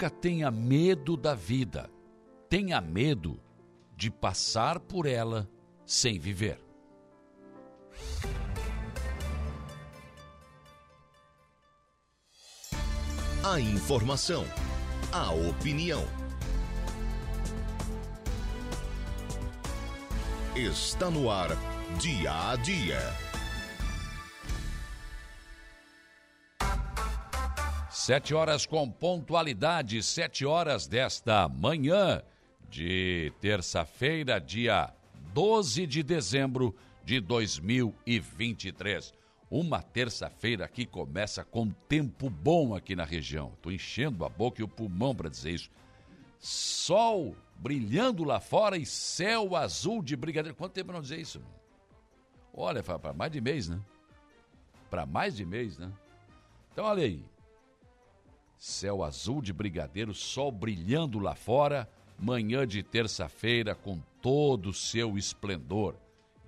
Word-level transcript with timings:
Nunca 0.00 0.08
tenha 0.08 0.50
medo 0.50 1.14
da 1.14 1.34
vida. 1.34 1.90
Tenha 2.48 2.80
medo 2.80 3.38
de 3.94 4.10
passar 4.10 4.80
por 4.80 5.04
ela 5.04 5.46
sem 5.84 6.18
viver. 6.18 6.58
A 13.44 13.60
informação, 13.60 14.46
a 15.12 15.32
opinião. 15.32 16.02
Está 20.56 21.10
no 21.10 21.30
ar, 21.30 21.50
dia 21.98 22.52
a 22.52 22.56
dia. 22.56 23.29
Sete 28.10 28.34
horas 28.34 28.66
com 28.66 28.90
pontualidade, 28.90 30.02
sete 30.02 30.44
horas 30.44 30.88
desta 30.88 31.48
manhã 31.48 32.20
de 32.68 33.32
terça-feira, 33.40 34.40
dia 34.40 34.92
12 35.32 35.86
de 35.86 36.02
dezembro 36.02 36.74
de 37.04 37.20
2023. 37.20 39.14
Uma 39.48 39.80
terça-feira 39.80 40.66
que 40.66 40.84
começa 40.84 41.44
com 41.44 41.70
tempo 41.88 42.28
bom 42.28 42.74
aqui 42.74 42.96
na 42.96 43.04
região. 43.04 43.52
Estou 43.54 43.70
enchendo 43.70 44.24
a 44.24 44.28
boca 44.28 44.60
e 44.60 44.64
o 44.64 44.68
pulmão 44.68 45.14
para 45.14 45.30
dizer 45.30 45.52
isso. 45.52 45.70
Sol 46.40 47.36
brilhando 47.54 48.24
lá 48.24 48.40
fora 48.40 48.76
e 48.76 48.84
céu 48.84 49.54
azul 49.54 50.02
de 50.02 50.16
brigadeiro. 50.16 50.56
Quanto 50.56 50.72
tempo 50.72 50.92
não 50.92 51.00
dizer 51.00 51.20
isso? 51.20 51.40
Olha, 52.52 52.82
para 52.82 53.12
mais 53.12 53.30
de 53.30 53.40
mês, 53.40 53.68
né? 53.68 53.80
Para 54.90 55.06
mais 55.06 55.36
de 55.36 55.46
mês, 55.46 55.78
né? 55.78 55.92
Então, 56.72 56.86
olha 56.86 57.04
aí. 57.04 57.24
Céu 58.60 59.02
azul 59.02 59.40
de 59.40 59.54
brigadeiro, 59.54 60.12
sol 60.12 60.52
brilhando 60.52 61.18
lá 61.18 61.34
fora, 61.34 61.88
manhã 62.18 62.66
de 62.66 62.82
terça-feira 62.82 63.74
com 63.74 63.98
todo 64.20 64.68
o 64.68 64.74
seu 64.74 65.16
esplendor. 65.16 65.96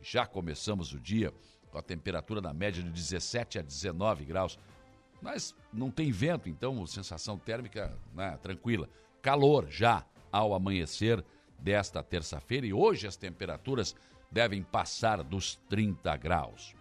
Já 0.03 0.27
começamos 0.27 0.93
o 0.93 1.01
dia 1.01 1.33
com 1.71 1.79
a 1.79 1.83
temperatura 1.83 2.43
na 2.43 2.53
média 2.53 2.83
de 2.83 2.91
17 2.91 3.61
a 3.61 3.63
19 3.63 4.27
graus. 4.27 4.59
Mas 5.23 5.55
não 5.73 5.91
tem 5.91 6.13
vento, 6.13 6.51
então 6.51 6.87
sensação 6.87 7.39
térmica 7.39 7.99
né, 8.15 8.39
tranquila. 8.43 8.91
Calor 9.23 9.67
já 9.71 10.05
ao 10.31 10.53
amanhecer 10.53 11.25
desta 11.59 12.03
terça-feira 12.03 12.67
e 12.67 12.75
hoje 12.75 13.07
as 13.07 13.17
temperaturas 13.17 13.97
devem 14.31 14.63
passar 14.63 15.23
dos 15.23 15.57
30 15.71 16.15
graus. 16.19 16.75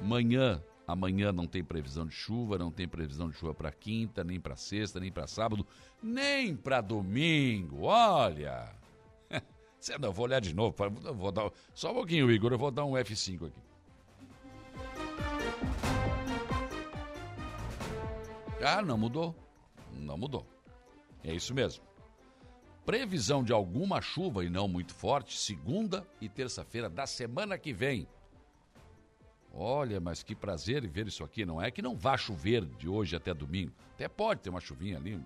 Manhã 0.00 0.62
Amanhã 0.90 1.30
não 1.32 1.46
tem 1.46 1.62
previsão 1.62 2.04
de 2.04 2.12
chuva, 2.12 2.58
não 2.58 2.72
tem 2.72 2.88
previsão 2.88 3.28
de 3.28 3.36
chuva 3.36 3.54
para 3.54 3.70
quinta, 3.70 4.24
nem 4.24 4.40
para 4.40 4.56
sexta, 4.56 4.98
nem 4.98 5.12
para 5.12 5.24
sábado, 5.28 5.64
nem 6.02 6.56
para 6.56 6.80
domingo. 6.80 7.82
Olha! 7.84 8.74
Não, 9.98 10.12
vou 10.12 10.26
olhar 10.26 10.40
de 10.40 10.52
novo. 10.52 10.76
Vou 11.14 11.32
dar, 11.32 11.50
só 11.72 11.90
um 11.92 11.94
pouquinho, 11.94 12.30
Igor, 12.30 12.52
eu 12.52 12.58
vou 12.58 12.70
dar 12.70 12.84
um 12.84 12.92
F5 12.92 13.46
aqui. 13.46 13.60
Ah, 18.62 18.82
não 18.82 18.98
mudou. 18.98 19.34
Não 19.90 20.18
mudou. 20.18 20.46
É 21.24 21.32
isso 21.32 21.54
mesmo. 21.54 21.82
Previsão 22.84 23.42
de 23.42 23.52
alguma 23.52 24.02
chuva 24.02 24.44
e 24.44 24.50
não 24.50 24.68
muito 24.68 24.92
forte, 24.92 25.38
segunda 25.38 26.06
e 26.20 26.28
terça-feira 26.28 26.90
da 26.90 27.06
semana 27.06 27.56
que 27.56 27.72
vem. 27.72 28.06
Olha, 29.52 30.00
mas 30.00 30.22
que 30.22 30.34
prazer 30.34 30.86
ver 30.86 31.08
isso 31.08 31.24
aqui. 31.24 31.44
Não 31.44 31.60
é 31.60 31.70
que 31.70 31.82
não 31.82 31.96
vá 31.96 32.16
chover 32.16 32.64
de 32.64 32.88
hoje 32.88 33.16
até 33.16 33.34
domingo. 33.34 33.72
Até 33.94 34.08
pode 34.08 34.40
ter 34.40 34.50
uma 34.50 34.60
chuvinha 34.60 34.96
ali, 34.96 35.20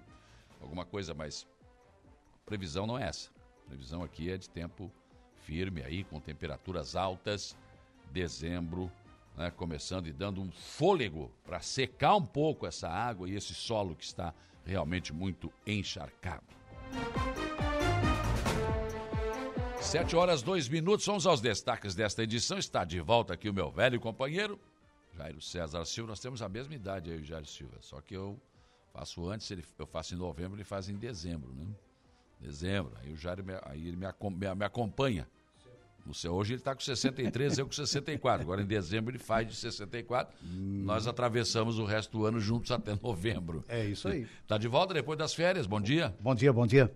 alguma 0.60 0.84
coisa, 0.84 1.14
mas 1.14 1.46
previsão 2.44 2.86
não 2.86 2.98
é 2.98 3.04
essa. 3.08 3.30
previsão 3.66 4.02
aqui 4.02 4.30
é 4.30 4.36
de 4.36 4.48
tempo 4.48 4.90
firme 5.36 5.82
aí, 5.82 6.04
com 6.04 6.18
temperaturas 6.20 6.96
altas. 6.96 7.56
Dezembro, 8.10 8.90
né, 9.36 9.50
começando 9.50 10.06
e 10.06 10.12
dando 10.12 10.40
um 10.40 10.50
fôlego 10.50 11.30
para 11.44 11.60
secar 11.60 12.16
um 12.16 12.24
pouco 12.24 12.66
essa 12.66 12.88
água 12.88 13.28
e 13.28 13.34
esse 13.34 13.54
solo 13.54 13.94
que 13.94 14.04
está 14.04 14.32
realmente 14.64 15.12
muito 15.12 15.52
encharcado. 15.66 16.44
Sete 19.94 20.16
horas, 20.16 20.42
dois 20.42 20.68
minutos, 20.68 21.06
vamos 21.06 21.24
aos 21.24 21.40
destaques 21.40 21.94
desta 21.94 22.20
edição. 22.24 22.58
Está 22.58 22.84
de 22.84 23.00
volta 23.00 23.34
aqui 23.34 23.48
o 23.48 23.54
meu 23.54 23.70
velho 23.70 24.00
companheiro, 24.00 24.58
Jairo 25.16 25.40
César 25.40 25.84
Silva. 25.84 26.08
Nós 26.08 26.18
temos 26.18 26.42
a 26.42 26.48
mesma 26.48 26.74
idade 26.74 27.12
aí, 27.12 27.22
Jairo 27.22 27.46
Silva, 27.46 27.76
só 27.80 28.00
que 28.00 28.12
eu 28.12 28.36
faço 28.92 29.30
antes, 29.30 29.48
ele, 29.52 29.64
eu 29.78 29.86
faço 29.86 30.12
em 30.12 30.18
novembro, 30.18 30.56
ele 30.56 30.64
faz 30.64 30.88
em 30.88 30.96
dezembro, 30.96 31.54
né? 31.54 31.64
Dezembro. 32.40 32.92
Aí 33.00 33.12
o 33.12 33.16
Jairo 33.16 33.44
me, 33.44 33.52
aí 33.62 33.86
ele 33.86 33.96
me, 33.96 34.04
me, 34.30 34.54
me 34.56 34.64
acompanha. 34.64 35.28
No 36.04 36.12
seu, 36.12 36.34
hoje 36.34 36.54
ele 36.54 36.60
está 36.60 36.74
com 36.74 36.80
63, 36.80 37.58
eu 37.58 37.66
com 37.66 37.72
64. 37.72 38.42
Agora 38.42 38.62
em 38.62 38.66
dezembro 38.66 39.12
ele 39.12 39.20
faz 39.20 39.46
de 39.46 39.54
64. 39.54 40.36
Hum. 40.42 40.82
Nós 40.84 41.06
atravessamos 41.06 41.78
o 41.78 41.84
resto 41.84 42.18
do 42.18 42.26
ano 42.26 42.40
juntos 42.40 42.72
até 42.72 42.98
novembro. 43.00 43.64
É 43.68 43.84
isso 43.84 44.08
aí. 44.08 44.26
Está 44.42 44.58
de 44.58 44.66
volta 44.66 44.92
depois 44.92 45.16
das 45.16 45.32
férias. 45.32 45.68
Bom 45.68 45.80
dia. 45.80 46.12
Bom 46.18 46.34
dia, 46.34 46.52
bom 46.52 46.66
dia. 46.66 46.92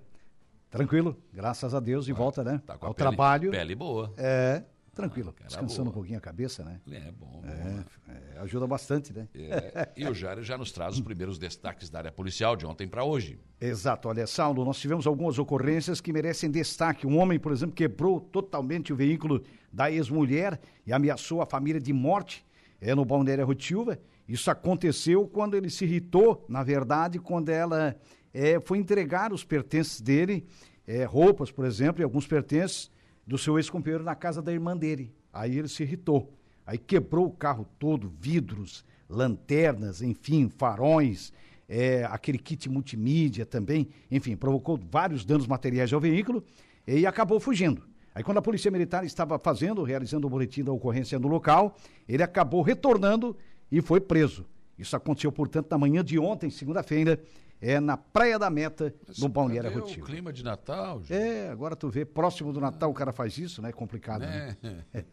Tranquilo, 0.70 1.16
graças 1.32 1.74
a 1.74 1.80
Deus, 1.80 2.04
de 2.04 2.12
ah, 2.12 2.14
volta, 2.14 2.44
né? 2.44 2.60
Tá 2.66 2.76
com 2.76 2.86
Ao 2.86 2.94
pele, 2.94 3.08
trabalho. 3.08 3.50
Pele 3.50 3.74
boa. 3.74 4.12
É, 4.18 4.62
tranquilo. 4.94 5.34
Ah, 5.40 5.44
Descansando 5.46 5.84
boa. 5.84 5.90
um 5.90 5.94
pouquinho 5.94 6.18
a 6.18 6.20
cabeça, 6.20 6.62
né? 6.62 6.80
É, 6.90 7.10
bom. 7.10 7.42
É, 7.46 8.12
é, 8.12 8.40
ajuda 8.40 8.66
bastante, 8.66 9.12
né? 9.12 9.26
É, 9.34 9.88
e 9.96 10.06
o 10.06 10.12
Jário 10.12 10.42
já 10.42 10.58
nos 10.58 10.70
traz 10.70 10.94
os 10.94 11.00
primeiros 11.00 11.38
destaques 11.38 11.88
da 11.88 12.00
área 12.00 12.12
policial 12.12 12.54
de 12.54 12.66
ontem 12.66 12.86
para 12.86 13.02
hoje. 13.02 13.38
Exato. 13.58 14.08
Olha, 14.08 14.26
Saulo, 14.26 14.64
nós 14.64 14.78
tivemos 14.78 15.06
algumas 15.06 15.38
ocorrências 15.38 16.00
que 16.00 16.12
merecem 16.12 16.50
destaque. 16.50 17.06
Um 17.06 17.18
homem, 17.18 17.38
por 17.38 17.50
exemplo, 17.50 17.74
quebrou 17.74 18.20
totalmente 18.20 18.92
o 18.92 18.96
veículo 18.96 19.42
da 19.72 19.90
ex-mulher 19.90 20.60
e 20.86 20.92
ameaçou 20.92 21.40
a 21.40 21.46
família 21.46 21.80
de 21.80 21.92
morte 21.94 22.44
é, 22.78 22.94
no 22.94 23.04
Balneário 23.04 23.46
Rotilva. 23.46 23.98
Isso 24.28 24.50
aconteceu 24.50 25.26
quando 25.26 25.56
ele 25.56 25.70
se 25.70 25.84
irritou, 25.84 26.44
na 26.48 26.62
verdade, 26.62 27.18
quando 27.18 27.48
ela 27.48 27.96
é, 28.32 28.60
foi 28.60 28.78
entregar 28.78 29.32
os 29.32 29.42
pertences 29.42 30.00
dele, 30.00 30.46
é, 30.86 31.04
roupas, 31.04 31.50
por 31.50 31.64
exemplo, 31.64 32.02
e 32.02 32.04
alguns 32.04 32.26
pertences 32.26 32.90
do 33.26 33.38
seu 33.38 33.58
ex-companheiro 33.58 34.04
na 34.04 34.14
casa 34.14 34.42
da 34.42 34.52
irmã 34.52 34.76
dele. 34.76 35.14
Aí 35.32 35.58
ele 35.58 35.68
se 35.68 35.82
irritou. 35.82 36.34
Aí 36.66 36.76
quebrou 36.76 37.26
o 37.26 37.30
carro 37.30 37.66
todo, 37.78 38.12
vidros, 38.20 38.84
lanternas, 39.08 40.02
enfim, 40.02 40.50
farões, 40.50 41.32
é, 41.66 42.04
aquele 42.04 42.38
kit 42.38 42.68
multimídia 42.68 43.46
também, 43.46 43.88
enfim, 44.10 44.36
provocou 44.36 44.78
vários 44.90 45.24
danos 45.24 45.46
materiais 45.46 45.92
ao 45.92 46.00
veículo 46.00 46.44
e 46.86 47.06
acabou 47.06 47.40
fugindo. 47.40 47.82
Aí 48.14 48.22
quando 48.22 48.38
a 48.38 48.42
polícia 48.42 48.70
militar 48.70 49.04
estava 49.04 49.38
fazendo, 49.38 49.82
realizando 49.82 50.26
o 50.26 50.30
boletim 50.30 50.64
da 50.64 50.72
ocorrência 50.72 51.18
no 51.18 51.28
local, 51.28 51.76
ele 52.08 52.22
acabou 52.22 52.62
retornando 52.62 53.36
e 53.70 53.80
foi 53.80 54.00
preso. 54.00 54.46
Isso 54.78 54.94
aconteceu, 54.96 55.32
portanto, 55.32 55.68
na 55.70 55.78
manhã 55.78 56.04
de 56.04 56.18
ontem, 56.18 56.50
segunda-feira, 56.50 57.20
é 57.60 57.80
na 57.80 57.96
Praia 57.96 58.38
da 58.38 58.48
Meta, 58.48 58.94
Mas 59.06 59.18
no 59.18 59.28
Balneário 59.28 59.72
Rotivo. 59.72 60.04
o 60.04 60.06
clima 60.06 60.32
de 60.32 60.44
Natal, 60.44 61.02
gente. 61.02 61.12
É, 61.12 61.48
agora 61.50 61.74
tu 61.74 61.88
vê, 61.88 62.04
próximo 62.04 62.52
do 62.52 62.60
Natal 62.60 62.90
o 62.90 62.94
cara 62.94 63.12
faz 63.12 63.36
isso, 63.36 63.60
né? 63.60 63.72
Complicado, 63.72 64.20
né? 64.20 64.56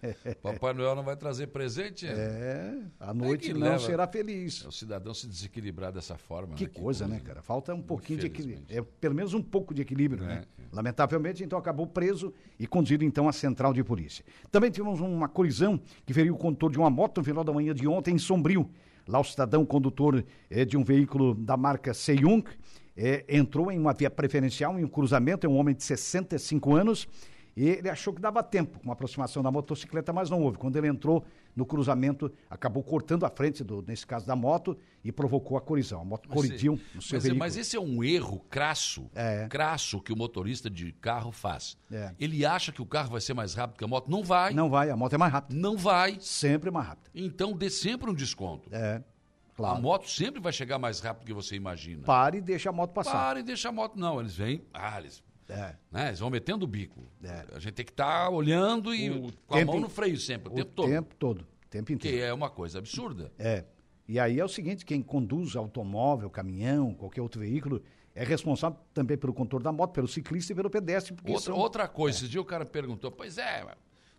É. 0.02 0.34
Papai 0.36 0.74
Noel 0.74 0.96
não 0.96 1.04
vai 1.04 1.16
trazer 1.16 1.48
presente? 1.48 2.08
É, 2.08 2.78
a 3.00 3.14
noite 3.14 3.52
é 3.52 3.54
não 3.54 3.80
será 3.80 4.08
feliz. 4.08 4.64
É 4.64 4.68
o 4.68 4.72
cidadão 4.72 5.14
se 5.14 5.28
desequilibrar 5.28 5.92
dessa 5.92 6.18
forma. 6.18 6.56
Que, 6.56 6.66
né? 6.66 6.72
coisa, 6.74 7.08
né, 7.08 7.20
cara? 7.20 7.42
Falta 7.42 7.74
um 7.74 7.82
pouquinho 7.82 8.20
de 8.20 8.28
equilíbrio. 8.28 8.66
É, 8.70 8.82
pelo 8.82 9.16
menos 9.16 9.34
um 9.34 9.42
pouco 9.42 9.74
de 9.74 9.82
equilíbrio, 9.82 10.24
né? 10.24 10.34
é, 10.34 10.36
né? 10.38 10.46
Lamentavelmente, 10.72 11.44
então, 11.44 11.58
acabou 11.58 11.88
preso 11.88 12.34
e 12.60 12.68
conduzido, 12.68 13.04
então, 13.04 13.28
à 13.28 13.34
central 13.34 13.74
de 13.74 13.84
polícia. 13.84 14.24
Também 14.52 14.70
tivemos 14.70 15.00
uma 15.00 15.28
colisão 15.28 15.80
que 16.06 16.14
feriu 16.14 16.36
o 16.36 16.38
condutor 16.38 16.72
de 16.72 16.78
uma 16.78 16.90
moto 16.90 17.18
no 17.18 17.24
final 17.24 17.44
da 17.44 17.54
manhã 17.54 17.74
de 17.74 17.88
ontem 17.88 18.16
em 18.16 18.20
Sombrio. 18.20 18.70
Lá 19.08 19.20
o 19.20 19.24
cidadão 19.24 19.66
condutor 19.66 20.24
é, 20.50 20.66
de 20.66 20.76
um 20.76 20.84
veículo 20.84 21.36
da 21.36 21.56
marca 21.56 21.94
Seyung 21.94 22.44
é, 22.98 23.24
entrou 23.30 23.72
em 23.72 23.78
uma 23.78 23.94
via 23.94 24.10
preferencial, 24.10 24.80
em 24.80 24.84
um 24.84 24.88
cruzamento, 24.88 25.46
é 25.46 25.50
um 25.50 25.58
homem 25.58 25.76
de 25.76 25.84
65 25.84 26.74
anos, 26.74 27.08
e 27.56 27.70
ele 27.70 27.90
achou 27.90 28.14
que 28.14 28.22
dava 28.22 28.42
tempo 28.42 28.80
com 28.80 28.90
a 28.90 28.94
aproximação 28.94 29.44
da 29.44 29.52
motocicleta, 29.52 30.12
mas 30.12 30.30
não 30.30 30.42
houve. 30.42 30.58
Quando 30.58 30.76
ele 30.76 30.88
entrou 30.88 31.24
no 31.56 31.66
cruzamento, 31.66 32.32
acabou 32.50 32.84
cortando 32.84 33.26
a 33.26 33.30
frente, 33.30 33.64
do, 33.64 33.84
nesse 33.88 34.06
caso 34.06 34.28
da 34.28 34.36
moto, 34.36 34.78
e 35.04 35.12
provocou 35.12 35.58
a 35.58 35.62
colisão. 35.62 36.02
A 36.02 36.06
moto 36.06 36.28
mas 36.28 36.36
colidiu 36.36 36.80
no 36.94 37.02
seu 37.02 37.16
mas, 37.16 37.24
veículo. 37.24 37.40
Mas 37.40 37.58
esse 37.58 37.76
é 37.76 37.80
um 37.80 38.04
erro 38.04 38.40
crasso, 38.50 39.10
é. 39.16 39.48
crasso 39.48 40.02
que 40.02 40.12
o 40.12 40.18
motorista 40.18 40.70
de 40.70 40.92
carro 40.94 41.32
faz. 41.32 41.78
É. 41.92 42.14
Ele 42.20 42.46
acha 42.46 42.72
que 42.72 42.82
o 42.82 42.86
carro 42.86 43.12
vai 43.12 43.22
ser 43.22 43.34
mais 43.34 43.54
rápido 43.54 43.78
que 43.78 43.84
a 43.84 43.88
moto. 43.88 44.10
Não 44.10 44.24
vai. 44.24 44.54
Não 44.54 44.70
vai, 44.70 44.90
a 44.90 44.98
moto 44.98 45.14
é 45.14 45.18
mais 45.18 45.32
rápida. 45.32 45.60
Não 45.60 45.78
vai. 45.78 46.18
Sempre 46.20 46.70
mais 46.70 46.88
rápida. 46.88 47.10
Então 47.16 47.54
dê 47.54 47.70
sempre 47.70 48.10
um 48.10 48.14
desconto. 48.14 48.70
É. 48.74 49.02
Claro. 49.56 49.78
A 49.78 49.82
moto 49.82 50.10
sempre 50.10 50.42
vai 50.42 50.52
chegar 50.52 50.78
mais 50.78 51.00
rápido 51.00 51.24
do 51.24 51.28
que 51.28 51.34
você 51.34 51.56
imagina. 51.56 52.04
Pare 52.04 52.40
e 52.40 52.42
deixa 52.42 52.70
a 52.70 52.74
moto 52.74 52.92
passar. 52.92 53.14
Pare 53.14 53.40
e 53.40 53.44
deixa 53.44 53.70
a 53.70 53.72
moto. 53.72 53.98
Não, 53.98 54.20
eles 54.20 54.36
vêm. 54.36 54.66
Ah, 54.74 55.00
eles 55.00 55.24
é. 55.50 55.76
Né? 55.92 56.08
Eles 56.08 56.20
vão 56.20 56.30
metendo 56.30 56.66
o 56.66 56.68
bico. 56.68 57.04
É. 57.24 57.46
A 57.54 57.60
gente 57.60 57.74
tem 57.74 57.86
que 57.86 57.92
estar 57.92 58.26
tá 58.26 58.30
olhando 58.30 58.94
e 58.94 59.10
o 59.10 59.32
com 59.46 59.56
a 59.56 59.66
mão 59.66 59.80
no 59.80 59.90
freio 59.90 60.18
sempre, 60.18 60.50
o, 60.50 60.54
o 60.54 60.56
tempo 60.56 60.72
todo. 60.74 60.88
O 60.88 60.92
tempo 60.92 61.16
todo, 61.16 61.48
tempo 61.70 61.92
inteiro. 61.92 62.18
Que 62.18 62.24
é 62.24 62.34
uma 62.34 62.50
coisa 62.50 62.80
absurda. 62.80 63.32
É. 63.38 63.64
E 64.08 64.20
aí 64.20 64.40
é 64.40 64.46
o 64.46 64.48
seguinte, 64.48 64.86
quem 64.86 65.02
conduz 65.02 65.56
automóvel, 65.56 66.30
caminhão, 66.30 66.94
qualquer 66.94 67.22
outro 67.22 67.40
veículo, 67.40 67.82
é 68.14 68.24
responsável 68.24 68.80
também 68.94 69.18
pelo 69.18 69.34
contorno 69.34 69.64
da 69.64 69.72
moto, 69.72 69.92
pelo 69.92 70.08
ciclista 70.08 70.54
e 70.54 70.56
pelo 70.56 70.70
pedestre. 70.70 71.16
Outra, 71.26 71.40
são... 71.40 71.58
outra 71.58 71.88
coisa, 71.88 72.20
esse 72.20 72.28
dia 72.28 72.40
o 72.40 72.46
cara 72.46 72.66
perguntou, 72.66 73.12
pois 73.12 73.38
é, 73.38 73.66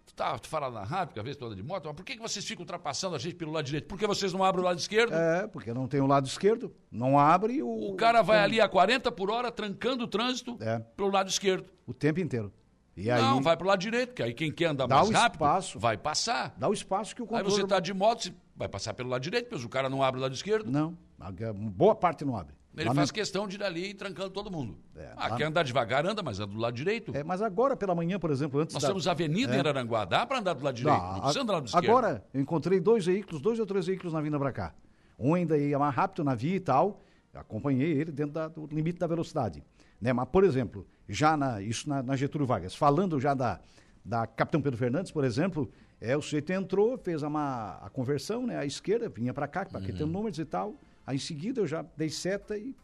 tu, 0.06 0.14
tá, 0.14 0.38
tu 0.38 0.48
fala 0.48 0.70
na 0.70 0.82
rádio, 0.84 1.12
que 1.14 1.20
às 1.20 1.24
vezes 1.24 1.36
tu 1.38 1.44
anda 1.44 1.54
de 1.56 1.62
moto, 1.62 1.84
mas 1.86 1.94
por 1.94 2.04
que, 2.04 2.14
que 2.16 2.22
vocês 2.22 2.44
ficam 2.44 2.62
ultrapassando 2.62 3.14
a 3.16 3.18
gente 3.18 3.34
pelo 3.34 3.52
lado 3.52 3.64
direito? 3.64 3.86
Por 3.86 3.98
que 3.98 4.06
vocês 4.06 4.32
não 4.32 4.42
abrem 4.42 4.62
o 4.62 4.66
lado 4.66 4.78
esquerdo? 4.78 5.12
É, 5.14 5.46
porque 5.46 5.74
não 5.74 5.86
tem 5.86 6.00
o 6.00 6.06
lado 6.06 6.26
esquerdo, 6.26 6.72
não 6.90 7.18
abre 7.18 7.62
o... 7.62 7.90
O 7.90 7.94
cara 7.96 8.22
vai 8.22 8.38
ali 8.38 8.60
a 8.60 8.68
40 8.68 9.10
por 9.12 9.30
hora, 9.30 9.50
trancando 9.50 10.04
o 10.04 10.08
trânsito 10.08 10.56
É. 10.60 10.78
pelo 10.96 11.10
lado 11.10 11.28
esquerdo. 11.28 11.66
o 11.86 11.92
tempo 11.92 12.20
inteiro. 12.20 12.52
E 12.96 13.10
aí 13.10 13.20
Não, 13.20 13.42
vai 13.42 13.54
pro 13.58 13.66
lado 13.66 13.78
direito, 13.80 14.14
que 14.14 14.22
aí 14.22 14.32
quem 14.32 14.50
quer 14.50 14.66
andar 14.66 14.86
Dá 14.86 14.96
mais 14.96 15.10
rápido 15.10 15.34
espaço. 15.42 15.78
vai 15.78 15.98
passar. 15.98 16.54
dá 16.56 16.66
o 16.66 16.72
espaço 16.72 17.14
que 17.14 17.20
o 17.20 17.24
Aí 17.24 17.28
contorno... 17.28 17.50
você 17.50 17.66
tá 17.66 17.78
de 17.78 17.92
moto, 17.92 18.32
vai 18.56 18.68
passar 18.68 18.94
pelo 18.94 19.10
lado 19.10 19.20
direito, 19.20 19.48
mas 19.52 19.62
o 19.64 19.68
cara 19.68 19.90
não 19.90 20.02
abre 20.02 20.18
o 20.18 20.22
lado 20.22 20.34
esquerdo. 20.34 20.70
Não, 20.70 20.96
a 21.20 21.28
a 21.28 21.52
boa 21.52 21.94
parte 21.94 22.24
não 22.24 22.34
abre. 22.34 22.54
Ele 22.76 22.84
Lament- 22.84 22.96
faz 22.96 23.11
questão 23.11 23.49
de 23.49 23.56
ir 23.56 23.62
ali 23.62 23.94
trancando 23.94 24.28
todo 24.31 24.50
mundo. 24.50 24.76
É, 24.94 25.11
ah, 25.17 25.28
lá- 25.28 25.37
quer 25.37 25.44
andar 25.44 25.62
devagar, 25.62 26.05
anda, 26.06 26.23
mas 26.23 26.38
anda 26.38 26.52
do 26.52 26.58
lado 26.61 26.75
direito. 26.75 27.11
É, 27.17 27.25
mas 27.25 27.40
agora 27.40 27.75
pela 27.75 27.94
manhã, 27.94 28.19
por 28.19 28.31
exemplo, 28.31 28.61
antes 28.61 28.75
Nós 28.75 28.82
da... 28.82 28.88
temos 28.90 29.08
avenida 29.08 29.56
em 29.56 29.58
Araranguá, 29.58 30.05
dá 30.05 30.26
para 30.26 30.38
andar 30.40 30.52
do 30.52 30.62
lado 30.62 30.75
direito, 30.75 30.96
não, 30.99 31.12
Não, 31.14 31.20
precisa 31.20 31.38
a- 31.38 31.43
andar 31.43 31.52
do 31.52 31.56
lado 31.56 31.67
esquerdo. 31.69 31.84
Agora, 31.88 32.25
eu 32.34 32.40
encontrei 32.40 32.78
dois 32.78 33.06
veículos, 33.06 33.40
dois 33.40 33.58
ou 33.58 33.64
três 33.64 33.87
veículos 33.87 34.12
na 34.12 34.20
vinda 34.20 34.38
pra 34.38 34.52
cá. 34.52 34.75
Um 35.19 35.32
ainda 35.34 35.56
ia 35.56 35.78
mais 35.78 35.94
rápido 35.94 36.23
na 36.23 36.34
via 36.34 36.56
e 36.56 36.61
tal, 36.61 37.00
acompanhei 37.34 37.93
ele 37.93 38.12
dentro 38.12 38.32
da- 38.32 38.49
do 38.49 38.67
limite 38.67 38.99
da 38.99 39.06
velocidade. 39.06 39.62
Né? 40.00 40.12
Mas, 40.12 40.28
por 40.28 40.44
exemplo, 40.44 40.87
já 41.08 41.37
na, 41.37 41.62
isso 41.62 41.88
na, 41.88 42.02
na 42.02 42.14
Getúlio 42.17 42.46
Vargas, 42.46 42.75
falando 42.75 43.19
já 43.20 43.32
da, 43.32 43.61
da 44.05 44.26
Capitão 44.26 44.61
Pedro 44.61 44.78
Fernandes, 44.78 45.11
por 45.11 45.25
exemplo, 45.25 45.70
é, 46.00 46.14
o 46.17 46.20
sujeito 46.20 46.52
entrou, 46.52 46.99
fez 46.99 47.23
uma, 47.23 47.78
a 47.82 47.88
conversão, 47.88 48.46
né, 48.46 48.58
à 48.58 48.67
esquerda, 48.67 49.08
vinha 49.08 49.32
pra 49.32 49.49
cá, 49.49 49.64
para 49.64 49.81
Uhum. 49.81 49.87
tem 49.87 50.06
números 50.06 50.38
e 50.38 50.44
tal. 50.44 50.75
Aí 51.06 51.16
em 51.16 51.20
seguida 51.20 51.60
eu 51.60 51.66
já 51.66 51.82
dei 51.96 52.10
seta 52.10 52.56
e 52.58 52.74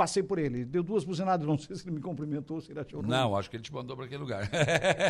passei 0.00 0.22
por 0.22 0.38
ele. 0.38 0.64
Deu 0.64 0.82
duas 0.82 1.04
buzinadas, 1.04 1.46
não 1.46 1.58
sei 1.58 1.76
se 1.76 1.84
ele 1.86 1.96
me 1.96 2.00
cumprimentou, 2.00 2.58
se 2.58 2.72
ele 2.72 2.80
achou. 2.80 3.02
Não, 3.02 3.36
acho 3.36 3.50
que 3.50 3.56
ele 3.56 3.62
te 3.62 3.70
mandou 3.70 3.94
para 3.94 4.06
aquele 4.06 4.22
lugar. 4.22 4.48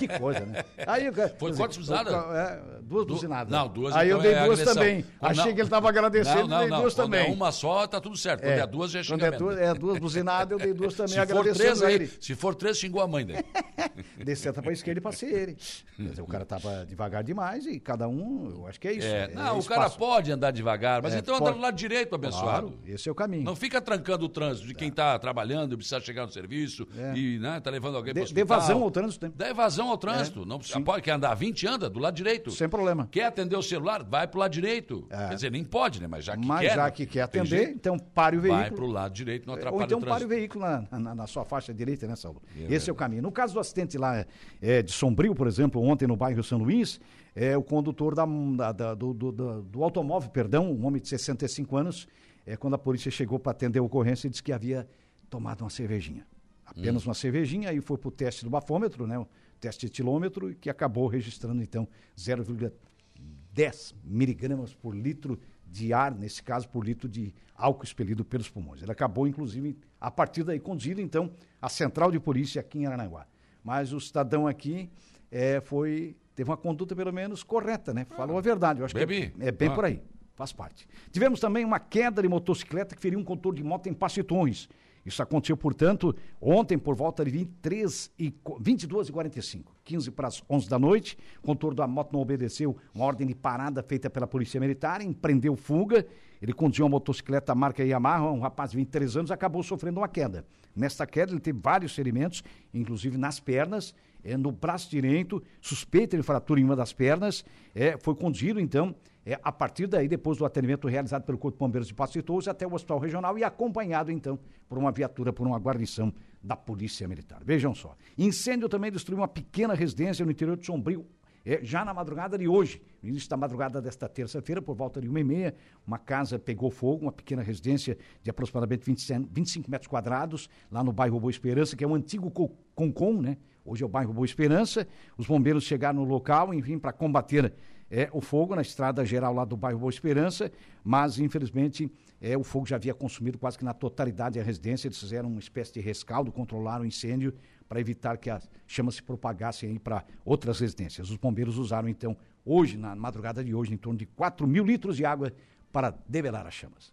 Que 0.00 0.08
coisa, 0.18 0.40
né? 0.44 0.64
Aí, 0.84 1.04
Foi 1.38 1.52
quantas 1.54 1.76
buzinadas? 1.76 2.12
é, 2.12 2.60
duas 2.82 3.06
Du- 3.06 3.14
buzinadas. 3.14 3.52
Não, 3.52 3.68
duas 3.68 3.94
Aí 3.94 4.08
eu 4.10 4.18
então 4.18 4.28
dei 4.28 4.36
é 4.36 4.44
duas 4.44 4.58
agressão. 4.58 4.74
também. 4.82 5.02
Quando 5.20 5.30
Achei 5.30 5.44
não- 5.44 5.52
que 5.54 5.60
ele 5.60 5.66
estava 5.66 5.88
agradecendo 5.88 6.40
Não, 6.40 6.48
não, 6.48 6.58
dei 6.58 6.68
duas 6.70 6.94
Quando 6.94 7.04
também. 7.06 7.26
é 7.30 7.32
uma 7.32 7.52
só, 7.52 7.86
tá 7.86 8.00
tudo 8.00 8.16
certo. 8.16 8.40
Quando 8.40 8.50
é, 8.50 8.66
duas, 8.66 8.90
já 8.90 8.98
é 8.98 9.04
Quando 9.04 9.20
é 9.22 9.24
xingamento. 9.26 9.38
duas, 9.38 9.58
é 9.58 9.74
duas 9.74 9.98
buzinadas, 10.00 10.50
eu 10.50 10.58
dei 10.58 10.74
duas 10.74 10.94
também 10.94 11.08
se 11.10 11.14
for 11.14 11.22
agradecendo 11.22 11.58
três, 11.58 11.82
aí, 11.82 11.94
ele. 11.94 12.06
se 12.20 12.34
for 12.34 12.54
três, 12.56 12.76
xingou 12.78 13.00
a 13.00 13.06
mãe 13.06 13.24
dele. 13.24 13.44
Dei 14.24 14.34
seta 14.34 14.60
pra 14.62 14.72
esquerda 14.72 14.98
e 14.98 15.02
passei 15.02 15.32
ele. 15.32 15.56
Quer 15.96 16.02
dizer, 16.02 16.22
o 16.22 16.26
cara 16.26 16.44
tava 16.44 16.84
devagar 16.86 17.22
demais 17.22 17.66
e 17.66 17.78
cada 17.78 18.08
um, 18.08 18.50
eu 18.50 18.66
acho 18.66 18.80
que 18.80 18.88
é 18.88 18.92
isso. 18.92 19.06
É, 19.06 19.24
é 19.24 19.28
não, 19.34 19.58
o 19.58 19.64
cara 19.64 19.88
pode 19.90 20.32
andar 20.32 20.50
devagar, 20.50 21.00
mas 21.02 21.14
É, 21.14 21.18
então 21.18 21.36
anda 21.36 21.52
do 21.52 21.58
lado 21.58 21.76
direito, 21.76 22.14
abençoado. 22.14 22.68
Claro, 22.68 22.78
esse 22.86 23.08
é 23.08 23.12
o 23.12 23.14
caminho. 23.14 23.44
Não 23.44 23.54
fica 23.56 23.80
trancando 23.80 24.24
o 24.24 24.28
trânsito 24.28 24.66
de 24.66 24.74
quem 24.80 24.88
está 24.88 25.18
trabalhando 25.18 25.74
e 25.74 25.76
precisa 25.76 26.00
chegar 26.00 26.26
no 26.26 26.32
serviço 26.32 26.86
É. 26.96 27.14
e 27.16 27.38
né, 27.38 27.60
tá 27.60 27.70
levando 27.70 27.96
alguém 27.96 28.12
para 28.14 28.24
Dê, 28.24 28.32
dê 28.32 28.44
vazão 28.44 28.82
ao 28.82 28.90
trânsito, 28.90 29.26
né? 29.26 29.32
Dá 29.36 29.48
evasão 29.50 29.88
ao 29.90 29.96
trânsito. 29.98 30.44
não 30.46 30.58
precisa, 30.58 30.78
sim. 30.78 30.84
pode, 30.84 31.02
quer 31.02 31.12
andar 31.12 31.34
20, 31.34 31.66
anda 31.66 31.88
do 31.90 31.98
lado 32.00 32.14
direito. 32.14 32.50
Sem 32.50 32.68
problema. 32.68 33.06
Quer 33.10 33.24
atender 33.26 33.56
o 33.56 33.62
celular? 33.62 34.02
Vai 34.02 34.26
pro 34.26 34.40
lado 34.40 34.50
direito. 34.52 35.06
É. 35.10 35.28
Quer 35.28 35.34
dizer, 35.34 35.50
nem 35.52 35.62
pode, 35.62 36.00
né? 36.00 36.06
Mas 36.08 36.24
já 36.24 36.36
que 36.36 36.46
Mas 36.46 36.60
quer. 36.60 36.74
já 36.74 36.84
né? 36.84 36.90
que 36.90 37.06
quer 37.06 37.28
Tem 37.28 37.42
atender, 37.42 37.56
jeito, 37.56 37.74
então 37.76 37.98
pare 37.98 38.36
o 38.36 38.40
veículo. 38.40 38.60
Vai 38.62 38.70
pro 38.72 38.86
lado 38.86 39.12
direito, 39.14 39.46
não 39.46 39.54
atrapalha 39.54 39.76
Ou 39.80 39.84
então 39.84 39.98
o 39.98 40.00
pare 40.02 40.24
o 40.24 40.28
trânsito. 40.28 40.28
veículo 40.28 40.64
na, 40.64 40.98
na- 40.98 41.14
na 41.14 41.26
sua 41.26 41.44
faixa 41.44 41.72
direita, 41.74 42.06
né, 42.06 42.16
Saulo? 42.16 42.40
É 42.56 42.74
Esse 42.74 42.88
é 42.88 42.92
o 42.92 42.96
caminho. 42.96 43.22
No 43.22 43.30
caso 43.30 43.54
do 43.54 43.60
acidente 43.60 43.98
lá 43.98 44.24
é, 44.62 44.82
de 44.82 44.92
Sombrio, 44.92 45.34
por 45.34 45.46
exemplo, 45.46 45.82
ontem 45.82 46.06
no 46.06 46.16
bairro 46.16 46.42
São 46.42 46.58
Luís, 46.58 46.98
é, 47.36 47.56
o 47.56 47.62
condutor 47.62 48.14
da, 48.14 48.24
da- 48.26 48.72
da- 48.72 48.94
do, 48.94 49.12
do- 49.12 49.30
do- 49.32 49.62
do 49.62 49.84
automóvel, 49.84 50.30
perdão, 50.30 50.70
um 50.72 50.86
homem 50.86 51.00
de 51.00 51.08
65 51.08 51.76
anos, 51.76 52.08
é, 52.46 52.56
quando 52.56 52.74
a 52.74 52.78
polícia 52.78 53.10
chegou 53.10 53.38
para 53.38 53.52
atender 53.52 53.78
a 53.78 53.82
ocorrência, 53.82 54.28
disse 54.28 54.42
que 54.42 54.52
havia 54.52 54.88
tomado 55.28 55.62
uma 55.62 55.70
cervejinha. 55.70 56.26
Apenas 56.64 57.04
uma 57.04 57.14
cervejinha, 57.14 57.70
aí 57.70 57.80
foi 57.80 57.98
pro 57.98 58.10
teste 58.10 58.44
do 58.44 58.50
bafômetro, 58.50 59.06
né? 59.06 59.18
O 59.18 59.26
teste 59.58 59.80
de 59.80 59.86
etilômetro, 59.92 60.54
que 60.54 60.70
acabou 60.70 61.06
registrando, 61.08 61.62
então, 61.62 61.86
0,10 62.16 63.94
miligramas 64.04 64.74
por 64.74 64.94
litro 64.94 65.38
de 65.66 65.92
ar, 65.92 66.14
nesse 66.14 66.42
caso, 66.42 66.68
por 66.68 66.84
litro 66.84 67.08
de 67.08 67.32
álcool 67.54 67.84
expelido 67.84 68.24
pelos 68.24 68.48
pulmões. 68.48 68.82
Ele 68.82 68.90
acabou, 68.90 69.26
inclusive, 69.26 69.76
a 70.00 70.10
partir 70.10 70.42
daí, 70.42 70.58
conduzido, 70.58 71.00
então, 71.00 71.30
à 71.60 71.68
central 71.68 72.10
de 72.10 72.18
polícia 72.18 72.60
aqui 72.60 72.78
em 72.78 72.86
Aranaguá. 72.86 73.26
Mas 73.62 73.92
o 73.92 74.00
cidadão 74.00 74.46
aqui 74.46 74.90
eh, 75.30 75.60
foi, 75.60 76.16
teve 76.34 76.50
uma 76.50 76.56
conduta, 76.56 76.96
pelo 76.96 77.12
menos, 77.12 77.42
correta, 77.42 77.92
né? 77.94 78.04
Falou 78.16 78.38
a 78.38 78.40
verdade. 78.40 78.80
Eu 78.80 78.86
acho 78.86 78.94
Bebi. 78.94 79.30
que 79.30 79.42
é, 79.42 79.48
é 79.48 79.52
bem 79.52 79.68
Ah. 79.68 79.74
por 79.74 79.84
aí. 79.84 80.02
Faz 80.40 80.54
parte. 80.54 80.88
Tivemos 81.12 81.38
também 81.38 81.66
uma 81.66 81.78
queda 81.78 82.22
de 82.22 82.26
motocicleta 82.26 82.94
que 82.96 83.02
feriu 83.02 83.18
um 83.18 83.22
condutor 83.24 83.54
de 83.54 83.62
moto 83.62 83.88
em 83.88 83.94
Torres. 84.26 84.70
Isso 85.04 85.22
aconteceu, 85.22 85.54
portanto, 85.54 86.16
ontem 86.40 86.78
por 86.78 86.94
volta 86.94 87.22
de 87.22 87.30
23 87.30 88.10
e, 88.18 88.30
co- 88.30 88.58
22 88.58 89.10
e 89.10 89.12
45, 89.12 89.70
15 89.84 90.10
para 90.10 90.28
as 90.28 90.42
11 90.48 90.66
da 90.66 90.78
noite. 90.78 91.18
O 91.40 91.42
condutor 91.42 91.74
da 91.74 91.86
moto 91.86 92.14
não 92.14 92.20
obedeceu 92.20 92.74
uma 92.94 93.04
ordem 93.04 93.26
de 93.26 93.34
parada 93.34 93.82
feita 93.82 94.08
pela 94.08 94.26
Polícia 94.26 94.58
Militar, 94.58 95.02
empreendeu 95.02 95.54
fuga. 95.56 96.06
Ele 96.40 96.54
conduziu 96.54 96.86
uma 96.86 96.92
motocicleta 96.92 97.54
marca 97.54 97.84
Yamaha, 97.84 98.30
um 98.30 98.40
rapaz 98.40 98.70
de 98.70 98.78
23 98.78 99.18
anos, 99.18 99.30
acabou 99.30 99.62
sofrendo 99.62 100.00
uma 100.00 100.08
queda. 100.08 100.46
Nesta 100.74 101.06
queda, 101.06 101.32
ele 101.32 101.40
teve 101.40 101.58
vários 101.62 101.94
ferimentos, 101.94 102.42
inclusive 102.72 103.18
nas 103.18 103.38
pernas, 103.38 103.94
eh, 104.24 104.38
no 104.38 104.50
braço 104.50 104.88
direito, 104.88 105.42
suspeita 105.60 106.16
de 106.16 106.22
fratura 106.22 106.60
em 106.60 106.64
uma 106.64 106.76
das 106.76 106.94
pernas. 106.94 107.44
eh, 107.74 107.98
foi 108.00 108.14
conduzido, 108.14 108.58
então, 108.58 108.94
é, 109.24 109.38
a 109.42 109.52
partir 109.52 109.86
daí, 109.86 110.08
depois 110.08 110.38
do 110.38 110.44
atendimento 110.44 110.88
realizado 110.88 111.24
pelo 111.24 111.36
Corpo 111.38 111.56
de 111.56 111.60
Bombeiros 111.60 111.88
de 111.88 111.94
Passo 111.94 112.14
de 112.14 112.22
Torres, 112.22 112.48
até 112.48 112.66
o 112.66 112.72
Hospital 112.74 112.98
Regional 112.98 113.38
e 113.38 113.44
acompanhado, 113.44 114.10
então, 114.10 114.38
por 114.68 114.78
uma 114.78 114.90
viatura, 114.90 115.32
por 115.32 115.46
uma 115.46 115.58
guarnição 115.58 116.12
da 116.42 116.56
Polícia 116.56 117.06
Militar. 117.06 117.42
Vejam 117.44 117.74
só. 117.74 117.94
Incêndio 118.16 118.68
também 118.68 118.90
destruiu 118.90 119.20
uma 119.20 119.28
pequena 119.28 119.74
residência 119.74 120.24
no 120.24 120.30
interior 120.30 120.56
de 120.56 120.64
Sombrio, 120.64 121.06
é, 121.44 121.60
já 121.62 121.84
na 121.86 121.94
madrugada 121.94 122.36
de 122.36 122.46
hoje, 122.46 122.82
no 123.02 123.08
início 123.08 123.28
da 123.28 123.36
madrugada 123.36 123.80
desta 123.80 124.06
terça-feira, 124.08 124.60
por 124.60 124.74
volta 124.74 125.00
de 125.00 125.08
uma 125.08 125.20
e 125.20 125.24
meia, 125.24 125.54
uma 125.86 125.98
casa 125.98 126.38
pegou 126.38 126.70
fogo, 126.70 127.02
uma 127.02 127.12
pequena 127.12 127.42
residência 127.42 127.96
de 128.22 128.30
aproximadamente 128.30 128.84
27 128.84 129.26
25 129.32 129.70
metros 129.70 129.88
quadrados, 129.88 130.50
lá 130.70 130.84
no 130.84 130.92
bairro 130.92 131.18
Boa 131.18 131.30
Esperança, 131.30 131.74
que 131.76 131.82
é 131.82 131.86
o 131.86 131.94
antigo 131.94 132.30
Co- 132.30 132.50
Concom, 132.74 133.20
né? 133.22 133.38
Hoje 133.64 133.82
é 133.82 133.86
o 133.86 133.88
bairro 133.88 134.12
Boa 134.12 134.24
Esperança. 134.26 134.86
Os 135.16 135.26
bombeiros 135.26 135.64
chegaram 135.64 136.00
no 136.00 136.04
local, 136.10 136.52
enfim, 136.52 136.78
para 136.78 136.92
combater 136.92 137.54
é, 137.90 138.08
o 138.12 138.20
fogo 138.20 138.54
na 138.54 138.62
estrada 138.62 139.04
geral 139.04 139.34
lá 139.34 139.44
do 139.44 139.56
bairro 139.56 139.80
Boa 139.80 139.90
Esperança, 139.90 140.50
mas 140.84 141.18
infelizmente 141.18 141.90
é, 142.20 142.36
o 142.36 142.44
fogo 142.44 142.66
já 142.66 142.76
havia 142.76 142.94
consumido 142.94 143.38
quase 143.38 143.58
que 143.58 143.64
na 143.64 143.74
totalidade 143.74 144.38
a 144.38 144.42
residência. 144.42 144.86
Eles 144.86 144.98
fizeram 144.98 145.28
uma 145.28 145.40
espécie 145.40 145.72
de 145.72 145.80
rescaldo, 145.80 146.30
controlaram 146.30 146.84
o 146.84 146.86
incêndio 146.86 147.34
para 147.68 147.80
evitar 147.80 148.16
que 148.18 148.30
as 148.30 148.48
chamas 148.66 148.96
se 148.96 149.02
propagassem 149.02 149.76
para 149.76 150.04
outras 150.24 150.60
residências. 150.60 151.10
Os 151.10 151.16
bombeiros 151.16 151.58
usaram 151.58 151.88
então 151.88 152.16
hoje, 152.44 152.76
na 152.76 152.94
madrugada 152.94 153.42
de 153.42 153.54
hoje, 153.54 153.72
em 153.72 153.76
torno 153.76 153.98
de 153.98 154.06
4 154.06 154.46
mil 154.46 154.64
litros 154.64 154.96
de 154.96 155.04
água 155.04 155.32
para 155.72 155.94
debelar 156.08 156.46
as 156.46 156.54
chamas. 156.54 156.92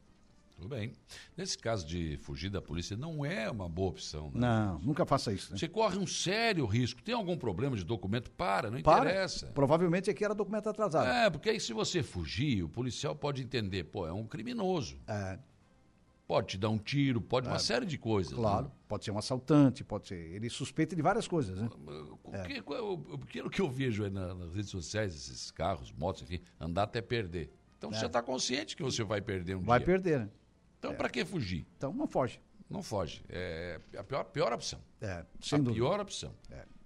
Tudo 0.58 0.70
bem. 0.70 0.92
Nesse 1.38 1.56
caso 1.56 1.86
de 1.86 2.18
fugir 2.18 2.50
da 2.50 2.60
polícia, 2.60 2.98
não 2.98 3.24
é 3.24 3.50
uma 3.50 3.70
boa 3.70 3.90
opção. 3.90 4.32
Né? 4.34 4.40
Não, 4.42 4.80
nunca 4.80 5.06
faça 5.06 5.32
isso. 5.32 5.52
Né? 5.52 5.58
Você 5.60 5.68
corre 5.68 5.98
um 6.00 6.08
sério 6.08 6.66
risco. 6.66 7.02
Tem 7.04 7.14
algum 7.14 7.38
problema 7.38 7.78
de 7.78 7.84
documento? 7.84 8.32
Para, 8.32 8.72
não 8.72 8.82
Para. 8.82 9.02
interessa. 9.12 9.46
Provavelmente 9.54 10.10
aqui 10.10 10.26
era 10.26 10.34
documento 10.34 10.68
atrasado. 10.68 11.08
É, 11.08 11.30
porque 11.30 11.52
aí 11.52 11.60
se 11.60 11.74
você 11.74 12.02
fugir, 12.02 12.64
o 12.64 12.70
policial 12.70 13.16
pode 13.16 13.44
entender, 13.44 13.84
pô, 13.84 14.08
é 14.08 14.12
um 14.12 14.26
criminoso. 14.26 14.98
É, 15.08 15.38
Pode 16.26 16.48
te 16.48 16.58
dar 16.58 16.68
um 16.68 16.78
tiro, 16.78 17.22
pode 17.22 17.48
uma 17.48 17.58
série 17.58 17.86
de 17.86 17.98
coisas. 17.98 18.34
claro, 18.34 18.66
né? 18.66 18.72
pode 18.86 19.06
ser 19.06 19.12
um 19.12 19.18
assaltante, 19.18 19.82
pode 19.82 20.10
ser. 20.10 20.16
Ele 20.34 20.50
suspeita 20.50 20.94
de 20.94 21.02
várias 21.02 21.26
coisas, 21.26 21.58
né? 21.58 21.70
O 22.22 22.44
que, 22.46 22.62
qual 22.62 22.78
é 22.78 22.82
o- 22.82 23.50
que 23.50 23.62
eu 23.62 23.70
vejo 23.70 24.04
aí 24.04 24.10
na- 24.10 24.34
nas 24.36 24.54
redes 24.54 24.70
sociais, 24.70 25.16
esses 25.16 25.52
carros, 25.52 25.94
motos, 25.94 26.24
enfim, 26.24 26.42
andar 26.60 26.84
até 26.84 27.00
perder. 27.02 27.50
Então 27.78 27.94
você 27.94 28.08
está 28.08 28.22
consciente 28.22 28.76
que 28.76 28.84
você 28.84 29.06
vai 29.06 29.22
perder 29.22 29.56
um 29.56 29.62
É. 29.62 29.64
Vai 29.64 29.80
dia. 29.80 29.86
perder, 29.86 30.20
né? 30.20 30.30
Então 30.80 30.94
para 30.94 31.10
que 31.10 31.26
fugir? 31.26 31.66
Então 31.78 31.94
não 31.94 32.08
foge. 32.08 32.40
Não 32.70 32.84
foge. 32.84 33.24
É 33.30 33.80
a 33.98 34.04
pior, 34.04 34.24
pior 34.26 34.52
opção. 34.54 34.80
É, 35.02 35.26
sem 35.42 35.58
a 35.60 35.62
dúvida. 35.62 35.76
pior 35.86 36.00
opção. 36.00 36.34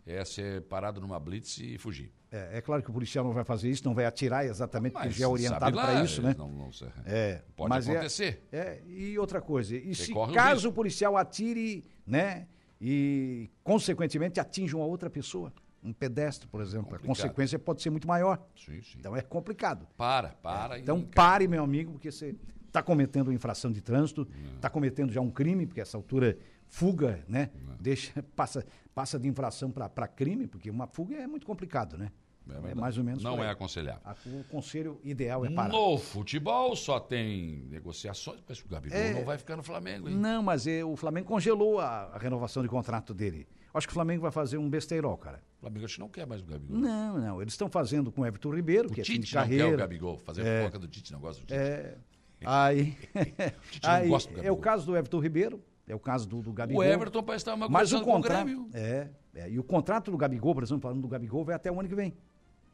É. 0.05 0.25
ser 0.25 0.61
parado 0.63 1.01
numa 1.01 1.19
blitz 1.19 1.57
e 1.57 1.77
fugir. 1.77 2.11
É, 2.31 2.57
é 2.57 2.61
claro 2.61 2.81
que 2.81 2.89
o 2.89 2.93
policial 2.93 3.25
não 3.25 3.33
vai 3.33 3.43
fazer 3.43 3.69
isso, 3.69 3.83
não 3.85 3.93
vai 3.93 4.05
atirar 4.05 4.45
exatamente, 4.45 4.93
porque 4.93 5.11
já 5.11 5.25
é 5.25 5.27
orientado 5.27 5.75
para 5.75 6.01
isso, 6.01 6.21
né? 6.21 6.33
Não, 6.37 6.47
não. 6.47 6.69
É, 7.05 7.43
Pode 7.55 7.69
mas 7.69 7.87
é- 7.87 7.91
acontecer. 7.91 8.47
É, 8.51 8.81
e 8.87 9.19
outra 9.19 9.41
coisa, 9.41 9.75
e 9.75 9.93
se 9.93 10.13
caso 10.13 10.53
risco. 10.55 10.69
o 10.69 10.73
policial 10.73 11.17
atire, 11.17 11.83
né, 12.07 12.47
e 12.79 13.49
consequentemente 13.63 14.39
atinja 14.39 14.77
uma 14.77 14.85
outra 14.85 15.09
pessoa, 15.09 15.53
um 15.83 15.91
pedestre, 15.91 16.47
por 16.47 16.61
exemplo, 16.61 16.95
a 16.95 16.99
consequência 16.99 17.59
pode 17.59 17.81
ser 17.81 17.89
muito 17.89 18.07
maior. 18.07 18.41
Sim, 18.55 18.81
sim. 18.81 18.97
Então 18.99 19.15
é 19.15 19.21
complicado. 19.21 19.85
Para, 19.97 20.29
para. 20.29 20.77
e 20.77 20.81
Então 20.81 21.01
pare, 21.01 21.47
meu 21.49 21.63
amigo, 21.63 21.91
porque 21.91 22.11
você 22.11 22.35
está 22.71 22.81
cometendo 22.81 23.31
infração 23.31 23.71
de 23.71 23.81
trânsito, 23.81 24.27
está 24.55 24.69
cometendo 24.69 25.11
já 25.11 25.21
um 25.21 25.29
crime, 25.29 25.67
porque 25.67 25.81
essa 25.81 25.97
altura 25.97 26.37
fuga, 26.67 27.23
né? 27.27 27.51
Deixa, 27.79 28.23
passa, 28.35 28.65
passa 28.95 29.19
de 29.19 29.27
infração 29.27 29.69
para 29.69 30.07
crime, 30.07 30.47
porque 30.47 30.69
uma 30.69 30.87
fuga 30.87 31.15
é 31.17 31.27
muito 31.27 31.45
complicado, 31.45 31.97
né? 31.97 32.11
É, 32.49 32.73
mais 32.73 32.97
ou 32.97 33.03
menos. 33.03 33.23
Não 33.23 33.43
é 33.43 33.49
aconselhável. 33.49 34.01
O 34.25 34.43
conselho 34.45 34.99
ideal 35.03 35.45
é 35.45 35.49
parar. 35.49 35.71
No 35.71 35.97
futebol 35.97 36.75
só 36.75 36.99
tem 36.99 37.65
negociações, 37.69 38.39
mas 38.47 38.59
o 38.59 38.67
Gabigol 38.67 38.97
é... 38.97 39.13
não 39.13 39.23
vai 39.23 39.37
ficar 39.37 39.55
no 39.55 39.63
Flamengo, 39.63 40.09
hein? 40.09 40.15
Não, 40.15 40.41
mas 40.41 40.65
é, 40.65 40.83
o 40.83 40.95
Flamengo 40.95 41.27
congelou 41.27 41.79
a, 41.79 42.05
a, 42.05 42.17
renovação 42.17 42.63
de 42.63 42.69
contrato 42.69 43.13
dele. 43.13 43.47
Acho 43.73 43.87
que 43.87 43.91
o 43.91 43.93
Flamengo 43.93 44.23
vai 44.23 44.31
fazer 44.31 44.57
um 44.57 44.69
besteirol, 44.69 45.17
cara. 45.17 45.41
O 45.57 45.61
Flamengo 45.61 45.85
acho 45.85 45.93
que 45.93 45.99
não 46.01 46.09
quer 46.09 46.25
mais 46.25 46.41
o 46.41 46.45
Gabigol. 46.45 46.77
Não, 46.77 47.19
não. 47.19 47.41
Eles 47.41 47.53
estão 47.53 47.69
fazendo 47.69 48.11
com 48.11 48.21
o 48.21 48.25
Everton 48.25 48.53
Ribeiro, 48.53 48.89
o 48.89 48.91
que 48.91 49.01
Tite 49.01 49.11
é 49.11 49.13
time 49.13 49.25
de 49.25 49.33
carreira. 49.33 49.63
não 49.63 49.69
quer 49.69 49.75
o 49.75 49.77
Gabigol. 49.77 50.17
Fazer 50.17 50.45
é, 50.45 50.59
fofoca 50.61 50.79
do 50.79 50.87
Tite, 50.87 51.13
não 51.13 51.19
gosta 51.19 51.41
do 51.41 51.47
Tite. 51.47 51.57
É, 51.57 51.95
aí, 52.45 52.97
aí 53.83 54.11
é 54.41 54.51
o 54.51 54.57
caso 54.57 54.85
do 54.85 54.95
Everton 54.95 55.19
Ribeiro, 55.19 55.61
é 55.87 55.95
o 55.95 55.99
caso 55.99 56.27
do, 56.27 56.41
do 56.41 56.51
Gabigol. 56.53 56.81
O 56.81 56.85
Everton 56.85 57.23
parece 57.23 57.43
estar 57.43 57.53
uma 57.53 57.67
Mas 57.67 57.91
o 57.93 58.01
contrato, 58.01 58.69
é, 58.73 59.09
é, 59.35 59.49
e 59.49 59.59
o 59.59 59.63
contrato 59.63 60.11
do 60.11 60.17
Gabigol, 60.17 60.53
por 60.53 60.63
exemplo, 60.63 60.81
falando 60.81 61.01
do 61.01 61.07
Gabigol, 61.07 61.43
vai 61.43 61.55
até 61.55 61.71
o 61.71 61.79
ano 61.79 61.89
que 61.89 61.95
vem. 61.95 62.13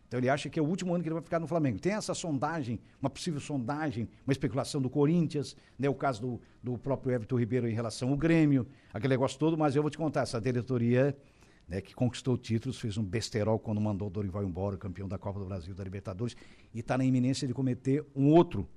Então 0.08 0.20
ele 0.20 0.30
acha 0.30 0.50
que 0.50 0.58
é 0.58 0.62
o 0.62 0.66
último 0.66 0.94
ano 0.94 1.04
que 1.04 1.10
ele 1.10 1.16
vai 1.16 1.24
ficar 1.24 1.40
no 1.40 1.48
Flamengo. 1.48 1.80
Tem 1.80 1.94
essa 1.94 2.14
sondagem, 2.14 2.80
uma 3.02 3.10
possível 3.10 3.42
sondagem, 3.42 4.08
uma 4.26 4.32
especulação 4.32 4.82
do 4.82 4.90
Corinthians, 4.90 5.56
né, 5.78 5.90
o 5.90 5.94
caso 5.94 6.22
do, 6.22 6.42
do 6.64 6.78
próprio 6.78 7.14
Everton 7.14 7.38
Ribeiro 7.38 7.68
em 7.68 7.74
relação 7.74 8.10
ao 8.10 8.18
Grêmio, 8.18 8.66
aquele 8.94 9.14
negócio 9.14 9.38
todo, 9.38 9.58
mas 9.58 9.76
eu 9.76 9.82
vou 9.82 9.92
te 9.92 9.98
contar, 9.98 10.22
essa 10.22 10.40
diretoria 10.40 11.16
né, 11.68 11.82
que 11.82 11.94
conquistou 11.94 12.38
títulos, 12.38 12.80
fez 12.80 12.98
um 12.98 13.04
besterol 13.04 13.60
quando 13.60 13.82
mandou 13.82 14.08
o 14.08 14.12
Dorival 14.12 14.44
embora, 14.44 14.78
campeão 14.78 15.08
da 15.08 15.18
Copa 15.18 15.40
do 15.40 15.46
Brasil, 15.46 15.76
da 15.76 15.84
Libertadores, 15.84 16.38
e 16.74 16.80
está 16.80 16.98
na 16.98 17.04
iminência 17.04 17.46
de 17.46 17.54
cometer 17.54 18.06
um 18.16 18.30
outro, 18.30 18.68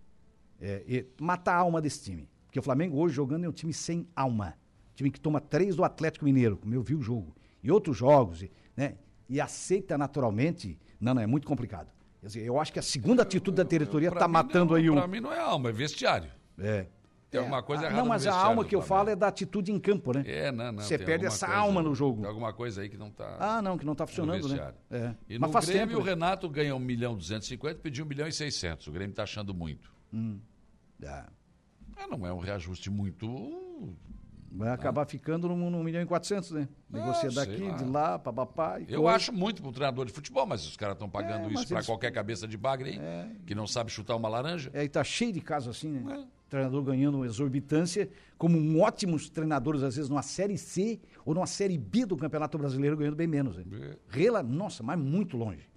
é, 0.61 1.07
matar 1.21 1.55
a 1.55 1.59
alma 1.59 1.81
desse 1.81 2.02
time. 2.02 2.29
Porque 2.47 2.59
o 2.59 2.62
Flamengo 2.62 2.99
hoje 2.99 3.14
jogando 3.14 3.45
é 3.45 3.49
um 3.49 3.52
time 3.52 3.73
sem 3.73 4.07
alma. 4.14 4.55
Time 4.95 5.11
que 5.11 5.21
toma 5.21 5.40
três 5.40 5.76
do 5.76 5.85
Atlético 5.85 6.25
Mineiro, 6.25 6.57
como 6.57 6.75
eu 6.75 6.83
vi 6.83 6.95
o 6.95 7.00
jogo, 7.00 7.35
e 7.62 7.71
outros 7.71 7.97
jogos, 7.97 8.45
né, 8.76 8.97
e 9.29 9.40
aceita 9.40 9.97
naturalmente 9.97 10.79
não, 11.00 11.14
não, 11.14 11.23
é 11.23 11.26
muito 11.26 11.47
complicado. 11.47 11.88
Quer 12.21 12.26
dizer, 12.26 12.45
eu 12.45 12.61
acho 12.61 12.73
que 12.73 12.79
a 12.79 12.83
segunda 12.83 13.23
atitude 13.23 13.57
da 13.57 13.62
diretoria 13.62 14.09
está 14.09 14.29
matando 14.29 14.73
não, 14.73 14.76
aí 14.76 14.90
um. 14.90 14.95
Para 14.95 15.07
mim 15.07 15.21
não 15.21 15.33
é 15.33 15.38
alma, 15.38 15.71
é 15.71 15.73
vestiário. 15.73 16.31
É. 16.59 16.87
Tem 17.31 17.38
é, 17.38 17.43
alguma 17.43 17.62
coisa 17.62 17.85
a, 17.85 17.87
errada 17.87 18.02
Não, 18.02 18.09
mas 18.09 18.26
a 18.26 18.35
alma 18.35 18.64
que 18.64 18.75
eu 18.75 18.83
falo 18.83 19.09
é 19.09 19.17
da 19.17 19.29
atitude 19.29 19.71
em 19.71 19.79
campo, 19.79 20.12
né? 20.12 20.25
É, 20.26 20.50
não, 20.50 20.73
não. 20.73 20.83
Você 20.83 20.99
perde 20.99 21.26
essa 21.26 21.47
coisa, 21.47 21.61
alma 21.61 21.81
no 21.81 21.95
jogo. 21.95 22.23
Tem 22.23 22.29
alguma 22.29 22.52
coisa 22.52 22.83
aí 22.83 22.88
que 22.88 22.99
não 22.99 23.07
está. 23.07 23.37
Ah, 23.38 23.62
não, 23.62 23.79
que 23.79 23.87
não 23.87 23.93
está 23.93 24.07
funcionando, 24.07 24.49
né? 24.49 24.75
É. 24.90 25.14
E 25.29 25.38
mas 25.38 25.52
no 25.52 25.61
Grêmio, 25.61 25.87
tempo, 25.87 26.00
o 26.00 26.05
né? 26.05 26.11
Renato 26.11 26.49
ganha 26.49 26.75
1 26.75 26.79
milhão 26.81 27.14
e 27.14 27.17
250 27.19 27.79
pediu 27.79 28.05
1 28.05 28.09
milhão 28.09 28.26
e 28.26 28.33
600. 28.33 28.88
O 28.88 28.93
Grêmio 28.93 29.12
está 29.12 29.23
achando 29.23 29.55
muito. 29.55 29.93
Hum. 30.12 30.40
É. 31.02 31.25
Ah, 31.97 32.07
não 32.09 32.26
é 32.26 32.33
um 32.33 32.38
reajuste 32.38 32.90
muito 32.90 33.26
Vai 34.52 34.71
acabar 34.71 35.02
ah. 35.02 35.07
ficando 35.07 35.49
no, 35.49 35.71
no 35.71 35.85
milhão 35.85 36.02
e 36.02 36.07
quatrocentos, 36.07 36.50
né? 36.50 36.69
Negocia 36.88 37.28
ah, 37.30 37.35
daqui, 37.35 37.62
lá. 37.62 37.76
de 37.76 37.85
lá, 37.85 38.19
papapá. 38.19 38.80
Eu 38.80 39.02
coisa. 39.02 39.16
acho 39.16 39.33
muito 39.33 39.62
para 39.62 39.71
um 39.71 39.73
treinador 39.73 40.07
de 40.07 40.12
futebol, 40.12 40.45
mas 40.45 40.66
os 40.66 40.76
caras 40.76 40.95
estão 40.95 41.09
pagando 41.09 41.49
é, 41.49 41.52
isso 41.52 41.69
para 41.69 41.76
eles... 41.76 41.87
qualquer 41.87 42.11
cabeça 42.11 42.49
de 42.49 42.57
bagre 42.57 42.90
aí, 42.90 42.99
é. 42.99 43.30
que 43.47 43.54
não 43.54 43.66
sabe 43.66 43.92
chutar 43.92 44.16
uma 44.16 44.28
laranja. 44.28 44.71
É, 44.75 44.83
e 44.83 44.88
tá 44.88 45.04
cheio 45.04 45.33
de 45.33 45.40
casos 45.40 45.76
assim, 45.76 45.92
né? 45.92 46.25
É. 46.26 46.40
Treinador 46.49 46.83
ganhando 46.83 47.25
exorbitância, 47.25 48.11
como 48.37 48.59
um 48.59 48.80
ótimos 48.80 49.30
treinadores, 49.30 49.85
às 49.85 49.95
vezes, 49.95 50.11
numa 50.11 50.23
Série 50.23 50.59
C 50.59 50.99
ou 51.25 51.33
numa 51.33 51.47
Série 51.47 51.78
B 51.78 52.04
do 52.04 52.16
Campeonato 52.16 52.59
Brasileiro, 52.59 52.97
ganhando 52.97 53.14
bem 53.14 53.28
menos. 53.28 53.57
Né? 53.57 53.64
É. 53.73 53.97
Rela, 54.09 54.42
nossa, 54.42 54.83
mas 54.83 54.99
muito 54.99 55.37
longe. 55.37 55.71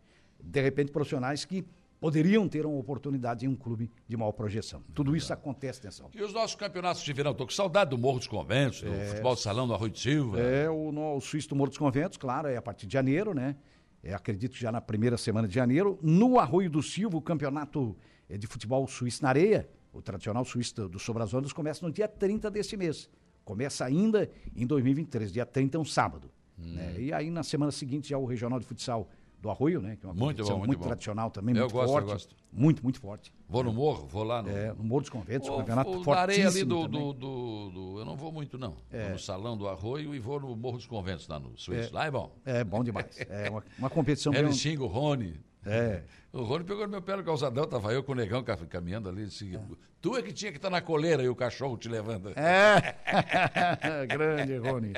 De 0.43 0.59
repente, 0.59 0.91
profissionais 0.91 1.45
que 1.45 1.63
poderiam 2.03 2.49
ter 2.49 2.65
uma 2.65 2.77
oportunidade 2.77 3.45
em 3.45 3.47
um 3.47 3.55
clube 3.55 3.89
de 4.05 4.17
maior 4.17 4.33
projeção. 4.33 4.83
Tudo 4.93 5.15
isso 5.15 5.31
acontece, 5.31 5.79
atenção. 5.79 6.09
E 6.13 6.21
os 6.21 6.33
nossos 6.33 6.53
campeonatos 6.53 7.01
de 7.01 7.13
verão? 7.13 7.31
Estou 7.31 7.47
com 7.47 7.53
saudade 7.53 7.91
do 7.91 7.97
Morro 7.97 8.17
dos 8.17 8.27
Conventos, 8.27 8.81
do 8.81 8.93
é, 8.93 9.05
futebol 9.05 9.35
de 9.35 9.39
salão 9.39 9.65
do 9.65 9.73
Arroio 9.73 9.89
de 9.93 10.01
Silva. 10.01 10.37
É, 10.37 10.69
o, 10.69 10.91
no, 10.91 11.15
o 11.15 11.21
Suíço 11.21 11.47
do 11.47 11.55
Morro 11.55 11.69
dos 11.69 11.77
Conventos, 11.77 12.17
claro, 12.17 12.49
é 12.49 12.57
a 12.57 12.61
partir 12.61 12.87
de 12.87 12.91
janeiro, 12.91 13.33
né? 13.33 13.55
É, 14.03 14.13
acredito 14.13 14.57
já 14.57 14.69
na 14.69 14.81
primeira 14.81 15.15
semana 15.15 15.47
de 15.47 15.55
janeiro. 15.55 15.97
No 16.01 16.39
Arroio 16.39 16.69
do 16.69 16.83
Silva, 16.83 17.15
o 17.15 17.21
campeonato 17.21 17.95
é, 18.27 18.37
de 18.37 18.47
futebol 18.47 18.85
suíço 18.85 19.23
na 19.23 19.29
areia, 19.29 19.69
o 19.93 20.01
tradicional 20.01 20.43
suíço 20.43 20.75
do, 20.75 20.89
do 20.89 21.53
começa 21.55 21.85
no 21.85 21.91
dia 21.91 22.09
30 22.09 22.51
deste 22.51 22.75
mês. 22.75 23.09
Começa 23.45 23.85
ainda 23.85 24.29
em 24.53 24.67
2023, 24.67 25.31
dia 25.31 25.45
30 25.45 25.77
é 25.77 25.79
um 25.79 25.85
sábado. 25.85 26.29
Hum. 26.59 26.73
Né? 26.73 26.95
E 26.99 27.13
aí, 27.13 27.29
na 27.29 27.43
semana 27.43 27.71
seguinte, 27.71 28.09
já 28.09 28.17
o 28.17 28.25
Regional 28.25 28.59
de 28.59 28.65
Futsal 28.65 29.09
do 29.43 29.49
Arroio, 29.49 29.81
né? 29.81 29.97
Que 29.97 30.05
é 30.05 30.09
uma 30.09 30.15
muito 30.15 30.41
bom, 30.41 30.49
muito, 30.51 30.67
muito 30.67 30.79
bom. 30.79 30.85
tradicional 30.85 31.29
também, 31.29 31.53
eu 31.53 31.63
muito 31.63 31.73
gosto, 31.73 31.91
forte. 31.91 32.07
Eu 32.07 32.13
gosto. 32.13 32.35
Muito, 32.53 32.81
muito 32.81 32.99
forte. 32.99 33.33
Vou 33.49 33.61
no 33.61 33.73
morro, 33.73 34.07
vou 34.07 34.23
lá 34.23 34.41
no. 34.41 34.49
É, 34.49 34.73
no 34.73 34.83
Morro 34.85 35.01
dos 35.01 35.09
Conventos, 35.09 35.49
o, 35.49 35.57
campeonato 35.57 35.91
o 35.91 36.03
fortíssimo. 36.03 36.47
ali 36.47 36.63
do, 36.63 36.87
do, 36.87 37.13
do, 37.13 37.69
do, 37.69 37.99
Eu 37.99 38.05
não 38.05 38.15
vou 38.15 38.31
muito, 38.31 38.57
não. 38.57 38.77
É. 38.89 39.01
Vou 39.03 39.11
no 39.11 39.19
Salão 39.19 39.57
do 39.57 39.67
Arroio 39.67 40.15
e 40.15 40.19
vou 40.19 40.39
no 40.39 40.55
Morro 40.55 40.77
dos 40.77 40.85
Conventos, 40.85 41.27
lá 41.27 41.39
no 41.39 41.57
Suíço. 41.57 41.89
É, 41.89 41.93
lá 41.93 42.05
é 42.05 42.11
bom. 42.11 42.33
É 42.45 42.63
bom 42.63 42.81
demais. 42.83 43.19
É 43.29 43.49
uma, 43.49 43.63
uma 43.77 43.89
competição 43.89 44.33
Ele 44.33 44.43
bem... 44.43 44.53
xinga 44.53 44.81
o 44.81 44.87
Rony. 44.87 45.37
É. 45.65 46.03
O 46.31 46.41
Rony 46.43 46.63
pegou 46.63 46.85
no 46.85 46.89
meu 46.89 47.01
pé 47.01 47.17
no 47.17 47.23
calçadão, 47.23 47.67
tava 47.67 47.93
eu 47.93 48.01
com 48.01 48.13
o 48.13 48.15
negão 48.15 48.43
caminhando 48.43 49.09
ali. 49.09 49.25
Disse, 49.25 49.55
é. 49.55 49.61
Tu 50.01 50.15
é 50.15 50.21
que 50.21 50.31
tinha 50.31 50.51
que 50.51 50.57
estar 50.57 50.69
tá 50.69 50.75
na 50.75 50.81
coleira 50.81 51.21
e 51.21 51.27
o 51.27 51.35
cachorro 51.35 51.77
te 51.77 51.89
levando. 51.89 52.31
É. 52.37 52.95
Grande, 54.07 54.57
Rony. 54.57 54.93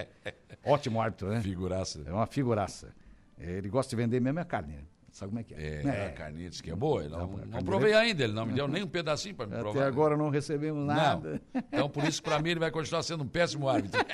Ótimo 0.64 1.02
árbitro, 1.02 1.30
né? 1.30 1.42
Figuraça. 1.42 2.04
É 2.06 2.14
uma 2.14 2.28
figuraça. 2.28 2.94
Ele 3.38 3.70
gosta 3.70 3.90
de 3.90 3.96
vender 3.96 4.20
mesmo 4.20 4.40
a 4.40 4.46
carne, 4.46 4.74
né? 4.74 4.84
Sabe 5.16 5.30
como 5.30 5.40
é 5.40 5.44
que 5.44 5.54
é? 5.54 5.58
É, 5.58 5.82
é. 5.86 6.08
a 6.08 6.12
carninha 6.12 6.50
diz 6.50 6.60
que 6.60 6.70
é 6.70 6.76
boa. 6.76 7.08
Não, 7.08 7.26
não, 7.26 7.46
não 7.46 7.64
provei 7.64 7.94
ainda, 7.94 8.22
ele 8.22 8.34
não 8.34 8.46
me 8.46 8.52
deu 8.52 8.68
nem 8.68 8.84
um 8.84 8.88
pedacinho 8.88 9.34
para 9.34 9.46
me 9.46 9.54
Até 9.54 9.62
provar. 9.62 9.80
Até 9.80 9.88
agora 9.88 10.18
não 10.18 10.30
recebemos 10.30 10.86
nada. 10.86 11.42
Não. 11.54 11.64
Então, 11.72 11.90
por 11.90 12.04
isso, 12.04 12.22
para 12.22 12.38
mim, 12.40 12.50
ele 12.50 12.60
vai 12.60 12.70
continuar 12.70 13.02
sendo 13.02 13.24
um 13.24 13.28
péssimo 13.28 13.70
árbitro. 13.70 14.02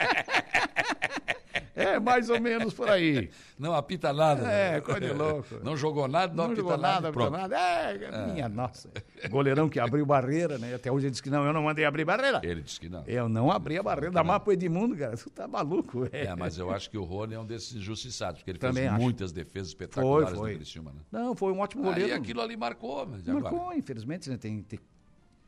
É, 1.75 1.99
mais 1.99 2.29
ou 2.29 2.39
menos 2.39 2.73
por 2.73 2.89
aí. 2.89 3.29
Não 3.57 3.73
apita 3.73 4.11
nada. 4.11 4.41
É, 4.49 4.71
né? 4.73 4.81
coisa 4.81 4.99
de 4.99 5.13
louco. 5.13 5.59
Não 5.63 5.77
jogou 5.77 6.07
nada, 6.07 6.33
não, 6.33 6.45
não 6.45 6.45
apita 6.45 6.61
jogou 6.61 6.77
nada. 6.77 7.09
Apita 7.09 7.29
nada. 7.29 7.55
É, 7.55 8.09
é, 8.11 8.25
minha 8.33 8.49
nossa. 8.49 8.89
Goleirão 9.29 9.69
que 9.69 9.79
abriu 9.79 10.03
barreira, 10.03 10.57
né? 10.57 10.73
Até 10.73 10.91
hoje 10.91 11.05
ele 11.05 11.11
disse 11.11 11.21
que 11.21 11.29
não, 11.29 11.45
eu 11.45 11.53
não 11.53 11.61
mandei 11.61 11.85
abrir 11.85 12.03
barreira. 12.03 12.41
Ele 12.43 12.61
disse 12.63 12.79
que 12.79 12.89
não. 12.89 13.03
Eu 13.05 13.29
não 13.29 13.51
abri 13.51 13.77
a 13.77 13.83
barreira. 13.83 14.09
Dá 14.09 14.23
mais 14.23 14.41
pro 14.41 14.51
Edmundo, 14.51 14.97
cara. 14.97 15.15
Tu 15.15 15.29
tá 15.29 15.47
maluco. 15.47 16.09
É. 16.11 16.25
é, 16.25 16.35
mas 16.35 16.57
eu 16.57 16.71
acho 16.71 16.89
que 16.89 16.97
o 16.97 17.03
Rony 17.03 17.35
é 17.35 17.39
um 17.39 17.45
desses 17.45 17.75
injustiçados, 17.75 18.39
porque 18.39 18.49
ele 18.49 18.57
Também 18.57 18.83
fez 18.83 18.93
acho. 18.93 19.01
muitas 19.01 19.31
defesas 19.31 19.67
espetaculares 19.67 20.29
foi, 20.29 20.37
foi. 20.37 20.51
no 20.51 20.57
Criciúma, 20.57 20.91
né? 20.91 21.01
Não, 21.11 21.35
foi 21.35 21.53
um 21.53 21.59
ótimo 21.59 21.83
goleiro. 21.83 22.09
E 22.09 22.13
aquilo 22.13 22.41
ali 22.41 22.57
marcou. 22.57 23.05
Marcou, 23.05 23.59
agora? 23.59 23.77
infelizmente, 23.77 24.27
né? 24.27 24.37
Tem, 24.37 24.63
tem 24.63 24.79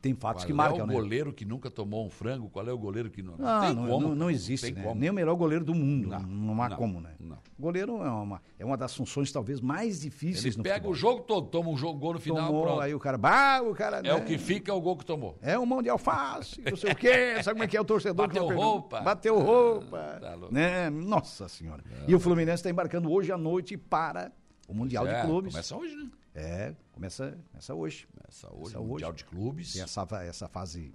tem 0.04 0.14
fatos 0.14 0.44
qual 0.44 0.48
que 0.48 0.54
marcam, 0.54 0.80
né? 0.80 0.84
Qual 0.84 0.92
é 0.92 1.00
o 1.00 1.02
goleiro 1.02 1.30
né? 1.30 1.34
que 1.38 1.46
nunca 1.46 1.72
tomou 1.72 2.06
um 2.06 2.10
frango? 2.10 2.50
Qual 2.50 2.68
é 2.68 2.74
o 2.74 2.78
goleiro 2.78 3.10
que 3.10 3.24
não... 3.24 3.38
Não, 3.38 3.62
tem 3.62 3.74
não, 3.74 3.88
como, 3.88 4.08
não, 4.10 4.16
não 4.16 4.30
existe, 4.30 4.74
né? 4.74 4.94
Nem 4.94 5.10
o 5.10 5.14
melhor 5.14 5.34
goleiro 5.36 5.64
do 5.64 5.74
mundo. 5.74 6.10
Não, 6.10 6.20
não 6.20 6.62
há 6.62 6.68
não, 6.68 6.76
como, 6.76 7.00
né? 7.00 7.12
Não. 7.18 7.38
Goleiro 7.58 8.04
é 8.04 8.10
uma, 8.10 8.42
é 8.60 8.66
uma 8.66 8.76
das 8.76 8.94
funções 8.94 9.32
talvez 9.32 9.62
mais 9.62 10.02
difíceis 10.02 10.56
Ele 10.56 10.58
no 10.58 10.64
pega 10.64 10.76
futebol. 10.76 10.92
o 10.92 10.96
jogo 10.96 11.22
todo, 11.22 11.48
toma 11.48 11.70
um 11.70 11.78
jogo, 11.78 11.98
gol 11.98 12.14
no 12.16 12.20
final, 12.20 12.48
tomou, 12.48 12.64
pronto. 12.64 12.82
aí 12.82 12.94
o 12.94 13.00
cara... 13.00 13.18
Bah, 13.18 13.62
o 13.62 13.74
cara 13.74 14.00
é 14.00 14.02
né? 14.02 14.14
o 14.14 14.26
que 14.26 14.38
fica, 14.38 14.74
é 14.74 14.76
o 14.76 14.82
gol 14.82 14.98
que 14.98 15.06
tomou. 15.06 15.38
É 15.42 15.58
um 15.58 15.66
mão 15.66 15.82
de 15.82 15.88
alface, 15.88 16.62
não 16.70 16.76
sei 16.76 16.92
o 16.92 16.96
quê. 16.98 17.36
Sabe 17.42 17.56
como 17.56 17.64
é 17.64 17.68
que 17.68 17.78
é 17.78 17.82
o 17.82 17.86
torcedor? 17.86 18.28
Bateu 18.28 18.50
roupa. 18.54 19.00
Bateu 19.00 19.40
roupa. 19.40 20.20
Tá 20.20 20.38
né? 20.52 20.90
Nossa 20.90 21.48
Senhora. 21.48 21.82
E 22.06 22.14
o 22.14 22.20
Fluminense 22.20 22.56
está 22.56 22.70
embarcando 22.70 23.10
hoje 23.10 23.32
à 23.32 23.38
noite 23.38 23.78
para 23.78 24.34
o 24.68 24.74
Mundial 24.74 25.08
é, 25.08 25.22
de 25.22 25.28
Clubes. 25.28 25.54
Começa 25.54 25.78
hoje, 25.78 25.96
né? 25.96 26.10
É, 26.36 26.76
começa, 26.92 27.38
começa 27.52 27.74
hoje. 27.74 28.08
Começa 28.08 28.48
hoje, 28.48 28.74
começa 28.74 28.80
Mundial 28.80 29.12
hoje. 29.12 29.18
de 29.18 29.26
Clubes. 29.26 29.74
Tem 29.74 29.82
essa, 29.82 30.08
essa 30.24 30.48
fase, 30.48 30.94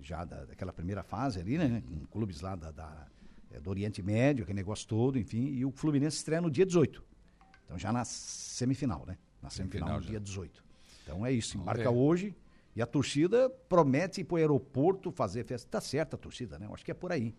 já 0.00 0.24
da, 0.24 0.44
daquela 0.44 0.72
primeira 0.72 1.02
fase 1.02 1.40
ali, 1.40 1.56
né? 1.56 1.82
Com 1.86 2.06
clubes 2.06 2.40
lá 2.40 2.54
da, 2.54 2.70
da 2.70 3.06
é, 3.50 3.60
do 3.60 3.70
Oriente 3.70 4.02
Médio, 4.02 4.42
aquele 4.42 4.56
negócio 4.56 4.86
todo, 4.86 5.18
enfim. 5.18 5.46
E 5.46 5.64
o 5.64 5.70
Fluminense 5.70 6.16
estreia 6.18 6.40
no 6.40 6.50
dia 6.50 6.66
18. 6.66 7.02
Então 7.64 7.78
já 7.78 7.92
na 7.92 8.04
semifinal, 8.04 9.04
né? 9.06 9.16
Na 9.40 9.48
semifinal, 9.48 10.00
no 10.00 10.06
dia 10.06 10.20
18. 10.20 10.62
Então 11.02 11.24
é 11.24 11.32
isso, 11.32 11.56
embarca 11.56 11.90
hoje. 11.90 12.34
E 12.76 12.82
a 12.82 12.86
torcida 12.86 13.48
promete 13.68 14.20
ir 14.20 14.24
para 14.24 14.34
o 14.34 14.38
aeroporto 14.38 15.12
fazer 15.12 15.44
festa. 15.44 15.68
Tá 15.70 15.80
certa 15.80 16.16
a 16.16 16.18
torcida, 16.18 16.58
né? 16.58 16.66
Eu 16.66 16.74
acho 16.74 16.84
que 16.84 16.90
é 16.90 16.94
por 16.94 17.12
aí 17.12 17.34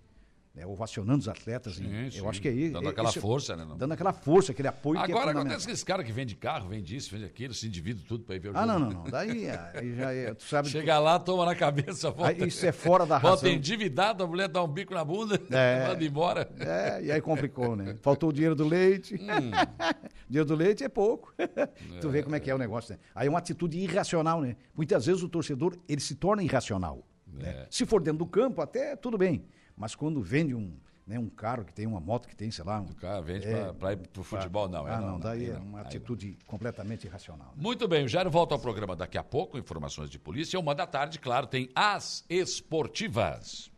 né, 0.56 0.66
ovacionando 0.66 1.20
os 1.20 1.28
atletas. 1.28 1.76
Sim, 1.76 1.86
em, 1.86 2.10
sim. 2.10 2.20
Eu 2.20 2.30
acho 2.30 2.42
que 2.42 2.48
aí. 2.48 2.70
Dando 2.70 2.88
aquela 2.88 3.12
força, 3.12 3.56
né? 3.58 3.66
Não? 3.66 3.78
Dando 3.78 3.92
aquela 3.92 4.14
força, 4.14 4.54
aquele 4.54 4.70
apoio. 4.70 5.00
Agora 5.00 5.32
que 5.32 5.38
é 5.38 5.42
acontece 5.42 5.66
que 5.66 5.74
esse 5.74 5.84
cara 5.84 6.04
que 6.04 6.12
vende 6.14 6.36
carro, 6.36 6.70
vende 6.70 6.96
isso, 6.96 7.12
vende 7.12 7.26
aquilo, 7.26 7.54
se 7.54 7.68
divide 7.68 8.04
tudo 8.04 8.24
para 8.24 8.36
ir 8.36 8.40
ver 8.40 8.50
o 8.50 8.58
ah, 8.58 8.62
jogo. 8.62 8.72
Ah, 8.72 8.80
não, 8.80 8.90
não, 8.90 9.04
não. 9.04 9.12
Daí 9.12 9.50
aí 9.50 9.96
já 9.96 10.14
é. 10.14 10.34
Tu 10.34 10.44
sabe 10.44 10.70
Chega 10.70 10.98
lá, 10.98 11.20
toma 11.20 11.46
na 11.46 11.56
cabeça, 11.56 12.10
volta. 12.10 12.44
Aí, 12.44 12.48
isso 12.48 12.66
é 12.66 12.72
fora 12.72 13.06
da 13.06 13.18
razão. 13.18 13.32
Volta 13.32 13.50
endividado, 13.50 14.24
a 14.24 14.28
mulher 14.28 14.48
dá 14.48 14.64
um 14.64 14.68
bico 14.68 14.94
na 14.94 15.04
bunda, 15.04 15.40
é, 15.52 15.88
manda 15.90 16.04
embora. 16.04 16.50
É, 16.58 17.04
e 17.04 17.12
aí 17.12 17.20
complicou, 17.20 17.76
né? 17.76 17.98
Faltou 18.02 18.30
o 18.30 18.34
dinheiro 18.34 18.56
do 18.56 18.66
leite. 18.66 19.16
Hum. 19.16 19.52
dinheiro 20.30 20.48
do 20.48 20.56
leite 20.56 20.86
é 20.86 20.90
pouco. 20.90 21.34
É, 21.38 21.66
tu 22.00 22.10
vê 22.10 22.24
como 22.24 22.36
é 22.36 22.40
que 22.40 22.50
é 22.50 22.56
o 22.56 22.58
negócio, 22.58 22.94
né? 22.94 23.00
Aí 23.14 23.28
é 23.28 23.30
uma 23.30 23.40
atitude 23.40 23.78
irracional, 23.78 24.42
né? 24.42 24.56
Muitas 24.74 25.06
vezes 25.06 25.22
o 25.22 25.28
torcedor, 25.28 25.78
ele 25.88 26.00
se 26.00 26.16
torna 26.16 26.42
irracional. 26.42 27.06
Né? 27.28 27.50
É. 27.50 27.54
Né? 27.54 27.68
Se 27.70 27.86
for 27.86 28.02
dentro 28.02 28.20
do 28.20 28.26
campo, 28.26 28.62
até 28.62 28.96
tudo 28.96 29.18
bem. 29.18 29.46
Mas 29.76 29.96
quando 29.96 30.22
vende 30.22 30.54
um 30.54 30.78
né, 31.06 31.20
um 31.20 31.30
carro 31.30 31.64
que 31.64 31.74
tem, 31.74 31.86
uma 31.86 32.00
moto 32.00 32.28
que 32.28 32.36
tem, 32.36 32.50
sei 32.50 32.66
lá. 32.66 32.82
Um, 32.82 32.86
o 32.86 32.96
cara 32.96 33.22
vende 33.22 33.48
é, 33.48 33.72
para 33.72 33.94
ir 33.94 33.98
para 33.98 34.22
o 34.22 34.24
futebol, 34.24 34.68
não. 34.68 34.88
É, 34.88 34.94
ah, 34.94 35.00
não, 35.00 35.12
não, 35.12 35.20
daí 35.20 35.52
é 35.52 35.58
uma 35.58 35.82
atitude 35.82 36.30
não. 36.30 36.48
completamente 36.48 37.06
irracional. 37.06 37.50
Né? 37.50 37.54
Muito 37.58 37.88
bem, 37.88 38.06
o 38.06 38.08
Jairo 38.08 38.32
volta 38.32 38.56
ao 38.56 38.60
programa 38.60 38.96
daqui 38.96 39.18
a 39.18 39.24
pouco, 39.24 39.58
informações 39.58 40.10
de 40.10 40.18
polícia. 40.18 40.60
Uma 40.60 40.74
da 40.74 40.88
tarde, 40.88 41.20
claro, 41.20 41.46
tem 41.46 41.70
as 41.76 42.26
esportivas. 42.28 43.72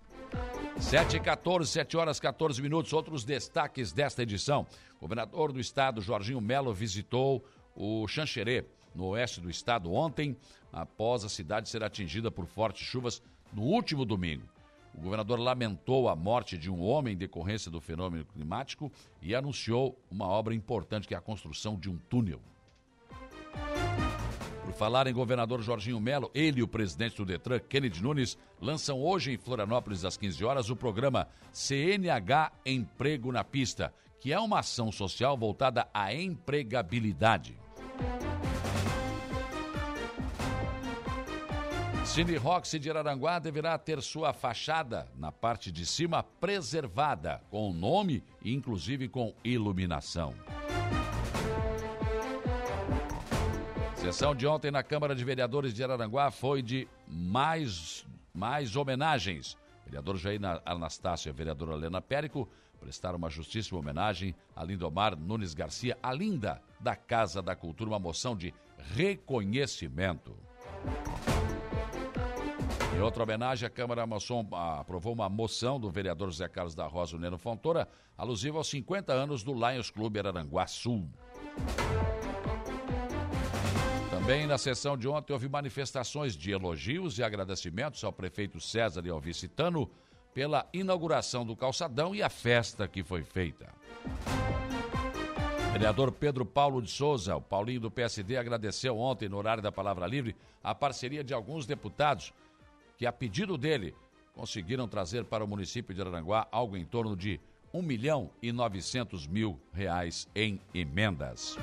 7 0.79 1.17
e 1.17 1.19
14, 1.19 1.69
7 1.69 1.97
horas 1.97 2.19
14 2.19 2.61
minutos. 2.61 2.93
Outros 2.93 3.25
destaques 3.25 3.91
desta 3.91 4.23
edição. 4.23 4.65
O 4.97 5.01
governador 5.01 5.51
do 5.51 5.59
estado, 5.59 6.01
Jorginho 6.01 6.39
Melo, 6.39 6.73
visitou 6.73 7.43
o 7.75 8.07
Xanxerê, 8.07 8.65
no 8.95 9.07
oeste 9.07 9.41
do 9.41 9.49
estado, 9.49 9.93
ontem, 9.93 10.35
após 10.71 11.23
a 11.23 11.29
cidade 11.29 11.69
ser 11.69 11.83
atingida 11.83 12.31
por 12.31 12.45
fortes 12.45 12.87
chuvas 12.87 13.21
no 13.53 13.61
último 13.61 14.05
domingo. 14.05 14.43
O 14.97 15.01
governador 15.01 15.39
lamentou 15.39 16.09
a 16.09 16.15
morte 16.15 16.57
de 16.57 16.71
um 16.71 16.81
homem 16.81 17.13
em 17.13 17.17
decorrência 17.17 17.69
do 17.69 17.79
fenômeno 17.79 18.25
climático 18.25 18.91
e 19.21 19.35
anunciou 19.35 19.95
uma 20.09 20.25
obra 20.25 20.55
importante, 20.55 21.07
que 21.07 21.13
é 21.13 21.17
a 21.17 21.21
construção 21.21 21.77
de 21.77 21.87
um 21.87 21.97
túnel. 22.09 22.41
Por 24.65 24.73
falar 24.73 25.05
em 25.05 25.13
governador 25.13 25.61
Jorginho 25.61 25.99
Melo, 25.99 26.31
ele 26.33 26.59
e 26.59 26.63
o 26.63 26.67
presidente 26.67 27.15
do 27.15 27.25
Detran, 27.25 27.59
Kennedy 27.59 28.01
Nunes, 28.01 28.37
lançam 28.59 28.99
hoje 28.99 29.31
em 29.31 29.37
Florianópolis 29.37 30.03
às 30.03 30.17
15 30.17 30.43
horas 30.43 30.69
o 30.69 30.75
programa 30.75 31.27
CNH 31.53 32.51
Emprego 32.65 33.31
na 33.31 33.43
Pista, 33.43 33.93
que 34.19 34.33
é 34.33 34.39
uma 34.39 34.59
ação 34.59 34.91
social 34.91 35.37
voltada 35.37 35.87
à 35.93 36.13
empregabilidade. 36.13 37.55
Cine 42.07 42.35
Roxy 42.37 42.79
de 42.79 42.89
Araranguá 42.89 43.37
deverá 43.37 43.77
ter 43.77 44.01
sua 44.01 44.33
fachada 44.33 45.07
na 45.15 45.31
parte 45.31 45.71
de 45.71 45.85
cima 45.85 46.23
preservada, 46.23 47.41
com 47.51 47.71
nome 47.71 48.23
e 48.41 48.53
inclusive 48.53 49.07
com 49.07 49.35
iluminação. 49.43 50.33
Sessão 53.95 54.33
de 54.33 54.47
ontem 54.47 54.71
na 54.71 54.81
Câmara 54.81 55.13
de 55.13 55.23
Vereadores 55.23 55.73
de 55.73 55.83
Araranguá 55.83 56.31
foi 56.31 56.63
de 56.63 56.87
mais, 57.07 58.03
mais 58.33 58.75
homenagens. 58.75 59.57
Vereador 59.85 60.17
Jair 60.17 60.39
Anastácio 60.65 61.29
e 61.29 61.31
a 61.31 61.33
vereadora 61.33 61.73
Helena 61.73 62.01
Périco 62.01 62.49
prestaram 62.79 63.17
uma 63.17 63.29
justíssima 63.29 63.79
homenagem 63.79 64.33
a 64.55 64.63
Lindomar 64.63 65.15
Nunes 65.15 65.53
Garcia, 65.53 65.97
a 66.01 66.13
linda 66.13 66.63
da 66.79 66.95
Casa 66.95 67.41
da 67.43 67.55
Cultura, 67.55 67.91
uma 67.91 67.99
moção 67.99 68.35
de 68.35 68.53
reconhecimento. 68.95 70.35
Em 72.97 72.99
outra 72.99 73.21
homenagem, 73.21 73.67
a 73.67 73.69
Câmara 73.69 74.03
aprovou 74.79 75.13
uma 75.13 75.29
moção 75.29 75.79
do 75.79 75.87
vereador 75.87 76.31
José 76.31 76.47
Carlos 76.47 76.73
da 76.73 76.87
Rosa 76.87 77.15
Neno 77.15 77.37
Fontoura, 77.37 77.87
alusiva 78.17 78.57
aos 78.57 78.67
50 78.69 79.13
anos 79.13 79.43
do 79.43 79.53
Lions 79.53 79.91
Clube 79.91 80.17
Araranguá 80.17 80.65
Sul. 80.65 81.07
Também 84.09 84.47
na 84.47 84.57
sessão 84.57 84.97
de 84.97 85.07
ontem 85.07 85.31
houve 85.31 85.47
manifestações 85.47 86.35
de 86.35 86.49
elogios 86.49 87.19
e 87.19 87.23
agradecimentos 87.23 88.03
ao 88.03 88.11
prefeito 88.11 88.59
César 88.59 89.05
e 89.05 89.11
ao 89.11 89.19
vice-tano 89.19 89.87
pela 90.33 90.67
inauguração 90.73 91.45
do 91.45 91.55
calçadão 91.55 92.15
e 92.15 92.23
a 92.23 92.29
festa 92.29 92.87
que 92.87 93.03
foi 93.03 93.21
feita. 93.21 93.67
Vereador 95.71 96.11
Pedro 96.11 96.43
Paulo 96.43 96.81
de 96.81 96.89
Souza, 96.89 97.35
o 97.35 97.41
Paulinho 97.41 97.81
do 97.81 97.91
PSD, 97.91 98.37
agradeceu 98.37 98.97
ontem, 98.97 99.29
no 99.29 99.37
horário 99.37 99.61
da 99.61 99.71
Palavra 99.71 100.07
Livre, 100.07 100.35
a 100.63 100.73
parceria 100.73 101.23
de 101.23 101.35
alguns 101.35 101.67
deputados 101.67 102.33
que, 102.97 103.05
a 103.05 103.11
pedido 103.11 103.57
dele, 103.57 103.95
conseguiram 104.33 104.87
trazer 104.87 105.25
para 105.25 105.43
o 105.43 105.47
município 105.47 105.93
de 105.93 106.01
Aranguá 106.01 106.47
algo 106.51 106.75
em 106.75 106.85
torno 106.85 107.15
de 107.15 107.39
1 107.73 107.81
milhão 107.81 108.31
e 108.41 108.51
900 108.51 109.27
mil 109.27 109.59
reais 109.71 110.27
em 110.35 110.59
emendas. 110.73 111.57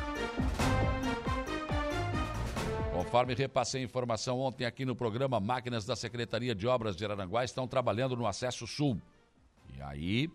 Conforme 2.92 3.34
repassei 3.34 3.82
informação 3.82 4.38
ontem 4.38 4.64
aqui 4.64 4.84
no 4.84 4.94
programa, 4.94 5.40
máquinas 5.40 5.84
da 5.84 5.96
Secretaria 5.96 6.54
de 6.54 6.66
Obras 6.66 6.96
de 6.96 7.04
Aranguá 7.04 7.44
estão 7.44 7.66
trabalhando 7.66 8.16
no 8.16 8.26
acesso 8.26 8.66
sul. 8.66 9.00
E 9.76 9.82
aí, 9.82 10.30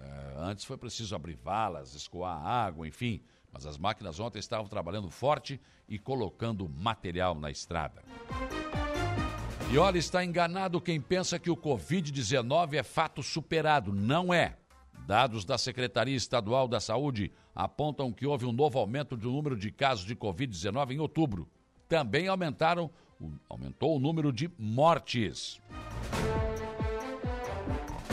é, 0.00 0.34
antes 0.38 0.64
foi 0.64 0.76
preciso 0.76 1.14
abrir 1.14 1.36
valas, 1.36 1.94
escoar 1.94 2.44
água, 2.44 2.86
enfim. 2.88 3.22
Mas 3.52 3.66
as 3.66 3.78
máquinas 3.78 4.18
ontem 4.18 4.38
estavam 4.38 4.66
trabalhando 4.66 5.10
forte 5.10 5.60
e 5.88 5.98
colocando 5.98 6.68
material 6.68 7.34
na 7.34 7.50
estrada. 7.50 8.02
E 9.72 9.78
olha, 9.78 9.96
está 9.96 10.22
enganado 10.22 10.82
quem 10.82 11.00
pensa 11.00 11.38
que 11.38 11.48
o 11.50 11.56
Covid-19 11.56 12.74
é 12.74 12.82
fato 12.82 13.22
superado. 13.22 13.90
Não 13.90 14.32
é. 14.32 14.58
Dados 15.06 15.46
da 15.46 15.56
Secretaria 15.56 16.14
Estadual 16.14 16.68
da 16.68 16.78
Saúde 16.78 17.32
apontam 17.54 18.12
que 18.12 18.26
houve 18.26 18.44
um 18.44 18.52
novo 18.52 18.78
aumento 18.78 19.16
do 19.16 19.32
número 19.32 19.56
de 19.56 19.72
casos 19.72 20.04
de 20.04 20.14
Covid-19 20.14 20.90
em 20.90 20.98
outubro. 20.98 21.48
Também 21.88 22.28
aumentaram, 22.28 22.90
aumentou 23.48 23.96
o 23.96 23.98
número 23.98 24.30
de 24.30 24.50
mortes. 24.58 25.58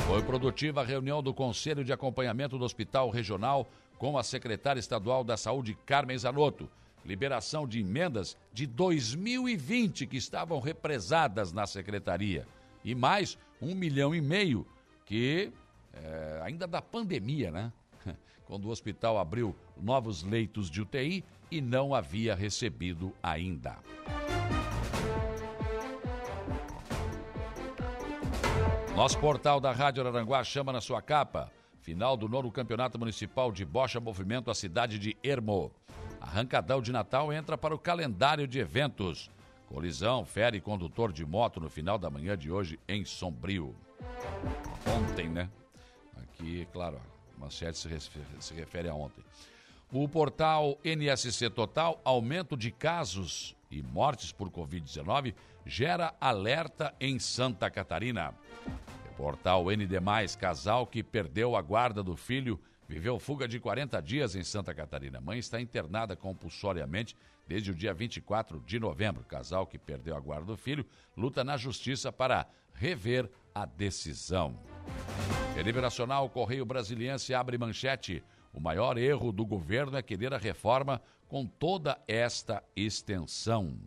Foi 0.08 0.24
produtiva 0.24 0.80
a 0.80 0.86
reunião 0.86 1.22
do 1.22 1.34
Conselho 1.34 1.84
de 1.84 1.92
Acompanhamento 1.92 2.58
do 2.58 2.64
Hospital 2.64 3.10
Regional 3.10 3.68
com 3.98 4.18
a 4.18 4.24
secretária 4.24 4.80
estadual 4.80 5.26
da 5.26 5.36
Saúde, 5.36 5.78
Carmen 5.86 6.18
Zanotto 6.18 6.70
liberação 7.10 7.68
de 7.68 7.80
emendas 7.80 8.38
de 8.54 8.68
2020 8.68 10.06
que 10.06 10.16
estavam 10.16 10.60
represadas 10.60 11.52
na 11.52 11.66
secretaria. 11.66 12.48
E 12.86 12.94
mais 12.94 13.36
um 13.60 13.74
milhão 13.74 14.14
e 14.14 14.22
meio 14.22 14.66
que 15.06 15.52
é, 15.92 16.40
ainda 16.44 16.68
da 16.68 16.82
pandemia, 16.82 17.50
né? 17.50 17.74
Quando 18.46 18.66
o 18.66 18.70
hospital 18.70 19.18
abriu 19.18 19.56
novos 19.76 20.22
leitos 20.22 20.70
de 20.70 20.82
UTI 20.82 21.24
e 21.50 21.60
não 21.60 21.96
havia 21.96 22.36
recebido 22.36 23.12
ainda. 23.24 23.80
Nosso 28.96 29.18
portal 29.18 29.60
da 29.60 29.72
Rádio 29.72 30.06
Aranguá 30.06 30.44
chama 30.44 30.72
na 30.72 30.82
sua 30.82 31.02
capa. 31.02 31.52
Final 31.82 32.16
do 32.16 32.30
nono 32.30 32.52
Campeonato 32.52 33.00
Municipal 33.00 33.52
de 33.52 33.66
Bocha 33.66 34.00
Movimento 34.00 34.52
a 34.52 34.54
cidade 34.54 35.00
de 35.00 35.18
Ermo. 35.24 35.72
Arrancadão 36.20 36.82
de 36.82 36.92
Natal 36.92 37.32
entra 37.32 37.58
para 37.58 37.74
o 37.74 37.80
calendário 37.80 38.48
de 38.48 38.60
eventos. 38.60 39.30
Colisão 39.68 40.26
fere 40.26 40.60
condutor 40.60 41.14
de 41.14 41.26
moto 41.26 41.60
no 41.60 41.70
final 41.70 41.98
da 41.98 42.10
manhã 42.10 42.38
de 42.38 42.52
hoje 42.52 42.80
em 42.88 43.06
Sombrio. 43.06 43.76
Ontem, 44.88 45.30
né? 45.30 45.50
Aqui, 46.18 46.68
claro, 46.74 46.98
a 47.36 47.40
manchete 47.40 47.78
se, 47.78 48.54
refere, 48.54 48.90
a 48.90 48.94
ontem. 48.94 49.24
O 49.92 50.08
portal 50.08 50.78
NSC 50.84 51.50
Total, 51.50 52.00
aumento 52.04 52.58
de 52.58 52.72
casos 52.72 53.56
e 53.72 53.82
mortes 53.82 54.32
por 54.32 54.50
Covid-19, 54.50 55.34
gera 55.66 56.14
alerta 56.20 56.94
em 57.00 57.20
Santa 57.20 57.70
Catarina. 57.70 58.34
O 59.12 59.16
portal 59.16 59.66
ND, 59.66 60.00
casal 60.40 60.86
que 60.88 61.04
perdeu 61.04 61.56
a 61.56 61.62
guarda 61.62 62.02
do 62.02 62.16
filho 62.16 62.60
viveu 62.90 63.20
fuga 63.20 63.48
de 63.48 63.60
40 63.60 64.02
dias 64.02 64.36
em 64.36 64.44
Santa 64.44 64.74
Catarina. 64.74 65.22
Mãe 65.22 65.38
está 65.38 65.62
internada 65.62 66.16
compulsoriamente 66.16 67.16
desde 67.48 67.70
o 67.70 67.76
dia 67.76 67.94
24 67.94 68.60
de 68.66 68.80
novembro. 68.80 69.24
Casal 69.24 69.68
que 69.68 69.78
perdeu 69.78 70.18
a 70.18 70.20
guarda 70.20 70.48
do 70.48 70.58
filho 70.58 70.84
luta 71.16 71.44
na 71.44 71.56
justiça 71.56 72.12
para 72.12 72.48
rever 72.74 73.30
a 73.54 73.64
decisão. 73.64 74.60
Deliberacional 75.54 76.28
Correio 76.30 76.66
Brasiliense 76.66 77.32
abre 77.32 77.60
manchete. 77.60 78.24
O 78.52 78.60
maior 78.60 78.98
erro 78.98 79.32
do 79.32 79.46
governo 79.46 79.96
é 79.96 80.02
querer 80.02 80.34
a 80.34 80.40
reforma 80.40 81.00
com 81.28 81.46
toda 81.46 82.02
esta 82.08 82.64
extensão. 82.76 83.78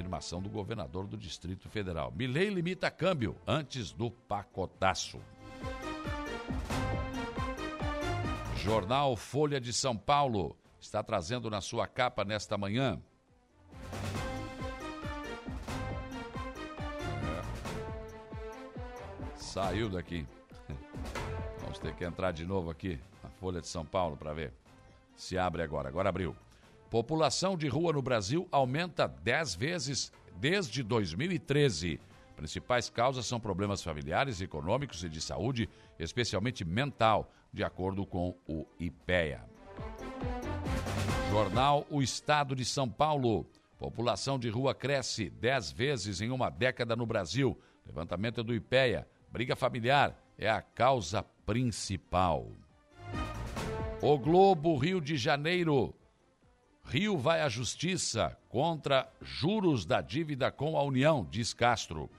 Afirmação 0.00 0.40
do 0.40 0.48
governador 0.48 1.06
do 1.06 1.16
Distrito 1.16 1.68
Federal. 1.68 2.10
Milei 2.16 2.48
limita 2.48 2.90
câmbio 2.90 3.36
antes 3.46 3.92
do 3.92 4.10
pacotaço. 4.10 5.20
Jornal 8.56 9.14
Folha 9.14 9.60
de 9.60 9.72
São 9.72 9.96
Paulo 9.96 10.56
está 10.80 11.02
trazendo 11.02 11.50
na 11.50 11.60
sua 11.60 11.86
capa 11.86 12.24
nesta 12.24 12.56
manhã. 12.56 12.98
Saiu 19.36 19.90
daqui. 19.90 20.26
Vamos 21.60 21.78
ter 21.78 21.94
que 21.94 22.04
entrar 22.04 22.32
de 22.32 22.46
novo 22.46 22.70
aqui 22.70 22.98
na 23.22 23.28
Folha 23.28 23.60
de 23.60 23.66
São 23.66 23.84
Paulo 23.84 24.16
para 24.16 24.32
ver 24.32 24.52
se 25.14 25.36
abre 25.36 25.62
agora. 25.62 25.88
Agora 25.88 26.08
abriu. 26.08 26.34
População 26.90 27.56
de 27.56 27.68
rua 27.68 27.92
no 27.92 28.02
Brasil 28.02 28.48
aumenta 28.50 29.06
10 29.06 29.54
vezes 29.54 30.12
desde 30.34 30.82
2013. 30.82 32.00
Principais 32.34 32.90
causas 32.90 33.26
são 33.26 33.38
problemas 33.38 33.80
familiares, 33.80 34.40
econômicos 34.40 35.04
e 35.04 35.08
de 35.08 35.20
saúde, 35.20 35.68
especialmente 36.00 36.64
mental, 36.64 37.30
de 37.52 37.62
acordo 37.62 38.04
com 38.04 38.36
o 38.48 38.66
IPEA. 38.80 39.44
Jornal 41.30 41.86
O 41.88 42.02
Estado 42.02 42.56
de 42.56 42.64
São 42.64 42.88
Paulo. 42.88 43.46
População 43.78 44.36
de 44.36 44.48
rua 44.48 44.74
cresce 44.74 45.30
10 45.30 45.70
vezes 45.70 46.20
em 46.20 46.30
uma 46.30 46.50
década 46.50 46.96
no 46.96 47.06
Brasil. 47.06 47.56
Levantamento 47.86 48.42
do 48.42 48.52
IPEA. 48.52 49.06
Briga 49.30 49.54
familiar 49.54 50.20
é 50.36 50.50
a 50.50 50.60
causa 50.60 51.22
principal. 51.46 52.48
O 54.02 54.18
Globo 54.18 54.76
Rio 54.76 55.00
de 55.00 55.16
Janeiro. 55.16 55.94
Rio 56.90 57.16
vai 57.16 57.40
à 57.40 57.48
justiça 57.48 58.36
contra 58.48 59.08
juros 59.22 59.84
da 59.84 60.00
dívida 60.00 60.50
com 60.50 60.76
a 60.76 60.82
União, 60.82 61.24
diz 61.30 61.54
Castro. 61.54 62.10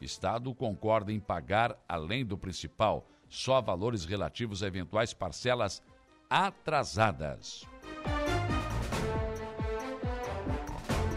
Estado 0.00 0.54
concorda 0.54 1.12
em 1.12 1.18
pagar, 1.18 1.76
além 1.88 2.24
do 2.24 2.38
principal, 2.38 3.04
só 3.28 3.60
valores 3.60 4.04
relativos 4.04 4.62
a 4.62 4.68
eventuais 4.68 5.12
parcelas 5.12 5.82
atrasadas. 6.30 7.66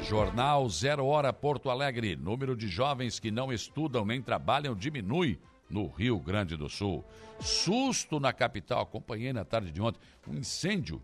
Jornal 0.02 0.68
Zero 0.68 1.06
Hora 1.06 1.32
Porto 1.32 1.70
Alegre. 1.70 2.16
Número 2.16 2.58
de 2.58 2.68
jovens 2.68 3.20
que 3.20 3.30
não 3.30 3.54
estudam 3.54 4.04
nem 4.04 4.24
trabalham 4.24 4.74
diminui 4.74 5.40
no 5.70 5.86
Rio 5.86 6.18
Grande 6.18 6.58
do 6.58 6.68
Sul. 6.68 7.06
Susto 7.40 8.20
na 8.20 8.34
capital. 8.34 8.82
Acompanhei 8.82 9.32
na 9.32 9.46
tarde 9.46 9.72
de 9.72 9.80
ontem 9.80 10.00
um 10.28 10.34
incêndio 10.34 11.00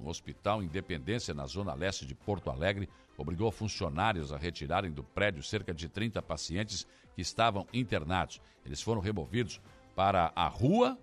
no 0.00 0.08
Hospital 0.08 0.62
Independência, 0.62 1.34
na 1.34 1.46
zona 1.46 1.74
leste 1.74 2.06
de 2.06 2.14
Porto 2.14 2.50
Alegre, 2.50 2.88
obrigou 3.16 3.50
funcionários 3.50 4.32
a 4.32 4.38
retirarem 4.38 4.90
do 4.90 5.04
prédio 5.04 5.42
cerca 5.42 5.74
de 5.74 5.88
30 5.88 6.22
pacientes 6.22 6.86
que 7.14 7.20
estavam 7.20 7.66
internados. 7.72 8.40
Eles 8.64 8.80
foram 8.80 9.00
removidos 9.00 9.60
para 9.94 10.32
a 10.34 10.48
rua 10.48 10.98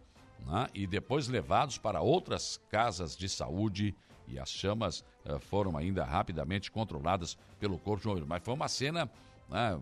né, 0.45 0.67
e 0.73 0.87
depois 0.87 1.27
levados 1.27 1.77
para 1.77 2.01
outras 2.01 2.59
casas 2.69 3.15
de 3.15 3.29
saúde 3.29 3.95
e 4.27 4.37
as 4.37 4.49
chamas 4.49 5.05
uh, 5.25 5.39
foram 5.39 5.77
ainda 5.77 6.03
rapidamente 6.03 6.69
controladas 6.69 7.37
pelo 7.59 7.79
Corpo 7.79 8.01
de 8.01 8.07
Bombeiros. 8.07 8.27
Mas 8.27 8.43
foi 8.43 8.53
uma 8.53 8.67
cena 8.67 9.09
né, 9.47 9.79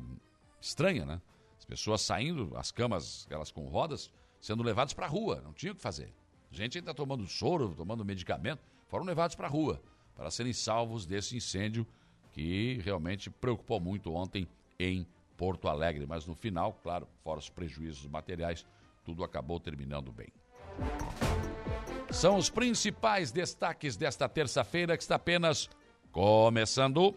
estranha, 0.61 1.05
né? 1.05 1.21
As 1.57 1.65
pessoas 1.65 2.01
saindo, 2.01 2.55
as 2.55 2.71
camas, 2.71 3.25
elas 3.29 3.51
com 3.51 3.65
rodas, 3.65 4.11
sendo 4.39 4.61
levadas 4.61 4.93
para 4.93 5.07
a 5.07 5.09
rua, 5.09 5.41
não 5.43 5.51
tinha 5.51 5.71
o 5.71 5.75
que 5.75 5.81
fazer. 5.81 6.13
Gente 6.51 6.77
ainda 6.77 6.93
tomando 6.93 7.25
soro, 7.27 7.73
tomando 7.75 8.05
medicamento, 8.05 8.61
foram 8.87 9.05
levados 9.05 9.35
para 9.35 9.47
a 9.47 9.49
rua 9.49 9.81
para 10.15 10.31
serem 10.31 10.53
salvos 10.53 11.05
desse 11.05 11.35
incêndio 11.35 11.85
que 12.31 12.79
realmente 12.83 13.29
preocupou 13.29 13.79
muito 13.79 14.13
ontem 14.13 14.47
em 14.79 15.05
Porto 15.37 15.67
Alegre. 15.67 16.05
Mas 16.07 16.25
no 16.25 16.33
final, 16.33 16.73
claro, 16.81 17.07
fora 17.23 17.39
os 17.39 17.49
prejuízos 17.49 18.07
materiais, 18.07 18.65
tudo 19.03 19.23
acabou 19.23 19.59
terminando 19.59 20.11
bem. 20.11 20.29
São 22.09 22.37
os 22.37 22.49
principais 22.49 23.31
destaques 23.31 23.97
desta 23.97 24.27
terça-feira 24.29 24.95
que 24.95 25.03
está 25.03 25.15
apenas 25.15 25.69
começando. 26.11 27.15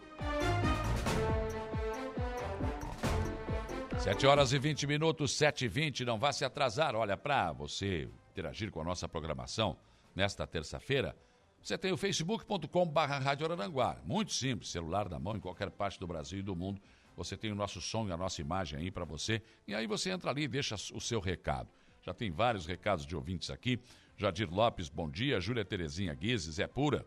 7 3.99 4.25
horas 4.25 4.53
e 4.53 4.59
20 4.59 4.87
minutos, 4.87 5.35
7 5.35 5.65
e 5.65 5.67
20, 5.67 6.05
não 6.05 6.17
vá 6.17 6.31
se 6.31 6.43
atrasar. 6.45 6.95
Olha, 6.95 7.17
para 7.17 7.51
você 7.51 8.09
interagir 8.31 8.71
com 8.71 8.81
a 8.81 8.83
nossa 8.83 9.07
programação 9.07 9.77
nesta 10.15 10.47
terça-feira, 10.47 11.15
você 11.61 11.77
tem 11.77 11.91
o 11.91 11.97
facebook.com.br 11.97 12.99
Rádio 12.99 13.45
Araranguá. 13.45 13.97
Muito 14.05 14.33
simples, 14.33 14.69
celular 14.69 15.09
na 15.09 15.19
mão 15.19 15.35
em 15.35 15.39
qualquer 15.39 15.69
parte 15.69 15.99
do 15.99 16.07
Brasil 16.07 16.39
e 16.39 16.41
do 16.41 16.55
mundo. 16.55 16.81
Você 17.15 17.35
tem 17.35 17.51
o 17.51 17.55
nosso 17.55 17.81
som 17.81 18.07
e 18.07 18.11
a 18.11 18.17
nossa 18.17 18.41
imagem 18.41 18.79
aí 18.79 18.89
para 18.89 19.03
você. 19.03 19.41
E 19.67 19.75
aí 19.75 19.85
você 19.85 20.09
entra 20.09 20.31
ali 20.31 20.43
e 20.43 20.47
deixa 20.47 20.75
o 20.93 21.01
seu 21.01 21.19
recado. 21.19 21.69
Já 22.01 22.13
tem 22.13 22.31
vários 22.31 22.65
recados 22.65 23.05
de 23.05 23.15
ouvintes 23.15 23.49
aqui. 23.49 23.79
Jadir 24.17 24.49
Lopes, 24.49 24.89
bom 24.89 25.09
dia. 25.09 25.39
Júlia 25.39 25.65
Terezinha 25.65 26.13
Guizes, 26.13 26.59
é 26.59 26.67
pura. 26.67 27.05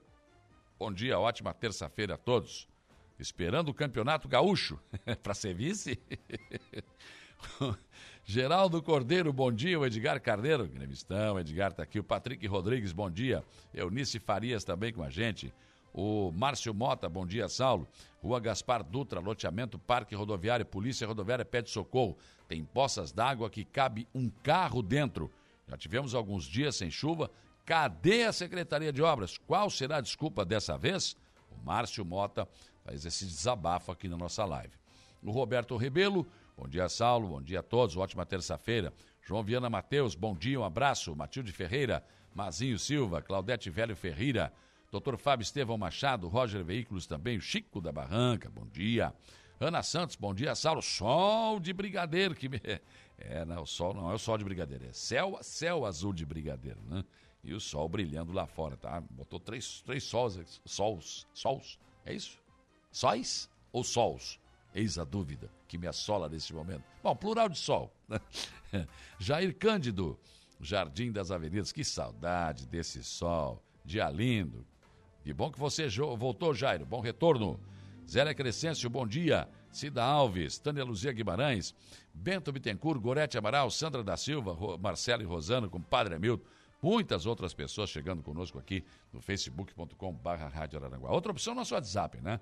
Bom 0.78 0.92
dia, 0.92 1.18
ótima 1.18 1.54
terça-feira 1.54 2.14
a 2.14 2.18
todos. 2.18 2.68
Esperando 3.18 3.70
o 3.70 3.74
campeonato 3.74 4.28
gaúcho 4.28 4.78
para 5.22 5.32
ser 5.32 5.54
vice? 5.54 5.98
Geraldo 8.24 8.80
Cordeiro, 8.80 9.32
bom 9.32 9.50
dia. 9.50 9.78
O 9.78 9.84
Edgar 9.84 10.20
Carneiro, 10.20 10.66
gremistão. 10.66 11.38
Edgar 11.38 11.72
está 11.72 11.82
aqui. 11.82 11.98
O 11.98 12.04
Patrick 12.04 12.46
Rodrigues, 12.46 12.92
bom 12.92 13.10
dia. 13.10 13.44
Eunice 13.74 14.20
Farias 14.20 14.62
também 14.62 14.92
com 14.92 15.02
a 15.02 15.10
gente. 15.10 15.52
O 15.92 16.30
Márcio 16.32 16.72
Mota, 16.72 17.08
bom 17.08 17.26
dia, 17.26 17.48
Saulo. 17.48 17.86
Rua 18.22 18.40
Gaspar 18.40 18.82
Dutra, 18.82 19.20
loteamento 19.20 19.78
Parque 19.78 20.14
Rodoviário, 20.14 20.64
Polícia 20.64 21.06
Rodoviária 21.06 21.44
pede 21.44 21.68
socorro. 21.68 22.16
Tem 22.48 22.64
poças 22.64 23.12
d'água 23.12 23.50
que 23.50 23.64
cabe 23.64 24.08
um 24.14 24.30
carro 24.42 24.82
dentro. 24.82 25.30
Já 25.68 25.76
tivemos 25.76 26.14
alguns 26.14 26.44
dias 26.44 26.76
sem 26.76 26.90
chuva. 26.90 27.30
Cadê 27.66 28.24
a 28.24 28.32
Secretaria 28.32 28.92
de 28.92 29.02
Obras? 29.02 29.36
Qual 29.36 29.68
será 29.68 29.96
a 29.96 30.00
desculpa 30.00 30.44
dessa 30.44 30.78
vez? 30.78 31.16
O 31.50 31.66
Márcio 31.66 32.04
Mota 32.04 32.48
faz 32.84 33.04
esse 33.04 33.26
desabafo 33.26 33.90
aqui 33.90 34.08
na 34.08 34.16
nossa 34.16 34.44
live. 34.44 34.72
O 35.22 35.30
Roberto 35.30 35.76
Rebelo, 35.76 36.26
Bom 36.56 36.68
dia, 36.68 36.88
Saulo. 36.88 37.28
Bom 37.28 37.42
dia 37.42 37.60
a 37.60 37.62
todos. 37.62 37.96
Ótima 37.96 38.26
terça-feira. 38.26 38.92
João 39.24 39.42
Viana 39.42 39.70
Mateus, 39.70 40.14
bom 40.14 40.34
dia, 40.34 40.58
um 40.60 40.64
abraço. 40.64 41.14
Matilde 41.14 41.52
Ferreira, 41.52 42.04
Mazinho 42.34 42.78
Silva, 42.78 43.22
Claudete 43.22 43.70
Velho 43.70 43.94
Ferreira, 43.94 44.52
Dr. 44.90 45.16
Fábio 45.16 45.44
Estevão 45.44 45.78
Machado, 45.78 46.28
Roger 46.28 46.64
Veículos 46.64 47.06
também, 47.06 47.40
Chico 47.40 47.80
da 47.80 47.92
Barranca, 47.92 48.50
bom 48.50 48.66
dia. 48.66 49.14
Ana 49.60 49.82
Santos, 49.82 50.16
bom 50.16 50.34
dia, 50.34 50.54
Saulo. 50.56 50.82
Sol 50.82 51.60
de 51.60 51.72
brigadeiro 51.72 52.34
que 52.34 52.48
me... 52.48 52.60
É, 53.24 53.44
não, 53.44 53.62
o 53.62 53.66
sol 53.66 53.94
não 53.94 54.10
é 54.10 54.14
o 54.14 54.18
sol 54.18 54.36
de 54.36 54.42
brigadeiro, 54.42 54.84
é 54.84 54.92
céu, 54.92 55.38
céu 55.42 55.86
azul 55.86 56.12
de 56.12 56.26
brigadeiro, 56.26 56.80
né? 56.82 57.04
E 57.44 57.54
o 57.54 57.60
sol 57.60 57.88
brilhando 57.88 58.32
lá 58.32 58.48
fora, 58.48 58.76
tá? 58.76 59.00
Botou 59.10 59.38
três, 59.38 59.80
três 59.82 60.02
sols, 60.02 60.60
sols, 60.64 61.24
sols, 61.32 61.78
é 62.04 62.12
isso? 62.12 62.36
Sóis 62.90 63.48
ou 63.70 63.84
sols? 63.84 64.40
Eis 64.74 64.98
a 64.98 65.04
dúvida 65.04 65.50
que 65.68 65.76
me 65.76 65.86
assola 65.86 66.28
nesse 66.28 66.52
momento. 66.52 66.84
Bom, 67.02 67.14
plural 67.14 67.48
de 67.48 67.58
sol. 67.58 67.92
Jair 69.18 69.54
Cândido, 69.56 70.18
Jardim 70.60 71.12
das 71.12 71.30
Avenidas. 71.30 71.72
Que 71.72 71.84
saudade 71.84 72.66
desse 72.66 73.02
sol. 73.04 73.62
Dia 73.84 74.08
lindo. 74.08 74.64
Que 75.22 75.32
bom 75.32 75.50
que 75.50 75.58
você 75.58 75.88
voltou, 76.16 76.54
Jairo. 76.54 76.86
Bom 76.86 77.00
retorno. 77.00 77.60
Zélia 78.08 78.34
Crescêncio, 78.34 78.88
bom 78.88 79.06
dia. 79.06 79.48
Cida 79.70 80.04
Alves, 80.04 80.58
Tânia 80.58 80.84
Luzia 80.84 81.12
Guimarães, 81.12 81.74
Bento 82.12 82.52
Bittencourt, 82.52 83.00
Gorete 83.00 83.38
Amaral, 83.38 83.70
Sandra 83.70 84.04
da 84.04 84.18
Silva, 84.18 84.54
Marcelo 84.78 85.22
e 85.22 85.24
Rosano, 85.24 85.70
com 85.70 85.80
Padre 85.80 86.16
Hamilton 86.16 86.44
muitas 86.82 87.24
outras 87.24 87.54
pessoas 87.54 87.88
chegando 87.88 88.22
conosco 88.22 88.58
aqui 88.58 88.84
no 89.12 89.20
facebook.com 89.20 90.12
barra 90.12 90.48
Rádio 90.48 90.78
Araranguá. 90.78 91.12
Outra 91.12 91.30
opção, 91.30 91.54
nosso 91.54 91.74
WhatsApp, 91.74 92.20
né? 92.20 92.40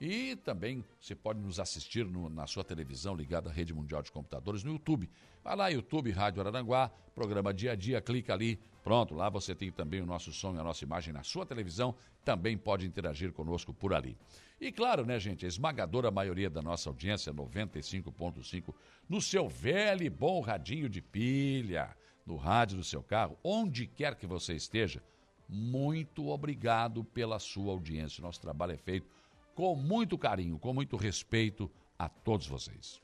E 0.00 0.36
também 0.36 0.84
você 1.00 1.14
pode 1.14 1.40
nos 1.40 1.58
assistir 1.58 2.04
no, 2.04 2.28
na 2.28 2.46
sua 2.46 2.64
televisão 2.64 3.14
ligada 3.14 3.48
à 3.48 3.52
Rede 3.52 3.72
Mundial 3.72 4.02
de 4.02 4.10
Computadores 4.10 4.64
no 4.64 4.72
YouTube. 4.72 5.08
Vai 5.42 5.56
lá, 5.56 5.68
YouTube, 5.68 6.10
Rádio 6.10 6.40
Araranguá, 6.40 6.90
programa 7.14 7.54
Dia 7.54 7.72
a 7.72 7.74
Dia, 7.74 8.02
clica 8.02 8.34
ali, 8.34 8.60
pronto, 8.86 9.16
lá 9.16 9.28
você 9.28 9.52
tem 9.52 9.72
também 9.72 10.00
o 10.00 10.06
nosso 10.06 10.32
som 10.32 10.54
e 10.54 10.60
a 10.60 10.62
nossa 10.62 10.84
imagem 10.84 11.12
na 11.12 11.24
sua 11.24 11.44
televisão, 11.44 11.92
também 12.24 12.56
pode 12.56 12.86
interagir 12.86 13.32
conosco 13.32 13.74
por 13.74 13.92
ali. 13.92 14.16
E 14.60 14.70
claro, 14.70 15.04
né, 15.04 15.18
gente, 15.18 15.44
a 15.44 15.48
esmagadora 15.48 16.08
maioria 16.08 16.48
da 16.48 16.62
nossa 16.62 16.88
audiência, 16.88 17.34
95.5, 17.34 18.72
no 19.08 19.20
seu 19.20 19.48
velho 19.48 20.04
e 20.04 20.08
bom 20.08 20.40
radinho 20.40 20.88
de 20.88 21.02
pilha, 21.02 21.96
no 22.24 22.36
rádio 22.36 22.76
do 22.76 22.84
seu 22.84 23.02
carro, 23.02 23.36
onde 23.42 23.88
quer 23.88 24.14
que 24.14 24.24
você 24.24 24.54
esteja, 24.54 25.02
muito 25.48 26.28
obrigado 26.28 27.02
pela 27.02 27.40
sua 27.40 27.72
audiência. 27.72 28.22
Nosso 28.22 28.40
trabalho 28.40 28.74
é 28.74 28.78
feito 28.78 29.08
com 29.56 29.74
muito 29.74 30.16
carinho, 30.16 30.60
com 30.60 30.72
muito 30.72 30.96
respeito 30.96 31.68
a 31.98 32.08
todos 32.08 32.46
vocês. 32.46 33.02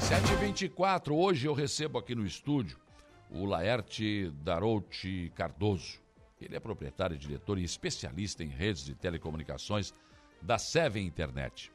7h24, 0.00 1.14
hoje 1.14 1.46
eu 1.46 1.52
recebo 1.52 1.98
aqui 1.98 2.14
no 2.14 2.24
estúdio 2.24 2.82
o 3.30 3.44
Laerte 3.44 4.30
Darouti 4.42 5.32
Cardoso. 5.34 6.00
Ele 6.40 6.56
é 6.56 6.60
proprietário, 6.60 7.16
diretor 7.16 7.58
e 7.58 7.64
especialista 7.64 8.44
em 8.44 8.48
redes 8.48 8.84
de 8.84 8.94
telecomunicações 8.94 9.94
da 10.42 10.58
Seven 10.58 11.06
Internet. 11.06 11.72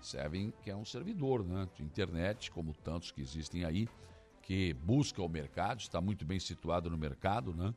servem 0.00 0.52
que 0.62 0.70
é 0.70 0.76
um 0.76 0.84
servidor 0.84 1.44
né, 1.44 1.68
de 1.74 1.82
internet, 1.82 2.50
como 2.50 2.72
tantos 2.72 3.10
que 3.10 3.20
existem 3.20 3.64
aí, 3.64 3.88
que 4.42 4.72
busca 4.72 5.20
o 5.20 5.28
mercado, 5.28 5.80
está 5.80 6.00
muito 6.00 6.24
bem 6.24 6.40
situado 6.40 6.88
no 6.88 6.96
mercado, 6.96 7.52
né? 7.52 7.74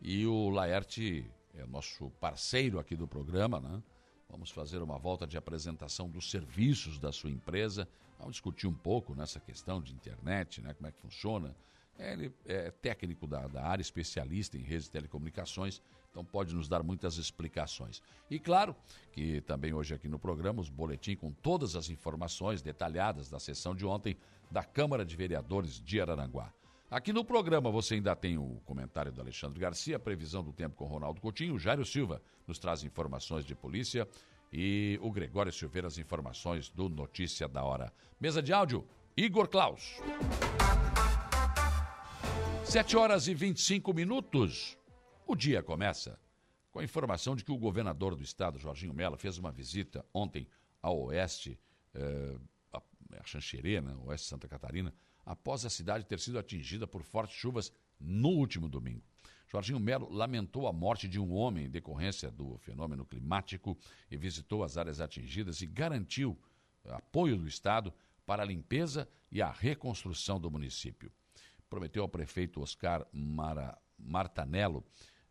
E 0.00 0.26
o 0.26 0.50
Laerte 0.50 1.28
é 1.54 1.66
nosso 1.66 2.10
parceiro 2.20 2.78
aqui 2.78 2.94
do 2.94 3.08
programa, 3.08 3.58
né? 3.58 3.82
Vamos 4.28 4.50
fazer 4.50 4.82
uma 4.82 4.98
volta 4.98 5.26
de 5.26 5.36
apresentação 5.36 6.08
dos 6.08 6.30
serviços 6.30 6.98
da 6.98 7.10
sua 7.10 7.30
empresa. 7.30 7.88
Vamos 8.18 8.34
discutir 8.34 8.66
um 8.66 8.74
pouco 8.74 9.14
nessa 9.14 9.40
questão 9.40 9.80
de 9.80 9.92
internet, 9.92 10.60
né? 10.60 10.74
Como 10.74 10.86
é 10.86 10.92
que 10.92 11.00
funciona. 11.00 11.54
Ele 11.98 12.32
é 12.44 12.70
técnico 12.70 13.26
da, 13.26 13.46
da 13.46 13.64
área, 13.64 13.82
especialista 13.82 14.56
em 14.56 14.62
redes 14.62 14.84
de 14.84 14.90
telecomunicações, 14.90 15.80
então 16.10 16.24
pode 16.24 16.54
nos 16.54 16.68
dar 16.68 16.82
muitas 16.82 17.16
explicações. 17.18 18.02
E 18.30 18.38
claro 18.38 18.74
que 19.12 19.40
também 19.42 19.72
hoje 19.72 19.94
aqui 19.94 20.08
no 20.08 20.18
programa, 20.18 20.60
os 20.60 20.68
boletim 20.68 21.16
com 21.16 21.32
todas 21.32 21.76
as 21.76 21.88
informações 21.90 22.62
detalhadas 22.62 23.28
da 23.30 23.38
sessão 23.38 23.74
de 23.74 23.86
ontem 23.86 24.16
da 24.50 24.62
Câmara 24.62 25.04
de 25.04 25.16
Vereadores 25.16 25.80
de 25.80 26.00
Araranguá. 26.00 26.52
Aqui 26.90 27.12
no 27.12 27.24
programa 27.24 27.70
você 27.70 27.94
ainda 27.94 28.14
tem 28.14 28.38
o 28.38 28.60
comentário 28.64 29.10
do 29.10 29.20
Alexandre 29.20 29.58
Garcia, 29.58 29.98
previsão 29.98 30.44
do 30.44 30.52
tempo 30.52 30.76
com 30.76 30.84
Ronaldo 30.84 31.20
Coutinho, 31.20 31.54
o 31.54 31.58
Jairo 31.58 31.84
Silva 31.84 32.22
nos 32.46 32.58
traz 32.58 32.84
informações 32.84 33.44
de 33.44 33.54
polícia 33.54 34.06
e 34.52 34.98
o 35.02 35.10
Gregório 35.10 35.52
Silveira 35.52 35.88
as 35.88 35.98
informações 35.98 36.70
do 36.70 36.88
Notícia 36.88 37.48
da 37.48 37.64
Hora. 37.64 37.92
Mesa 38.20 38.40
de 38.40 38.52
áudio, 38.52 38.86
Igor 39.16 39.48
Klaus. 39.48 40.00
7 42.74 42.96
horas 42.96 43.28
e 43.28 43.34
25 43.34 43.94
minutos. 43.94 44.76
O 45.28 45.36
dia 45.36 45.62
começa 45.62 46.18
com 46.72 46.80
a 46.80 46.82
informação 46.82 47.36
de 47.36 47.44
que 47.44 47.52
o 47.52 47.56
governador 47.56 48.16
do 48.16 48.22
estado, 48.24 48.58
Jorginho 48.58 48.92
Mello, 48.92 49.16
fez 49.16 49.38
uma 49.38 49.52
visita 49.52 50.04
ontem 50.12 50.48
ao 50.82 51.02
oeste, 51.02 51.56
eh, 51.94 52.36
a, 52.72 52.82
a 53.20 53.24
Xanxerê, 53.24 53.80
né, 53.80 53.94
oeste 54.06 54.24
de 54.24 54.30
Santa 54.30 54.48
Catarina, 54.48 54.92
após 55.24 55.64
a 55.64 55.70
cidade 55.70 56.04
ter 56.04 56.18
sido 56.18 56.36
atingida 56.36 56.84
por 56.84 57.04
fortes 57.04 57.36
chuvas 57.36 57.72
no 58.00 58.30
último 58.30 58.68
domingo. 58.68 59.04
Jorginho 59.46 59.78
Melo 59.78 60.12
lamentou 60.12 60.66
a 60.66 60.72
morte 60.72 61.06
de 61.06 61.20
um 61.20 61.32
homem 61.32 61.66
em 61.66 61.70
decorrência 61.70 62.28
do 62.28 62.58
fenômeno 62.58 63.06
climático 63.06 63.78
e 64.10 64.16
visitou 64.16 64.64
as 64.64 64.76
áreas 64.76 65.00
atingidas 65.00 65.62
e 65.62 65.66
garantiu 65.68 66.36
apoio 66.86 67.36
do 67.36 67.46
Estado 67.46 67.94
para 68.26 68.42
a 68.42 68.46
limpeza 68.46 69.08
e 69.30 69.40
a 69.40 69.52
reconstrução 69.52 70.40
do 70.40 70.50
município. 70.50 71.12
Prometeu 71.74 72.04
ao 72.04 72.08
prefeito 72.08 72.60
Oscar 72.60 73.04
Mara, 73.12 73.76
Martanello 73.98 74.84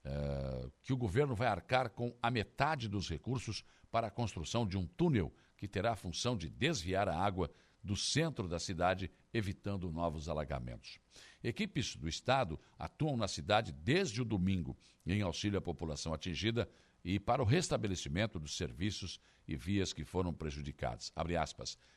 eh, 0.04 0.70
que 0.82 0.92
o 0.92 0.98
governo 0.98 1.34
vai 1.34 1.48
arcar 1.48 1.90
com 1.90 2.14
a 2.22 2.30
metade 2.30 2.90
dos 2.90 3.10
recursos 3.10 3.64
para 3.90 4.08
a 4.08 4.12
construção 4.12 4.68
de 4.68 4.78
um 4.78 4.86
túnel 4.86 5.34
que 5.56 5.70
terá 5.70 5.94
a 5.94 5.96
função 5.96 6.36
de 6.36 6.50
desviar 6.50 7.08
a 7.08 7.18
água 7.18 7.50
do 7.82 7.96
centro 7.96 8.46
da 8.46 8.60
cidade, 8.60 9.10
evitando 9.34 9.90
novos 9.90 10.28
alagamentos. 10.28 11.00
Equipes 11.42 11.96
do 11.96 12.10
Estado 12.10 12.60
atuam 12.78 13.16
na 13.16 13.30
cidade 13.30 13.72
desde 13.72 14.22
o 14.22 14.26
domingo 14.26 14.78
em 15.06 15.22
auxílio 15.22 15.60
à 15.60 15.62
população 15.62 16.14
atingida 16.14 16.68
e 17.06 17.22
para 17.22 17.42
o 17.42 17.46
restabelecimento 17.46 18.38
dos 18.38 18.58
serviços 18.58 19.18
e 19.48 19.56
vias 19.56 19.94
que 19.94 20.04
foram 20.04 20.34
prejudicadas. 20.34 21.14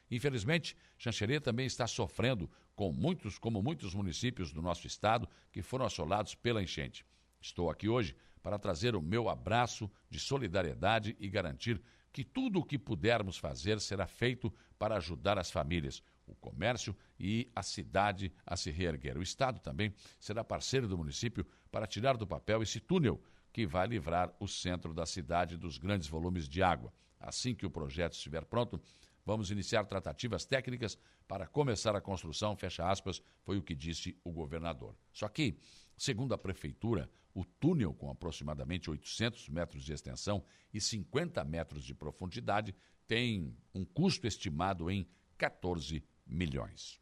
Infelizmente, 0.08 0.76
Xanxerê 0.96 1.40
também 1.40 1.66
está 1.66 1.88
sofrendo 1.88 2.48
com 2.76 2.92
muitos, 2.92 3.38
como 3.38 3.62
muitos 3.62 3.94
municípios 3.94 4.52
do 4.52 4.60
nosso 4.62 4.86
estado 4.86 5.28
que 5.50 5.62
foram 5.62 5.86
assolados 5.86 6.34
pela 6.34 6.62
enchente. 6.62 7.04
Estou 7.40 7.70
aqui 7.70 7.88
hoje 7.88 8.14
para 8.42 8.58
trazer 8.58 8.94
o 8.94 9.02
meu 9.02 9.28
abraço 9.28 9.90
de 10.08 10.20
solidariedade 10.20 11.16
e 11.18 11.28
garantir 11.28 11.82
que 12.12 12.22
tudo 12.22 12.60
o 12.60 12.64
que 12.64 12.78
pudermos 12.78 13.36
fazer 13.36 13.80
será 13.80 14.06
feito 14.06 14.52
para 14.78 14.96
ajudar 14.96 15.38
as 15.38 15.50
famílias, 15.50 16.02
o 16.26 16.34
comércio 16.34 16.94
e 17.18 17.50
a 17.54 17.62
cidade 17.62 18.32
a 18.44 18.56
se 18.56 18.70
reerguer. 18.70 19.18
O 19.18 19.22
Estado 19.22 19.58
também 19.58 19.92
será 20.20 20.44
parceiro 20.44 20.86
do 20.86 20.96
município 20.96 21.46
para 21.70 21.86
tirar 21.86 22.16
do 22.16 22.26
papel 22.26 22.62
esse 22.62 22.78
túnel 22.78 23.20
que 23.52 23.66
vai 23.66 23.86
livrar 23.86 24.34
o 24.38 24.46
centro 24.46 24.92
da 24.92 25.06
cidade 25.06 25.56
dos 25.56 25.78
grandes 25.78 26.08
volumes 26.08 26.48
de 26.48 26.62
água. 26.62 26.92
Assim 27.18 27.54
que 27.54 27.66
o 27.66 27.70
projeto 27.70 28.12
estiver 28.12 28.44
pronto, 28.44 28.80
vamos 29.26 29.50
iniciar 29.50 29.84
tratativas 29.84 30.46
técnicas 30.46 30.96
para 31.26 31.46
começar 31.46 31.96
a 31.96 32.00
construção, 32.00 32.56
fecha 32.56 32.88
aspas, 32.88 33.20
foi 33.42 33.58
o 33.58 33.62
que 33.62 33.74
disse 33.74 34.16
o 34.22 34.30
governador. 34.30 34.96
Só 35.12 35.28
que, 35.28 35.58
segundo 35.98 36.32
a 36.32 36.38
prefeitura, 36.38 37.10
o 37.34 37.44
túnel, 37.44 37.92
com 37.92 38.08
aproximadamente 38.08 38.88
800 38.88 39.48
metros 39.50 39.84
de 39.84 39.92
extensão 39.92 40.42
e 40.72 40.80
50 40.80 41.44
metros 41.44 41.84
de 41.84 41.94
profundidade, 41.94 42.74
tem 43.06 43.54
um 43.74 43.84
custo 43.84 44.26
estimado 44.26 44.90
em 44.90 45.06
14 45.36 46.02
milhões. 46.26 46.98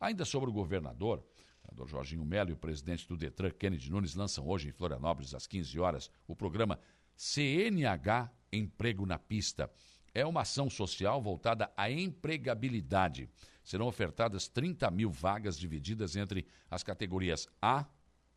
Ainda 0.00 0.24
sobre 0.24 0.50
o 0.50 0.52
governador, 0.52 1.18
o 1.18 1.66
governador 1.68 1.88
Jorginho 1.88 2.24
Melo 2.24 2.50
e 2.50 2.54
o 2.54 2.56
presidente 2.56 3.06
do 3.06 3.16
Detran, 3.16 3.50
Kennedy 3.50 3.90
Nunes, 3.90 4.14
lançam 4.14 4.48
hoje 4.48 4.68
em 4.68 4.72
Florianópolis, 4.72 5.34
às 5.34 5.46
15 5.46 5.78
horas, 5.78 6.10
o 6.26 6.34
programa 6.34 6.80
CNH 7.16 8.32
Emprego 8.52 9.06
na 9.06 9.18
Pista. 9.18 9.70
É 10.14 10.26
uma 10.26 10.42
ação 10.42 10.68
social 10.68 11.20
voltada 11.22 11.72
à 11.76 11.90
empregabilidade. 11.90 13.28
Serão 13.64 13.86
ofertadas 13.86 14.48
30 14.48 14.90
mil 14.90 15.10
vagas 15.10 15.58
divididas 15.58 16.16
entre 16.16 16.46
as 16.70 16.82
categorias 16.82 17.48
A, 17.60 17.86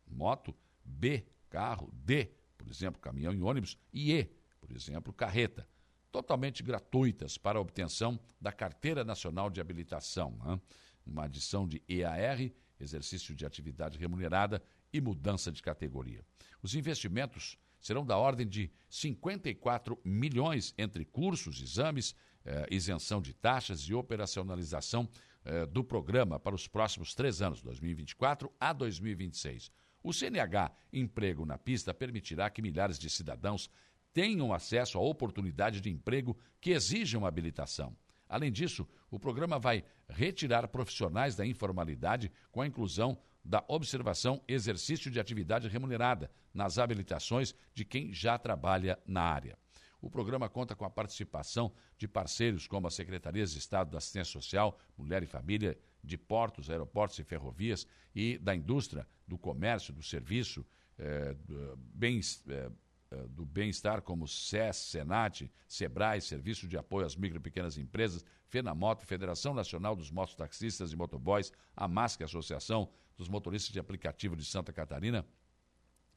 moto, 0.06 0.54
B, 0.84 1.26
carro, 1.50 1.90
D, 1.92 2.30
por 2.56 2.68
exemplo, 2.68 3.00
caminhão 3.00 3.34
e 3.34 3.40
ônibus, 3.42 3.76
e 3.92 4.12
E, 4.12 4.30
por 4.60 4.74
exemplo, 4.74 5.12
carreta, 5.12 5.68
totalmente 6.10 6.62
gratuitas 6.62 7.36
para 7.36 7.58
a 7.58 7.60
obtenção 7.60 8.18
da 8.40 8.52
Carteira 8.52 9.04
Nacional 9.04 9.50
de 9.50 9.60
Habilitação, 9.60 10.62
uma 11.04 11.24
adição 11.24 11.66
de 11.66 11.82
EAR, 11.88 12.50
exercício 12.80 13.34
de 13.34 13.44
atividade 13.44 13.98
remunerada 13.98 14.62
e 14.92 15.00
mudança 15.00 15.52
de 15.52 15.62
categoria. 15.62 16.24
Os 16.62 16.74
investimentos 16.74 17.58
serão 17.80 18.04
da 18.04 18.16
ordem 18.16 18.46
de 18.46 18.70
54 18.88 19.98
milhões 20.04 20.74
entre 20.78 21.04
cursos, 21.04 21.60
exames, 21.60 22.14
eh, 22.44 22.66
isenção 22.70 23.20
de 23.20 23.34
taxas 23.34 23.80
e 23.80 23.94
operacionalização 23.94 25.08
eh, 25.44 25.66
do 25.66 25.84
programa 25.84 26.38
para 26.38 26.54
os 26.54 26.66
próximos 26.66 27.14
três 27.14 27.42
anos, 27.42 27.62
2024 27.62 28.52
a 28.58 28.72
2026. 28.72 29.70
O 30.02 30.12
CNH 30.12 30.72
Emprego 30.92 31.44
na 31.44 31.58
Pista 31.58 31.92
permitirá 31.92 32.48
que 32.48 32.62
milhares 32.62 32.98
de 32.98 33.10
cidadãos 33.10 33.68
tenham 34.12 34.52
acesso 34.52 34.96
à 34.98 35.00
oportunidade 35.00 35.80
de 35.80 35.90
emprego 35.90 36.38
que 36.60 36.70
exijam 36.70 37.26
habilitação. 37.26 37.96
Além 38.28 38.50
disso, 38.50 38.88
o 39.10 39.18
programa 39.18 39.58
vai 39.58 39.84
retirar 40.08 40.66
profissionais 40.68 41.36
da 41.36 41.46
informalidade 41.46 42.30
com 42.50 42.60
a 42.60 42.66
inclusão 42.66 43.18
da 43.46 43.64
observação 43.68 44.42
exercício 44.48 45.10
de 45.10 45.20
atividade 45.20 45.68
remunerada 45.68 46.30
nas 46.52 46.78
habilitações 46.78 47.54
de 47.72 47.84
quem 47.84 48.12
já 48.12 48.36
trabalha 48.36 48.98
na 49.06 49.22
área. 49.22 49.56
O 50.00 50.10
programa 50.10 50.48
conta 50.48 50.74
com 50.74 50.84
a 50.84 50.90
participação 50.90 51.72
de 51.96 52.06
parceiros 52.06 52.66
como 52.66 52.86
as 52.86 52.94
Secretarias 52.94 53.52
de 53.52 53.58
Estado 53.58 53.90
da 53.90 53.98
Assistência 53.98 54.32
Social, 54.32 54.78
Mulher 54.98 55.22
e 55.22 55.26
Família, 55.26 55.78
de 56.02 56.18
Portos, 56.18 56.68
Aeroportos 56.68 57.18
e 57.18 57.24
Ferrovias 57.24 57.86
e 58.14 58.36
da 58.38 58.54
Indústria, 58.54 59.06
do 59.26 59.38
Comércio, 59.38 59.92
do 59.92 60.02
Serviço, 60.02 60.64
eh, 60.98 61.34
do 61.44 61.76
bem-estar, 61.76 62.54
eh, 62.54 62.70
eh, 63.12 63.24
bem-estar 63.28 64.02
como 64.02 64.26
SES, 64.26 64.76
Senat, 64.76 65.50
SEBRAE, 65.66 66.20
Serviço 66.20 66.68
de 66.68 66.76
Apoio 66.76 67.06
às 67.06 67.16
Micro 67.16 67.38
e 67.38 67.40
Pequenas 67.40 67.78
Empresas, 67.78 68.24
FENAMOTO, 68.48 69.06
Federação 69.06 69.54
Nacional 69.54 69.96
dos 69.96 70.10
Mototaxistas 70.10 70.92
e 70.92 70.96
Motoboys, 70.96 71.52
a 71.76 71.88
MASC, 71.88 72.22
Associação 72.22 72.88
dos 73.16 73.28
Motoristas 73.28 73.72
de 73.72 73.78
Aplicativo 73.78 74.36
de 74.36 74.44
Santa 74.44 74.72
Catarina 74.72 75.26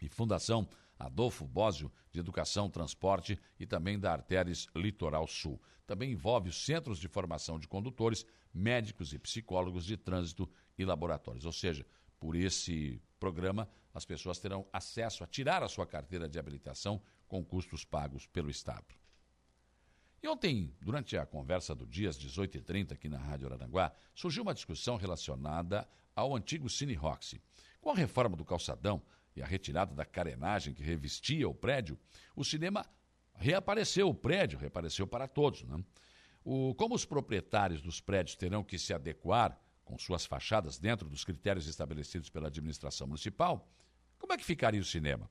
e 0.01 0.07
Fundação 0.07 0.67
Adolfo 0.99 1.47
Bósio, 1.47 1.91
de 2.11 2.19
Educação, 2.19 2.69
Transporte 2.69 3.39
e 3.57 3.65
também 3.65 3.97
da 3.97 4.11
Artéries 4.11 4.67
Litoral 4.75 5.25
Sul. 5.27 5.61
Também 5.87 6.11
envolve 6.11 6.49
os 6.49 6.65
centros 6.65 6.99
de 6.99 7.07
formação 7.07 7.57
de 7.57 7.67
condutores, 7.67 8.25
médicos 8.53 9.13
e 9.13 9.17
psicólogos 9.17 9.85
de 9.85 9.95
trânsito 9.95 10.47
e 10.77 10.83
laboratórios. 10.83 11.45
Ou 11.45 11.53
seja, 11.53 11.85
por 12.19 12.35
esse 12.35 13.01
programa, 13.17 13.67
as 13.93 14.05
pessoas 14.05 14.39
terão 14.39 14.67
acesso 14.73 15.23
a 15.23 15.27
tirar 15.27 15.63
a 15.63 15.69
sua 15.69 15.87
carteira 15.87 16.27
de 16.27 16.37
habilitação 16.37 17.01
com 17.27 17.43
custos 17.43 17.85
pagos 17.85 18.27
pelo 18.27 18.49
Estado. 18.49 18.85
E 20.21 20.27
ontem, 20.27 20.75
durante 20.81 21.17
a 21.17 21.25
conversa 21.25 21.73
do 21.73 21.87
dia, 21.87 22.09
às 22.09 22.19
18h30, 22.19 22.91
aqui 22.91 23.07
na 23.07 23.17
Rádio 23.17 23.47
Araranguá, 23.47 23.93
surgiu 24.13 24.43
uma 24.43 24.53
discussão 24.53 24.97
relacionada 24.97 25.87
ao 26.19 26.35
antigo 26.35 26.69
Cine 26.69 26.93
Roxy. 26.93 27.41
Com 27.81 27.91
a 27.91 27.95
reforma 27.95 28.35
do 28.35 28.45
calçadão, 28.45 29.01
e 29.35 29.41
a 29.41 29.45
retirada 29.45 29.95
da 29.95 30.05
carenagem 30.05 30.73
que 30.73 30.83
revestia 30.83 31.47
o 31.47 31.53
prédio, 31.53 31.97
o 32.35 32.43
cinema 32.43 32.85
reapareceu, 33.35 34.09
o 34.09 34.13
prédio 34.13 34.59
reapareceu 34.59 35.07
para 35.07 35.27
todos. 35.27 35.63
Né? 35.63 35.81
O, 36.43 36.75
como 36.75 36.93
os 36.93 37.05
proprietários 37.05 37.81
dos 37.81 38.01
prédios 38.01 38.35
terão 38.35 38.63
que 38.63 38.77
se 38.77 38.93
adequar 38.93 39.57
com 39.85 39.97
suas 39.97 40.25
fachadas 40.25 40.77
dentro 40.77 41.09
dos 41.09 41.23
critérios 41.23 41.67
estabelecidos 41.67 42.29
pela 42.29 42.47
administração 42.47 43.07
municipal, 43.07 43.67
como 44.17 44.33
é 44.33 44.37
que 44.37 44.45
ficaria 44.45 44.81
o 44.81 44.85
cinema? 44.85 45.29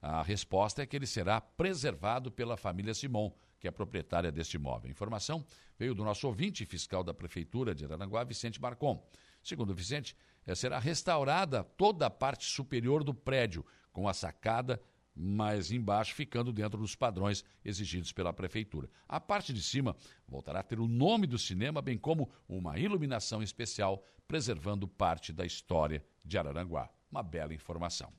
A 0.00 0.22
resposta 0.22 0.82
é 0.82 0.86
que 0.86 0.96
ele 0.96 1.06
será 1.06 1.40
preservado 1.40 2.30
pela 2.30 2.56
família 2.56 2.94
Simon, 2.94 3.30
que 3.58 3.68
é 3.68 3.70
proprietária 3.70 4.32
deste 4.32 4.54
imóvel. 4.54 4.88
A 4.88 4.90
informação 4.90 5.44
veio 5.78 5.94
do 5.94 6.02
nosso 6.04 6.26
ouvinte 6.26 6.64
fiscal 6.64 7.04
da 7.04 7.12
Prefeitura 7.12 7.74
de 7.74 7.84
Araranguá, 7.84 8.24
Vicente 8.24 8.60
Marcon. 8.60 9.06
Segundo 9.42 9.74
Vicente, 9.74 10.16
eh, 10.46 10.54
será 10.54 10.78
restaurada 10.78 11.64
toda 11.64 12.06
a 12.06 12.10
parte 12.10 12.44
superior 12.44 13.02
do 13.04 13.14
prédio, 13.14 13.64
com 13.92 14.08
a 14.08 14.14
sacada 14.14 14.80
mais 15.14 15.70
embaixo, 15.70 16.14
ficando 16.14 16.52
dentro 16.52 16.78
dos 16.78 16.94
padrões 16.94 17.44
exigidos 17.64 18.12
pela 18.12 18.32
Prefeitura. 18.32 18.88
A 19.08 19.20
parte 19.20 19.52
de 19.52 19.62
cima 19.62 19.96
voltará 20.26 20.60
a 20.60 20.62
ter 20.62 20.78
o 20.80 20.88
nome 20.88 21.26
do 21.26 21.38
cinema, 21.38 21.82
bem 21.82 21.98
como 21.98 22.30
uma 22.48 22.78
iluminação 22.78 23.42
especial, 23.42 24.02
preservando 24.26 24.86
parte 24.86 25.32
da 25.32 25.44
história 25.44 26.04
de 26.24 26.38
Araranguá. 26.38 26.88
Uma 27.10 27.22
bela 27.22 27.52
informação. 27.52 28.12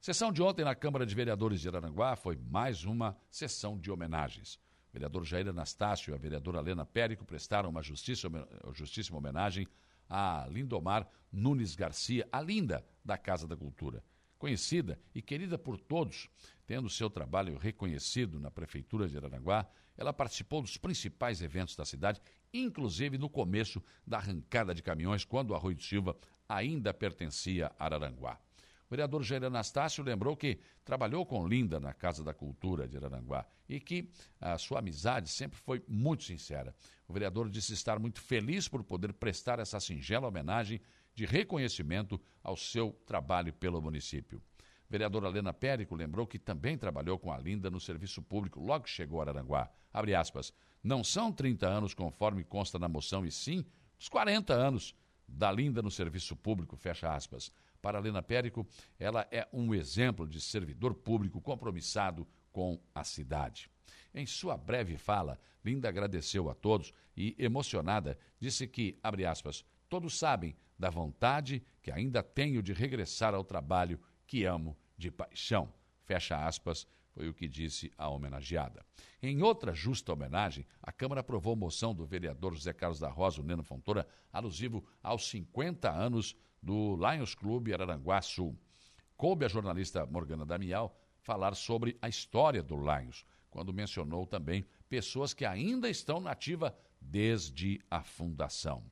Sessão 0.00 0.32
de 0.32 0.42
ontem 0.42 0.64
na 0.64 0.74
Câmara 0.74 1.06
de 1.06 1.14
Vereadores 1.14 1.60
de 1.60 1.68
Araranguá 1.68 2.16
foi 2.16 2.36
mais 2.36 2.84
uma 2.84 3.16
sessão 3.30 3.78
de 3.78 3.90
homenagens. 3.90 4.56
O 4.90 4.92
vereador 4.92 5.24
Jair 5.24 5.48
Anastácio 5.48 6.12
e 6.12 6.14
a 6.14 6.18
vereadora 6.18 6.58
Helena 6.58 6.84
Périco 6.84 7.24
prestaram 7.24 7.70
uma 7.70 7.82
justíssima 7.82 8.46
homenagem 9.18 9.66
a 10.08 10.46
Lindomar 10.50 11.08
Nunes 11.32 11.74
Garcia, 11.74 12.28
a 12.30 12.40
linda 12.40 12.84
da 13.04 13.18
Casa 13.18 13.46
da 13.46 13.56
Cultura. 13.56 14.02
Conhecida 14.38 14.98
e 15.14 15.22
querida 15.22 15.56
por 15.56 15.78
todos, 15.78 16.28
tendo 16.66 16.88
seu 16.90 17.08
trabalho 17.08 17.56
reconhecido 17.56 18.38
na 18.38 18.50
Prefeitura 18.50 19.08
de 19.08 19.16
Araranguá, 19.16 19.66
ela 19.96 20.12
participou 20.12 20.60
dos 20.60 20.76
principais 20.76 21.40
eventos 21.40 21.76
da 21.76 21.84
cidade, 21.84 22.20
inclusive 22.52 23.16
no 23.16 23.28
começo 23.28 23.82
da 24.06 24.18
arrancada 24.18 24.74
de 24.74 24.82
caminhões, 24.82 25.24
quando 25.24 25.54
Arroio 25.54 25.76
de 25.76 25.84
Silva 25.84 26.16
ainda 26.48 26.92
pertencia 26.92 27.72
a 27.78 27.84
Araranguá. 27.84 28.38
O 28.86 28.90
vereador 28.90 29.22
Jair 29.22 29.44
Anastácio 29.44 30.04
lembrou 30.04 30.36
que 30.36 30.58
trabalhou 30.84 31.24
com 31.24 31.46
Linda 31.46 31.80
na 31.80 31.92
Casa 31.92 32.22
da 32.22 32.34
Cultura 32.34 32.86
de 32.86 32.96
Araranguá 32.96 33.46
e 33.68 33.80
que 33.80 34.10
a 34.40 34.58
sua 34.58 34.78
amizade 34.80 35.28
sempre 35.28 35.58
foi 35.58 35.82
muito 35.88 36.24
sincera. 36.24 36.74
O 37.08 37.12
vereador 37.12 37.48
disse 37.48 37.72
estar 37.72 37.98
muito 37.98 38.20
feliz 38.20 38.68
por 38.68 38.84
poder 38.84 39.12
prestar 39.14 39.58
essa 39.58 39.80
singela 39.80 40.28
homenagem 40.28 40.80
de 41.14 41.24
reconhecimento 41.24 42.20
ao 42.42 42.56
seu 42.56 42.92
trabalho 43.06 43.52
pelo 43.52 43.80
município. 43.80 44.42
A 44.60 44.90
vereadora 44.90 45.28
Helena 45.28 45.52
Périco 45.52 45.94
lembrou 45.94 46.26
que 46.26 46.38
também 46.38 46.76
trabalhou 46.76 47.18
com 47.18 47.32
a 47.32 47.38
Linda 47.38 47.70
no 47.70 47.80
serviço 47.80 48.20
público 48.20 48.60
logo 48.60 48.84
que 48.84 48.90
chegou 48.90 49.20
a 49.20 49.24
Araranguá. 49.24 49.70
Abre 49.92 50.14
aspas, 50.14 50.52
não 50.82 51.02
são 51.02 51.32
30 51.32 51.66
anos 51.66 51.94
conforme 51.94 52.44
consta 52.44 52.78
na 52.78 52.88
moção, 52.88 53.24
e 53.24 53.32
sim 53.32 53.64
os 53.98 54.08
40 54.08 54.52
anos 54.52 54.94
da 55.26 55.50
Linda 55.50 55.80
no 55.80 55.90
serviço 55.90 56.36
público, 56.36 56.76
fecha 56.76 57.12
aspas. 57.12 57.50
Para 57.84 57.98
Helena 57.98 58.22
Périco, 58.22 58.66
ela 58.98 59.28
é 59.30 59.46
um 59.52 59.74
exemplo 59.74 60.26
de 60.26 60.40
servidor 60.40 60.94
público 60.94 61.38
compromissado 61.38 62.26
com 62.50 62.80
a 62.94 63.04
cidade. 63.04 63.70
Em 64.14 64.24
sua 64.24 64.56
breve 64.56 64.96
fala, 64.96 65.38
Linda 65.62 65.86
agradeceu 65.86 66.48
a 66.48 66.54
todos 66.54 66.94
e, 67.14 67.36
emocionada, 67.38 68.18
disse 68.40 68.66
que, 68.66 68.98
abre 69.02 69.26
aspas, 69.26 69.66
todos 69.86 70.18
sabem 70.18 70.56
da 70.78 70.88
vontade 70.88 71.62
que 71.82 71.92
ainda 71.92 72.22
tenho 72.22 72.62
de 72.62 72.72
regressar 72.72 73.34
ao 73.34 73.44
trabalho 73.44 74.00
que 74.26 74.46
amo 74.46 74.74
de 74.96 75.10
paixão. 75.10 75.70
Fecha 76.06 76.42
aspas, 76.42 76.86
foi 77.10 77.28
o 77.28 77.34
que 77.34 77.46
disse 77.46 77.92
a 77.98 78.08
homenageada. 78.08 78.82
Em 79.22 79.42
outra 79.42 79.74
justa 79.74 80.10
homenagem, 80.10 80.66
a 80.82 80.90
Câmara 80.90 81.20
aprovou 81.20 81.54
moção 81.54 81.94
do 81.94 82.06
vereador 82.06 82.54
José 82.54 82.72
Carlos 82.72 82.98
da 82.98 83.10
Rosa, 83.10 83.42
o 83.42 83.44
Neno 83.44 83.62
Fontoura, 83.62 84.08
alusivo 84.32 84.82
aos 85.02 85.28
50 85.28 85.90
anos 85.90 86.34
do 86.64 86.96
Lions 86.96 87.34
Clube 87.34 87.74
Araranguá 87.74 88.22
Sul. 88.22 88.58
Coube 89.16 89.44
a 89.44 89.48
jornalista 89.48 90.06
Morgana 90.06 90.46
Damial 90.46 90.96
falar 91.20 91.54
sobre 91.54 91.96
a 92.00 92.08
história 92.08 92.62
do 92.62 92.74
Lions, 92.76 93.24
quando 93.50 93.72
mencionou 93.72 94.26
também 94.26 94.64
pessoas 94.88 95.34
que 95.34 95.44
ainda 95.44 95.88
estão 95.90 96.20
na 96.20 96.30
ativa 96.30 96.74
desde 97.00 97.80
a 97.90 98.02
fundação. 98.02 98.82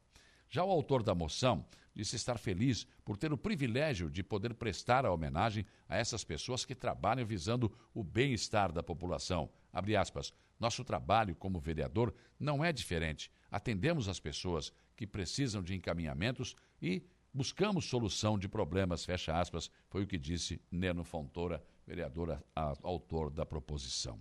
Já 0.51 0.63
o 0.63 0.71
autor 0.71 1.03
da 1.03 1.15
moção 1.15 1.67
disse 1.95 2.15
estar 2.15 2.39
feliz 2.39 2.87
por 3.05 3.17
ter 3.17 3.33
o 3.33 3.39
privilégio 3.39 4.11
de 4.11 4.23
poder 4.23 4.55
prestar 4.55 5.07
a 5.07 5.13
homenagem 5.13 5.65
a 5.89 5.97
essas 5.97 6.25
pessoas 6.25 6.65
que 6.65 6.75
trabalham 6.75 7.27
visando 7.27 7.75
o 7.95 8.05
bem-estar 8.05 8.71
da 8.71 8.83
população. 8.83 9.51
Aspas, 9.99 10.33
Nosso 10.61 10.85
trabalho 10.85 11.35
como 11.35 11.59
vereador 11.59 12.15
não 12.39 12.63
é 12.63 12.71
diferente. 12.71 13.31
Atendemos 13.51 14.09
as 14.09 14.21
pessoas 14.21 14.73
que 14.95 15.07
precisam 15.07 15.63
de 15.63 15.75
encaminhamentos 15.75 16.55
e 16.81 17.03
buscamos 17.33 17.87
solução 17.87 18.39
de 18.39 18.49
problemas, 18.49 19.05
fecha 19.05 19.39
aspas, 19.39 19.71
foi 19.89 20.03
o 20.03 20.07
que 20.07 20.19
disse 20.19 20.61
Neno 20.71 21.05
Fontoura, 21.05 21.65
vereador 21.87 22.43
autor 22.55 23.31
da 23.31 23.47
proposição. 23.47 24.21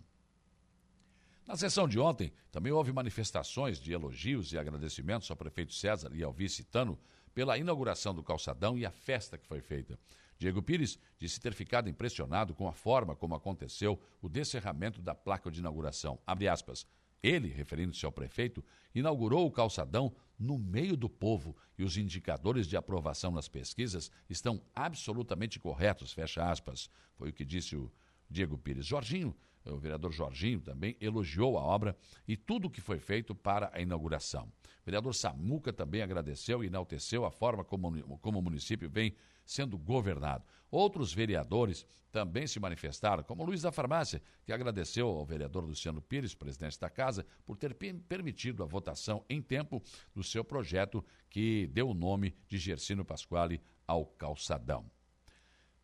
Na 1.45 1.57
sessão 1.57 1.87
de 1.87 1.99
ontem, 1.99 2.31
também 2.51 2.71
houve 2.71 2.93
manifestações 2.93 3.79
de 3.79 3.91
elogios 3.91 4.53
e 4.53 4.57
agradecimentos 4.57 5.29
ao 5.29 5.35
prefeito 5.35 5.73
César 5.73 6.11
e 6.13 6.23
ao 6.23 6.31
vice 6.31 6.63
Tano 6.63 6.97
pela 7.33 7.57
inauguração 7.57 8.13
do 8.13 8.23
calçadão 8.23 8.77
e 8.77 8.85
a 8.85 8.91
festa 8.91 9.37
que 9.37 9.47
foi 9.47 9.61
feita. 9.61 9.97
Diego 10.37 10.61
Pires 10.61 10.97
disse 11.19 11.39
ter 11.39 11.53
ficado 11.53 11.89
impressionado 11.89 12.53
com 12.55 12.67
a 12.67 12.73
forma 12.73 13.15
como 13.15 13.35
aconteceu 13.35 13.99
o 14.21 14.29
descerramento 14.29 15.01
da 15.01 15.13
placa 15.13 15.51
de 15.51 15.59
inauguração. 15.59 16.19
Ele, 17.21 17.49
referindo-se 17.49 18.05
ao 18.05 18.11
prefeito, 18.11 18.63
inaugurou 18.95 19.45
o 19.45 19.51
calçadão 19.51 20.11
no 20.41 20.57
meio 20.57 20.97
do 20.97 21.07
povo 21.07 21.55
e 21.77 21.83
os 21.83 21.97
indicadores 21.97 22.67
de 22.67 22.75
aprovação 22.75 23.31
nas 23.31 23.47
pesquisas 23.47 24.11
estão 24.27 24.61
absolutamente 24.75 25.59
corretos, 25.59 26.11
fecha 26.11 26.49
aspas. 26.49 26.89
Foi 27.15 27.29
o 27.29 27.33
que 27.33 27.45
disse 27.45 27.75
o 27.75 27.91
Diego 28.29 28.57
Pires. 28.57 28.85
Jorginho 28.85 29.35
o 29.65 29.77
vereador 29.77 30.11
Jorginho 30.11 30.59
também 30.59 30.97
elogiou 30.99 31.57
a 31.57 31.61
obra 31.61 31.95
e 32.27 32.35
tudo 32.35 32.65
o 32.65 32.69
que 32.69 32.81
foi 32.81 32.99
feito 32.99 33.35
para 33.35 33.69
a 33.73 33.79
inauguração. 33.79 34.45
O 34.45 34.85
vereador 34.85 35.13
Samuca 35.13 35.71
também 35.71 36.01
agradeceu 36.01 36.63
e 36.63 36.67
enalteceu 36.67 37.25
a 37.25 37.31
forma 37.31 37.63
como, 37.63 38.17
como 38.19 38.39
o 38.39 38.41
município 38.41 38.89
vem 38.89 39.13
sendo 39.45 39.77
governado. 39.77 40.45
Outros 40.69 41.13
vereadores 41.13 41.85
também 42.11 42.47
se 42.47 42.59
manifestaram, 42.59 43.23
como 43.23 43.45
Luiz 43.45 43.61
da 43.61 43.71
Farmácia, 43.71 44.21
que 44.45 44.53
agradeceu 44.53 45.07
ao 45.07 45.25
vereador 45.25 45.63
Luciano 45.63 46.01
Pires, 46.01 46.33
presidente 46.33 46.79
da 46.79 46.89
casa, 46.89 47.25
por 47.45 47.57
ter 47.57 47.73
permitido 47.73 48.63
a 48.63 48.65
votação 48.65 49.25
em 49.29 49.41
tempo 49.41 49.81
do 50.13 50.23
seu 50.23 50.43
projeto 50.43 51.03
que 51.29 51.67
deu 51.67 51.89
o 51.89 51.93
nome 51.93 52.35
de 52.47 52.57
Gersino 52.57 53.03
Pasquale 53.03 53.61
ao 53.87 54.05
calçadão. 54.05 54.89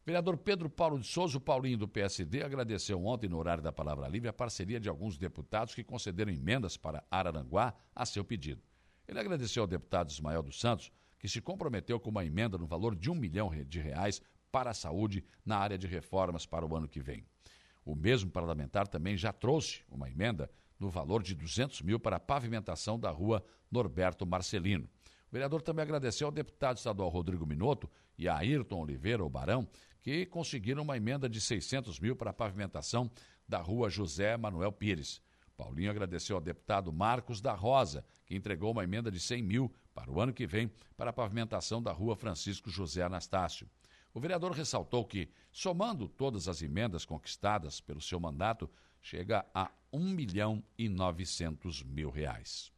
Vereador 0.06 0.38
Pedro 0.38 0.70
Paulo 0.70 0.98
de 0.98 1.06
Souza, 1.06 1.38
Paulinho 1.38 1.78
do 1.78 1.88
PSD, 1.88 2.41
agradeceu 2.41 3.06
ontem, 3.06 3.28
no 3.28 3.38
horário 3.38 3.62
da 3.62 3.74
Palavra 3.74 4.08
Livre, 4.08 4.30
a 4.30 4.34
parceria 4.34 4.80
de 4.80 4.88
alguns 4.88 5.17
deputados 5.17 5.76
que 5.76 5.84
concederam 5.84 6.32
emendas 6.32 6.78
para 6.78 7.04
Araranguá 7.12 7.74
a 7.93 8.06
seu 8.06 8.24
pedido. 8.24 8.62
Ele 9.06 9.20
agradeceu 9.20 9.63
ao 9.63 9.67
deputado 9.67 10.10
Ismael 10.10 10.41
dos 10.41 10.62
Santos, 10.62 10.93
que 11.19 11.27
se 11.27 11.41
comprometeu 11.41 11.99
com 11.99 12.10
uma 12.10 12.25
emenda 12.25 12.58
no 12.58 12.65
valor 12.65 12.95
de 12.95 13.10
um 13.10 13.15
milhão 13.15 13.51
de 13.65 13.80
reais 13.80 14.21
para 14.51 14.71
a 14.71 14.73
saúde 14.73 15.23
na 15.45 15.58
área 15.58 15.77
de 15.77 15.88
reformas 15.88 16.45
para 16.45 16.65
o 16.65 16.75
ano 16.75 16.88
que 16.88 17.01
vem. 17.01 17.25
O 17.86 17.95
mesmo 17.95 18.30
parlamentar 18.30 18.88
também 18.88 19.15
já 19.15 19.32
trouxe 19.32 19.82
uma 19.89 20.10
emenda 20.10 20.49
no 20.80 20.89
valor 20.89 21.23
de 21.23 21.34
200 21.34 21.82
mil 21.82 21.99
para 21.99 22.17
a 22.17 22.19
pavimentação 22.19 22.99
da 22.99 23.10
rua 23.10 23.43
Norberto 23.71 24.25
Marcelino. 24.25 24.89
O 25.30 25.32
vereador 25.32 25.62
também 25.62 25.84
agradeceu 25.84 26.27
ao 26.27 26.32
deputado 26.32 26.77
estadual 26.77 27.10
Rodrigo 27.10 27.45
Minotto 27.45 27.89
e 28.17 28.27
a 28.27 28.38
Ayrton 28.38 28.82
Oliveira, 28.82 29.23
o 29.23 29.30
Barão, 29.30 29.67
que 30.01 30.25
conseguiram 30.25 30.84
uma 30.84 30.95
emenda 30.95 31.27
de 31.27 31.41
600 31.41 31.99
mil 31.99 32.15
para 32.15 32.32
a 32.32 32.34
pavimentação 32.34 33.12
da 33.47 33.60
rua 33.60 33.89
José 33.89 34.38
Manuel 34.38 34.71
Pires. 34.71 35.21
Paulinho 35.58 35.89
agradeceu 35.89 36.36
ao 36.36 36.41
deputado 36.41 36.93
Marcos 36.93 37.41
da 37.41 37.54
Rosa, 37.54 38.06
que 38.26 38.36
entregou 38.36 38.72
uma 38.72 38.84
emenda 38.84 39.12
de 39.12 39.20
100 39.20 39.41
mil 39.41 39.74
para 39.93 40.12
o 40.12 40.22
ano 40.22 40.32
que 40.32 40.46
vem 40.46 40.72
para 40.96 41.10
a 41.10 41.13
pavimentação 41.13 41.82
da 41.82 41.91
rua 41.91 42.15
Francisco 42.15 42.70
José 42.70 43.02
Anastácio. 43.02 43.67
O 44.13 44.20
vereador 44.20 44.52
ressaltou 44.52 45.04
que, 45.04 45.30
somando 45.52 46.08
todas 46.08 46.48
as 46.48 46.62
emendas 46.62 47.06
conquistadas 47.06 47.82
pelo 47.82 48.00
seu 48.00 48.20
mandato, 48.20 48.70
chega 49.02 49.46
a 49.54 49.71
1 49.92 50.00
milhão 50.00 50.63
e 50.77 50.88
900 50.88 51.84
mil 51.84 52.10
reais. 52.12 52.71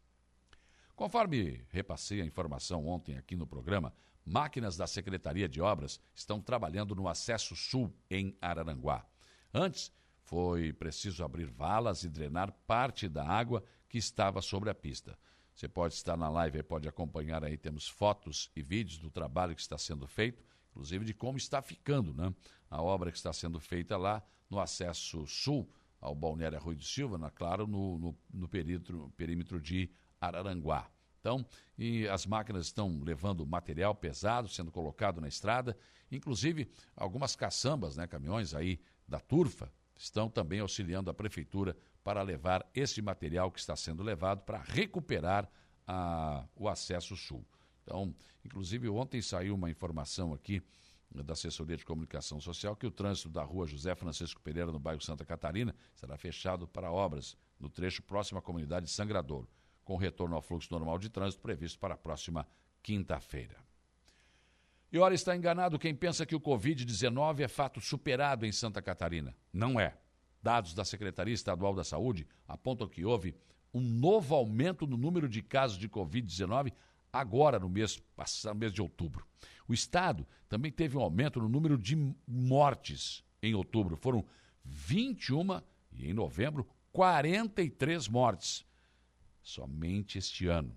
Conforme 0.96 1.66
repassei 1.70 2.22
a 2.22 2.26
informação 2.26 2.88
ontem 2.88 3.18
aqui 3.18 3.36
no 3.36 3.48
programa, 3.48 3.94
Máquinas 4.26 4.78
da 4.78 4.86
Secretaria 4.86 5.50
de 5.50 5.62
Obras 5.62 6.00
estão 6.14 6.40
trabalhando 6.40 6.94
no 6.94 7.08
acesso 7.08 7.56
sul 7.56 7.94
em 8.10 8.38
Araranguá. 8.42 9.06
Antes, 9.54 9.92
foi 10.30 10.72
preciso 10.72 11.24
abrir 11.24 11.48
valas 11.48 12.04
e 12.04 12.10
drenar 12.10 12.52
parte 12.68 13.10
da 13.10 13.28
água 13.28 13.64
que 13.88 13.98
estava 13.98 14.44
sobre 14.44 14.70
a 14.70 14.76
pista. 14.76 15.18
Você 15.56 15.68
pode 15.68 15.96
estar 15.96 16.16
na 16.16 16.30
live 16.30 16.62
pode 16.62 16.88
acompanhar 16.88 17.44
aí, 17.44 17.58
temos 17.58 17.88
fotos 17.88 18.52
e 18.56 18.62
vídeos 18.62 19.00
do 19.00 19.10
trabalho 19.10 19.56
que 19.56 19.62
está 19.62 19.76
sendo 19.76 20.06
feito, 20.06 20.44
inclusive 20.70 21.04
de 21.04 21.16
como 21.16 21.40
está 21.40 21.64
ficando 21.64 22.14
né? 22.14 22.32
a 22.70 22.80
obra 22.80 23.12
que 23.12 23.18
está 23.18 23.34
sendo 23.34 23.60
feita 23.60 23.98
lá 23.98 24.22
no 24.48 24.60
acesso 24.60 25.26
sul 25.26 25.68
ao 26.00 26.14
Balneário 26.14 26.60
Rui 26.60 26.76
de 26.76 26.86
Silva, 26.86 27.18
na, 27.18 27.32
claro, 27.32 27.66
no, 27.66 27.98
no, 27.98 28.18
no 28.32 28.48
perímetro, 28.48 29.12
perímetro 29.18 29.60
de 29.60 29.90
Araranguá. 30.22 30.92
Então, 31.20 31.44
e 31.76 32.08
as 32.08 32.28
máquinas 32.28 32.68
estão 32.68 33.02
levando 33.04 33.48
material 33.48 33.96
pesado, 33.96 34.48
sendo 34.48 34.72
colocado 34.72 35.20
na 35.20 35.28
estrada, 35.28 35.76
inclusive 36.12 36.72
algumas 36.96 37.36
caçambas, 37.36 37.98
né, 37.98 38.06
caminhões 38.06 38.54
aí 38.54 38.80
da 39.08 39.20
Turfa, 39.20 39.74
estão 40.00 40.30
também 40.30 40.62
auxiliando 40.62 41.12
a 41.12 41.14
prefeitura 41.14 41.76
para 42.04 42.22
levar 42.22 42.66
esse 42.74 43.02
material 43.02 43.52
que 43.52 43.60
está 43.60 43.76
sendo 43.76 44.02
levado 44.02 44.44
para 44.44 44.58
recuperar 44.58 45.52
a, 45.86 46.48
o 46.56 46.70
acesso 46.70 47.18
sul. 47.18 47.46
Então, 47.84 48.16
inclusive, 48.46 48.88
ontem 48.88 49.22
saiu 49.22 49.54
uma 49.56 49.70
informação 49.70 50.34
aqui 50.34 50.64
da 51.12 51.34
Assessoria 51.34 51.76
de 51.76 51.84
Comunicação 51.84 52.40
Social 52.40 52.76
que 52.76 52.88
o 52.88 52.92
trânsito 52.92 53.30
da 53.30 53.44
rua 53.44 53.68
José 53.68 53.94
Francisco 53.94 54.42
Pereira, 54.42 54.72
no 54.72 54.80
bairro 54.80 55.02
Santa 55.02 55.26
Catarina, 55.26 55.76
será 55.96 56.16
fechado 56.18 56.68
para 56.68 56.92
obras 56.92 57.36
no 57.60 57.70
trecho 57.70 58.02
próximo 58.02 58.40
à 58.40 58.42
comunidade 58.42 58.86
de 58.86 58.92
Sangradouro, 58.92 59.50
com 59.84 59.98
retorno 59.98 60.36
ao 60.36 60.42
fluxo 60.42 60.72
normal 60.72 60.98
de 60.98 61.10
trânsito 61.10 61.42
previsto 61.42 61.78
para 61.78 61.96
a 61.96 61.98
próxima 61.98 62.48
quinta-feira. 62.82 63.69
E 64.92 64.98
ora, 64.98 65.14
está 65.14 65.36
enganado 65.36 65.78
quem 65.78 65.94
pensa 65.94 66.26
que 66.26 66.36
o 66.36 66.40
Covid-19 66.40 67.42
é 67.42 67.48
fato 67.48 67.80
superado 67.80 68.46
em 68.46 68.52
Santa 68.52 68.82
Catarina. 68.82 69.36
Não 69.54 69.80
é. 69.80 69.96
Dados 70.42 70.74
da 70.74 70.84
Secretaria 70.84 71.34
Estadual 71.34 71.76
da 71.76 71.84
Saúde 71.84 72.26
apontam 72.48 72.88
que 72.88 73.06
houve 73.06 73.36
um 73.72 73.82
novo 73.82 74.34
aumento 74.34 74.88
no 74.88 74.98
número 74.98 75.30
de 75.30 75.44
casos 75.44 75.78
de 75.78 75.88
Covid-19 75.88 76.74
agora 77.14 77.60
no 77.60 77.70
mês, 77.70 78.02
no 78.46 78.56
mês 78.56 78.74
de 78.74 78.82
outubro. 78.82 79.28
O 79.68 79.74
Estado 79.74 80.26
também 80.48 80.72
teve 80.72 80.98
um 80.98 81.02
aumento 81.02 81.40
no 81.40 81.48
número 81.48 81.78
de 81.78 81.96
mortes 82.28 83.24
em 83.44 83.54
outubro. 83.54 83.96
Foram 83.96 84.26
21 84.64 85.62
e 85.92 86.10
em 86.10 86.14
novembro, 86.14 86.68
43 86.92 88.08
mortes. 88.08 88.66
Somente 89.42 90.18
este 90.18 90.48
ano. 90.48 90.76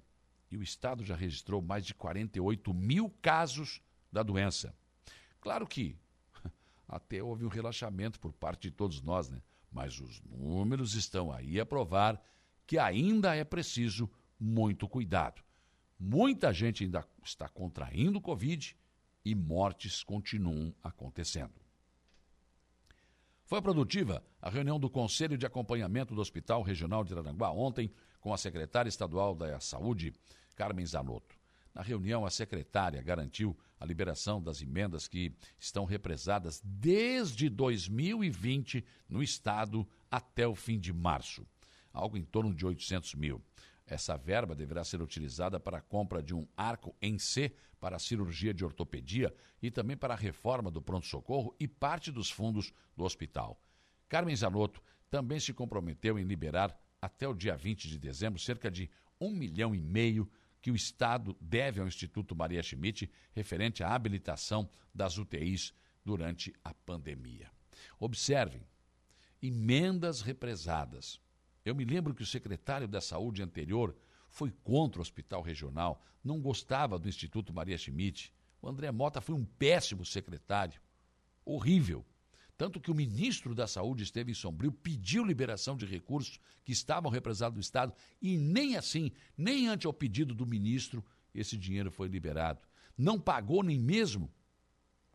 E 0.51 0.57
o 0.57 0.63
Estado 0.63 1.03
já 1.03 1.17
registrou 1.17 1.63
mais 1.63 1.87
de 1.87 1.95
48 1.95 2.75
mil 2.75 3.09
casos 3.23 3.81
da 4.13 4.23
doença. 4.23 4.75
Claro 5.41 5.67
que 5.67 5.97
até 6.87 7.23
houve 7.23 7.45
um 7.45 7.49
relaxamento 7.49 8.21
por 8.21 8.33
parte 8.33 8.69
de 8.69 8.71
todos 8.71 9.01
nós, 9.01 9.31
né? 9.31 9.43
Mas 9.71 9.99
os 9.99 10.21
números 10.21 10.95
estão 10.95 11.33
aí 11.33 11.59
a 11.59 11.65
provar 11.65 12.23
que 12.67 12.79
ainda 12.79 13.35
é 13.35 13.43
preciso 13.43 14.11
muito 14.39 14.87
cuidado. 14.87 15.43
Muita 15.99 16.53
gente 16.53 16.85
ainda 16.85 17.07
está 17.25 17.49
contraindo 17.49 18.21
Covid 18.21 18.77
e 19.25 19.35
mortes 19.35 20.03
continuam 20.03 20.75
acontecendo. 20.83 21.63
Foi 23.45 23.61
produtiva 23.61 24.25
a 24.41 24.51
reunião 24.51 24.81
do 24.81 24.91
Conselho 24.91 25.37
de 25.39 25.47
Acompanhamento 25.47 26.15
do 26.15 26.21
Hospital 26.21 26.63
Regional 26.63 27.05
de 27.05 27.15
Aranguá 27.15 27.51
ontem 27.51 27.93
com 28.21 28.33
a 28.33 28.39
secretária 28.39 28.89
estadual 28.89 29.35
da 29.35 29.61
Saúde, 29.61 30.13
Carmen 30.57 30.87
Zanotto. 30.87 31.42
Na 31.75 31.83
reunião, 31.83 32.27
a 32.27 32.31
secretária 32.31 33.03
garantiu 33.03 33.57
a 33.81 33.87
liberação 33.87 34.43
das 34.43 34.61
emendas 34.61 35.09
que 35.09 35.35
estão 35.59 35.85
represadas 35.85 36.61
desde 36.65 37.49
2020 37.49 38.85
no 39.09 39.23
Estado 39.23 39.89
até 40.11 40.47
o 40.47 40.55
fim 40.55 40.79
de 40.79 40.93
março, 40.93 41.47
algo 41.93 42.17
em 42.17 42.25
torno 42.25 42.55
de 42.55 42.67
800 42.67 43.15
mil. 43.15 43.43
Essa 43.87 44.17
verba 44.17 44.55
deverá 44.55 44.85
ser 44.85 45.03
utilizada 45.03 45.59
para 45.59 45.79
a 45.79 45.83
compra 45.83 46.23
de 46.23 46.35
um 46.35 46.47
arco 46.57 46.95
em 47.01 47.19
C 47.19 47.55
para 47.81 47.97
a 47.97 47.99
cirurgia 47.99 48.55
de 48.55 48.65
ortopedia 48.65 49.35
e 49.61 49.71
também 49.71 49.97
para 49.97 50.15
a 50.15 50.17
reforma 50.17 50.71
do 50.71 50.81
pronto-socorro 50.81 51.55
e 51.59 51.67
parte 51.67 52.13
dos 52.13 52.31
fundos 52.31 52.73
do 52.97 53.03
hospital. 53.03 53.61
Carmen 54.09 54.37
Zanotto 54.37 54.81
também 55.11 55.41
se 55.41 55.53
comprometeu 55.53 56.19
em 56.19 56.25
liberar 56.25 56.79
até 57.01 57.27
o 57.27 57.35
dia 57.35 57.57
20 57.57 57.89
de 57.89 57.99
dezembro 57.99 58.39
cerca 58.39 58.71
de 58.71 58.89
um 59.21 59.31
milhão 59.31 59.75
e 59.75 59.81
meio 59.81 60.31
que 60.63 60.71
o 60.71 60.77
Estado 60.77 61.37
deve 61.41 61.81
ao 61.81 61.89
Instituto 61.89 62.37
Maria 62.37 62.63
Schmidt 62.63 63.11
referente 63.33 63.83
à 63.83 63.93
habilitação 63.93 64.71
das 64.95 65.19
UTIs 65.19 65.75
durante 66.05 66.55
a 66.65 66.73
pandemia. 66.73 67.51
Observem, 67.99 68.65
emendas 69.43 70.21
represadas. 70.21 71.21
Eu 71.65 71.75
me 71.75 71.85
lembro 71.85 72.15
que 72.15 72.23
o 72.23 72.27
secretário 72.27 72.87
da 72.87 73.01
Saúde 73.01 73.43
anterior 73.43 73.97
foi 74.29 74.53
contra 74.63 75.01
o 75.01 75.03
hospital 75.03 75.43
regional, 75.43 76.01
não 76.23 76.41
gostava 76.41 76.99
do 76.99 77.09
Instituto 77.09 77.53
Maria 77.53 77.77
Schmidt. 77.77 78.33
O 78.61 78.69
André 78.69 78.91
Mota 78.93 79.21
foi 79.21 79.35
um 79.35 79.45
péssimo 79.45 80.05
secretário, 80.05 80.81
horrível. 81.45 82.07
Tanto 82.63 82.81
que 82.81 82.93
o 82.93 82.95
ministro 82.95 83.57
da 83.57 83.67
Saúde 83.67 84.05
esteve 84.05 84.31
em 84.31 84.35
Sombrio, 84.37 84.71
pediu 84.71 85.25
liberação 85.25 85.77
de 85.77 85.85
recursos 85.85 86.39
que 86.65 86.71
estavam 86.71 87.11
represados 87.11 87.57
do 87.57 87.61
Estado 87.61 87.93
e 88.21 88.39
nem 88.39 88.77
assim, 88.77 89.11
nem 89.37 89.67
ante 89.67 89.85
ao 89.85 89.93
pedido 89.93 90.33
do 90.33 90.47
ministro, 90.47 91.05
esse 91.35 91.57
dinheiro 91.57 91.91
foi 91.91 92.07
liberado. 92.07 92.61
Não 92.97 93.19
pagou 93.19 93.65
nem 93.65 93.81
mesmo 93.81 94.33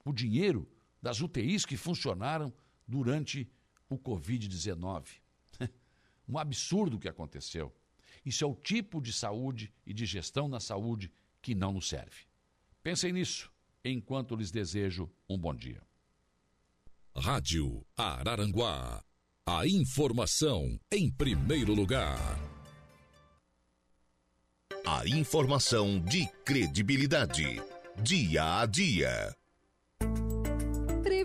o 0.04 0.12
dinheiro 0.12 0.70
das 1.02 1.22
UTIs 1.22 1.66
que 1.66 1.78
funcionaram 1.78 2.54
durante 2.86 3.50
o 3.88 3.98
Covid-19. 3.98 5.06
um 6.28 6.38
absurdo 6.38 7.00
que 7.00 7.08
aconteceu. 7.08 7.74
Isso 8.26 8.44
é 8.44 8.48
o 8.48 8.56
tipo 8.56 9.02
de 9.02 9.14
saúde 9.14 9.72
e 9.86 9.94
de 9.94 10.06
gestão 10.06 10.50
na 10.50 10.60
saúde 10.60 11.10
que 11.42 11.56
não 11.56 11.72
nos 11.72 11.88
serve. 11.88 12.26
Pensem 12.84 13.14
nisso 13.14 13.50
enquanto 13.86 14.36
lhes 14.36 14.52
desejo 14.52 15.10
um 15.30 15.38
bom 15.38 15.56
dia. 15.56 15.87
Rádio 17.20 17.84
Araranguá. 17.98 19.02
A 19.44 19.66
informação 19.66 20.80
em 20.92 21.10
primeiro 21.10 21.74
lugar. 21.74 22.20
A 24.86 25.08
informação 25.08 26.00
de 26.00 26.28
credibilidade. 26.46 27.60
Dia 28.04 28.60
a 28.60 28.66
dia. 28.68 29.36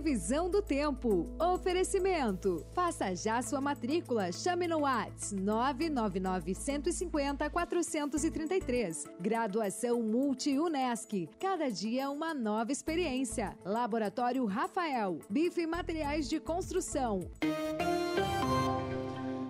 Previsão 0.03 0.51
do 0.51 0.61
tempo. 0.61 1.29
Oferecimento. 1.39 2.67
Faça 2.73 3.15
já 3.15 3.41
sua 3.41 3.61
matrícula. 3.61 4.33
Chame 4.33 4.67
no 4.67 4.81
Whats 4.81 5.31
999 5.31 6.57
150 6.57 7.49
433. 7.49 9.05
Graduação 9.21 10.03
Multi-UNESC. 10.03 11.29
Cada 11.39 11.71
dia 11.71 12.11
uma 12.11 12.35
nova 12.35 12.73
experiência. 12.73 13.57
Laboratório 13.65 14.45
Rafael. 14.45 15.21
Bife 15.31 15.69
Materiais 15.69 16.29
de 16.29 16.41
Construção. 16.41 17.21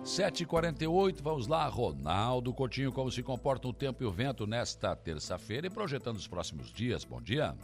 7h48, 0.03 1.21
vamos 1.23 1.47
lá, 1.47 1.65
Ronaldo 1.67 2.53
Coutinho, 2.53 2.91
como 2.91 3.09
se 3.09 3.23
comporta 3.23 3.69
o 3.69 3.73
tempo 3.73 4.03
e 4.03 4.05
o 4.05 4.11
vento 4.11 4.45
nesta 4.45 4.95
terça-feira 4.95 5.65
e 5.65 5.69
projetando 5.69 6.17
os 6.17 6.27
próximos 6.27 6.71
dias. 6.71 7.03
Bom 7.05 7.21
dia. 7.21 7.55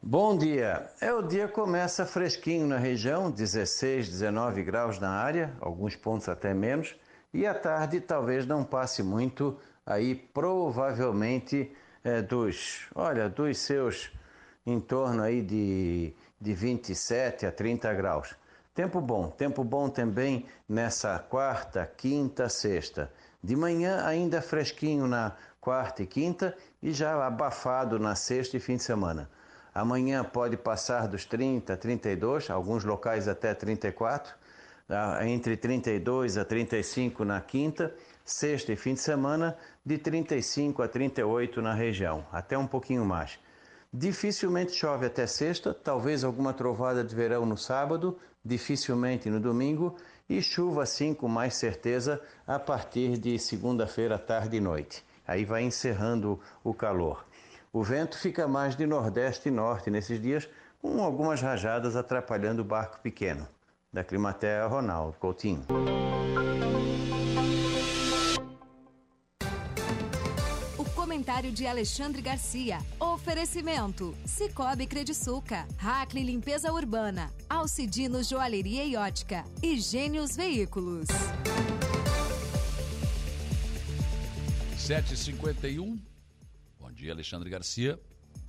Bom 0.00 0.38
dia. 0.38 0.88
É 1.00 1.12
o 1.12 1.20
dia 1.20 1.48
começa 1.48 2.06
fresquinho 2.06 2.68
na 2.68 2.78
região, 2.78 3.32
16, 3.32 4.08
19 4.08 4.62
graus 4.62 5.00
na 5.00 5.10
área, 5.10 5.52
alguns 5.60 5.96
pontos 5.96 6.28
até 6.28 6.54
menos, 6.54 6.94
e 7.34 7.44
à 7.44 7.52
tarde 7.52 8.00
talvez 8.00 8.46
não 8.46 8.62
passe 8.62 9.02
muito, 9.02 9.58
aí 9.84 10.14
provavelmente 10.14 11.72
é, 12.04 12.22
dos, 12.22 12.86
olha, 12.94 13.28
dos 13.28 13.58
seus 13.58 14.12
em 14.64 14.78
torno 14.78 15.20
aí 15.20 15.42
de, 15.42 16.14
de 16.40 16.54
27 16.54 17.44
a 17.44 17.50
30 17.50 17.92
graus. 17.94 18.36
Tempo 18.72 19.00
bom, 19.00 19.28
tempo 19.28 19.64
bom 19.64 19.90
também 19.90 20.46
nessa 20.68 21.18
quarta, 21.18 21.84
quinta, 21.96 22.48
sexta. 22.48 23.12
De 23.42 23.56
manhã 23.56 24.06
ainda 24.06 24.40
fresquinho 24.40 25.08
na 25.08 25.34
quarta 25.60 26.04
e 26.04 26.06
quinta 26.06 26.56
e 26.80 26.92
já 26.92 27.26
abafado 27.26 27.98
na 27.98 28.14
sexta 28.14 28.56
e 28.56 28.60
fim 28.60 28.76
de 28.76 28.84
semana. 28.84 29.28
Amanhã 29.78 30.24
pode 30.24 30.56
passar 30.56 31.06
dos 31.06 31.24
30, 31.24 31.76
32, 31.76 32.50
alguns 32.50 32.82
locais 32.82 33.28
até 33.28 33.54
34, 33.54 34.34
tá? 34.88 35.24
entre 35.24 35.56
32 35.56 36.36
a 36.36 36.44
35 36.44 37.24
na 37.24 37.40
quinta, 37.40 37.94
sexta 38.24 38.72
e 38.72 38.76
fim 38.76 38.94
de 38.94 39.00
semana, 39.00 39.56
de 39.86 39.96
35 39.96 40.82
a 40.82 40.88
38 40.88 41.62
na 41.62 41.74
região, 41.74 42.26
até 42.32 42.58
um 42.58 42.66
pouquinho 42.66 43.04
mais. 43.04 43.38
Dificilmente 43.94 44.72
chove 44.72 45.06
até 45.06 45.28
sexta, 45.28 45.72
talvez 45.72 46.24
alguma 46.24 46.52
trovada 46.52 47.04
de 47.04 47.14
verão 47.14 47.46
no 47.46 47.56
sábado, 47.56 48.18
dificilmente 48.44 49.30
no 49.30 49.38
domingo, 49.38 49.94
e 50.28 50.42
chuva 50.42 50.84
sim 50.86 51.14
com 51.14 51.28
mais 51.28 51.54
certeza 51.54 52.20
a 52.44 52.58
partir 52.58 53.16
de 53.16 53.38
segunda-feira, 53.38 54.18
tarde 54.18 54.56
e 54.56 54.60
noite. 54.60 55.06
Aí 55.24 55.44
vai 55.44 55.62
encerrando 55.62 56.40
o 56.64 56.74
calor. 56.74 57.27
O 57.72 57.82
vento 57.82 58.18
fica 58.18 58.48
mais 58.48 58.74
de 58.74 58.86
nordeste 58.86 59.48
e 59.48 59.52
norte 59.52 59.90
nesses 59.90 60.20
dias, 60.20 60.48
com 60.80 61.02
algumas 61.02 61.40
rajadas 61.42 61.96
atrapalhando 61.96 62.62
o 62.62 62.64
barco 62.64 62.98
pequeno. 63.00 63.46
Da 63.92 64.02
Climatea, 64.02 64.66
Ronaldo 64.66 65.16
Coutinho. 65.18 65.66
O 70.78 70.84
comentário 70.94 71.52
de 71.52 71.66
Alexandre 71.66 72.22
Garcia. 72.22 72.78
Oferecimento: 72.98 74.14
Cicobi 74.24 74.86
Crediçuca, 74.86 75.66
Hackley 75.78 76.24
Limpeza 76.24 76.72
Urbana, 76.72 77.30
Alcidino 77.48 78.22
Joalheria 78.22 78.84
e 78.84 78.96
Ótica 78.96 79.44
e 79.62 79.78
Gênios 79.78 80.36
Veículos. 80.36 81.08
7h51 84.78 86.07
dia, 86.98 87.12
Alexandre 87.12 87.48
Garcia. 87.48 87.98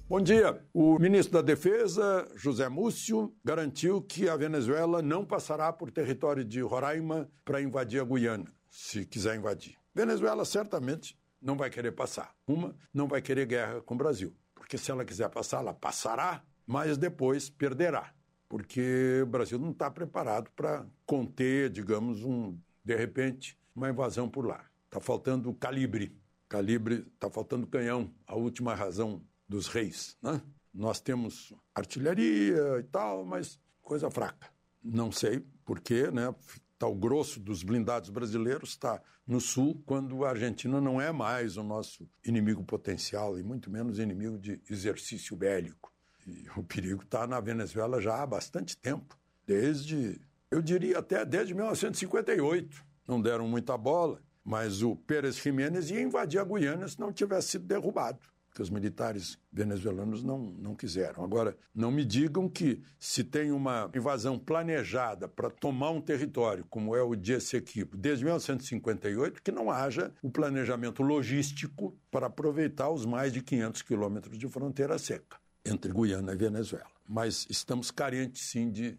Bom 0.07 0.19
dia. 0.19 0.59
O 0.73 0.97
ministro 0.97 1.33
da 1.33 1.41
Defesa, 1.41 2.27
José 2.35 2.67
Múcio, 2.67 3.31
garantiu 3.43 4.01
que 4.01 4.27
a 4.27 4.35
Venezuela 4.35 5.03
não 5.03 5.23
passará 5.23 5.71
por 5.71 5.91
território 5.91 6.43
de 6.43 6.59
Roraima 6.59 7.29
para 7.45 7.61
invadir 7.61 8.01
a 8.01 8.03
Guiana, 8.03 8.51
se 8.67 9.05
quiser 9.05 9.35
invadir. 9.35 9.77
Venezuela 9.93 10.43
certamente 10.45 11.15
não 11.39 11.55
vai 11.55 11.69
querer 11.69 11.91
passar. 11.91 12.33
Uma, 12.47 12.75
não 12.91 13.07
vai 13.07 13.21
querer 13.21 13.45
guerra 13.45 13.81
com 13.81 13.93
o 13.93 13.97
Brasil, 13.97 14.35
porque 14.55 14.79
se 14.79 14.89
ela 14.89 15.05
quiser 15.05 15.29
passar, 15.29 15.59
ela 15.59 15.73
passará, 15.73 16.43
mas 16.65 16.97
depois 16.97 17.51
perderá, 17.51 18.11
porque 18.47 19.21
o 19.21 19.27
Brasil 19.27 19.59
não 19.59 19.69
está 19.69 19.91
preparado 19.91 20.49
para 20.55 20.87
conter, 21.05 21.69
digamos, 21.69 22.23
um 22.23 22.57
de 22.83 22.95
repente, 22.95 23.55
uma 23.75 23.89
invasão 23.89 24.27
por 24.27 24.43
lá. 24.43 24.65
Está 24.85 24.99
faltando 24.99 25.53
calibre, 25.53 26.17
calibre, 26.49 27.05
está 27.13 27.29
faltando 27.29 27.67
canhão, 27.67 28.11
a 28.25 28.35
última 28.35 28.73
razão 28.73 29.21
dos 29.47 29.67
reis. 29.67 30.17
Né? 30.21 30.41
Nós 30.73 30.99
temos 30.99 31.53
artilharia 31.73 32.79
e 32.79 32.83
tal, 32.83 33.23
mas 33.23 33.59
coisa 33.81 34.09
fraca. 34.09 34.49
Não 34.83 35.11
sei 35.11 35.45
por 35.63 35.79
quê, 35.79 36.09
né? 36.11 36.33
Tá 36.77 36.87
o 36.87 36.95
grosso 36.95 37.39
dos 37.39 37.61
blindados 37.61 38.09
brasileiros 38.09 38.69
está 38.69 39.01
no 39.27 39.39
sul, 39.39 39.83
quando 39.85 40.25
a 40.25 40.29
Argentina 40.29 40.81
não 40.81 40.99
é 40.99 41.11
mais 41.11 41.57
o 41.57 41.63
nosso 41.63 42.09
inimigo 42.25 42.63
potencial 42.63 43.37
e 43.37 43.43
muito 43.43 43.69
menos 43.69 43.99
inimigo 43.99 44.39
de 44.39 44.59
exercício 44.69 45.35
bélico. 45.35 45.93
E 46.25 46.47
o 46.55 46.63
perigo 46.63 47.03
está 47.03 47.27
na 47.27 47.39
Venezuela 47.39 48.01
já 48.01 48.23
há 48.23 48.25
bastante 48.25 48.75
tempo, 48.75 49.19
desde, 49.45 50.19
eu 50.49 50.61
diria 50.61 50.99
até 50.99 51.23
desde 51.25 51.53
1958. 51.53 52.83
Não 53.07 53.21
deram 53.21 53.47
muita 53.47 53.77
bola, 53.77 54.21
mas 54.43 54.81
o 54.81 54.95
Pérez 54.95 55.37
Jiménez 55.37 55.89
ia 55.89 56.01
invadir 56.01 56.39
a 56.39 56.43
Guiana 56.43 56.87
se 56.87 56.99
não 56.99 57.11
tivesse 57.11 57.49
sido 57.49 57.65
derrubado 57.65 58.19
que 58.53 58.61
os 58.61 58.69
militares 58.69 59.37
venezuelanos 59.51 60.23
não, 60.23 60.37
não 60.37 60.75
quiseram. 60.75 61.23
Agora, 61.23 61.55
não 61.73 61.91
me 61.91 62.03
digam 62.03 62.49
que 62.49 62.81
se 62.97 63.23
tem 63.23 63.51
uma 63.51 63.89
invasão 63.95 64.37
planejada 64.37 65.27
para 65.27 65.49
tomar 65.49 65.91
um 65.91 66.01
território, 66.01 66.65
como 66.69 66.95
é 66.95 67.01
o 67.01 67.15
de 67.15 67.33
Essequibo, 67.33 67.95
desde 67.95 68.25
1958, 68.25 69.41
que 69.41 69.51
não 69.51 69.69
haja 69.69 70.11
o 70.21 70.29
planejamento 70.29 71.03
logístico 71.03 71.97
para 72.11 72.27
aproveitar 72.27 72.89
os 72.89 73.05
mais 73.05 73.31
de 73.31 73.41
500 73.41 73.81
quilômetros 73.81 74.37
de 74.37 74.47
fronteira 74.47 74.97
seca 74.97 75.37
entre 75.65 75.93
Guiana 75.93 76.33
e 76.33 76.35
Venezuela. 76.35 76.89
Mas 77.07 77.45
estamos 77.49 77.91
carentes, 77.91 78.43
sim, 78.43 78.69
de... 78.69 78.97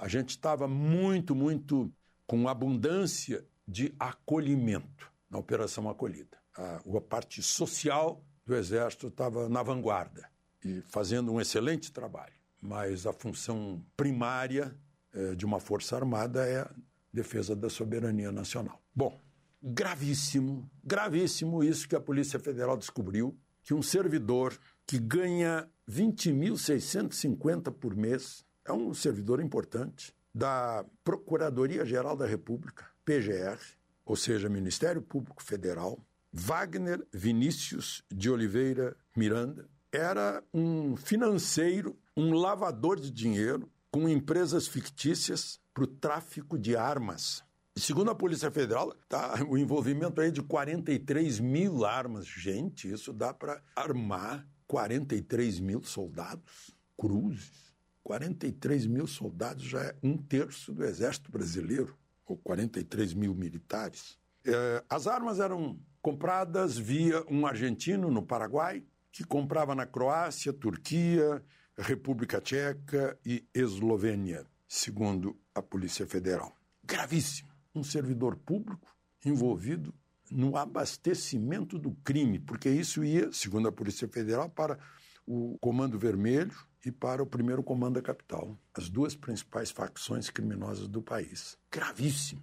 A 0.00 0.08
gente 0.08 0.30
estava 0.30 0.66
muito, 0.66 1.34
muito 1.34 1.92
com 2.26 2.48
abundância 2.48 3.44
de 3.66 3.94
acolhimento 3.98 5.10
na 5.30 5.38
Operação 5.38 5.88
Acolhida. 5.88 6.38
A, 6.56 6.76
a 6.76 7.00
parte 7.00 7.42
social 7.42 8.22
do 8.44 8.54
Exército 8.54 9.08
estava 9.08 9.48
na 9.48 9.62
vanguarda 9.62 10.28
e 10.64 10.80
fazendo 10.82 11.32
um 11.32 11.40
excelente 11.40 11.92
trabalho. 11.92 12.34
Mas 12.60 13.06
a 13.06 13.12
função 13.12 13.84
primária 13.96 14.74
eh, 15.12 15.34
de 15.34 15.44
uma 15.44 15.60
Força 15.60 15.96
Armada 15.96 16.46
é 16.46 16.60
a 16.60 16.70
defesa 17.12 17.54
da 17.54 17.68
soberania 17.68 18.32
nacional. 18.32 18.80
Bom, 18.94 19.18
gravíssimo, 19.62 20.70
gravíssimo 20.82 21.62
isso 21.62 21.88
que 21.88 21.96
a 21.96 22.00
Polícia 22.00 22.38
Federal 22.38 22.76
descobriu, 22.76 23.36
que 23.62 23.74
um 23.74 23.82
servidor 23.82 24.58
que 24.86 24.98
ganha 24.98 25.68
20.650 25.90 27.72
por 27.72 27.96
mês, 27.96 28.44
é 28.64 28.72
um 28.72 28.94
servidor 28.94 29.40
importante, 29.40 30.14
da 30.34 30.84
Procuradoria-Geral 31.02 32.16
da 32.16 32.26
República, 32.26 32.84
PGR, 33.06 33.58
ou 34.04 34.16
seja, 34.16 34.48
Ministério 34.48 35.00
Público 35.00 35.42
Federal, 35.42 35.98
Wagner 36.32 37.06
Vinícius 37.12 38.02
de 38.12 38.28
Oliveira 38.28 38.96
Miranda 39.16 39.66
era 39.92 40.42
um 40.52 40.96
financeiro, 40.96 41.96
um 42.16 42.34
lavador 42.34 43.00
de 43.00 43.10
dinheiro 43.10 43.70
com 43.90 44.08
empresas 44.08 44.66
fictícias 44.66 45.58
para 45.72 45.84
o 45.84 45.86
tráfico 45.86 46.58
de 46.58 46.76
armas. 46.76 47.42
Segundo 47.76 48.10
a 48.10 48.14
Polícia 48.14 48.50
Federal, 48.50 48.92
tá 49.08 49.36
o 49.48 49.56
envolvimento 49.56 50.20
aí 50.20 50.30
de 50.30 50.42
43 50.42 51.38
mil 51.38 51.84
armas. 51.84 52.26
Gente, 52.26 52.90
isso 52.90 53.12
dá 53.12 53.32
para 53.32 53.62
armar 53.74 54.46
43 54.66 55.60
mil 55.60 55.82
soldados, 55.82 56.74
cruzes. 56.98 57.66
43 58.02 58.86
mil 58.86 59.06
soldados 59.06 59.64
já 59.64 59.82
é 59.82 59.96
um 60.02 60.16
terço 60.16 60.72
do 60.72 60.84
exército 60.84 61.30
brasileiro, 61.30 61.96
ou 62.26 62.36
43 62.36 63.14
mil 63.14 63.34
militares. 63.34 64.18
É, 64.44 64.84
as 64.88 65.06
armas 65.06 65.40
eram 65.40 65.78
compradas 66.02 66.76
via 66.76 67.24
um 67.30 67.46
argentino 67.46 68.10
no 68.10 68.22
Paraguai, 68.22 68.84
que 69.10 69.24
comprava 69.24 69.74
na 69.74 69.86
Croácia, 69.86 70.52
Turquia, 70.52 71.42
República 71.76 72.40
Tcheca 72.40 73.18
e 73.24 73.44
Eslovênia, 73.54 74.46
segundo 74.68 75.38
a 75.54 75.62
Polícia 75.62 76.06
Federal. 76.06 76.54
Gravíssimo. 76.84 77.48
Um 77.74 77.82
servidor 77.82 78.36
público 78.36 78.94
envolvido 79.24 79.92
no 80.30 80.56
abastecimento 80.56 81.78
do 81.78 81.92
crime, 82.04 82.38
porque 82.38 82.68
isso 82.68 83.04
ia, 83.04 83.32
segundo 83.32 83.68
a 83.68 83.72
Polícia 83.72 84.08
Federal, 84.08 84.48
para 84.48 84.78
o 85.26 85.56
Comando 85.60 85.98
Vermelho 85.98 86.54
e 86.86 86.92
para 86.92 87.22
o 87.22 87.26
primeiro 87.26 87.62
Comando 87.62 87.94
da 87.94 88.02
Capital, 88.02 88.58
as 88.74 88.88
duas 88.88 89.14
principais 89.14 89.70
facções 89.70 90.30
criminosas 90.30 90.88
do 90.88 91.02
país. 91.02 91.58
Gravíssimo. 91.70 92.42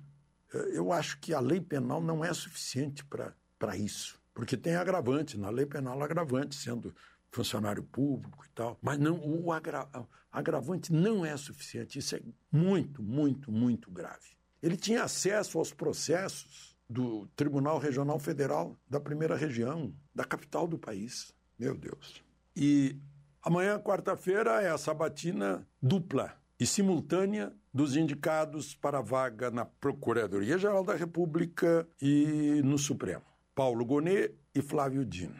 Eu 0.71 0.91
acho 0.91 1.19
que 1.19 1.33
a 1.33 1.39
lei 1.39 1.59
penal 1.59 2.01
não 2.01 2.23
é 2.23 2.33
suficiente 2.33 3.03
para 3.05 3.77
isso. 3.77 4.21
Porque 4.33 4.57
tem 4.57 4.75
agravante, 4.75 5.37
na 5.37 5.49
lei 5.49 5.65
penal 5.65 6.01
agravante, 6.01 6.55
sendo 6.55 6.93
funcionário 7.31 7.83
público 7.83 8.45
e 8.45 8.49
tal. 8.49 8.77
Mas 8.81 8.99
não, 8.99 9.19
o 9.19 9.51
agra, 9.51 9.87
agravante 10.31 10.91
não 10.91 11.25
é 11.25 11.35
suficiente. 11.37 11.99
Isso 11.99 12.15
é 12.15 12.21
muito, 12.51 13.01
muito, 13.01 13.51
muito 13.51 13.89
grave. 13.91 14.37
Ele 14.61 14.77
tinha 14.77 15.03
acesso 15.03 15.57
aos 15.57 15.73
processos 15.73 16.75
do 16.89 17.27
Tribunal 17.35 17.79
Regional 17.79 18.19
Federal 18.19 18.77
da 18.89 18.99
primeira 18.99 19.35
região, 19.35 19.93
da 20.13 20.23
capital 20.23 20.67
do 20.67 20.77
país. 20.77 21.33
Meu 21.57 21.75
Deus. 21.75 22.23
E 22.55 22.99
amanhã, 23.43 23.79
quarta-feira, 23.79 24.61
é 24.61 24.69
a 24.69 24.77
sabatina 24.77 25.67
dupla 25.81 26.33
e 26.59 26.65
simultânea 26.65 27.53
dos 27.73 27.95
indicados 27.95 28.73
para 28.75 28.99
a 28.99 29.01
vaga 29.01 29.51
na 29.51 29.65
Procuradoria-Geral 29.65 30.83
da 30.83 30.95
República 30.95 31.87
e 32.01 32.61
no 32.63 32.77
Supremo. 32.77 33.23
Paulo 33.53 33.85
Gonet 33.85 34.33
e 34.55 34.61
Flávio 34.61 35.05
Dino. 35.05 35.35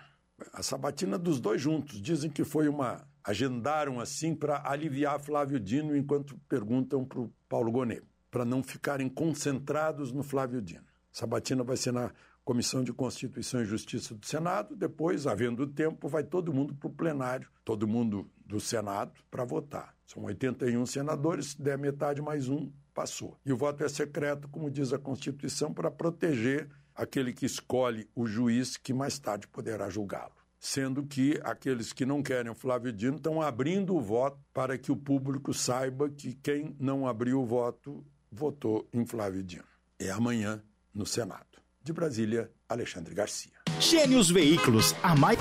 A 0.51 0.61
sabatina 0.61 1.17
dos 1.17 1.39
dois 1.39 1.61
juntos. 1.61 2.01
Dizem 2.01 2.29
que 2.29 2.43
foi 2.43 2.67
uma. 2.67 3.07
Agendaram 3.23 4.01
assim 4.01 4.35
para 4.35 4.69
aliviar 4.69 5.19
Flávio 5.19 5.59
Dino 5.59 5.95
enquanto 5.95 6.37
perguntam 6.49 7.05
para 7.05 7.21
o 7.21 7.33
Paulo 7.47 7.71
Gonet, 7.71 8.03
para 8.29 8.43
não 8.43 8.61
ficarem 8.61 9.07
concentrados 9.07 10.11
no 10.11 10.23
Flávio 10.23 10.61
Dino. 10.61 10.83
Sabatina 11.09 11.63
vai 11.63 11.77
ser 11.77 11.93
na 11.93 12.11
Comissão 12.43 12.83
de 12.83 12.91
Constituição 12.91 13.61
e 13.61 13.65
Justiça 13.65 14.13
do 14.13 14.25
Senado, 14.25 14.75
depois, 14.75 15.25
havendo 15.25 15.65
tempo, 15.65 16.09
vai 16.09 16.23
todo 16.23 16.53
mundo 16.53 16.75
para 16.75 16.89
o 16.89 16.93
plenário, 16.93 17.47
todo 17.63 17.87
mundo 17.87 18.29
do 18.45 18.59
Senado, 18.59 19.13
para 19.31 19.45
votar. 19.45 19.95
São 20.05 20.23
81 20.23 20.85
senadores, 20.85 21.51
se 21.51 21.61
der 21.61 21.77
metade 21.77 22.21
mais 22.21 22.49
um, 22.49 22.69
passou. 22.93 23.39
E 23.45 23.53
o 23.53 23.57
voto 23.57 23.83
é 23.83 23.89
secreto, 23.89 24.49
como 24.49 24.69
diz 24.69 24.91
a 24.91 24.99
Constituição, 24.99 25.73
para 25.73 25.89
proteger 25.89 26.69
aquele 26.93 27.33
que 27.33 27.45
escolhe 27.45 28.07
o 28.13 28.25
juiz 28.25 28.77
que 28.77 28.93
mais 28.93 29.17
tarde 29.17 29.47
poderá 29.47 29.89
julgá-lo. 29.89 30.33
Sendo 30.59 31.03
que 31.03 31.39
aqueles 31.43 31.91
que 31.91 32.05
não 32.05 32.21
querem 32.21 32.51
o 32.51 32.55
Flávio 32.55 32.93
Dino 32.93 33.17
estão 33.17 33.41
abrindo 33.41 33.95
o 33.95 34.01
voto 34.01 34.39
para 34.53 34.77
que 34.77 34.91
o 34.91 34.97
público 34.97 35.53
saiba 35.53 36.09
que 36.09 36.33
quem 36.35 36.75
não 36.79 37.07
abriu 37.07 37.41
o 37.41 37.45
voto 37.45 38.05
votou 38.31 38.87
em 38.93 39.05
Flávio 39.05 39.43
Dino. 39.43 39.65
É 39.99 40.09
amanhã 40.09 40.63
no 40.93 41.05
Senado. 41.05 41.62
De 41.83 41.91
Brasília, 41.91 42.51
Alexandre 42.67 43.13
Garcia. 43.13 43.51
Gênios 43.79 44.31
Veículos, 44.31 44.95
a 45.03 45.15
mais. 45.15 45.37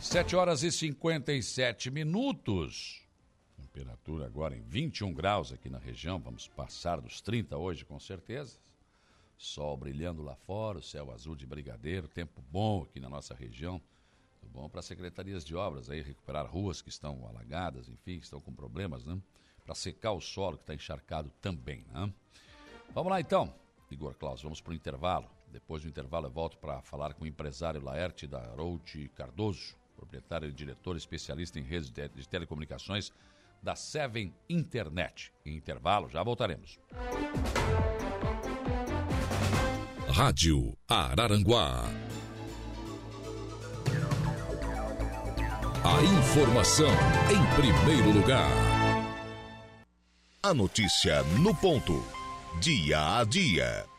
Sete 0.00 0.34
horas 0.34 0.62
e 0.62 0.72
cinquenta 0.72 1.32
e 1.32 1.42
sete 1.42 1.90
minutos 1.90 3.02
temperatura 3.72 4.26
agora 4.26 4.54
em 4.54 4.62
21 4.62 5.12
graus 5.14 5.52
aqui 5.52 5.68
na 5.70 5.78
região, 5.78 6.20
vamos 6.20 6.46
passar 6.46 7.00
dos 7.00 7.20
30 7.20 7.56
hoje 7.56 7.84
com 7.84 7.98
certeza. 7.98 8.58
Sol 9.38 9.76
brilhando 9.76 10.22
lá 10.22 10.36
fora, 10.36 10.78
o 10.78 10.82
céu 10.82 11.10
azul 11.10 11.34
de 11.34 11.46
brigadeiro, 11.46 12.06
tempo 12.06 12.42
bom 12.50 12.82
aqui 12.82 13.00
na 13.00 13.08
nossa 13.08 13.34
região. 13.34 13.80
Bom 14.52 14.68
para 14.68 14.82
secretarias 14.82 15.44
de 15.44 15.56
obras 15.56 15.88
aí 15.88 16.02
recuperar 16.02 16.46
ruas 16.46 16.82
que 16.82 16.90
estão 16.90 17.26
alagadas, 17.26 17.88
enfim, 17.88 18.18
que 18.18 18.24
estão 18.24 18.38
com 18.38 18.52
problemas, 18.52 19.04
né? 19.04 19.18
Para 19.64 19.74
secar 19.74 20.12
o 20.12 20.20
solo 20.20 20.58
que 20.58 20.64
está 20.64 20.74
encharcado 20.74 21.32
também, 21.40 21.86
né? 21.90 22.12
Vamos 22.94 23.10
lá 23.10 23.18
então, 23.18 23.54
Igor 23.90 24.14
Klaus, 24.14 24.42
vamos 24.42 24.60
para 24.60 24.72
o 24.72 24.74
intervalo. 24.74 25.26
Depois 25.50 25.82
do 25.82 25.88
intervalo 25.88 26.26
eu 26.26 26.30
volto 26.30 26.58
para 26.58 26.82
falar 26.82 27.14
com 27.14 27.24
o 27.24 27.26
empresário 27.26 27.82
Laerte 27.82 28.26
da 28.26 28.40
Route 28.54 29.10
Cardoso, 29.14 29.74
proprietário 29.96 30.48
e 30.48 30.52
diretor 30.52 30.96
especialista 30.96 31.58
em 31.58 31.62
redes 31.62 31.90
de 31.90 32.28
telecomunicações 32.28 33.10
da 33.62 33.74
Seven 33.74 34.34
Internet. 34.50 35.32
Em 35.46 35.56
intervalo, 35.56 36.10
já 36.10 36.22
voltaremos. 36.22 36.78
Rádio 40.08 40.76
Araranguá. 40.86 41.84
A 45.84 46.00
informação 46.00 46.90
em 47.28 47.44
primeiro 47.56 48.12
lugar. 48.12 48.48
A 50.40 50.54
notícia 50.54 51.24
no 51.40 51.52
ponto. 51.56 52.00
Dia 52.60 53.18
a 53.18 53.24
dia. 53.24 53.91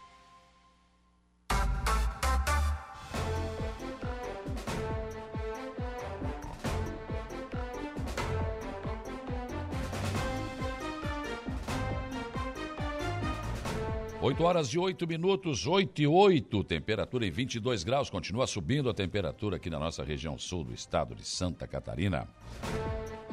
8 14.24 14.42
horas 14.42 14.68
e 14.70 14.80
8 14.80 15.06
minutos, 15.06 15.68
8 15.68 16.02
e 16.02 16.08
8, 16.08 16.64
temperatura 16.64 17.28
em 17.28 17.30
22 17.30 17.84
graus, 17.84 18.10
continua 18.10 18.48
subindo 18.48 18.90
a 18.90 18.94
temperatura 18.94 19.58
aqui 19.58 19.70
na 19.70 19.78
nossa 19.78 20.02
região 20.02 20.38
sul 20.38 20.64
do 20.64 20.74
estado 20.74 21.14
de 21.14 21.28
Santa 21.28 21.68
Catarina. 21.68 22.26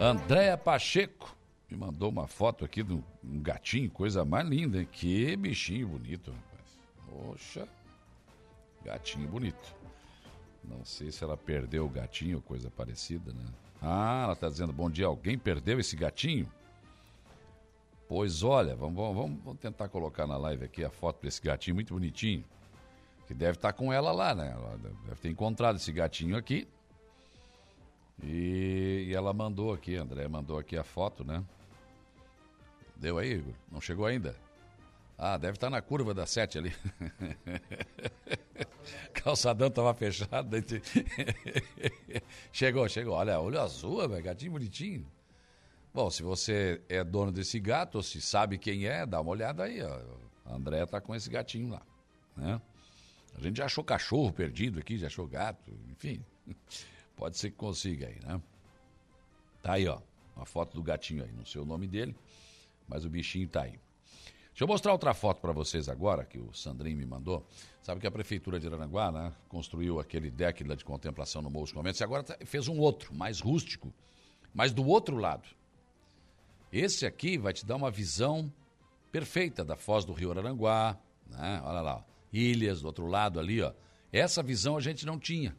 Andréa 0.01 0.59
Pacheco 0.59 1.37
me 1.71 1.77
mandou 1.77 2.11
uma 2.11 2.27
foto 2.27 2.65
aqui 2.65 2.83
de 2.83 2.93
um 2.93 3.03
gatinho, 3.41 3.89
coisa 3.89 4.25
mais 4.25 4.49
linda, 4.49 4.81
hein? 4.81 4.89
Que 4.91 5.37
bichinho 5.37 5.87
bonito, 5.87 6.33
rapaz. 6.33 6.81
Poxa, 7.09 7.69
gatinho 8.85 9.29
bonito. 9.29 9.77
Não 10.65 10.85
sei 10.85 11.13
se 11.13 11.23
ela 11.23 11.37
perdeu 11.37 11.87
o 11.87 11.89
gatinho 11.89 12.39
ou 12.39 12.43
coisa 12.43 12.69
parecida, 12.69 13.33
né? 13.33 13.45
Ah, 13.81 14.23
ela 14.25 14.33
está 14.33 14.49
dizendo, 14.49 14.73
bom 14.73 14.91
dia, 14.91 15.07
alguém 15.07 15.39
perdeu 15.39 15.79
esse 15.79 15.95
gatinho? 15.95 16.51
Pois 18.11 18.43
olha, 18.43 18.75
vamos, 18.75 18.97
vamos, 18.97 19.41
vamos 19.45 19.61
tentar 19.61 19.89
colocar 19.89 20.27
na 20.27 20.37
live 20.37 20.65
aqui 20.65 20.85
a 20.85 20.91
foto 20.91 21.23
desse 21.23 21.41
gatinho 21.41 21.77
muito 21.77 21.95
bonitinho. 21.95 22.45
Que 23.29 23.33
deve 23.33 23.53
estar 23.53 23.73
tá 23.73 23.73
com 23.73 23.93
ela 23.93 24.11
lá, 24.11 24.35
né? 24.35 24.51
Ela 24.53 24.77
deve 25.07 25.21
ter 25.21 25.29
encontrado 25.29 25.77
esse 25.77 25.93
gatinho 25.93 26.37
aqui. 26.37 26.67
E, 28.21 29.05
e 29.07 29.15
ela 29.15 29.33
mandou 29.33 29.73
aqui, 29.73 29.95
André 29.95 30.27
mandou 30.27 30.59
aqui 30.59 30.77
a 30.77 30.83
foto, 30.83 31.23
né? 31.23 31.45
Deu 32.97 33.17
aí, 33.17 33.35
Igor? 33.35 33.55
Não 33.71 33.81
chegou 33.81 34.07
ainda? 34.07 34.35
Ah, 35.17 35.37
deve 35.37 35.55
estar 35.55 35.69
tá 35.69 35.71
na 35.71 35.81
curva 35.81 36.13
da 36.13 36.27
sete 36.27 36.59
ali. 36.59 36.75
Calçadão 39.15 39.69
estava 39.69 39.95
fechado. 39.95 40.57
chegou, 42.51 42.89
chegou. 42.89 43.15
Olha, 43.15 43.39
olho 43.39 43.61
azul, 43.61 44.09
velho, 44.09 44.25
gatinho 44.25 44.51
bonitinho. 44.51 45.07
Bom, 45.93 46.09
se 46.09 46.23
você 46.23 46.81
é 46.89 47.03
dono 47.03 47.33
desse 47.33 47.59
gato, 47.59 47.97
ou 47.97 48.03
se 48.03 48.21
sabe 48.21 48.59
quem 48.59 48.87
é, 48.87 49.05
dá 49.05 49.21
uma 49.21 49.31
olhada 49.33 49.65
aí. 49.65 49.83
Ó. 49.83 50.01
A 50.47 50.55
André 50.55 50.87
tá 50.87 51.01
com 51.01 51.15
esse 51.15 51.29
gatinho 51.29 51.71
lá. 51.71 51.83
Né? 52.37 52.61
A 53.37 53.41
gente 53.41 53.57
já 53.57 53.65
achou 53.65 53.83
cachorro 53.83 54.33
perdido 54.33 54.79
aqui, 54.79 54.97
já 54.97 55.09
achou 55.09 55.27
gato, 55.27 55.73
enfim. 55.91 56.25
Pode 57.17 57.37
ser 57.37 57.51
que 57.51 57.57
consiga 57.57 58.07
aí, 58.07 58.19
né? 58.23 58.41
Tá 59.63 59.75
aí, 59.75 59.89
ó. 59.89 60.01
Uma 60.37 60.47
foto 60.47 60.75
do 60.75 60.83
gatinho 60.83 61.25
aí. 61.25 61.33
Não 61.33 61.45
sei 61.45 61.61
o 61.61 61.65
nome 61.65 61.87
dele, 61.87 62.15
mas 62.89 63.05
o 63.05 63.11
bichinho 63.11 63.49
tá 63.49 63.63
aí. 63.63 63.79
Deixa 64.51 64.65
eu 64.65 64.69
mostrar 64.69 64.93
outra 64.93 65.13
foto 65.13 65.41
para 65.41 65.53
vocês 65.53 65.89
agora, 65.89 66.25
que 66.25 66.39
o 66.39 66.53
Sandrinho 66.53 66.97
me 66.97 67.07
mandou. 67.07 67.47
Sabe 67.83 68.01
que 68.01 68.07
a 68.07 68.11
Prefeitura 68.11 68.61
de 68.61 68.67
Aranaguá, 68.67 69.11
né, 69.11 69.33
construiu 69.49 69.99
aquele 69.99 70.31
deck 70.31 70.63
lá 70.65 70.75
de 70.75 70.85
contemplação 70.85 71.43
no 71.43 71.51
Morro 71.51 71.67
dos 71.73 72.01
e 72.01 72.05
agora 72.05 72.23
tá, 72.23 72.37
fez 72.45 72.69
um 72.69 72.79
outro, 72.79 73.15
mais 73.15 73.41
rústico, 73.41 73.93
mas 74.55 74.73
do 74.73 74.87
outro 74.87 75.17
lado. 75.17 75.49
Esse 76.73 77.05
aqui 77.05 77.37
vai 77.37 77.53
te 77.53 77.67
dar 77.67 77.77
uma 77.77 77.91
visão 77.91 78.53
perfeita 79.11 79.65
da 79.65 79.77
foz 79.77 80.05
do 80.05 80.13
Rio 80.13 80.31
Araranguá, 80.31 80.97
né? 81.27 81.61
Olha 81.65 81.81
lá, 81.81 82.05
ilhas 82.33 82.81
do 82.81 82.87
outro 82.87 83.07
lado 83.07 83.41
ali, 83.41 83.61
ó. 83.61 83.73
Essa 84.13 84.43
visão 84.43 84.77
a 84.77 84.81
gente 84.81 85.05
não 85.05 85.19
tinha. 85.19 85.57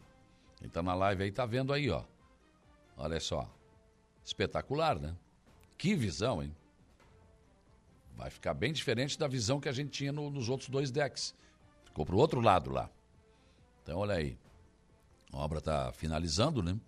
Tá 0.71 0.81
na 0.81 0.93
live 0.93 1.23
aí 1.23 1.31
tá 1.31 1.45
vendo 1.45 1.73
aí, 1.73 1.89
ó. 1.89 2.03
Olha 2.95 3.19
só. 3.19 3.49
Espetacular, 4.23 4.99
né? 4.99 5.15
Que 5.77 5.95
visão, 5.95 6.43
hein? 6.43 6.55
Vai 8.15 8.29
ficar 8.29 8.53
bem 8.53 8.71
diferente 8.71 9.17
da 9.17 9.27
visão 9.27 9.59
que 9.59 9.67
a 9.67 9.71
gente 9.71 9.89
tinha 9.89 10.11
no, 10.11 10.29
nos 10.29 10.47
outros 10.47 10.69
dois 10.69 10.91
decks. 10.91 11.33
Ficou 11.85 12.05
pro 12.05 12.17
outro 12.17 12.39
lado 12.39 12.69
lá. 12.69 12.89
Então, 13.81 13.97
olha 13.97 14.15
aí. 14.15 14.37
A 15.33 15.37
obra 15.37 15.59
tá 15.59 15.91
finalizando, 15.93 16.61
né? 16.61 16.79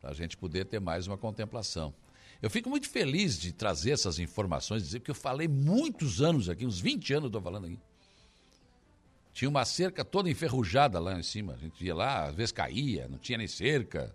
Pra 0.00 0.12
gente 0.12 0.36
poder 0.36 0.66
ter 0.66 0.80
mais 0.80 1.06
uma 1.06 1.16
contemplação. 1.16 1.94
Eu 2.42 2.50
fico 2.50 2.68
muito 2.68 2.88
feliz 2.88 3.38
de 3.38 3.52
trazer 3.52 3.92
essas 3.92 4.18
informações, 4.18 4.82
dizer 4.82 5.00
que 5.00 5.10
eu 5.10 5.14
falei 5.14 5.48
muitos 5.48 6.20
anos 6.20 6.48
aqui, 6.48 6.66
uns 6.66 6.78
20 6.78 7.14
anos 7.14 7.26
estou 7.26 7.40
falando 7.40 7.66
aqui. 7.66 7.78
Tinha 9.32 9.48
uma 9.48 9.64
cerca 9.64 10.04
toda 10.04 10.30
enferrujada 10.30 10.98
lá 10.98 11.18
em 11.18 11.22
cima. 11.22 11.54
A 11.54 11.56
gente 11.58 11.84
ia 11.84 11.94
lá, 11.94 12.24
às 12.26 12.34
vezes 12.34 12.52
caía, 12.52 13.06
não 13.08 13.18
tinha 13.18 13.36
nem 13.36 13.46
cerca. 13.46 14.14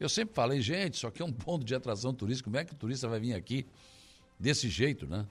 Eu 0.00 0.08
sempre 0.08 0.34
falei, 0.34 0.60
gente, 0.60 0.94
isso 0.94 1.06
aqui 1.06 1.20
é 1.20 1.24
um 1.24 1.32
ponto 1.32 1.64
de 1.64 1.74
atração 1.74 2.14
turística. 2.14 2.50
Como 2.50 2.56
é 2.56 2.64
que 2.64 2.72
o 2.72 2.76
turista 2.76 3.06
vai 3.06 3.20
vir 3.20 3.34
aqui 3.34 3.66
desse 4.38 4.68
jeito, 4.68 5.06
né? 5.06 5.26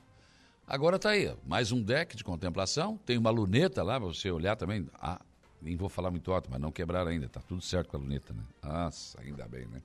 Agora 0.67 0.97
tá 0.97 1.09
aí, 1.09 1.35
mais 1.45 1.71
um 1.71 1.81
deck 1.81 2.15
de 2.15 2.23
contemplação. 2.23 2.97
Tem 3.05 3.17
uma 3.17 3.29
luneta 3.29 3.83
lá 3.83 3.99
para 3.99 4.07
você 4.07 4.31
olhar 4.31 4.55
também. 4.55 4.87
Ah, 4.93 5.19
nem 5.61 5.75
vou 5.75 5.89
falar 5.89 6.11
muito 6.11 6.31
alto, 6.31 6.49
mas 6.49 6.61
não 6.61 6.71
quebrar 6.71 7.07
ainda. 7.07 7.27
Tá 7.27 7.41
tudo 7.41 7.61
certo 7.61 7.89
com 7.89 7.97
a 7.97 7.99
luneta, 7.99 8.33
né? 8.33 8.43
Nossa, 8.61 9.19
ainda 9.19 9.47
bem, 9.47 9.65
né? 9.65 9.81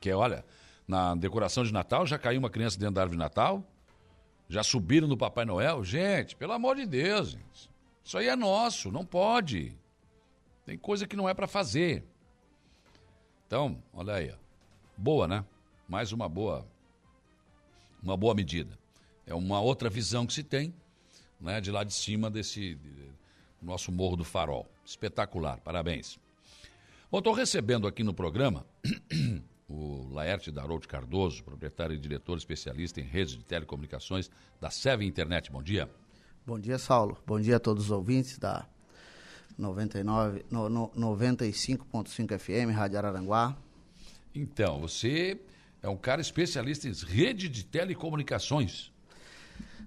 Que 0.00 0.10
olha, 0.12 0.44
na 0.90 1.14
decoração 1.14 1.62
de 1.62 1.72
Natal, 1.72 2.04
já 2.04 2.18
caiu 2.18 2.40
uma 2.40 2.50
criança 2.50 2.76
dentro 2.76 2.96
da 2.96 3.02
árvore 3.02 3.16
de 3.16 3.22
Natal? 3.22 3.64
Já 4.48 4.64
subiram 4.64 5.06
no 5.06 5.16
Papai 5.16 5.44
Noel? 5.44 5.84
Gente, 5.84 6.34
pelo 6.34 6.52
amor 6.52 6.74
de 6.74 6.84
Deus, 6.84 7.30
gente. 7.30 7.70
Isso 8.04 8.18
aí 8.18 8.26
é 8.26 8.34
nosso, 8.34 8.90
não 8.90 9.06
pode. 9.06 9.72
Tem 10.66 10.76
coisa 10.76 11.06
que 11.06 11.14
não 11.14 11.28
é 11.28 11.32
para 11.32 11.46
fazer. 11.46 12.04
Então, 13.46 13.80
olha 13.92 14.14
aí, 14.14 14.32
ó. 14.32 14.36
boa, 14.96 15.28
né? 15.28 15.44
Mais 15.88 16.10
uma 16.10 16.28
boa, 16.28 16.66
uma 18.02 18.16
boa 18.16 18.34
medida. 18.34 18.76
É 19.24 19.34
uma 19.34 19.60
outra 19.60 19.88
visão 19.88 20.26
que 20.26 20.32
se 20.32 20.42
tem, 20.42 20.74
né? 21.40 21.60
De 21.60 21.70
lá 21.70 21.84
de 21.84 21.94
cima 21.94 22.28
desse 22.28 22.74
de, 22.74 23.10
nosso 23.62 23.92
Morro 23.92 24.16
do 24.16 24.24
Farol. 24.24 24.66
Espetacular, 24.84 25.60
parabéns. 25.60 26.18
Bom, 27.12 27.18
estou 27.18 27.32
recebendo 27.32 27.86
aqui 27.86 28.02
no 28.02 28.12
programa 28.12 28.66
o 29.70 30.08
Laerte 30.12 30.50
Darout 30.50 30.88
Cardoso, 30.88 31.44
proprietário 31.44 31.94
e 31.94 31.98
diretor 31.98 32.36
especialista 32.36 33.00
em 33.00 33.04
redes 33.04 33.36
de 33.36 33.44
telecomunicações 33.44 34.28
da 34.60 34.68
Seven 34.68 35.06
Internet. 35.06 35.50
Bom 35.52 35.62
dia. 35.62 35.88
Bom 36.44 36.58
dia, 36.58 36.76
Saulo. 36.76 37.16
Bom 37.24 37.40
dia 37.40 37.56
a 37.56 37.60
todos 37.60 37.84
os 37.84 37.90
ouvintes 37.92 38.36
da 38.36 38.66
99, 39.56 40.44
no, 40.50 40.68
no, 40.68 40.88
95.5 40.90 42.38
FM, 42.38 42.74
Rádio 42.74 42.98
Araranguá. 42.98 43.56
Então, 44.34 44.80
você 44.80 45.38
é 45.80 45.88
um 45.88 45.96
cara 45.96 46.20
especialista 46.20 46.88
em 46.88 46.92
rede 46.92 47.48
de 47.48 47.64
telecomunicações. 47.64 48.90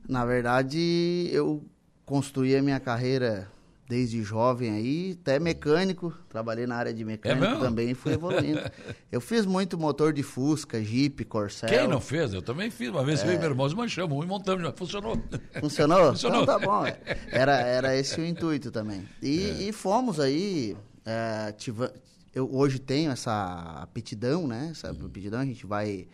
Na 0.07 0.25
verdade, 0.25 1.29
eu 1.31 1.61
construí 2.05 2.55
a 2.55 2.61
minha 2.61 2.79
carreira 2.79 3.51
desde 3.93 4.23
jovem 4.23 4.71
aí, 4.71 5.17
até 5.21 5.37
mecânico, 5.37 6.11
trabalhei 6.27 6.65
na 6.65 6.75
área 6.75 6.91
de 6.91 7.05
mecânico 7.05 7.45
é 7.45 7.59
também 7.59 7.91
e 7.91 7.93
fui 7.93 8.13
evoluindo. 8.13 8.59
eu 9.11 9.21
fiz 9.21 9.45
muito 9.45 9.77
motor 9.77 10.11
de 10.11 10.23
Fusca, 10.23 10.83
Jeep, 10.83 11.23
Corsair. 11.25 11.71
Quem 11.71 11.87
não 11.87 12.01
fez? 12.01 12.33
Eu 12.33 12.41
também 12.41 12.71
fiz. 12.71 12.89
Uma 12.89 13.03
vez 13.03 13.21
é. 13.21 13.27
eu 13.27 13.33
e 13.33 13.37
meu 13.37 13.51
irmão 13.51 13.69
manchamos 13.75 14.17
um 14.17 14.23
e 14.23 14.25
montamos, 14.25 14.73
funcionou. 14.75 15.15
Funcionou? 15.61 16.09
Funcionou. 16.13 16.41
Então 16.41 16.59
tá 16.59 16.65
bom. 16.65 16.85
Era, 17.29 17.59
era 17.59 17.95
esse 17.95 18.19
o 18.19 18.25
intuito 18.25 18.71
também. 18.71 19.07
E, 19.21 19.43
é. 19.43 19.69
e 19.69 19.71
fomos 19.71 20.19
aí, 20.19 20.75
é, 21.05 21.51
tiva, 21.51 21.93
eu 22.33 22.49
hoje 22.51 22.79
tenho 22.79 23.11
essa 23.11 23.79
aptidão, 23.79 24.47
né? 24.47 24.69
Essa 24.71 24.91
uhum. 24.91 25.05
aptidão, 25.05 25.39
a 25.39 25.45
gente 25.45 25.67
vai... 25.67 26.07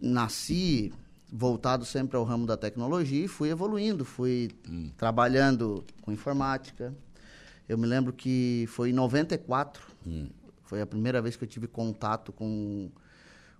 Nasci 0.00 0.90
voltado 1.32 1.86
sempre 1.86 2.14
ao 2.18 2.24
ramo 2.24 2.46
da 2.46 2.58
tecnologia 2.58 3.24
e 3.24 3.28
fui 3.28 3.48
evoluindo, 3.48 4.04
fui 4.04 4.50
hum. 4.68 4.90
trabalhando 4.98 5.82
com 6.02 6.12
informática. 6.12 6.94
Eu 7.66 7.78
me 7.78 7.86
lembro 7.86 8.12
que 8.12 8.66
foi 8.68 8.90
em 8.90 8.92
94, 8.92 9.82
hum. 10.06 10.28
foi 10.62 10.82
a 10.82 10.86
primeira 10.86 11.22
vez 11.22 11.34
que 11.34 11.44
eu 11.44 11.48
tive 11.48 11.66
contato 11.66 12.32
com 12.32 12.90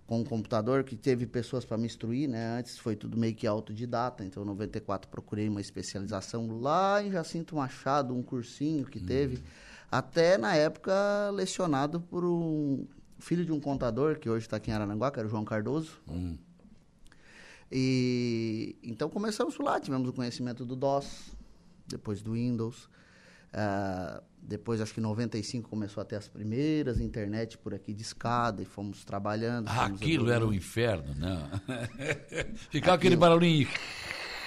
com 0.05 0.19
um 0.19 0.23
computador 0.25 0.83
que 0.83 0.97
teve 0.97 1.25
pessoas 1.25 1.63
para 1.63 1.77
me 1.77 1.85
instruir, 1.85 2.27
né? 2.27 2.59
Antes 2.59 2.77
foi 2.77 2.93
tudo 2.93 3.17
meio 3.17 3.33
que 3.33 3.47
autodidata, 3.47 4.21
então 4.25 4.43
em 4.43 4.45
94 4.45 5.09
procurei 5.09 5.47
uma 5.47 5.61
especialização 5.61 6.59
lá 6.59 7.01
em 7.01 7.09
Jacinto 7.09 7.55
Machado, 7.55 8.13
um 8.13 8.21
cursinho 8.21 8.85
que 8.85 8.99
hum. 8.99 9.05
teve, 9.05 9.41
até 9.89 10.37
na 10.37 10.55
época 10.55 10.93
lecionado 11.33 12.01
por 12.01 12.25
um 12.25 12.85
filho 13.17 13.45
de 13.45 13.53
um 13.53 13.61
contador 13.61 14.19
que 14.19 14.29
hoje 14.29 14.45
está 14.45 14.57
aqui 14.57 14.71
em 14.71 14.73
Arananguá, 14.73 15.09
que 15.09 15.19
era 15.19 15.27
o 15.27 15.31
João 15.31 15.45
Cardoso. 15.45 16.01
Hum 16.07 16.35
e 17.75 18.75
então 18.83 19.09
começamos 19.09 19.57
lá, 19.57 19.79
tivemos 19.79 20.07
o 20.07 20.13
conhecimento 20.13 20.63
do 20.63 20.75
DOS, 20.75 21.35
depois 21.87 22.21
do 22.21 22.33
Windows. 22.33 22.87
Uh, 23.53 24.21
depois, 24.41 24.81
acho 24.81 24.93
que 24.93 24.99
em 24.99 25.03
95 25.03 25.69
começou 25.69 26.01
a 26.01 26.05
ter 26.05 26.17
as 26.17 26.27
primeiras 26.27 26.99
internet 26.99 27.57
por 27.57 27.73
aqui 27.73 27.93
de 27.93 28.01
escada 28.01 28.61
e 28.61 28.65
fomos 28.65 29.03
trabalhando. 29.03 29.69
Ah, 29.69 29.85
aquilo 29.85 30.29
era 30.29 30.45
o 30.45 30.49
um 30.49 30.53
inferno, 30.53 31.15
né? 31.15 31.49
Ficava 32.69 32.95
aquele 32.95 33.15
barulhinho. 33.15 33.67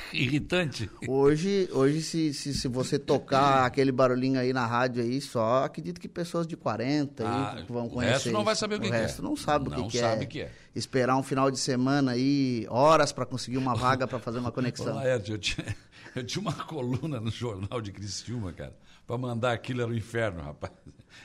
Irritante. 0.15 0.91
Hoje, 1.09 1.69
hoje 1.73 2.03
se, 2.03 2.33
se, 2.35 2.55
se 2.55 2.69
você 2.69 2.99
tocar 2.99 3.65
aquele 3.67 3.91
barulhinho 3.93 4.39
aí 4.39 4.53
na 4.53 4.67
rádio 4.67 5.03
aí, 5.03 5.21
só 5.21 5.65
acredito 5.65 6.01
que 6.01 6.09
pessoas 6.09 6.47
de 6.47 6.57
40 6.57 7.27
Ah, 7.27 7.55
aí 7.57 7.65
vão 7.69 7.87
o 7.87 7.91
conhecer. 7.91 8.13
resto 8.15 8.31
não 8.33 8.45
vai 8.45 8.57
saber 8.57 8.77
o 8.77 8.81
que 8.81 8.87
O 8.87 8.91
que 8.91 8.97
é. 8.97 9.01
resto 9.01 9.23
não 9.23 9.37
sabe 9.37 9.69
o 9.69 9.71
Não 9.71 9.85
que, 9.85 9.93
que 9.93 9.99
sabe 9.99 10.23
é. 10.23 10.25
o 10.25 10.29
que 10.29 10.41
é. 10.43 10.53
Esperar 10.75 11.17
um 11.17 11.23
final 11.23 11.51
de 11.51 11.59
semana 11.59 12.13
aí, 12.13 12.67
horas 12.69 13.13
para 13.13 13.25
conseguir 13.27 13.57
uma 13.59 13.75
vaga 13.75 14.07
para 14.07 14.19
fazer 14.19 14.39
uma 14.39 14.51
conexão. 14.53 14.95
Laerte, 14.97 15.33
eu 15.33 15.39
tinha, 15.39 15.77
eu 16.15 16.25
tinha 16.25 16.41
uma 16.43 16.53
coluna 16.53 17.21
no 17.21 17.31
jornal 17.31 17.81
de 17.81 17.93
Criciúma, 17.93 18.53
cara. 18.53 18.77
Pra 19.07 19.17
mandar 19.17 19.53
aquilo 19.53 19.83
era 19.83 19.91
o 19.91 19.95
inferno, 19.95 20.43
rapaz. 20.43 20.73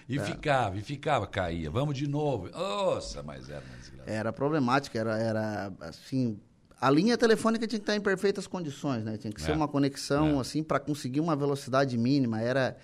E 0.08 0.18
É. 0.20 0.24
ficava, 0.24 0.78
e 0.78 0.82
ficava, 0.82 1.26
caía. 1.28 1.70
Vamos 1.72 1.98
de 1.98 2.08
novo. 2.08 2.50
Nossa, 2.52 3.22
mas 3.24 3.50
era 3.50 3.64
uma 3.66 3.78
desgraça. 3.78 4.10
Era 4.10 4.32
problemática, 4.32 5.00
era, 5.00 5.18
era 5.18 5.74
assim. 5.82 6.40
A 6.82 6.90
linha 6.90 7.16
telefônica 7.16 7.68
tinha 7.68 7.78
que 7.80 7.84
estar 7.84 7.96
em 7.96 8.02
perfeitas 8.02 8.48
condições, 8.48 9.04
né? 9.04 9.16
Tinha 9.16 9.32
que 9.32 9.40
ser 9.42 9.52
É. 9.52 9.56
uma 9.56 9.68
conexão 9.68 10.40
assim 10.40 10.64
para 10.64 10.80
conseguir 10.80 11.20
uma 11.20 11.36
velocidade 11.36 11.96
mínima, 11.98 12.42
era 12.42 12.76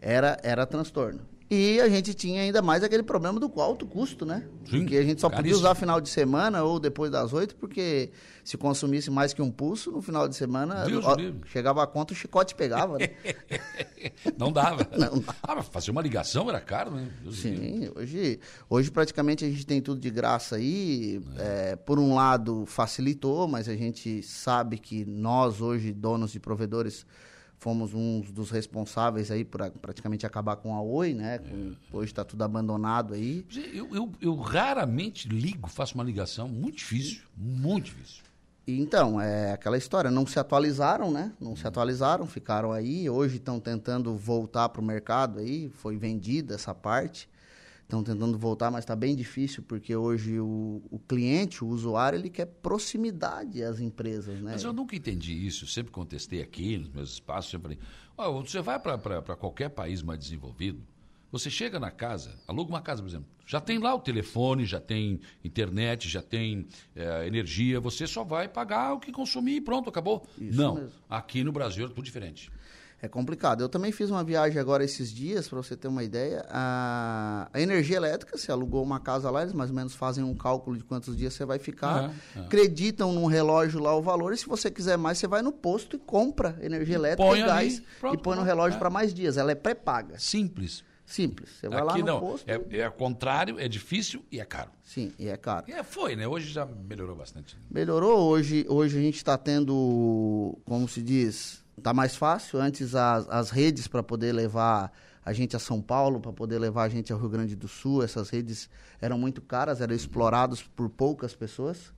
era 0.00 0.38
era 0.42 0.64
transtorno. 0.66 1.20
E 1.54 1.82
a 1.82 1.88
gente 1.90 2.14
tinha 2.14 2.40
ainda 2.40 2.62
mais 2.62 2.82
aquele 2.82 3.02
problema 3.02 3.38
do 3.38 3.60
alto 3.60 3.84
custo, 3.84 4.24
né? 4.24 4.48
Sim, 4.64 4.80
porque 4.80 4.96
a 4.96 5.02
gente 5.02 5.20
só 5.20 5.28
podia 5.28 5.42
caríssimo. 5.42 5.66
usar 5.66 5.74
final 5.74 6.00
de 6.00 6.08
semana 6.08 6.62
ou 6.62 6.80
depois 6.80 7.10
das 7.10 7.34
oito, 7.34 7.54
porque 7.56 8.10
se 8.42 8.56
consumisse 8.56 9.10
mais 9.10 9.34
que 9.34 9.42
um 9.42 9.50
pulso 9.50 9.90
no 9.92 10.00
final 10.00 10.26
de 10.26 10.34
semana, 10.34 10.86
ó, 11.04 11.14
chegava 11.44 11.82
a 11.82 11.86
conta, 11.86 12.14
o 12.14 12.16
chicote 12.16 12.54
pegava, 12.54 12.96
né? 12.96 13.10
Não 14.38 14.50
dava. 14.50 14.88
Não 14.96 15.18
dava. 15.18 15.36
Ah, 15.42 15.62
fazer 15.62 15.90
uma 15.90 16.00
ligação 16.00 16.48
era 16.48 16.58
caro, 16.58 16.92
né? 16.92 17.10
Deus. 17.22 17.40
Sim, 17.40 17.90
hoje, 17.96 18.40
hoje 18.70 18.90
praticamente 18.90 19.44
a 19.44 19.48
gente 19.50 19.66
tem 19.66 19.82
tudo 19.82 20.00
de 20.00 20.08
graça 20.08 20.56
aí. 20.56 21.20
É, 21.36 21.76
por 21.76 21.98
um 21.98 22.14
lado 22.14 22.64
facilitou, 22.64 23.46
mas 23.46 23.68
a 23.68 23.76
gente 23.76 24.22
sabe 24.22 24.78
que 24.78 25.04
nós 25.04 25.60
hoje, 25.60 25.92
donos 25.92 26.32
de 26.32 26.40
provedores, 26.40 27.04
fomos 27.62 27.94
uns 27.94 28.32
dos 28.32 28.50
responsáveis 28.50 29.30
aí 29.30 29.44
por 29.44 29.70
praticamente 29.70 30.26
acabar 30.26 30.56
com 30.56 30.74
a 30.74 30.82
Oi, 30.82 31.14
né? 31.14 31.38
Com- 31.38 31.74
Hoje 31.96 32.10
está 32.10 32.24
tudo 32.24 32.42
abandonado 32.42 33.14
aí. 33.14 33.46
Eu, 33.72 33.94
eu, 33.94 34.12
eu 34.20 34.34
raramente 34.34 35.28
ligo, 35.28 35.68
faço 35.68 35.94
uma 35.94 36.02
ligação. 36.02 36.48
Muito 36.48 36.78
difícil. 36.78 37.22
Muito 37.36 37.84
difícil. 37.84 38.24
E 38.66 38.80
Então, 38.80 39.20
é 39.20 39.52
aquela 39.52 39.78
história, 39.78 40.10
não 40.10 40.26
se 40.26 40.40
atualizaram, 40.40 41.12
né? 41.12 41.32
Não 41.40 41.54
se 41.54 41.64
atualizaram, 41.64 42.26
ficaram 42.26 42.72
aí. 42.72 43.08
Hoje 43.08 43.36
estão 43.36 43.60
tentando 43.60 44.16
voltar 44.16 44.68
para 44.68 44.80
o 44.80 44.84
mercado 44.84 45.38
aí, 45.38 45.70
foi 45.74 45.96
vendida 45.96 46.54
essa 46.56 46.74
parte. 46.74 47.28
Estão 47.82 48.02
tentando 48.02 48.38
voltar, 48.38 48.70
mas 48.70 48.84
está 48.84 48.96
bem 48.96 49.14
difícil, 49.14 49.62
porque 49.62 49.94
hoje 49.94 50.40
o, 50.40 50.82
o 50.90 50.98
cliente, 50.98 51.62
o 51.62 51.68
usuário, 51.68 52.18
ele 52.18 52.30
quer 52.30 52.46
proximidade 52.46 53.62
às 53.62 53.80
empresas, 53.80 54.40
né? 54.40 54.52
Mas 54.52 54.64
eu 54.64 54.72
nunca 54.72 54.96
entendi 54.96 55.46
isso. 55.46 55.64
Eu 55.64 55.68
sempre 55.68 55.92
contestei 55.92 56.40
aqui 56.40 56.78
nos 56.78 56.88
meus 56.88 57.12
espaços. 57.12 57.50
Sempre 57.50 57.76
falei: 57.76 57.78
ó, 58.16 58.40
você 58.42 58.62
vai 58.62 58.78
para 58.78 59.36
qualquer 59.36 59.68
país 59.68 60.02
mais 60.02 60.18
desenvolvido, 60.18 60.82
você 61.32 61.48
chega 61.48 61.80
na 61.80 61.90
casa, 61.90 62.34
aluga 62.46 62.70
uma 62.70 62.82
casa, 62.82 63.02
por 63.02 63.08
exemplo, 63.08 63.26
já 63.46 63.58
tem 63.58 63.78
lá 63.78 63.94
o 63.94 64.00
telefone, 64.00 64.66
já 64.66 64.78
tem 64.78 65.18
internet, 65.42 66.08
já 66.08 66.22
tem 66.22 66.66
eh, 66.94 67.26
energia, 67.26 67.80
você 67.80 68.06
só 68.06 68.22
vai 68.22 68.48
pagar 68.48 68.92
o 68.92 69.00
que 69.00 69.10
consumir 69.10 69.56
e 69.56 69.60
pronto, 69.60 69.88
acabou. 69.88 70.26
Isso 70.38 70.58
Não, 70.60 70.74
mesmo. 70.74 70.92
aqui 71.08 71.42
no 71.42 71.50
Brasil 71.50 71.86
é 71.86 71.88
tudo 71.88 72.02
diferente. 72.02 72.50
É 73.02 73.08
complicado. 73.08 73.62
Eu 73.62 73.68
também 73.68 73.90
fiz 73.90 74.10
uma 74.10 74.22
viagem 74.22 74.60
agora 74.60 74.84
esses 74.84 75.12
dias, 75.12 75.48
para 75.48 75.60
você 75.60 75.76
ter 75.76 75.88
uma 75.88 76.04
ideia. 76.04 76.46
A, 76.48 77.48
a 77.52 77.60
energia 77.60 77.96
elétrica, 77.96 78.38
você 78.38 78.52
alugou 78.52 78.80
uma 78.80 79.00
casa 79.00 79.28
lá, 79.28 79.42
eles 79.42 79.52
mais 79.52 79.70
ou 79.70 79.76
menos 79.76 79.92
fazem 79.92 80.22
um 80.22 80.36
cálculo 80.36 80.76
de 80.76 80.84
quantos 80.84 81.16
dias 81.16 81.34
você 81.34 81.44
vai 81.44 81.58
ficar, 81.58 82.14
é. 82.36 82.38
acreditam 82.38 83.12
num 83.12 83.26
relógio 83.26 83.80
lá 83.80 83.92
o 83.96 84.00
valor, 84.00 84.32
e 84.32 84.36
se 84.36 84.46
você 84.46 84.70
quiser 84.70 84.96
mais, 84.96 85.18
você 85.18 85.26
vai 85.26 85.42
no 85.42 85.50
posto 85.50 85.96
e 85.96 85.98
compra 85.98 86.56
energia 86.60 86.94
elétrica 86.94 87.28
põe 87.28 87.40
e 87.40 87.42
ali, 87.42 87.50
gás 87.50 87.82
pronto, 88.00 88.14
e 88.14 88.22
põe 88.22 88.36
no 88.36 88.44
relógio 88.44 88.76
é. 88.76 88.78
para 88.78 88.88
mais 88.88 89.12
dias. 89.12 89.36
Ela 89.36 89.50
é 89.50 89.56
pré-paga. 89.56 90.16
Simples. 90.20 90.84
Simples. 91.04 91.50
Você 91.50 91.68
vai 91.68 91.82
lá 91.82 91.92
aqui 91.92 92.00
no 92.00 92.06
não. 92.06 92.20
posto. 92.20 92.48
É, 92.48 92.78
é 92.78 92.88
contrário, 92.88 93.58
é 93.58 93.66
difícil 93.66 94.24
e 94.30 94.38
é 94.38 94.44
caro. 94.44 94.70
Sim, 94.84 95.12
e 95.18 95.28
é 95.28 95.36
caro. 95.36 95.66
É, 95.68 95.82
foi, 95.82 96.14
né? 96.14 96.28
Hoje 96.28 96.52
já 96.52 96.64
melhorou 96.64 97.16
bastante. 97.16 97.56
Melhorou. 97.68 98.30
Hoje, 98.30 98.64
hoje 98.68 98.96
a 98.96 99.02
gente 99.02 99.16
está 99.16 99.36
tendo, 99.36 100.56
como 100.64 100.88
se 100.88 101.02
diz, 101.02 101.61
está 101.76 101.92
mais 101.92 102.16
fácil. 102.16 102.60
Antes 102.60 102.94
as, 102.94 103.28
as 103.28 103.50
redes 103.50 103.86
para 103.86 104.02
poder 104.02 104.32
levar 104.32 104.92
a 105.24 105.32
gente 105.32 105.54
a 105.54 105.58
São 105.58 105.80
Paulo, 105.80 106.20
para 106.20 106.32
poder 106.32 106.58
levar 106.58 106.84
a 106.84 106.88
gente 106.88 107.12
ao 107.12 107.18
Rio 107.18 107.28
Grande 107.28 107.54
do 107.54 107.68
Sul, 107.68 108.02
essas 108.02 108.28
redes 108.28 108.68
eram 109.00 109.18
muito 109.18 109.40
caras, 109.40 109.80
eram 109.80 109.94
exploradas 109.94 110.62
por 110.62 110.88
poucas 110.90 111.34
pessoas. 111.34 111.92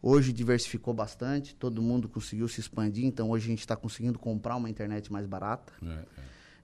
Hoje 0.00 0.32
diversificou 0.32 0.92
bastante, 0.92 1.54
todo 1.54 1.80
mundo 1.80 2.08
conseguiu 2.08 2.48
se 2.48 2.60
expandir, 2.60 3.04
então 3.04 3.30
hoje 3.30 3.46
a 3.46 3.50
gente 3.50 3.60
está 3.60 3.76
conseguindo 3.76 4.18
comprar 4.18 4.56
uma 4.56 4.68
internet 4.68 5.12
mais 5.12 5.26
barata. 5.26 5.72
É, 5.82 5.86
é. 5.86 6.06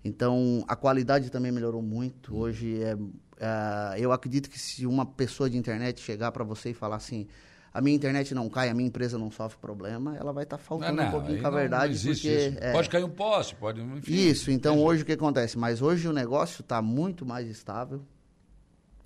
Então, 0.04 0.64
a 0.66 0.76
qualidade 0.76 1.30
também 1.30 1.50
melhorou 1.50 1.82
muito. 1.82 2.36
Hoje, 2.36 2.82
é, 2.82 2.96
é, 3.38 3.96
eu 3.98 4.12
acredito 4.12 4.48
que 4.48 4.58
se 4.58 4.86
uma 4.86 5.04
pessoa 5.04 5.50
de 5.50 5.56
internet 5.56 6.00
chegar 6.00 6.32
para 6.32 6.44
você 6.44 6.70
e 6.70 6.74
falar 6.74 6.96
assim, 6.96 7.26
a 7.72 7.80
minha 7.80 7.94
internet 7.96 8.34
não 8.34 8.48
cai, 8.48 8.68
a 8.68 8.74
minha 8.74 8.88
empresa 8.88 9.18
não 9.18 9.30
sofre 9.30 9.58
problema, 9.58 10.16
ela 10.16 10.32
vai 10.32 10.44
estar 10.44 10.58
faltando 10.58 11.00
um 11.02 11.10
pouquinho 11.10 11.40
com 11.40 11.46
a 11.46 11.50
não- 11.50 11.58
verdade, 11.58 11.94
não 12.06 12.12
porque... 12.14 12.54
é, 12.60 12.72
Pode 12.72 12.88
cair 12.88 13.04
um 13.04 13.10
poste, 13.10 13.54
pode. 13.54 13.80
Enfim, 13.80 14.12
isso, 14.12 14.50
então 14.50 14.82
hoje 14.82 15.02
o 15.02 15.06
que 15.06 15.12
acontece? 15.12 15.56
Mas 15.58 15.80
hoje 15.82 16.08
o 16.08 16.12
negócio 16.12 16.62
está 16.62 16.80
muito 16.82 17.24
mais 17.26 17.48
estável. 17.48 18.02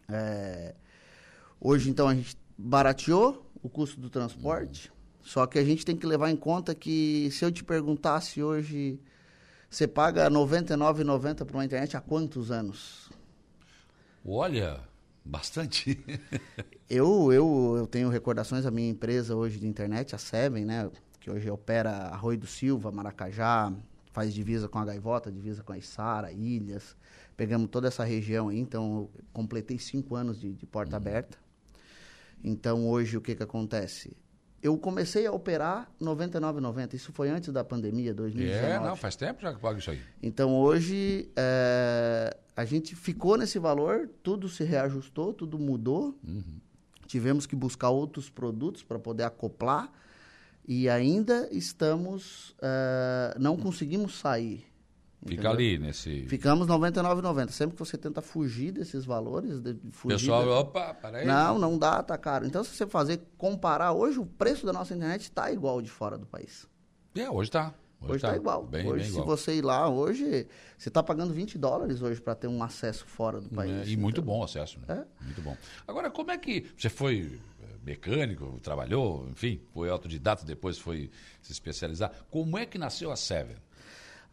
É, 0.09 0.75
hoje, 1.61 1.89
então, 1.91 2.09
a 2.09 2.15
gente 2.15 2.37
barateou 2.57 3.51
o 3.63 3.69
custo 3.69 4.01
do 4.01 4.11
transporte, 4.11 4.93
só 5.21 5.47
que 5.47 5.59
a 5.59 5.65
gente 5.65 5.85
tem 5.85 5.97
que 5.97 6.07
levar 6.07 6.31
em 6.31 6.37
conta 6.37 6.75
que 6.75 7.29
se 7.31 7.45
eu 7.45 7.51
te 7.53 7.63
perguntasse 7.65 8.43
hoje, 8.43 9.01
você 9.71 9.87
paga 9.87 10.25
R$ 10.25 10.31
99,90 10.31 11.45
por 11.47 11.55
uma 11.57 11.65
internet 11.65 11.97
há 11.97 12.01
quantos 12.01 12.51
anos? 12.51 13.11
Olha, 14.25 14.81
bastante. 15.25 15.99
Eu, 16.91 17.33
eu, 17.33 17.75
eu 17.79 17.87
tenho 17.87 18.11
recordações 18.11 18.65
da 18.65 18.71
minha 18.71 18.91
empresa 18.91 19.35
hoje 19.35 19.59
de 19.59 19.67
internet, 19.67 20.15
a 20.15 20.19
Seven, 20.19 20.67
né? 20.67 20.91
Que 21.19 21.31
hoje 21.31 21.49
opera 21.51 21.91
Arroio 21.91 22.37
do 22.37 22.47
Silva, 22.47 22.93
Maracajá, 22.93 23.73
faz 24.13 24.35
divisa 24.35 24.69
com 24.69 24.79
a 24.79 24.85
Gaivota, 24.85 25.33
divisa 25.33 25.63
com 25.63 25.73
a 25.73 25.79
Içara, 25.79 26.31
Ilhas. 26.31 26.95
Pegamos 27.35 27.71
toda 27.71 27.89
essa 27.89 28.05
região 28.05 28.51
aí, 28.51 28.59
então 28.59 28.95
eu 28.95 29.11
completei 29.33 29.79
cinco 29.79 30.15
anos 30.15 30.39
de, 30.39 30.53
de 30.53 30.67
porta 30.67 30.95
aberta. 30.95 31.39
Então 32.45 32.87
hoje 32.87 33.17
o 33.17 33.23
que 33.23 33.35
que 33.35 33.43
acontece? 33.43 34.15
Eu 34.63 34.79
comecei 34.79 35.27
a 35.27 35.33
operar 35.33 35.91
R$ 36.01 36.07
99,90. 36.07 36.95
Isso 36.95 37.13
foi 37.13 37.29
antes 37.29 37.53
da 37.53 37.65
pandemia, 37.65 38.15
2019. 38.15 38.67
é, 38.67 38.79
não, 38.79 38.95
faz 38.95 39.17
tempo 39.17 39.43
já 39.43 39.53
que 39.53 39.61
paga 39.61 39.79
isso 39.79 39.91
aí. 39.91 40.01
Então 40.23 40.55
hoje 40.55 41.29
é, 41.35 42.37
a 42.57 42.65
gente 42.65 42.95
ficou 42.95 43.37
nesse 43.37 43.59
valor, 43.59 44.09
tudo 44.23 44.49
se 44.49 44.63
reajustou, 44.63 45.33
tudo 45.33 45.59
mudou. 45.59 46.17
Tivemos 47.07 47.45
que 47.45 47.57
buscar 47.57 47.91
outros 47.91 48.31
produtos 48.31 48.83
para 48.83 48.99
poder 48.99 49.25
acoplar 49.25 49.91
e 50.67 50.89
ainda 50.89 51.49
estamos, 51.51 52.55
é, 52.63 53.37
não 53.39 53.57
conseguimos 53.57 54.19
sair. 54.19 54.65
Fica 55.25 55.35
entendeu? 55.35 55.51
ali 55.53 55.79
nesse. 55.79 56.27
Ficamos 56.27 56.67
R$ 56.67 56.75
99,90. 56.75 57.51
Sempre 57.51 57.77
que 57.77 57.79
você 57.85 57.97
tenta 57.97 58.21
fugir 58.21 58.73
desses 58.73 59.05
valores, 59.05 59.61
de, 59.61 59.77
fugir 59.93 60.17
Pessoal, 60.19 60.45
da- 60.45 60.59
opa, 60.61 60.95
peraí. 60.95 61.25
não, 61.27 61.59
não 61.59 61.79
dá, 61.79 62.03
tá 62.03 62.19
caro. 62.19 62.45
Então, 62.47 62.65
se 62.65 62.71
você 62.75 62.87
fazer, 62.87 63.21
comparar, 63.39 63.93
hoje 63.93 64.19
o 64.19 64.27
preço 64.27 64.67
da 64.67 64.73
nossa 64.73 64.95
internet 64.95 65.23
está 65.23 65.51
igual 65.53 65.81
de 65.81 65.89
fora 65.91 66.19
do 66.19 66.27
país. 66.27 66.67
É, 67.15 67.31
hoje 67.31 67.51
tá. 67.51 67.73
Hoje 68.01 68.17
está 68.17 68.35
igual. 68.35 68.65
Bem, 68.67 68.85
hoje, 68.85 68.95
bem 68.97 69.05
se 69.05 69.11
igual. 69.13 69.27
você 69.27 69.55
ir 69.55 69.63
lá, 69.63 69.89
hoje, 69.89 70.49
você 70.77 70.89
está 70.89 71.05
pagando 71.05 71.33
20 71.33 71.57
dólares 71.57 72.03
hoje 72.03 72.21
para 72.21 72.35
ter 72.35 72.49
um 72.49 72.61
acesso 72.61 73.05
fora 73.07 73.41
do 73.41 73.49
país. 73.49 73.87
É, 73.87 73.91
e 73.93 73.97
muito 73.97 74.21
Então, 74.21 74.25
bom 74.35 74.41
o 74.41 74.43
acesso, 74.45 74.81
né? 74.81 75.05
É. 75.21 75.25
Muito 75.25 75.41
bom. 75.41 75.57
Agora, 75.87 76.11
como 76.11 76.33
é 76.33 76.37
que. 76.37 76.67
Você 76.77 76.89
foi 76.89 77.39
eh, 77.63 77.67
mecânico, 77.85 78.59
trabalhou, 78.61 79.29
enfim, 79.31 79.61
foi 79.73 79.89
autodidata, 79.89 80.45
depois 80.45 80.79
foi 80.79 81.13
se 81.41 81.53
especializar. 81.53 82.11
Como 82.29 82.59
é 82.59 82.67
que 82.67 82.77
nasceu 82.77 83.13
a 83.13 83.17
Seven? 83.17 83.55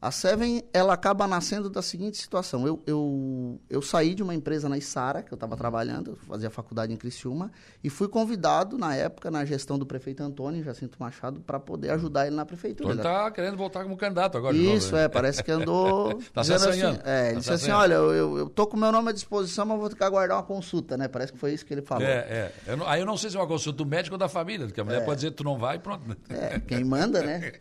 A 0.01 0.11
Seven, 0.11 0.63
ela 0.71 0.93
acaba 0.93 1.27
nascendo 1.27 1.69
da 1.69 1.81
seguinte 1.81 2.15
situação. 2.17 2.65
Eu, 2.65 2.81
eu, 2.87 3.59
eu 3.69 3.81
saí 3.81 4.15
de 4.15 4.23
uma 4.23 4.33
empresa 4.33 4.69
na 4.69 4.77
Isara, 4.77 5.21
que 5.21 5.33
eu 5.33 5.35
estava 5.35 5.57
trabalhando, 5.57 6.17
fazia 6.25 6.49
faculdade 6.49 6.93
em 6.93 6.95
Criciúma, 6.95 7.51
e 7.83 7.89
fui 7.89 8.07
convidado, 8.07 8.77
na 8.77 8.95
época, 8.95 9.29
na 9.29 9.43
gestão 9.43 9.77
do 9.77 9.85
prefeito 9.85 10.23
Antônio 10.23 10.63
Jacinto 10.63 10.97
Machado, 11.01 11.41
para 11.41 11.59
poder 11.59 11.89
ajudar 11.89 12.27
ele 12.27 12.35
na 12.37 12.45
prefeitura. 12.45 12.93
Então 12.93 13.03
ele 13.11 13.17
tá 13.21 13.29
querendo 13.31 13.57
voltar 13.57 13.83
como 13.83 13.97
candidato 13.97 14.37
agora. 14.37 14.55
Isso, 14.55 14.95
né? 14.95 15.03
é, 15.03 15.07
parece 15.09 15.43
que 15.43 15.51
andou. 15.51 16.17
Tá 16.33 16.43
se 16.43 16.53
dizendo 16.53 16.69
assim, 16.69 16.99
é, 17.03 17.25
ele 17.25 17.33
Tá 17.33 17.39
disse 17.39 17.43
se 17.47 17.53
assim: 17.53 17.71
olha, 17.71 17.95
eu, 17.95 18.37
eu, 18.37 18.49
tô 18.49 18.67
com 18.67 18.77
meu 18.77 18.91
nome 18.91 19.09
à 19.09 19.11
disposição, 19.11 19.65
mas 19.65 19.79
vou 19.79 19.89
ter 19.89 19.95
que 19.95 20.03
aguardar 20.03 20.37
uma 20.37 20.43
consulta, 20.43 20.95
né? 20.95 21.07
Parece 21.07 21.33
que 21.33 21.37
foi 21.39 21.53
isso 21.53 21.65
que 21.65 21.73
ele 21.73 21.81
falou. 21.81 22.05
É, 22.05 22.19
é. 22.19 22.51
Eu 22.67 22.77
não- 22.77 22.87
aí 22.87 23.01
eu 23.01 23.05
não 23.05 23.17
sei 23.17 23.29
se 23.31 23.35
é 23.35 23.39
uma 23.39 23.47
consulta 23.47 23.77
do 23.77 23.85
médico 23.85 24.15
ou 24.15 24.19
da 24.19 24.29
família, 24.29 24.65
porque 24.67 24.79
a 24.79 24.83
mulher 24.85 25.03
pode 25.03 25.17
dizer 25.17 25.31
que 25.31 25.37
tu 25.37 25.43
não 25.43 25.57
vai 25.57 25.77
e 25.77 25.79
pronto. 25.79 26.15
É, 26.29 26.59
quem 26.59 26.83
manda, 26.83 27.21
né? 27.21 27.51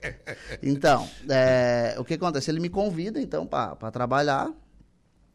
Então, 0.62 1.08
é, 1.28 1.96
o 1.98 2.04
que 2.04 2.14
acontece? 2.14 2.27
Ele 2.48 2.60
me 2.60 2.68
convida, 2.68 3.20
então, 3.20 3.46
para 3.46 3.90
trabalhar. 3.90 4.52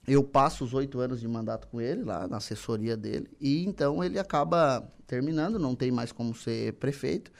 Eu 0.05 0.21
passo 0.21 0.65
os 0.65 0.73
oito 0.73 0.99
anos 0.99 1.21
de 1.21 1.27
mandato 1.27 1.67
com 1.67 1.79
ele, 1.79 2.03
lá 2.03 2.27
na 2.27 2.37
assessoria 2.37 2.97
dele. 2.97 3.29
E 3.39 3.63
então 3.65 4.03
ele 4.03 4.19
acaba 4.19 4.85
terminando, 5.07 5.57
não 5.57 5.75
tem 5.75 5.91
mais 5.91 6.11
como 6.11 6.35
ser 6.35 6.73
prefeito. 6.73 7.31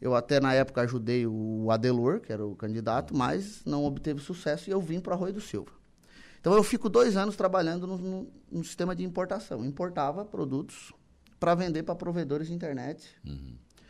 Eu 0.00 0.14
até 0.14 0.40
na 0.40 0.52
época 0.52 0.82
ajudei 0.82 1.24
o 1.26 1.70
Adelor, 1.70 2.20
que 2.20 2.32
era 2.32 2.44
o 2.44 2.56
candidato, 2.56 3.16
mas 3.16 3.64
não 3.64 3.84
obteve 3.84 4.20
sucesso 4.20 4.68
e 4.68 4.72
eu 4.72 4.80
vim 4.80 5.00
para 5.00 5.14
Arroio 5.14 5.34
do 5.34 5.40
Silva. 5.40 5.70
Então 6.40 6.52
eu 6.52 6.62
fico 6.62 6.90
dois 6.90 7.16
anos 7.16 7.36
trabalhando 7.36 7.86
no, 7.86 7.96
no, 7.96 8.32
no 8.50 8.64
sistema 8.64 8.94
de 8.94 9.04
importação. 9.04 9.64
Importava 9.64 10.24
produtos 10.24 10.92
para 11.40 11.54
vender 11.54 11.84
para 11.84 11.94
provedores 11.94 12.48
de 12.48 12.54
internet. 12.54 13.16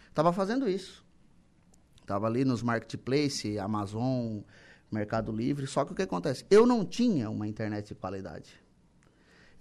Estava 0.08 0.32
fazendo 0.32 0.68
isso. 0.68 1.04
Estava 2.00 2.26
ali 2.26 2.44
nos 2.44 2.62
marketplace, 2.62 3.58
Amazon, 3.58 4.40
Mercado 4.94 5.32
Livre. 5.32 5.66
Só 5.66 5.84
que 5.84 5.92
o 5.92 5.94
que 5.94 6.02
acontece? 6.02 6.46
Eu 6.50 6.66
não 6.66 6.84
tinha 6.84 7.28
uma 7.28 7.46
internet 7.46 7.88
de 7.88 7.94
qualidade. 7.94 8.62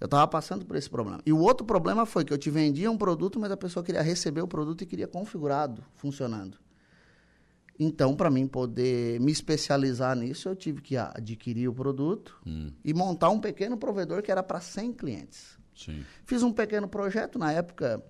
Eu 0.00 0.06
estava 0.06 0.26
passando 0.26 0.64
por 0.64 0.76
esse 0.76 0.88
problema. 0.88 1.20
E 1.26 1.32
o 1.32 1.38
outro 1.38 1.66
problema 1.66 2.06
foi 2.06 2.24
que 2.24 2.32
eu 2.32 2.38
te 2.38 2.50
vendia 2.50 2.90
um 2.90 2.96
produto, 2.96 3.38
mas 3.38 3.50
a 3.50 3.56
pessoa 3.56 3.84
queria 3.84 4.02
receber 4.02 4.42
o 4.42 4.48
produto 4.48 4.82
e 4.82 4.86
queria 4.86 5.06
configurado, 5.06 5.84
funcionando. 5.96 6.58
Então, 7.78 8.14
para 8.14 8.30
mim 8.30 8.46
poder 8.46 9.20
me 9.20 9.32
especializar 9.32 10.16
nisso, 10.16 10.48
eu 10.48 10.54
tive 10.54 10.80
que 10.80 10.96
adquirir 10.96 11.68
o 11.68 11.74
produto 11.74 12.40
e 12.84 12.94
montar 12.94 13.30
um 13.30 13.40
pequeno 13.40 13.76
provedor 13.76 14.22
que 14.22 14.30
era 14.30 14.42
para 14.42 14.60
100 14.60 14.92
clientes. 14.92 15.58
Sim. 15.74 16.04
Fiz 16.24 16.42
um 16.42 16.52
pequeno 16.52 16.86
projeto, 16.86 17.38
na 17.38 17.52
época 17.52 18.02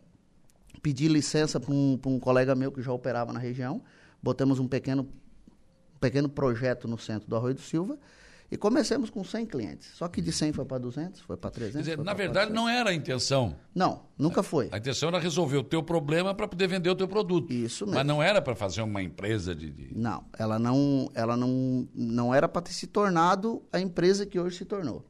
pedi 0.82 1.08
licença 1.08 1.58
para 1.58 1.72
um, 1.72 1.98
um 2.06 2.20
colega 2.20 2.54
meu 2.54 2.70
que 2.70 2.82
já 2.82 2.92
operava 2.92 3.32
na 3.32 3.38
região, 3.38 3.82
botamos 4.22 4.58
um 4.58 4.68
pequeno, 4.68 5.08
pequeno 6.08 6.28
projeto 6.28 6.86
no 6.88 6.98
centro 6.98 7.28
do 7.28 7.36
Arroio 7.36 7.54
do 7.54 7.60
Silva 7.60 7.98
e 8.50 8.56
comecemos 8.58 9.08
com 9.10 9.24
100 9.24 9.46
clientes. 9.46 9.88
Só 9.94 10.06
que 10.06 10.20
de 10.20 10.30
100 10.30 10.52
foi 10.52 10.64
para 10.64 10.78
200, 10.78 11.20
foi 11.22 11.36
para 11.36 11.50
300. 11.50 11.76
Quer 11.86 11.90
dizer, 11.92 12.04
na 12.04 12.12
verdade 12.12 12.50
400. 12.52 12.54
não 12.54 12.68
era 12.68 12.90
a 12.90 12.94
intenção. 12.94 13.56
Não, 13.74 14.02
nunca 14.18 14.42
foi. 14.42 14.68
A 14.70 14.76
intenção 14.78 15.08
era 15.08 15.18
resolver 15.18 15.56
o 15.56 15.64
teu 15.64 15.82
problema 15.82 16.34
para 16.34 16.46
poder 16.46 16.66
vender 16.68 16.90
o 16.90 16.94
teu 16.94 17.08
produto. 17.08 17.52
Isso 17.52 17.84
mesmo. 17.86 17.96
Mas 17.98 18.06
não 18.06 18.22
era 18.22 18.40
para 18.42 18.54
fazer 18.54 18.82
uma 18.82 19.02
empresa 19.02 19.54
de. 19.54 19.70
de- 19.70 19.98
Não, 19.98 20.24
ela 20.38 20.58
não, 20.58 21.10
ela 21.14 21.36
não, 21.36 21.88
não 21.94 22.34
era 22.34 22.46
para 22.46 22.62
ter 22.62 22.72
se 22.72 22.86
tornado 22.86 23.62
a 23.72 23.80
empresa 23.80 24.26
que 24.26 24.38
hoje 24.38 24.58
se 24.58 24.64
tornou. 24.64 25.04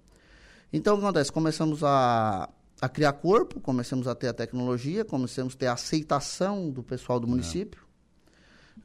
Então, 0.72 0.94
o 0.94 0.98
que 0.98 1.04
acontece? 1.04 1.30
Começamos 1.30 1.82
a, 1.84 2.48
a 2.80 2.88
criar 2.88 3.12
corpo, 3.14 3.60
começamos 3.60 4.06
a 4.08 4.14
ter 4.14 4.28
a 4.28 4.32
tecnologia, 4.32 5.04
começamos 5.04 5.54
a 5.54 5.56
ter 5.58 5.66
a 5.66 5.72
aceitação 5.74 6.70
do 6.70 6.82
pessoal 6.82 7.20
do 7.20 7.26
município, 7.28 7.82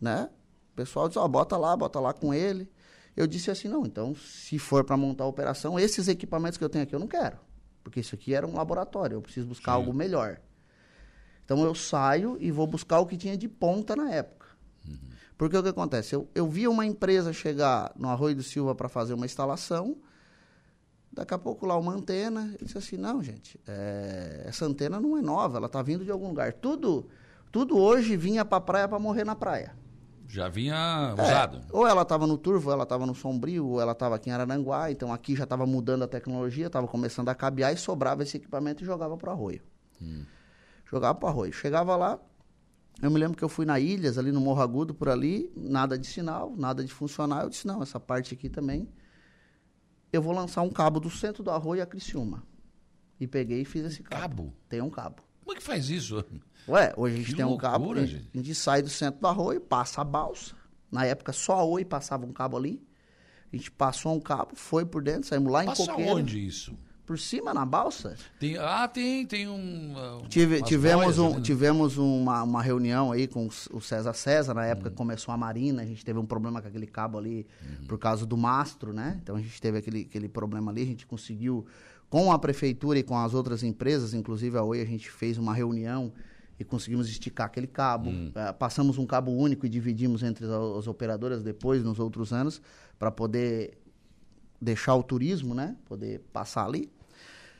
né? 0.02 0.30
O 0.80 0.86
pessoal 0.86 1.08
disse, 1.10 1.20
ó, 1.20 1.28
bota 1.28 1.58
lá, 1.58 1.76
bota 1.76 2.00
lá 2.00 2.14
com 2.14 2.34
ele. 2.34 2.70
Eu 3.18 3.28
disse 3.28 3.52
assim, 3.52 3.68
não, 3.68 3.86
então, 3.86 4.16
se 4.16 4.58
for 4.58 4.84
para 4.86 4.96
montar 4.96 5.26
a 5.26 5.28
operação, 5.28 5.78
esses 5.78 6.08
equipamentos 6.08 6.58
que 6.58 6.64
eu 6.64 6.70
tenho 6.70 6.84
aqui 6.84 6.96
eu 6.96 7.00
não 7.00 7.08
quero, 7.08 7.38
porque 7.84 8.00
isso 8.00 8.16
aqui 8.16 8.34
era 8.34 8.48
um 8.48 8.56
laboratório, 8.56 9.16
eu 9.16 9.22
preciso 9.22 9.46
buscar 9.46 9.74
algo 9.74 9.94
melhor. 9.94 10.40
Então, 11.44 11.62
eu 11.64 11.76
saio 11.76 12.38
e 12.40 12.50
vou 12.50 12.66
buscar 12.66 13.00
o 13.00 13.06
que 13.06 13.18
tinha 13.18 13.36
de 13.36 13.50
ponta 13.50 13.96
na 13.96 14.10
época. 14.10 14.48
Porque 15.38 15.58
o 15.58 15.64
que 15.64 15.70
acontece? 15.70 16.16
Eu, 16.16 16.30
eu 16.34 16.48
via 16.48 16.70
uma 16.70 16.86
empresa 16.86 17.34
chegar 17.34 17.92
no 17.98 18.08
Arroio 18.08 18.36
do 18.36 18.44
Silva 18.44 18.74
para 18.74 18.88
fazer 18.88 19.14
uma 19.14 19.26
instalação, 19.26 19.98
daqui 21.12 21.34
a 21.34 21.38
pouco 21.38 21.66
lá 21.66 21.78
uma 21.78 21.94
antena, 21.94 22.56
eu 22.60 22.66
disse 22.66 22.78
assim, 22.78 22.96
não, 22.96 23.22
gente, 23.22 23.60
é, 23.68 24.44
essa 24.46 24.66
antena 24.66 25.00
não 25.00 25.18
é 25.18 25.22
nova, 25.22 25.58
ela 25.58 25.68
está 25.68 25.82
vindo 25.82 26.06
de 26.06 26.12
algum 26.12 26.28
lugar. 26.28 26.54
Tudo, 26.54 27.10
tudo 27.52 27.78
hoje 27.78 28.16
vinha 28.16 28.46
para 28.46 28.60
a 28.60 28.62
praia 28.62 28.88
para 28.88 29.00
morrer 29.00 29.26
na 29.26 29.36
praia. 29.36 29.76
Já 30.32 30.48
vinha 30.48 31.16
É, 31.18 31.22
usado. 31.24 31.62
ou 31.72 31.88
ela 31.88 32.04
estava 32.04 32.28
no 32.28 32.38
Turvo, 32.38 32.68
ou 32.68 32.74
ela 32.74 32.84
estava 32.84 33.04
no 33.06 33.16
Sombrio, 33.16 33.66
ou 33.66 33.82
ela 33.82 33.94
estava 33.94 34.16
aqui 34.16 34.30
em 34.30 34.32
Araranguá, 34.34 34.92
então 34.92 35.12
aqui 35.12 35.36
já 35.36 35.44
estava 35.44 35.66
mudando 35.66 36.04
a 36.04 36.08
tecnologia, 36.08 36.68
estava 36.68 36.88
começando 36.88 37.30
a 37.30 37.36
cabear 37.36 37.74
e 37.74 37.78
sobrava 37.78 38.22
esse 38.22 38.38
equipamento 38.38 38.84
e 38.84 38.86
jogava 38.86 39.18
para 39.18 39.32
o 39.32 39.34
arroio. 39.34 39.62
Jogava 40.86 41.16
para 41.18 41.26
o 41.26 41.30
arroio. 41.30 41.52
Chegava 41.52 41.96
lá, 41.96 42.20
eu 43.02 43.10
me 43.10 43.18
lembro 43.20 43.36
que 43.36 43.44
eu 43.44 43.50
fui 43.50 43.66
na 43.66 43.80
Ilhas, 43.80 44.18
ali 44.20 44.32
no 44.32 44.40
Morro 44.40 44.62
Agudo, 44.62 44.94
por 44.94 45.10
ali, 45.10 45.52
nada 45.56 45.98
de 45.98 46.06
sinal, 46.06 46.54
nada 46.56 46.84
de 46.84 46.94
funcionar. 46.94 47.44
Eu 47.44 47.50
disse, 47.50 47.66
não, 47.66 47.82
essa 47.82 48.00
parte 48.00 48.34
aqui 48.36 48.50
também, 48.50 48.88
eu 50.14 50.22
vou 50.22 50.32
lançar 50.34 50.62
um 50.62 50.70
cabo 50.70 51.00
do 51.00 51.10
centro 51.10 51.42
do 51.44 51.50
arroio 51.50 51.82
a 51.82 51.86
Criciúma. 51.88 52.44
E 53.20 53.28
peguei 53.28 53.62
e 53.62 53.66
fiz 53.66 53.84
esse 53.84 54.04
cabo. 54.04 54.22
Cabo? 54.22 54.54
Tem 54.70 54.80
um 54.82 54.90
cabo. 54.92 55.24
Como 55.42 55.54
é 55.54 55.56
que 55.60 55.64
faz 55.66 55.90
isso? 55.90 56.24
Ué, 56.68 56.94
hoje 56.96 57.16
a 57.16 57.18
gente 57.18 57.30
Que 57.32 57.36
tem 57.36 57.46
um 57.46 57.58
cabo, 57.58 57.86
loucura, 57.86 58.02
a 58.02 58.06
gente, 58.06 58.30
a 58.34 58.38
gente 58.38 58.54
sai 58.56 58.82
do 58.82 58.90
centro 58.90 59.20
do 59.20 59.28
arroio, 59.28 59.60
passa 59.60 60.02
a 60.02 60.04
balsa. 60.04 60.54
Na 60.92 61.06
época 61.06 61.32
só 61.34 61.54
a 61.60 61.64
Oi 61.64 61.84
passava 61.86 62.26
um 62.26 62.32
cabo 62.34 62.58
ali. 62.58 62.82
A 63.52 63.56
gente 63.56 63.72
passou 63.72 64.14
um 64.16 64.20
cabo, 64.20 64.52
foi 64.56 64.86
por 64.86 65.02
dentro, 65.02 65.28
saímos 65.28 65.52
lá 65.52 65.64
em 65.64 65.68
Passa 65.68 65.88
Coqueiro. 65.88 66.12
onde 66.18 66.46
isso? 66.46 66.78
Por 67.08 67.18
cima, 67.18 67.52
na 67.56 67.66
balsa. 67.66 68.16
Tem, 68.40 68.56
ah, 68.60 68.88
tem, 68.88 69.26
tem 69.26 69.48
um. 69.48 69.96
ah, 69.98 70.22
Tive- 70.30 70.62
tivemos 70.62 71.16
boias 71.16 71.18
um- 71.18 71.36
né? 71.38 71.42
tivemos 71.42 71.98
uma, 71.98 72.44
uma 72.44 72.62
reunião 72.62 73.12
aí 73.12 73.28
com 73.28 73.48
o 73.72 73.82
César 73.82 74.14
César, 74.14 74.54
na 74.54 74.62
Hum. 74.62 74.66
época 74.66 74.92
que 74.92 74.96
começou 74.96 75.34
a 75.34 75.38
Marina, 75.38 75.82
a 75.82 75.86
gente 75.86 76.06
teve 76.06 76.20
um 76.20 76.26
problema 76.28 76.62
com 76.62 76.68
aquele 76.68 76.86
cabo 76.86 77.18
ali 77.18 77.48
Uhum. 77.64 77.88
por 77.88 77.98
causa 77.98 78.28
do 78.28 78.38
mastro, 78.38 78.94
né? 78.94 79.20
Então 79.24 79.36
a 79.36 79.42
gente 79.42 79.60
teve 79.60 79.80
aquele, 79.80 80.02
aquele 80.02 80.30
problema 80.30 80.70
ali, 80.72 80.84
a 80.84 80.86
gente 80.86 81.08
conseguiu, 81.08 81.66
com 82.12 82.32
a 82.32 82.38
prefeitura 82.38 83.00
e 83.00 83.04
com 83.04 83.18
as 83.18 83.34
outras 83.34 83.64
empresas, 83.64 84.14
inclusive 84.14 84.56
a 84.56 84.62
Oi, 84.64 84.80
a 84.80 84.86
gente 84.86 85.10
fez 85.10 85.40
uma 85.40 85.56
reunião 85.56 86.14
e 86.60 86.66
conseguimos 86.66 87.10
esticar 87.10 87.48
aquele 87.48 87.68
cabo. 87.68 88.10
Hum. 88.10 88.32
Eh, 88.36 88.54
passamos 88.54 88.98
um 88.98 89.06
cabo 89.06 89.32
único 89.32 89.66
e 89.66 89.70
dividimos 89.70 90.22
entre 90.22 90.46
as, 90.46 90.52
as 90.52 90.88
operadoras 90.88 91.42
depois, 91.42 91.82
nos 91.84 92.00
outros 92.00 92.34
anos, 92.34 92.62
para 93.00 93.10
poder 93.10 93.78
deixar 94.62 94.96
o 94.96 95.02
turismo, 95.02 95.56
né? 95.56 95.78
Poder 95.86 96.20
passar 96.34 96.66
ali. 96.66 96.92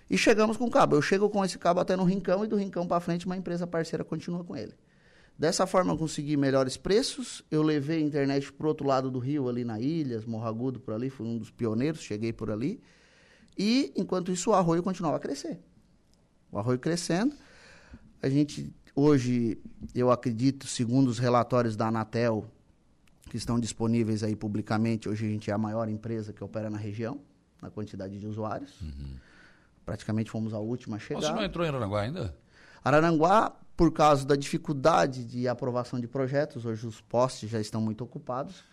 E 0.10 0.18
chegamos 0.18 0.58
com 0.58 0.66
o 0.66 0.72
cabo. 0.72 0.96
Eu 0.96 1.02
chego 1.02 1.30
com 1.30 1.46
esse 1.46 1.58
cabo 1.58 1.80
até 1.80 1.96
no 1.96 2.04
Rincão 2.04 2.44
e 2.44 2.48
do 2.48 2.58
Rincão 2.58 2.86
para 2.86 3.00
frente 3.00 3.26
uma 3.26 3.38
empresa 3.38 3.66
parceira 3.66 4.04
continua 4.04 4.44
com 4.44 4.56
ele. 4.56 4.74
Dessa 5.38 5.66
forma 5.66 5.94
eu 5.94 5.98
consegui 5.98 6.36
melhores 6.36 6.76
preços. 6.76 7.42
Eu 7.50 7.62
levei 7.62 8.00
a 8.00 8.02
internet 8.02 8.52
pro 8.52 8.68
outro 8.68 8.86
lado 8.86 9.10
do 9.10 9.20
rio, 9.20 9.48
ali 9.48 9.64
na 9.64 9.80
Ilhas, 9.80 10.26
Morro 10.26 10.46
Agudo 10.46 10.80
por 10.80 10.94
ali, 10.94 11.10
fui 11.10 11.26
um 11.26 11.38
dos 11.38 11.50
pioneiros, 11.50 12.02
cheguei 12.02 12.34
por 12.34 12.52
ali. 12.52 12.82
E 13.58 13.94
enquanto 13.96 14.32
isso 14.32 14.50
o 14.50 14.54
arroio 14.54 14.84
continuava 14.84 15.16
a 15.16 15.20
crescer. 15.20 15.58
O 16.52 16.60
arroio 16.60 16.80
crescendo. 16.80 17.34
A 18.22 18.28
gente 18.28 18.74
hoje, 18.96 19.58
eu 19.94 20.12
acredito, 20.12 20.68
segundo 20.68 21.08
os 21.08 21.20
relatórios 21.20 21.76
da 21.76 21.88
Anatel, 21.88 22.46
que 23.30 23.38
estão 23.38 23.60
disponíveis 23.60 24.24
aí 24.24 24.36
publicamente, 24.36 25.08
hoje 25.08 25.26
a 25.26 25.30
gente 25.30 25.52
é 25.52 25.54
a 25.54 25.58
maior 25.58 25.88
empresa 25.88 26.34
que 26.34 26.44
opera 26.44 26.70
na 26.70 26.78
região, 26.78 27.20
na 27.62 27.70
quantidade 27.70 28.20
de 28.20 28.26
usuários. 28.26 28.74
Praticamente 29.86 30.30
fomos 30.30 30.54
a 30.54 30.60
última 30.60 30.98
a 30.98 31.00
chegar. 31.00 31.22
Você 31.22 31.32
não 31.32 31.44
entrou 31.44 31.66
em 31.66 31.70
Aranaguá 31.70 32.02
ainda? 32.02 32.36
Araranguá, 32.84 33.54
por 33.76 33.92
causa 33.92 34.26
da 34.26 34.36
dificuldade 34.36 35.24
de 35.26 35.48
aprovação 35.48 36.00
de 36.00 36.08
projetos, 36.08 36.66
hoje 36.66 36.86
os 36.88 37.02
postes 37.02 37.50
já 37.50 37.60
estão 37.60 37.82
muito 37.82 38.04
ocupados. 38.04 38.64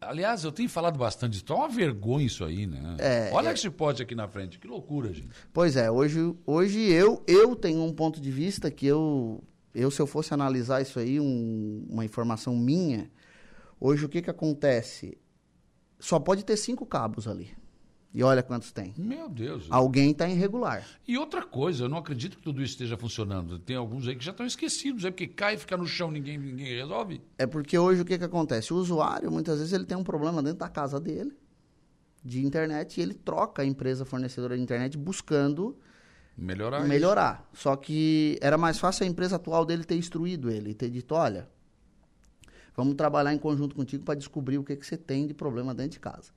Aliás, 0.00 0.44
eu 0.44 0.52
tenho 0.52 0.68
falado 0.68 0.98
bastante 0.98 1.32
disso. 1.32 1.44
É 1.52 1.54
uma 1.54 1.68
vergonha 1.68 2.24
isso 2.24 2.42
aí, 2.42 2.66
né? 2.66 2.96
É, 2.98 3.30
Olha 3.32 3.50
é. 3.50 3.52
esse 3.52 3.68
pote 3.68 4.02
aqui 4.02 4.14
na 4.14 4.26
frente. 4.26 4.58
Que 4.58 4.66
loucura, 4.66 5.12
gente. 5.12 5.28
Pois 5.52 5.76
é, 5.76 5.90
hoje, 5.90 6.34
hoje 6.46 6.80
eu, 6.90 7.22
eu 7.26 7.54
tenho 7.54 7.84
um 7.84 7.92
ponto 7.92 8.18
de 8.18 8.30
vista 8.30 8.70
que 8.70 8.86
eu, 8.86 9.42
eu 9.74 9.90
se 9.90 10.00
eu 10.00 10.06
fosse 10.06 10.32
analisar 10.34 10.80
isso 10.82 10.98
aí, 10.98 11.20
um- 11.20 11.86
uma 11.88 12.04
informação 12.04 12.56
minha, 12.56 13.10
hoje 13.80 14.04
o 14.04 14.08
que 14.08 14.22
que 14.22 14.30
acontece? 14.30 15.16
Só 15.98 16.18
pode 16.18 16.44
ter 16.44 16.56
cinco 16.56 16.86
cabos 16.86 17.26
ali. 17.28 17.50
E 18.12 18.24
olha 18.24 18.42
quantos 18.42 18.72
tem. 18.72 18.92
Meu 18.98 19.28
Deus. 19.28 19.68
Alguém 19.70 20.10
está 20.10 20.28
irregular. 20.28 20.84
E 21.06 21.16
outra 21.16 21.44
coisa, 21.44 21.84
eu 21.84 21.88
não 21.88 21.98
acredito 21.98 22.36
que 22.38 22.42
tudo 22.42 22.60
isso 22.60 22.72
esteja 22.72 22.96
funcionando. 22.96 23.56
Tem 23.60 23.76
alguns 23.76 24.08
aí 24.08 24.16
que 24.16 24.24
já 24.24 24.32
estão 24.32 24.44
esquecidos, 24.44 25.04
é 25.04 25.12
porque 25.12 25.28
cai 25.28 25.54
e 25.54 25.58
fica 25.58 25.76
no 25.76 25.86
chão, 25.86 26.10
ninguém, 26.10 26.36
ninguém 26.36 26.74
resolve. 26.74 27.20
É 27.38 27.46
porque 27.46 27.78
hoje 27.78 28.00
o 28.00 28.04
que, 28.04 28.18
que 28.18 28.24
acontece? 28.24 28.72
O 28.72 28.76
usuário, 28.78 29.30
muitas 29.30 29.58
vezes, 29.58 29.72
ele 29.72 29.84
tem 29.84 29.96
um 29.96 30.02
problema 30.02 30.42
dentro 30.42 30.58
da 30.58 30.68
casa 30.68 30.98
dele, 30.98 31.32
de 32.24 32.44
internet, 32.44 32.98
e 32.98 33.00
ele 33.02 33.14
troca 33.14 33.62
a 33.62 33.64
empresa 33.64 34.04
fornecedora 34.04 34.56
de 34.56 34.62
internet 34.62 34.98
buscando 34.98 35.78
Melhorar 36.40 36.78
isso. 36.80 36.88
melhorar. 36.88 37.48
Só 37.52 37.76
que 37.76 38.38
era 38.40 38.56
mais 38.56 38.78
fácil 38.78 39.04
a 39.04 39.06
empresa 39.06 39.36
atual 39.36 39.64
dele 39.66 39.84
ter 39.84 39.96
instruído 39.96 40.50
ele, 40.50 40.70
e 40.70 40.74
ter 40.74 40.88
dito, 40.88 41.14
olha, 41.14 41.46
vamos 42.74 42.94
trabalhar 42.94 43.34
em 43.34 43.38
conjunto 43.38 43.76
contigo 43.76 44.04
para 44.04 44.14
descobrir 44.14 44.56
o 44.56 44.64
que, 44.64 44.74
que 44.74 44.86
você 44.86 44.96
tem 44.96 45.26
de 45.26 45.34
problema 45.34 45.74
dentro 45.74 45.92
de 45.92 46.00
casa. 46.00 46.32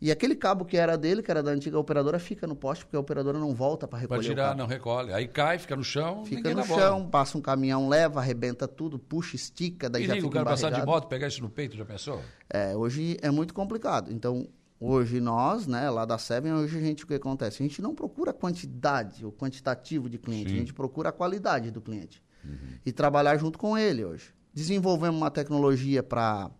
E 0.00 0.10
aquele 0.10 0.34
cabo 0.34 0.64
que 0.64 0.76
era 0.76 0.98
dele, 0.98 1.22
que 1.22 1.30
era 1.30 1.42
da 1.42 1.50
antiga 1.50 1.78
operadora, 1.78 2.18
fica 2.18 2.46
no 2.46 2.56
poste, 2.56 2.84
porque 2.84 2.96
a 2.96 3.00
operadora 3.00 3.38
não 3.38 3.54
volta 3.54 3.86
para 3.86 3.98
Para 3.98 4.02
recolher 4.02 4.20
o 4.20 4.28
tirar, 4.28 4.56
não 4.56 4.66
recolhe. 4.66 5.12
Aí 5.12 5.28
cai, 5.28 5.58
fica 5.58 5.76
no 5.76 5.84
chão, 5.84 6.24
Fica 6.24 6.50
no 6.50 6.56
dá 6.56 6.64
bola. 6.64 6.80
chão, 6.80 7.08
passa 7.08 7.38
um 7.38 7.40
caminhão, 7.40 7.88
leva, 7.88 8.20
arrebenta 8.20 8.66
tudo, 8.66 8.98
puxa, 8.98 9.36
estica, 9.36 9.88
daí 9.88 10.02
E 10.02 10.06
já 10.06 10.14
liga, 10.14 10.26
fica 10.26 10.40
o 10.40 10.44
cara 10.44 10.56
passar 10.56 10.70
de 10.70 10.84
moto, 10.84 11.06
pegar 11.06 11.28
isso 11.28 11.40
no 11.42 11.48
peito, 11.48 11.76
já 11.76 11.84
pensou? 11.84 12.20
É, 12.50 12.76
hoje 12.76 13.16
é 13.22 13.30
muito 13.30 13.54
complicado. 13.54 14.12
Então, 14.12 14.48
hoje 14.84 15.20
nós, 15.20 15.66
né, 15.66 15.88
lá 15.88 16.04
da 16.04 16.18
Seven, 16.18 16.52
hoje 16.52 16.76
a 16.76 16.80
gente, 16.80 17.04
o 17.04 17.06
que 17.06 17.14
acontece? 17.14 17.62
A 17.62 17.66
gente 17.66 17.80
não 17.80 17.94
procura 17.94 18.32
quantidade 18.32 19.24
ou 19.24 19.32
quantitativo 19.32 20.08
de 20.08 20.18
cliente, 20.18 20.52
a 20.52 20.56
gente 20.56 20.74
procura 20.74 21.08
a 21.08 21.12
qualidade 21.12 21.70
do 21.70 21.80
cliente. 21.80 22.22
E 22.84 22.92
trabalhar 22.92 23.36
junto 23.38 23.58
com 23.58 23.76
ele 23.78 24.04
hoje. 24.04 24.34
Desenvolvemos 24.52 25.16
uma 25.16 25.30
tecnologia 25.30 26.02
para 26.02 26.50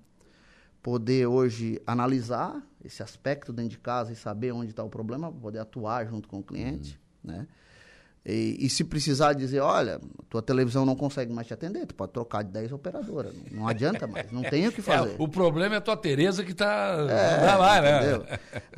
poder 0.82 1.26
hoje 1.26 1.80
analisar 1.86 2.62
esse 2.82 3.02
aspecto 3.02 3.52
dentro 3.52 3.70
de 3.70 3.78
casa 3.78 4.12
e 4.12 4.16
saber 4.16 4.52
onde 4.52 4.70
está 4.70 4.82
o 4.82 4.90
problema, 4.90 5.30
para 5.30 5.40
poder 5.40 5.58
atuar 5.58 6.06
junto 6.06 6.28
com 6.28 6.38
o 6.38 6.42
cliente, 6.42 7.00
né? 7.22 7.46
E, 8.26 8.56
e, 8.58 8.70
se 8.70 8.82
precisar 8.84 9.34
dizer, 9.34 9.60
olha, 9.60 10.00
tua 10.30 10.40
televisão 10.40 10.86
não 10.86 10.96
consegue 10.96 11.30
mais 11.30 11.46
te 11.46 11.52
atender, 11.52 11.84
tu 11.84 11.94
pode 11.94 12.10
trocar 12.10 12.42
de 12.42 12.50
10 12.52 12.72
operadoras. 12.72 13.34
Não, 13.50 13.60
não 13.60 13.68
adianta 13.68 14.06
mais, 14.06 14.32
não 14.32 14.42
tem 14.42 14.66
o 14.66 14.72
que 14.72 14.80
fazer. 14.82 15.10
É, 15.10 15.16
o 15.18 15.28
problema 15.28 15.74
é 15.74 15.78
a 15.78 15.80
tua 15.80 15.94
Tereza 15.94 16.42
que 16.42 16.52
está 16.52 17.06
é, 17.10 17.54
lá, 17.54 17.82
né? 17.82 17.98
Entendeu? 17.98 18.24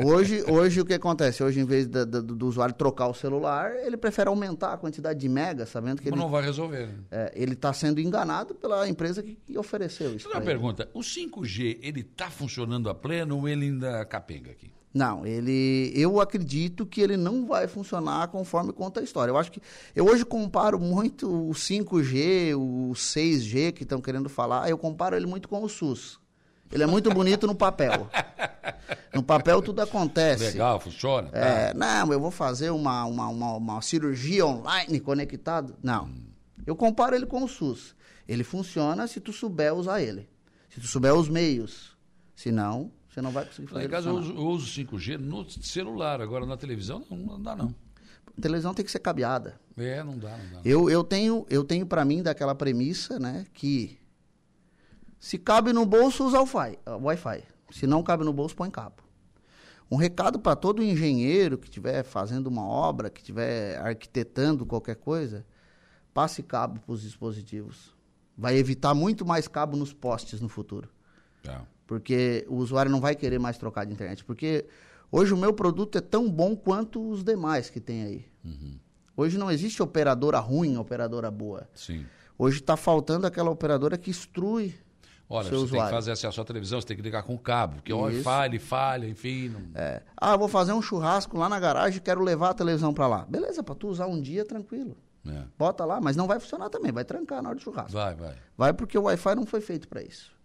Hoje, 0.04 0.44
hoje 0.50 0.80
o 0.80 0.84
que 0.84 0.94
acontece? 0.94 1.44
Hoje, 1.44 1.60
em 1.60 1.64
vez 1.64 1.86
do, 1.86 2.04
do, 2.04 2.22
do, 2.22 2.46
usuário 2.46 2.74
trocar 2.74 3.06
o 3.06 3.14
celular, 3.14 3.72
ele 3.76 3.96
prefere 3.96 4.28
aumentar 4.28 4.72
a 4.72 4.76
quantidade 4.76 5.20
de 5.20 5.28
mega, 5.28 5.64
sabendo 5.64 6.02
que 6.02 6.08
ele. 6.08 6.16
Não 6.16 6.28
vai 6.28 6.42
resolver. 6.42 6.88
É, 7.08 7.32
ele 7.36 7.52
está 7.52 7.72
sendo 7.72 8.00
enganado 8.00 8.52
pela 8.52 8.88
empresa 8.88 9.22
que, 9.22 9.36
que 9.36 9.56
ofereceu 9.56 10.16
isso. 10.16 10.28
Uma 10.28 10.40
pergunta: 10.40 10.88
o 10.92 11.00
5G, 11.00 11.78
ele 11.82 12.00
está 12.00 12.30
funcionando 12.30 12.90
a 12.90 12.94
pleno 12.94 13.38
ou 13.38 13.48
ele 13.48 13.66
ainda 13.66 14.04
capenga 14.06 14.50
aqui? 14.50 14.75
Não, 14.96 15.26
ele, 15.26 15.92
eu 15.94 16.18
acredito 16.22 16.86
que 16.86 17.02
ele 17.02 17.18
não 17.18 17.46
vai 17.46 17.68
funcionar 17.68 18.28
conforme 18.28 18.72
conta 18.72 19.00
a 19.00 19.02
história. 19.02 19.30
Eu 19.30 19.36
acho 19.36 19.52
que 19.52 19.60
eu 19.94 20.06
hoje 20.06 20.24
comparo 20.24 20.80
muito 20.80 21.28
o 21.28 21.50
5G, 21.50 22.56
o 22.56 22.92
6G 22.94 23.72
que 23.72 23.82
estão 23.82 24.00
querendo 24.00 24.30
falar, 24.30 24.70
eu 24.70 24.78
comparo 24.78 25.14
ele 25.14 25.26
muito 25.26 25.50
com 25.50 25.62
o 25.62 25.68
SUS. 25.68 26.18
Ele 26.72 26.82
é 26.82 26.86
muito 26.86 27.10
bonito 27.10 27.46
no 27.46 27.54
papel. 27.54 28.08
No 29.12 29.22
papel 29.22 29.60
tudo 29.60 29.82
acontece. 29.82 30.44
Legal, 30.44 30.80
funciona. 30.80 31.28
Tá. 31.28 31.38
É, 31.38 31.74
não, 31.74 32.10
eu 32.10 32.18
vou 32.18 32.30
fazer 32.30 32.70
uma, 32.70 33.04
uma, 33.04 33.28
uma, 33.28 33.52
uma 33.56 33.82
cirurgia 33.82 34.46
online 34.46 34.98
conectado. 34.98 35.76
Não. 35.82 36.10
Eu 36.66 36.74
comparo 36.74 37.14
ele 37.14 37.26
com 37.26 37.44
o 37.44 37.48
SUS. 37.48 37.94
Ele 38.26 38.42
funciona 38.42 39.06
se 39.06 39.20
tu 39.20 39.30
souber 39.30 39.74
usar 39.74 40.00
ele. 40.00 40.26
Se 40.70 40.80
tu 40.80 40.86
souber 40.86 41.14
os 41.14 41.28
meios. 41.28 41.94
Se 42.34 42.50
não, 42.50 42.90
você 43.16 43.22
não 43.22 43.30
vai 43.30 43.46
conseguir 43.46 43.68
fazer. 43.68 43.86
Em 43.86 43.88
casa 43.88 44.10
eu 44.10 44.14
uso, 44.14 44.32
eu 44.34 44.46
uso 44.46 44.66
5G 44.66 45.16
no 45.16 45.48
celular, 45.48 46.20
agora 46.20 46.44
na 46.44 46.56
televisão 46.56 47.02
não, 47.10 47.16
não 47.16 47.42
dá 47.42 47.56
não. 47.56 47.74
A 48.36 48.40
televisão 48.42 48.74
tem 48.74 48.84
que 48.84 48.90
ser 48.90 48.98
cabeada. 48.98 49.58
É, 49.74 50.02
não 50.04 50.18
dá, 50.18 50.36
não 50.36 50.50
dá. 50.52 50.60
Eu, 50.62 50.90
eu 50.90 51.02
tenho, 51.02 51.46
eu 51.48 51.64
tenho 51.64 51.86
para 51.86 52.04
mim 52.04 52.22
daquela 52.22 52.54
premissa, 52.54 53.18
né, 53.18 53.46
que 53.54 53.98
se 55.18 55.38
cabe 55.38 55.72
no 55.72 55.86
bolso, 55.86 56.26
usa 56.26 56.38
o 56.42 57.04
Wi-Fi. 57.04 57.42
Se 57.70 57.86
não 57.86 58.02
cabe 58.02 58.22
no 58.22 58.34
bolso, 58.34 58.54
põe 58.54 58.70
cabo. 58.70 58.96
Um 59.90 59.96
recado 59.96 60.38
para 60.38 60.54
todo 60.54 60.82
engenheiro 60.82 61.56
que 61.56 61.68
estiver 61.68 62.02
fazendo 62.02 62.48
uma 62.48 62.66
obra, 62.68 63.08
que 63.08 63.20
estiver 63.20 63.78
arquitetando 63.78 64.66
qualquer 64.66 64.96
coisa, 64.96 65.46
passe 66.12 66.42
cabo 66.42 66.80
para 66.80 66.92
os 66.92 67.00
dispositivos. 67.00 67.94
Vai 68.36 68.56
evitar 68.56 68.92
muito 68.94 69.24
mais 69.24 69.48
cabo 69.48 69.74
nos 69.74 69.94
postes 69.94 70.38
no 70.38 70.50
futuro. 70.50 70.90
É. 71.48 71.75
Porque 71.86 72.44
o 72.48 72.56
usuário 72.56 72.90
não 72.90 73.00
vai 73.00 73.14
querer 73.14 73.38
mais 73.38 73.56
trocar 73.56 73.84
de 73.84 73.92
internet. 73.92 74.24
Porque 74.24 74.66
hoje 75.10 75.32
o 75.32 75.36
meu 75.36 75.52
produto 75.52 75.98
é 75.98 76.00
tão 76.00 76.30
bom 76.30 76.56
quanto 76.56 77.06
os 77.08 77.22
demais 77.22 77.70
que 77.70 77.80
tem 77.80 78.02
aí. 78.02 78.26
Uhum. 78.44 78.78
Hoje 79.16 79.38
não 79.38 79.50
existe 79.50 79.82
operadora 79.82 80.38
ruim, 80.38 80.76
operadora 80.76 81.30
boa. 81.30 81.68
Sim. 81.74 82.04
Hoje 82.38 82.58
está 82.58 82.76
faltando 82.76 83.26
aquela 83.26 83.50
operadora 83.50 83.96
que 83.96 84.10
instrui 84.10 84.74
Olha, 85.28 85.48
você 85.48 85.54
usuário. 85.54 85.70
tem 85.70 85.84
que 85.84 85.90
fazer 85.90 86.12
acesso 86.12 86.40
à 86.40 86.44
televisão, 86.44 86.80
você 86.80 86.86
tem 86.86 86.96
que 86.96 87.02
ligar 87.02 87.22
com 87.22 87.34
o 87.34 87.38
cabo, 87.38 87.76
porque 87.76 87.92
o 87.92 88.00
Wi-Fi 88.00 88.46
ele 88.46 88.58
falha, 88.58 89.08
enfim. 89.08 89.48
Não... 89.48 89.60
É. 89.74 90.02
Ah, 90.16 90.36
vou 90.36 90.48
fazer 90.48 90.72
um 90.72 90.80
churrasco 90.80 91.36
lá 91.36 91.48
na 91.48 91.58
garagem 91.58 91.98
e 91.98 92.00
quero 92.00 92.22
levar 92.22 92.50
a 92.50 92.54
televisão 92.54 92.94
para 92.94 93.06
lá. 93.06 93.24
Beleza, 93.24 93.62
para 93.62 93.74
tu 93.74 93.88
usar 93.88 94.06
um 94.06 94.20
dia, 94.20 94.44
tranquilo. 94.44 94.96
É. 95.26 95.42
Bota 95.58 95.84
lá, 95.84 96.00
mas 96.00 96.14
não 96.14 96.28
vai 96.28 96.38
funcionar 96.38 96.68
também, 96.70 96.92
vai 96.92 97.04
trancar 97.04 97.42
na 97.42 97.48
hora 97.48 97.58
do 97.58 97.62
churrasco. 97.62 97.92
Vai, 97.92 98.14
vai. 98.14 98.34
Vai 98.56 98.72
porque 98.72 98.96
o 98.96 99.02
Wi-Fi 99.02 99.34
não 99.34 99.46
foi 99.46 99.60
feito 99.60 99.88
para 99.88 100.02
isso. 100.02 100.35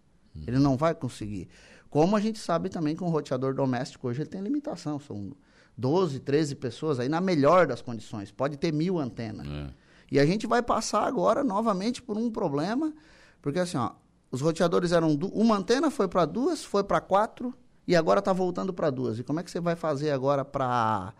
Ele 0.46 0.58
não 0.58 0.76
vai 0.76 0.94
conseguir. 0.94 1.48
Como 1.90 2.16
a 2.16 2.20
gente 2.20 2.38
sabe 2.38 2.68
também 2.68 2.96
que 2.96 3.04
um 3.04 3.08
roteador 3.08 3.54
doméstico 3.54 4.08
hoje 4.08 4.22
ele 4.22 4.30
tem 4.30 4.40
limitação. 4.40 4.98
São 4.98 5.32
12, 5.76 6.20
13 6.20 6.54
pessoas 6.56 6.98
aí 6.98 7.08
na 7.08 7.20
melhor 7.20 7.66
das 7.66 7.82
condições. 7.82 8.30
Pode 8.30 8.56
ter 8.56 8.72
mil 8.72 8.98
antenas. 8.98 9.46
É. 9.46 9.70
E 10.10 10.20
a 10.20 10.26
gente 10.26 10.46
vai 10.46 10.62
passar 10.62 11.06
agora 11.06 11.42
novamente 11.42 12.02
por 12.02 12.16
um 12.16 12.30
problema, 12.30 12.92
porque 13.40 13.58
assim, 13.58 13.78
ó, 13.78 13.92
os 14.30 14.40
roteadores 14.40 14.92
eram 14.92 15.14
uma 15.32 15.56
antena, 15.56 15.90
foi 15.90 16.08
para 16.08 16.24
duas, 16.24 16.64
foi 16.64 16.84
para 16.84 17.00
quatro 17.00 17.54
e 17.86 17.96
agora 17.96 18.18
está 18.18 18.32
voltando 18.32 18.72
para 18.72 18.90
duas. 18.90 19.18
E 19.18 19.22
como 19.22 19.40
é 19.40 19.42
que 19.42 19.50
você 19.50 19.60
vai 19.60 19.74
fazer 19.74 20.10
agora 20.10 20.44
para 20.44 21.14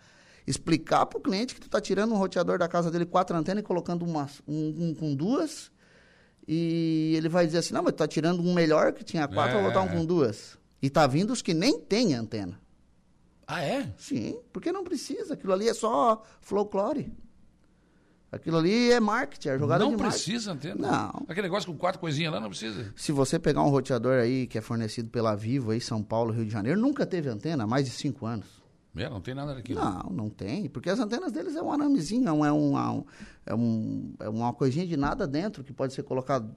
explicar 0.45 1.05
para 1.05 1.17
o 1.17 1.21
cliente 1.21 1.55
que 1.55 1.61
tu 1.61 1.67
está 1.67 1.79
tirando 1.79 2.13
um 2.13 2.17
roteador 2.17 2.57
da 2.57 2.67
casa 2.67 2.91
dele 2.91 3.05
quatro 3.05 3.35
antenas 3.35 3.63
e 3.63 3.65
colocando 3.65 4.03
uma, 4.05 4.27
um, 4.47 4.89
um 4.89 4.95
com 4.95 5.15
duas 5.15 5.71
e 6.47 7.13
ele 7.15 7.29
vai 7.29 7.45
dizer 7.45 7.59
assim, 7.59 7.73
não, 7.73 7.83
mas 7.83 7.93
tá 7.93 8.07
tirando 8.07 8.41
um 8.41 8.53
melhor 8.53 8.93
que 8.93 9.03
tinha 9.03 9.27
quatro, 9.27 9.57
é. 9.57 9.61
vai 9.61 9.71
botar 9.71 9.81
um 9.81 9.87
com 9.87 10.05
duas. 10.05 10.57
E 10.81 10.89
tá 10.89 11.07
vindo 11.07 11.31
os 11.31 11.41
que 11.41 11.53
nem 11.53 11.79
têm 11.79 12.13
antena. 12.13 12.59
Ah, 13.47 13.61
é? 13.61 13.93
Sim, 13.97 14.39
porque 14.51 14.71
não 14.71 14.83
precisa. 14.83 15.33
Aquilo 15.33 15.53
ali 15.53 15.67
é 15.67 15.73
só 15.73 16.23
folclore. 16.41 17.11
Aquilo 18.31 18.57
ali 18.57 18.91
é 18.91 18.99
marketing, 18.99 19.49
é 19.49 19.59
jogada 19.59 19.83
não 19.83 19.91
de 19.91 19.97
marketing. 20.01 20.23
Precisa 20.23 20.51
antena? 20.51 20.75
Não. 20.91 21.25
Aquele 21.27 21.43
negócio 21.43 21.71
com 21.71 21.77
quatro 21.77 21.99
coisinhas 21.99 22.33
lá 22.33 22.39
não 22.39 22.49
precisa. 22.49 22.91
Se 22.95 23.11
você 23.11 23.37
pegar 23.37 23.61
um 23.61 23.69
roteador 23.69 24.19
aí 24.19 24.47
que 24.47 24.57
é 24.57 24.61
fornecido 24.61 25.09
pela 25.09 25.35
Vivo 25.35 25.71
aí, 25.71 25.79
São 25.79 26.01
Paulo, 26.01 26.33
Rio 26.33 26.45
de 26.45 26.51
Janeiro, 26.51 26.79
nunca 26.79 27.05
teve 27.05 27.29
antena 27.29 27.63
há 27.63 27.67
mais 27.67 27.85
de 27.85 27.91
cinco 27.91 28.25
anos. 28.25 28.62
É, 28.95 29.09
não 29.09 29.19
tem 29.19 29.33
nada 29.33 29.55
daquilo. 29.55 29.79
Não, 29.79 30.09
não 30.11 30.29
tem. 30.29 30.69
Porque 30.69 30.89
as 30.89 30.99
antenas 30.99 31.31
deles 31.31 31.55
é 31.55 31.61
um 31.61 31.71
aramezinho, 31.71 32.27
é, 32.27 32.31
um, 32.31 32.45
é, 32.45 32.53
um, 32.53 33.05
é, 33.45 33.55
um, 33.55 34.13
é 34.19 34.29
uma 34.29 34.53
coisinha 34.53 34.85
de 34.85 34.95
nada 34.95 35.25
dentro 35.25 35.63
que 35.63 35.73
pode 35.73 35.93
ser 35.93 36.03
colocado 36.03 36.55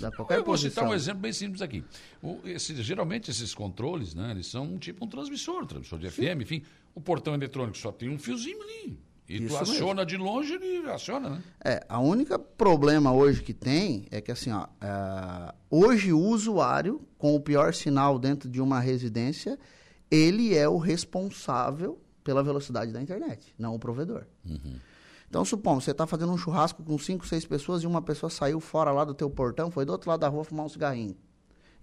da 0.00 0.10
qualquer 0.10 0.38
Eu 0.38 0.44
vou 0.44 0.54
posição. 0.54 0.70
citar 0.70 0.88
um 0.88 0.94
exemplo 0.94 1.20
bem 1.20 1.32
simples 1.32 1.60
aqui. 1.60 1.84
O, 2.22 2.40
esse, 2.44 2.74
geralmente 2.82 3.30
esses 3.30 3.54
controles, 3.54 4.14
né, 4.14 4.30
eles 4.30 4.46
são 4.46 4.78
tipo 4.78 5.04
um 5.04 5.08
transmissor, 5.08 5.62
um 5.62 5.66
transmissor 5.66 5.98
de 5.98 6.10
FM, 6.10 6.40
enfim. 6.40 6.62
O 6.94 7.00
portão 7.02 7.34
eletrônico 7.34 7.76
só 7.76 7.92
tem 7.92 8.08
um 8.08 8.18
fiozinho 8.18 8.62
ali. 8.62 8.98
E 9.28 9.36
Isso 9.42 9.48
tu 9.48 9.62
aciona 9.62 10.04
mesmo. 10.04 10.06
de 10.06 10.16
longe, 10.18 10.52
ele 10.54 10.90
aciona, 10.90 11.30
né? 11.30 11.42
É, 11.64 11.84
a 11.88 11.98
única 11.98 12.38
problema 12.38 13.12
hoje 13.12 13.42
que 13.42 13.54
tem 13.54 14.06
é 14.10 14.20
que 14.20 14.30
assim, 14.30 14.52
ó, 14.52 14.66
é, 14.80 15.54
hoje 15.70 16.12
o 16.12 16.18
usuário 16.20 17.00
com 17.16 17.34
o 17.34 17.40
pior 17.40 17.72
sinal 17.72 18.18
dentro 18.18 18.50
de 18.50 18.60
uma 18.60 18.80
residência 18.80 19.58
ele 20.10 20.54
é 20.54 20.68
o 20.68 20.78
responsável 20.78 22.00
pela 22.22 22.42
velocidade 22.42 22.92
da 22.92 23.02
internet, 23.02 23.54
não 23.58 23.74
o 23.74 23.78
provedor. 23.78 24.24
Uhum. 24.44 24.76
Então, 25.28 25.44
supomos, 25.44 25.84
você 25.84 25.90
está 25.90 26.06
fazendo 26.06 26.32
um 26.32 26.38
churrasco 26.38 26.82
com 26.82 26.96
cinco, 26.98 27.26
seis 27.26 27.44
pessoas 27.44 27.82
e 27.82 27.86
uma 27.86 28.00
pessoa 28.00 28.30
saiu 28.30 28.60
fora 28.60 28.92
lá 28.92 29.04
do 29.04 29.14
teu 29.14 29.28
portão, 29.28 29.70
foi 29.70 29.84
do 29.84 29.92
outro 29.92 30.08
lado 30.08 30.20
da 30.20 30.28
rua 30.28 30.44
fumar 30.44 30.64
um 30.64 30.68
cigarrinho. 30.68 31.16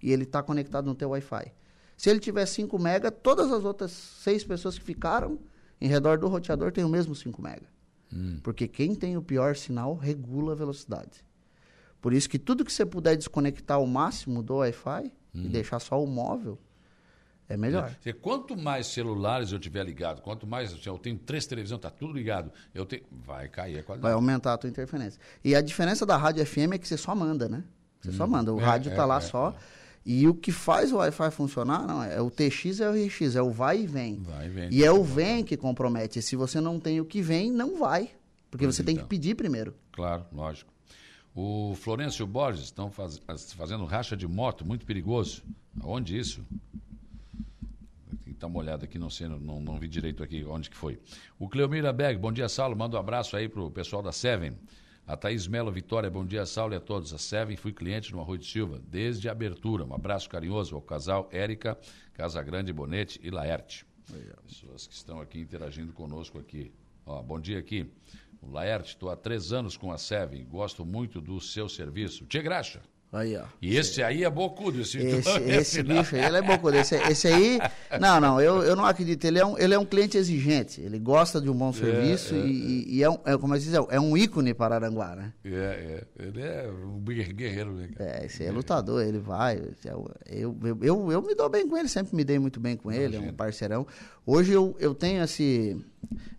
E 0.02 0.10
ele 0.10 0.22
está 0.24 0.42
conectado 0.42 0.86
no 0.86 0.94
teu 0.94 1.10
Wi-Fi. 1.10 1.52
Se 1.96 2.10
ele 2.10 2.18
tiver 2.18 2.46
5 2.46 2.78
mega, 2.78 3.10
todas 3.10 3.52
as 3.52 3.64
outras 3.64 3.92
seis 3.92 4.42
pessoas 4.42 4.78
que 4.78 4.84
ficaram 4.84 5.38
em 5.80 5.86
redor 5.86 6.18
do 6.18 6.28
roteador 6.28 6.72
têm 6.72 6.82
o 6.82 6.88
mesmo 6.88 7.14
5 7.14 7.40
mega. 7.42 7.66
Hum. 8.12 8.40
Porque 8.42 8.66
quem 8.66 8.94
tem 8.94 9.16
o 9.16 9.22
pior 9.22 9.54
sinal 9.54 9.94
regula 9.94 10.52
a 10.52 10.56
velocidade. 10.56 11.24
Por 12.00 12.12
isso 12.12 12.28
que 12.28 12.38
tudo 12.38 12.64
que 12.64 12.72
você 12.72 12.84
puder 12.84 13.16
desconectar 13.16 13.76
ao 13.76 13.86
máximo 13.86 14.42
do 14.42 14.56
Wi-Fi 14.56 15.12
hum. 15.34 15.44
e 15.44 15.48
deixar 15.48 15.78
só 15.78 16.02
o 16.02 16.06
móvel, 16.06 16.58
é 17.52 17.56
melhor. 17.56 17.94
É. 18.04 18.12
Quanto 18.12 18.56
mais 18.56 18.86
celulares 18.86 19.52
eu 19.52 19.58
tiver 19.58 19.84
ligado, 19.84 20.22
quanto 20.22 20.46
mais. 20.46 20.72
Assim, 20.72 20.88
eu 20.88 20.98
tenho 20.98 21.18
três 21.18 21.46
televisões, 21.46 21.78
está 21.78 21.90
tudo 21.90 22.12
ligado. 22.12 22.50
Eu 22.74 22.86
tenho, 22.86 23.02
vai 23.10 23.48
cair 23.48 23.78
a 23.78 23.82
qualidade. 23.82 24.02
Vai 24.02 24.12
aumentar 24.12 24.54
a 24.54 24.58
tua 24.58 24.70
interferência. 24.70 25.20
E 25.44 25.54
a 25.54 25.60
diferença 25.60 26.06
da 26.06 26.16
rádio 26.16 26.44
FM 26.44 26.72
é 26.72 26.78
que 26.78 26.88
você 26.88 26.96
só 26.96 27.14
manda, 27.14 27.48
né? 27.48 27.62
Você 28.00 28.10
hum. 28.10 28.14
só 28.14 28.26
manda. 28.26 28.52
O 28.52 28.60
é, 28.60 28.64
rádio 28.64 28.90
está 28.90 29.02
é, 29.02 29.06
lá 29.06 29.18
é, 29.18 29.20
só. 29.20 29.50
É. 29.50 29.82
E 30.04 30.26
o 30.26 30.34
que 30.34 30.50
faz 30.50 30.92
o 30.92 30.96
Wi-Fi 30.96 31.30
funcionar 31.30 31.86
não 31.86 32.02
é 32.02 32.20
o 32.20 32.28
TX 32.28 32.80
é 32.80 32.90
o 32.90 32.92
RX, 32.92 33.36
é 33.36 33.42
o 33.42 33.50
vai 33.50 33.82
e 33.82 33.86
vem. 33.86 34.20
Vai 34.20 34.46
e 34.46 34.48
vem. 34.48 34.68
E 34.72 34.84
é 34.84 34.90
o 34.90 35.04
vem 35.04 35.44
que 35.44 35.56
compromete. 35.56 36.20
Se 36.20 36.34
você 36.34 36.60
não 36.60 36.80
tem 36.80 37.00
o 37.00 37.04
que 37.04 37.22
vem, 37.22 37.52
não 37.52 37.78
vai. 37.78 38.10
Porque 38.50 38.64
pois 38.64 38.74
você 38.74 38.82
então. 38.82 38.94
tem 38.94 39.02
que 39.02 39.08
pedir 39.08 39.36
primeiro. 39.36 39.74
Claro, 39.92 40.24
lógico. 40.32 40.72
O 41.34 41.74
Florencio 41.76 42.26
Borges 42.26 42.64
estão 42.64 42.90
faz, 42.90 43.20
fazendo 43.56 43.84
racha 43.84 44.16
de 44.16 44.26
moto, 44.26 44.66
muito 44.66 44.84
perigoso. 44.84 45.42
Onde 45.82 46.18
isso? 46.18 46.44
Dar 48.42 48.48
uma 48.48 48.58
olhada 48.58 48.84
aqui, 48.84 48.98
não 48.98 49.08
sei, 49.08 49.28
não, 49.28 49.60
não 49.60 49.78
vi 49.78 49.88
direito 49.88 50.22
aqui 50.22 50.44
onde 50.44 50.68
que 50.68 50.76
foi. 50.76 50.98
O 51.38 51.48
Cleomira 51.48 51.92
Berg, 51.92 52.18
bom 52.18 52.32
dia, 52.32 52.48
Saulo, 52.48 52.76
manda 52.76 52.96
um 52.96 53.00
abraço 53.00 53.36
aí 53.36 53.48
pro 53.48 53.70
pessoal 53.70 54.02
da 54.02 54.10
Seven. 54.12 54.58
A 55.06 55.16
Thaís 55.16 55.46
Melo 55.46 55.70
Vitória, 55.70 56.10
bom 56.10 56.24
dia, 56.24 56.44
Saulo 56.44 56.74
e 56.74 56.76
a 56.76 56.80
todos. 56.80 57.12
A 57.12 57.18
Seven, 57.18 57.56
fui 57.56 57.72
cliente 57.72 58.12
no 58.12 58.20
Arroio 58.20 58.38
de 58.38 58.46
Silva, 58.46 58.80
desde 58.88 59.28
a 59.28 59.32
abertura. 59.32 59.84
Um 59.84 59.94
abraço 59.94 60.28
carinhoso 60.28 60.74
ao 60.74 60.82
casal 60.82 61.28
Érica, 61.32 61.78
Casagrande 62.14 62.72
Bonete 62.72 63.20
e 63.22 63.30
Laerte. 63.30 63.86
Pessoas 64.46 64.86
que 64.86 64.94
estão 64.94 65.20
aqui 65.20 65.40
interagindo 65.40 65.92
conosco 65.92 66.38
aqui. 66.38 66.72
Ó, 67.06 67.22
bom 67.22 67.40
dia 67.40 67.58
aqui. 67.58 67.90
O 68.40 68.50
Laerte, 68.50 68.90
estou 68.90 69.08
há 69.08 69.16
três 69.16 69.52
anos 69.52 69.76
com 69.76 69.92
a 69.92 69.98
Seven, 69.98 70.44
gosto 70.44 70.84
muito 70.84 71.20
do 71.20 71.40
seu 71.40 71.68
serviço. 71.68 72.26
Tia 72.26 72.42
Graxa, 72.42 72.82
Aí, 73.12 73.36
ó. 73.36 73.42
E 73.60 73.76
esse 73.76 74.02
aí 74.02 74.24
é 74.24 74.30
bocudo, 74.30 74.80
esse, 74.80 74.96
Esse, 74.96 75.18
então, 75.30 75.36
esse 75.46 75.82
bicho 75.82 76.16
aí, 76.16 76.24
ele 76.24 76.38
é 76.38 76.40
bocudo. 76.42 76.78
Esse, 76.78 76.94
esse 76.94 77.28
aí, 77.28 77.58
não, 78.00 78.18
não, 78.18 78.40
eu, 78.40 78.62
eu 78.62 78.74
não 78.74 78.86
acredito. 78.86 79.22
Ele 79.26 79.38
é, 79.38 79.44
um, 79.44 79.58
ele 79.58 79.74
é 79.74 79.78
um 79.78 79.84
cliente 79.84 80.16
exigente. 80.16 80.80
Ele 80.80 80.98
gosta 80.98 81.38
de 81.38 81.50
um 81.50 81.54
bom 81.54 81.74
serviço 81.74 82.34
é, 82.34 82.38
e, 82.38 82.96
e 82.96 83.02
é, 83.02 83.10
um, 83.10 83.18
é, 83.26 83.36
como 83.36 83.52
disse, 83.58 83.76
é 83.90 84.00
um 84.00 84.16
ícone 84.16 84.54
para 84.54 84.76
Aranguá, 84.76 85.14
né? 85.14 85.34
É, 85.44 85.50
é. 85.50 86.04
Ele 86.26 86.40
é 86.40 86.70
um 86.72 86.98
guerreiro, 87.00 87.72
né? 87.74 87.90
É, 87.98 88.24
esse 88.24 88.44
aí 88.44 88.48
é 88.48 88.52
lutador, 88.52 89.02
ele 89.02 89.18
vai. 89.18 89.60
Eu, 89.84 90.10
eu, 90.30 90.58
eu, 90.80 91.12
eu 91.12 91.20
me 91.22 91.34
dou 91.34 91.50
bem 91.50 91.68
com 91.68 91.76
ele, 91.76 91.88
sempre 91.88 92.16
me 92.16 92.24
dei 92.24 92.38
muito 92.38 92.58
bem 92.58 92.78
com 92.78 92.90
ele, 92.90 93.16
é 93.16 93.20
um 93.20 93.30
parceirão. 93.34 93.86
Hoje 94.24 94.52
eu, 94.52 94.74
eu 94.80 94.94
tenho 94.94 95.22
esse, 95.22 95.76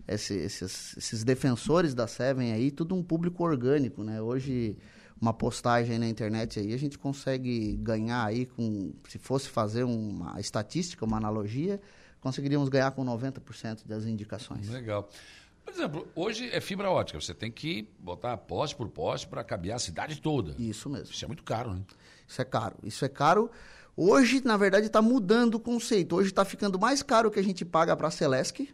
esse- 0.08 0.38
esses, 0.38 0.96
esses 0.96 1.22
defensores 1.22 1.94
da 1.94 2.08
Seven 2.08 2.52
aí, 2.52 2.72
tudo 2.72 2.96
um 2.96 3.02
público 3.02 3.44
orgânico, 3.44 4.02
né? 4.02 4.20
Hoje, 4.20 4.76
uma 5.24 5.32
postagem 5.32 5.98
na 5.98 6.06
internet 6.06 6.60
aí, 6.60 6.74
a 6.74 6.76
gente 6.76 6.98
consegue 6.98 7.76
ganhar 7.76 8.24
aí 8.24 8.44
com. 8.44 8.92
Se 9.08 9.18
fosse 9.18 9.48
fazer 9.48 9.82
uma 9.82 10.38
estatística, 10.38 11.02
uma 11.04 11.16
analogia, 11.16 11.80
conseguiríamos 12.20 12.68
ganhar 12.68 12.90
com 12.90 13.02
90% 13.04 13.86
das 13.86 14.04
indicações. 14.04 14.68
Legal. 14.68 15.08
Por 15.64 15.72
exemplo, 15.72 16.06
hoje 16.14 16.50
é 16.52 16.60
fibra 16.60 16.90
ótica. 16.90 17.18
Você 17.18 17.32
tem 17.32 17.50
que 17.50 17.88
botar 17.98 18.36
poste 18.36 18.76
por 18.76 18.86
poste 18.90 19.26
para 19.26 19.42
cabear 19.42 19.76
a 19.76 19.78
cidade 19.78 20.20
toda. 20.20 20.54
Isso 20.58 20.90
mesmo. 20.90 21.10
Isso 21.10 21.24
é 21.24 21.28
muito 21.28 21.42
caro, 21.42 21.72
né? 21.72 21.80
Isso 22.28 22.42
é 22.42 22.44
caro. 22.44 22.76
Isso 22.82 23.02
é 23.02 23.08
caro. 23.08 23.50
Hoje, 23.96 24.42
na 24.44 24.58
verdade, 24.58 24.88
está 24.88 25.00
mudando 25.00 25.54
o 25.54 25.60
conceito. 25.60 26.16
Hoje 26.16 26.28
está 26.28 26.44
ficando 26.44 26.78
mais 26.78 27.02
caro 27.02 27.28
o 27.28 27.32
que 27.32 27.40
a 27.40 27.44
gente 27.44 27.64
paga 27.64 27.96
para 27.96 28.08
a 28.08 28.10
Celesc 28.10 28.68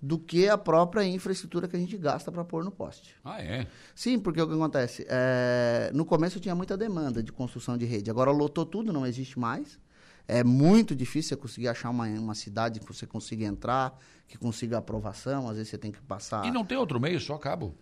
do 0.00 0.18
que 0.18 0.48
a 0.48 0.56
própria 0.56 1.04
infraestrutura 1.04 1.66
que 1.66 1.76
a 1.76 1.78
gente 1.78 1.96
gasta 1.96 2.30
para 2.30 2.44
pôr 2.44 2.64
no 2.64 2.70
poste. 2.70 3.16
Ah, 3.24 3.42
é? 3.42 3.66
Sim, 3.94 4.18
porque 4.18 4.40
o 4.40 4.46
que 4.46 4.54
acontece? 4.54 5.04
É, 5.08 5.90
no 5.92 6.04
começo 6.04 6.38
tinha 6.38 6.54
muita 6.54 6.76
demanda 6.76 7.22
de 7.22 7.32
construção 7.32 7.76
de 7.76 7.84
rede. 7.84 8.10
Agora 8.10 8.30
lotou 8.30 8.64
tudo, 8.64 8.92
não 8.92 9.04
existe 9.04 9.38
mais. 9.38 9.78
É 10.26 10.44
muito 10.44 10.94
difícil 10.94 11.30
você 11.30 11.36
conseguir 11.36 11.68
achar 11.68 11.90
uma, 11.90 12.06
uma 12.06 12.34
cidade 12.34 12.80
que 12.80 12.86
você 12.86 13.06
consiga 13.06 13.44
entrar, 13.44 13.98
que 14.28 14.38
consiga 14.38 14.78
aprovação. 14.78 15.48
Às 15.48 15.56
vezes 15.56 15.70
você 15.70 15.78
tem 15.78 15.90
que 15.90 16.00
passar. 16.02 16.44
E 16.44 16.50
não 16.50 16.64
tem 16.64 16.78
outro 16.78 17.00
meio, 17.00 17.18
só 17.18 17.36
cabo. 17.38 17.74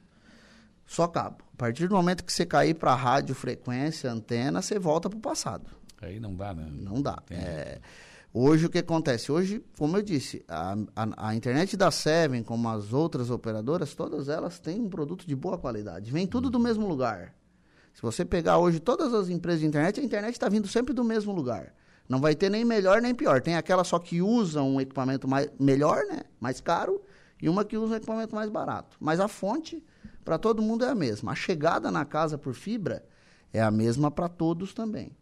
Só 0.87 1.09
cabo. 1.09 1.39
A 1.53 1.57
partir 1.57 1.89
do 1.89 1.97
momento 1.97 2.25
que 2.25 2.33
você 2.33 2.47
cair 2.47 2.75
para 2.75 2.95
rádio, 2.95 3.35
frequência, 3.35 4.11
antena, 4.11 4.63
você 4.63 4.79
volta 4.79 5.11
para 5.11 5.19
o 5.19 5.21
passado. 5.21 5.67
Aí 6.01 6.21
não 6.21 6.35
dá, 6.35 6.55
né? 6.55 6.69
Não 6.71 7.03
dá. 7.03 7.19
Entendi. 7.25 7.45
É, 7.45 7.81
hoje 8.39 8.67
o 8.67 8.71
que 8.71 8.79
acontece? 8.79 9.31
Hoje, 9.33 9.65
como 9.79 9.97
eu 9.97 10.03
disse, 10.03 10.45
a, 10.49 10.75
a- 10.95 11.29
a 11.29 11.35
internet 11.35 11.77
da 11.77 11.91
Seven, 11.91 12.43
como 12.43 12.69
as 12.69 12.93
outras 12.93 13.31
operadoras, 13.31 13.95
todas 13.95 14.29
elas 14.29 14.59
têm 14.59 14.81
um 14.81 14.89
produto 14.89 15.27
de 15.27 15.35
boa 15.35 15.57
qualidade. 15.59 16.11
Vem 16.11 16.27
tudo 16.27 16.51
do 16.51 16.59
mesmo 16.59 16.87
lugar. 16.87 17.35
Se 17.95 18.03
você 18.03 18.25
pegar 18.25 18.59
hoje 18.59 18.79
todas 18.79 19.15
as 19.15 19.29
empresas 19.29 19.61
de 19.61 19.67
internet, 19.67 19.99
a 20.01 20.05
internet 20.05 20.35
está 20.35 20.49
vindo 20.49 20.69
sempre 20.69 20.93
do 20.93 21.03
mesmo 21.03 21.33
lugar. 21.33 21.75
Não 22.09 22.21
vai 22.21 22.35
ter 22.35 22.51
nem 22.51 22.65
melhor 22.65 23.01
nem 23.01 23.15
pior. 23.15 23.41
Tem 23.41 23.57
aquela 23.57 23.83
só 23.85 23.99
que 23.99 24.21
usa 24.21 24.63
um 24.63 24.81
equipamento 24.81 25.27
mais, 25.27 25.49
melhor, 25.59 26.05
né? 26.07 26.21
mais 26.39 26.61
caro, 26.61 27.01
e 27.41 27.49
uma 27.49 27.65
que 27.65 27.77
usa 27.77 27.95
um 27.95 27.97
equipamento 27.97 28.35
mais 28.35 28.51
barato. 28.51 28.97
Mas 29.01 29.19
a 29.19 29.29
fonte, 29.29 29.83
para 30.25 30.39
todo 30.39 30.63
mundo, 30.63 30.85
é 30.85 30.91
a 30.91 30.95
mesma. 30.95 31.33
A 31.33 31.35
chegada 31.35 31.91
na 31.91 32.05
casa 32.05 32.37
por 32.37 32.55
fibra 32.55 33.05
é 33.53 33.63
a 33.63 33.71
mesma 33.71 34.11
para 34.11 34.29
todos 34.29 34.75
também. 34.75 35.17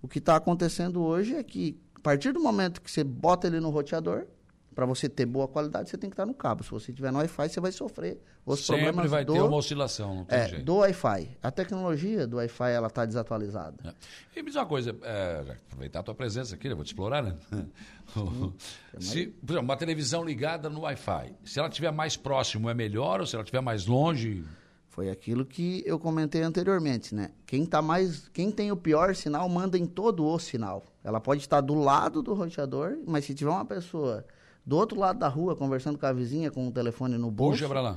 O 0.00 0.06
que 0.08 0.18
está 0.18 0.36
acontecendo 0.36 1.02
hoje 1.02 1.34
é 1.34 1.42
que, 1.42 1.80
partir 2.06 2.32
do 2.32 2.40
momento 2.40 2.80
que 2.80 2.88
você 2.88 3.02
bota 3.02 3.48
ele 3.48 3.58
no 3.58 3.68
roteador, 3.68 4.26
para 4.72 4.86
você 4.86 5.08
ter 5.08 5.26
boa 5.26 5.48
qualidade, 5.48 5.90
você 5.90 5.98
tem 5.98 6.08
que 6.08 6.14
estar 6.14 6.24
no 6.24 6.34
cabo. 6.34 6.62
Se 6.62 6.70
você 6.70 6.92
tiver 6.92 7.10
no 7.10 7.18
Wi-Fi, 7.18 7.48
você 7.48 7.60
vai 7.60 7.72
sofrer 7.72 8.20
os 8.44 8.60
Sempre 8.60 8.84
problemas 8.84 9.10
vai 9.10 9.24
do, 9.24 9.32
ter 9.32 9.40
uma 9.40 9.56
oscilação, 9.56 10.14
não 10.14 10.24
tem 10.24 10.38
é, 10.38 10.48
jeito. 10.48 10.64
do 10.64 10.76
Wi-Fi. 10.76 11.36
A 11.42 11.50
tecnologia 11.50 12.26
do 12.28 12.36
Wi-Fi 12.36 12.70
ela 12.70 12.86
está 12.86 13.04
desatualizada. 13.04 13.76
É. 13.84 14.38
E 14.38 14.42
me 14.42 14.50
diz 14.50 14.56
uma 14.56 14.66
coisa, 14.66 14.94
é, 15.02 15.56
aproveitar 15.66 16.00
a 16.00 16.02
tua 16.04 16.14
presença 16.14 16.54
aqui, 16.54 16.68
eu 16.68 16.76
vou 16.76 16.84
te 16.84 16.88
explorar, 16.88 17.22
né? 17.22 17.34
se, 19.00 19.26
por 19.26 19.52
exemplo, 19.52 19.64
uma 19.66 19.76
televisão 19.76 20.22
ligada 20.22 20.70
no 20.70 20.82
Wi-Fi, 20.82 21.34
se 21.42 21.58
ela 21.58 21.68
estiver 21.68 21.90
mais 21.90 22.16
próximo 22.16 22.70
é 22.70 22.74
melhor 22.74 23.20
ou 23.20 23.26
se 23.26 23.34
ela 23.34 23.42
estiver 23.42 23.62
mais 23.62 23.86
longe? 23.86 24.44
Foi 24.90 25.10
aquilo 25.10 25.44
que 25.44 25.82
eu 25.84 25.98
comentei 25.98 26.42
anteriormente, 26.42 27.14
né? 27.14 27.30
Quem 27.46 27.66
tá 27.66 27.82
mais, 27.82 28.28
quem 28.28 28.50
tem 28.50 28.70
o 28.70 28.76
pior 28.76 29.14
sinal 29.14 29.48
manda 29.48 29.76
em 29.76 29.86
todo 29.86 30.24
o 30.24 30.38
sinal. 30.38 30.84
Ela 31.06 31.20
pode 31.20 31.40
estar 31.40 31.60
do 31.60 31.72
lado 31.74 32.20
do 32.20 32.34
roteador, 32.34 32.98
mas 33.06 33.24
se 33.24 33.32
tiver 33.32 33.50
uma 33.52 33.64
pessoa 33.64 34.26
do 34.66 34.76
outro 34.76 34.98
lado 34.98 35.20
da 35.20 35.28
rua 35.28 35.54
conversando 35.54 35.96
com 35.96 36.04
a 36.04 36.12
vizinha 36.12 36.50
com 36.50 36.66
o 36.66 36.72
telefone 36.72 37.16
no 37.16 37.30
bolso, 37.30 37.58
Puxa 37.60 37.68
pra 37.68 37.80
lá. 37.80 37.96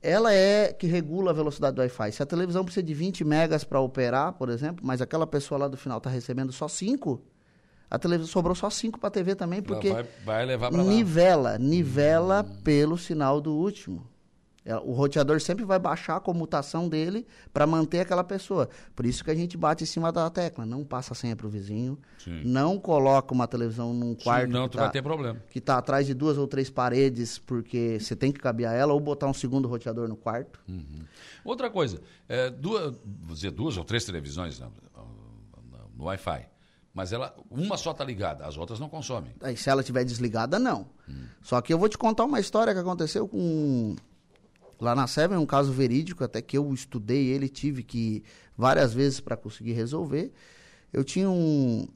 ela 0.00 0.32
é 0.32 0.72
que 0.72 0.86
regula 0.86 1.32
a 1.32 1.34
velocidade 1.34 1.76
do 1.76 1.80
Wi-Fi. 1.80 2.12
Se 2.12 2.22
a 2.22 2.26
televisão 2.26 2.64
precisa 2.64 2.82
de 2.82 2.94
20 2.94 3.22
megas 3.24 3.62
para 3.62 3.78
operar, 3.78 4.32
por 4.32 4.48
exemplo, 4.48 4.82
mas 4.82 5.02
aquela 5.02 5.26
pessoa 5.26 5.58
lá 5.58 5.68
do 5.68 5.76
final 5.76 5.98
está 5.98 6.08
recebendo 6.08 6.50
só 6.50 6.66
5, 6.66 7.20
a 7.90 7.98
televisão 7.98 8.32
sobrou 8.32 8.54
só 8.54 8.70
5 8.70 8.98
para 8.98 9.08
a 9.08 9.10
TV 9.10 9.34
também, 9.34 9.60
porque 9.60 9.92
vai, 9.92 10.06
vai 10.24 10.46
levar 10.46 10.70
pra 10.70 10.78
lá. 10.82 10.88
nivela, 10.88 11.58
nivela 11.58 12.42
pelo 12.64 12.96
sinal 12.96 13.38
do 13.38 13.52
último. 13.52 14.06
É, 14.66 14.74
O 14.76 14.92
roteador 14.92 15.40
sempre 15.42 15.62
vai 15.64 15.78
baixar 15.78 16.16
a 16.16 16.20
comutação 16.20 16.88
dele 16.88 17.26
para 17.52 17.66
manter 17.66 18.00
aquela 18.00 18.24
pessoa. 18.24 18.68
Por 18.96 19.04
isso 19.04 19.22
que 19.22 19.30
a 19.30 19.34
gente 19.34 19.58
bate 19.58 19.84
em 19.84 19.86
cima 19.86 20.10
da 20.10 20.30
tecla. 20.30 20.64
Não 20.64 20.82
passa 20.84 21.12
a 21.12 21.14
senha 21.16 21.36
para 21.36 21.46
o 21.46 21.50
vizinho. 21.50 21.98
Sim. 22.18 22.42
Não 22.44 22.78
coloca 22.78 23.34
uma 23.34 23.46
televisão 23.46 23.92
num 23.92 24.14
quarto 24.14 24.50
Não, 24.50 24.64
que 24.64 24.70
tu 24.70 24.76
tá- 24.78 24.84
vai 24.84 24.92
ter 24.92 25.02
problema. 25.02 25.38
que 25.50 25.58
está 25.58 25.76
atrás 25.76 26.06
de 26.06 26.14
duas 26.14 26.38
ou 26.38 26.46
três 26.46 26.70
paredes, 26.70 27.38
porque 27.38 27.98
você 28.00 28.16
tem 28.16 28.32
que 28.32 28.40
cabear 28.40 28.74
ela, 28.74 28.94
ou 28.94 29.00
botar 29.00 29.26
um 29.26 29.34
segundo 29.34 29.68
roteador 29.68 30.08
no 30.08 30.16
quarto. 30.16 30.58
Outra 31.44 31.68
coisa, 31.68 32.00
é, 32.26 32.48
duas, 32.48 32.94
vou 33.04 33.34
dizer 33.34 33.50
duas 33.50 33.76
ou 33.76 33.84
três 33.84 34.02
televisões 34.06 34.58
no, 34.60 34.72
no 35.94 36.04
Wi-Fi, 36.04 36.48
mas 36.94 37.12
ela, 37.12 37.34
uma 37.50 37.76
só 37.76 37.90
está 37.90 38.02
ligada, 38.04 38.46
as 38.46 38.56
outras 38.56 38.80
não 38.80 38.88
consomem. 38.88 39.32
Aí, 39.42 39.56
se 39.56 39.68
ela 39.68 39.82
estiver 39.82 40.04
desligada, 40.04 40.58
não. 40.58 40.86
Só 41.42 41.60
que 41.60 41.72
eu 41.72 41.78
vou 41.78 41.88
te 41.88 41.98
contar 41.98 42.24
uma 42.24 42.40
história 42.40 42.72
que 42.72 42.80
aconteceu 42.80 43.28
com. 43.28 43.94
Lá 44.84 44.94
na 44.94 45.06
Seven, 45.06 45.38
um 45.38 45.46
caso 45.46 45.72
verídico, 45.72 46.22
até 46.22 46.42
que 46.42 46.58
eu 46.58 46.74
estudei 46.74 47.28
ele, 47.28 47.48
tive 47.48 47.82
que 47.82 47.98
ir 47.98 48.24
várias 48.54 48.92
vezes 48.92 49.18
para 49.18 49.34
conseguir 49.34 49.72
resolver. 49.72 50.30
Eu 50.92 51.02
tinha 51.02 51.30
um, 51.30 51.88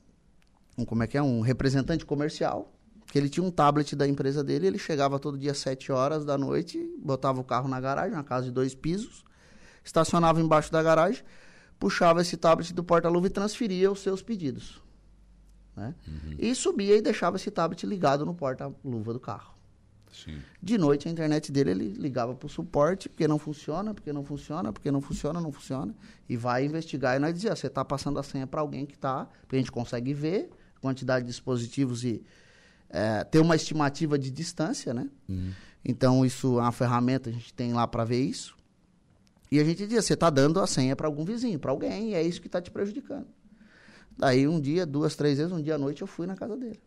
um. 0.76 0.86
Como 0.86 1.02
é 1.02 1.06
que 1.06 1.18
é? 1.18 1.22
Um 1.22 1.40
representante 1.40 2.06
comercial, 2.06 2.72
que 3.12 3.18
ele 3.18 3.28
tinha 3.28 3.44
um 3.44 3.50
tablet 3.50 3.94
da 3.94 4.08
empresa 4.08 4.42
dele, 4.42 4.68
ele 4.68 4.78
chegava 4.78 5.18
todo 5.18 5.36
dia 5.36 5.50
às 5.50 5.58
7 5.58 5.92
horas 5.92 6.24
da 6.24 6.38
noite, 6.38 6.82
botava 6.98 7.38
o 7.38 7.44
carro 7.44 7.68
na 7.68 7.78
garagem, 7.78 8.14
uma 8.14 8.24
casa 8.24 8.46
de 8.46 8.52
dois 8.52 8.74
pisos, 8.74 9.22
estacionava 9.84 10.40
embaixo 10.40 10.72
da 10.72 10.82
garagem, 10.82 11.22
puxava 11.78 12.22
esse 12.22 12.38
tablet 12.38 12.72
do 12.72 12.82
porta-luva 12.82 13.26
e 13.26 13.30
transferia 13.30 13.92
os 13.92 14.00
seus 14.00 14.22
pedidos. 14.22 14.80
Né? 15.76 15.94
E 16.38 16.54
subia 16.54 16.96
e 16.96 17.02
deixava 17.02 17.36
esse 17.36 17.50
tablet 17.50 17.84
ligado 17.84 18.24
no 18.24 18.34
porta-luva 18.34 19.12
do 19.12 19.20
carro. 19.20 19.57
Sim. 20.12 20.38
De 20.62 20.78
noite 20.78 21.08
a 21.08 21.10
internet 21.10 21.52
dele 21.52 21.70
ele 21.70 21.88
ligava 21.92 22.34
para 22.34 22.46
o 22.46 22.48
suporte, 22.48 23.08
porque 23.08 23.28
não 23.28 23.38
funciona, 23.38 23.94
porque 23.94 24.12
não 24.12 24.24
funciona, 24.24 24.72
porque 24.72 24.90
não 24.90 25.00
funciona, 25.00 25.40
não 25.40 25.52
funciona. 25.52 25.94
E 26.28 26.36
vai 26.36 26.64
investigar 26.64 27.16
e 27.16 27.18
nós 27.18 27.34
dizia, 27.34 27.54
você 27.54 27.66
está 27.66 27.84
passando 27.84 28.18
a 28.18 28.22
senha 28.22 28.46
para 28.46 28.60
alguém 28.60 28.86
que 28.86 28.94
está, 28.94 29.26
porque 29.42 29.56
a 29.56 29.58
gente 29.58 29.72
consegue 29.72 30.12
ver 30.12 30.50
a 30.76 30.80
quantidade 30.80 31.24
de 31.24 31.30
dispositivos 31.30 32.04
e 32.04 32.22
é, 32.88 33.24
ter 33.24 33.40
uma 33.40 33.56
estimativa 33.56 34.18
de 34.18 34.30
distância, 34.30 34.94
né? 34.94 35.08
Então 35.84 36.24
isso 36.24 36.58
é 36.58 36.62
uma 36.62 36.72
ferramenta, 36.72 37.30
a 37.30 37.32
gente 37.32 37.52
tem 37.52 37.72
lá 37.72 37.86
para 37.86 38.04
ver 38.04 38.22
isso. 38.22 38.56
E 39.50 39.58
a 39.58 39.64
gente 39.64 39.84
dizia, 39.84 40.02
você 40.02 40.14
está 40.14 40.28
dando 40.28 40.60
a 40.60 40.66
senha 40.66 40.94
para 40.94 41.06
algum 41.06 41.24
vizinho, 41.24 41.58
para 41.58 41.70
alguém, 41.70 42.10
e 42.10 42.14
é 42.14 42.22
isso 42.22 42.40
que 42.40 42.48
está 42.48 42.60
te 42.60 42.70
prejudicando. 42.70 43.26
Daí 44.16 44.48
um 44.48 44.60
dia, 44.60 44.84
duas, 44.84 45.14
três 45.16 45.38
vezes, 45.38 45.52
um 45.52 45.62
dia 45.62 45.76
à 45.76 45.78
noite 45.78 46.02
eu 46.02 46.06
fui 46.06 46.26
na 46.26 46.34
casa 46.34 46.56
dele. 46.56 46.80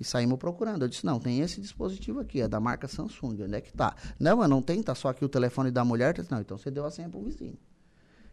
E 0.00 0.04
saímos 0.04 0.38
procurando. 0.38 0.82
Eu 0.82 0.88
disse, 0.88 1.04
não, 1.04 1.18
tem 1.18 1.40
esse 1.40 1.60
dispositivo 1.60 2.20
aqui, 2.20 2.40
é 2.40 2.48
da 2.48 2.60
marca 2.60 2.86
Samsung, 2.86 3.42
onde 3.42 3.54
é 3.54 3.60
que 3.60 3.72
tá? 3.72 3.94
Não, 4.18 4.36
mas 4.36 4.48
não 4.48 4.62
tem, 4.62 4.82
tá 4.82 4.94
só 4.94 5.08
aqui 5.08 5.24
o 5.24 5.28
telefone 5.28 5.70
da 5.70 5.84
mulher. 5.84 6.14
Disse, 6.14 6.30
não, 6.30 6.40
então 6.40 6.56
você 6.56 6.70
deu 6.70 6.84
a 6.84 6.90
senha 6.90 7.08
pro 7.08 7.20
vizinho. 7.20 7.58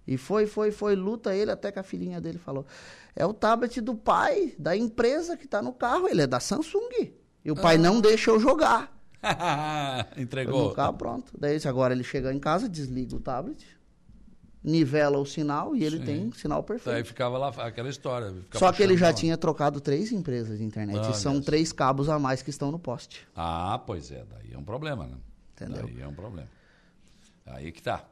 E 0.08 0.18
foi, 0.18 0.46
foi, 0.46 0.72
foi, 0.72 0.96
luta 0.96 1.36
ele 1.36 1.50
até 1.50 1.72
que 1.72 1.80
a 1.80 1.84
filhinha 1.84 2.22
dele 2.22 2.38
falou, 2.38 2.66
é 3.16 3.26
o 3.26 3.34
tablet 3.34 3.82
do 3.82 3.96
pai, 3.96 4.54
da 4.60 4.78
empresa 4.78 5.36
que 5.36 5.48
tá 5.48 5.62
no 5.62 5.74
carro, 5.74 6.08
ele 6.08 6.22
é 6.22 6.28
da 6.28 6.40
Samsung. 6.40 7.12
E 7.44 7.52
o 7.52 7.56
pai 7.56 7.78
não 7.78 8.00
deixa 8.00 8.30
eu 8.30 8.40
jogar. 8.40 8.96
Entregou. 10.18 10.70
no 10.70 10.76
carro, 10.76 10.94
pronto. 10.94 11.32
Daí 11.38 11.60
agora 11.66 11.94
ele 11.94 12.04
chega 12.04 12.32
em 12.32 12.40
casa, 12.40 12.70
desliga 12.70 13.16
o 13.16 13.20
tablet, 13.20 13.66
nivela 14.66 15.20
o 15.20 15.26
sinal 15.26 15.76
e 15.76 15.84
ele 15.84 16.00
Sim. 16.00 16.06
tem 16.06 16.32
sinal 16.32 16.64
perfeito. 16.64 16.98
Aí 16.98 17.04
ficava 17.04 17.38
lá 17.38 17.50
aquela 17.50 17.88
história. 17.88 18.34
Só 18.54 18.72
que 18.72 18.82
ele 18.82 18.98
já 18.98 19.08
lá. 19.08 19.14
tinha 19.14 19.38
trocado 19.38 19.80
três 19.80 20.12
empresas 20.12 20.58
de 20.58 20.64
internet. 20.64 20.98
Olha 20.98 21.12
e 21.12 21.14
são 21.14 21.36
só. 21.36 21.42
três 21.42 21.72
cabos 21.72 22.10
a 22.10 22.18
mais 22.18 22.42
que 22.42 22.50
estão 22.50 22.72
no 22.72 22.80
poste. 22.80 23.28
Ah, 23.36 23.80
pois 23.86 24.12
é, 24.12 24.26
daí 24.28 24.54
é 24.54 24.58
um 24.58 24.64
problema, 24.64 25.06
né? 25.06 25.18
Entendeu? 25.54 25.84
Daí 25.84 26.02
é 26.02 26.08
um 26.08 26.14
problema. 26.14 26.50
Aí 27.46 27.72
que 27.72 27.82
tá. 27.82 28.04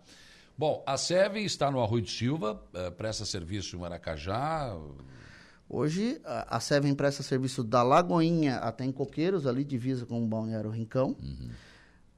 Bom, 0.56 0.84
a 0.86 0.96
Seven 0.96 1.44
está 1.44 1.72
no 1.72 1.82
Arroio 1.82 2.04
de 2.04 2.12
Silva, 2.12 2.62
eh, 2.76 2.92
presta 2.92 3.26
serviço 3.26 3.76
em 3.76 3.80
Maracajá. 3.80 4.78
Hoje, 5.68 6.22
a 6.24 6.60
Seven 6.60 6.94
presta 6.94 7.24
serviço 7.24 7.64
da 7.64 7.82
Lagoinha 7.82 8.58
até 8.58 8.86
em 8.86 8.92
Coqueiros, 8.92 9.48
ali 9.48 9.64
divisa 9.64 10.06
com 10.06 10.24
o 10.24 10.28
Balneário 10.28 10.70
Rincão. 10.70 11.16
Uhum. 11.20 11.50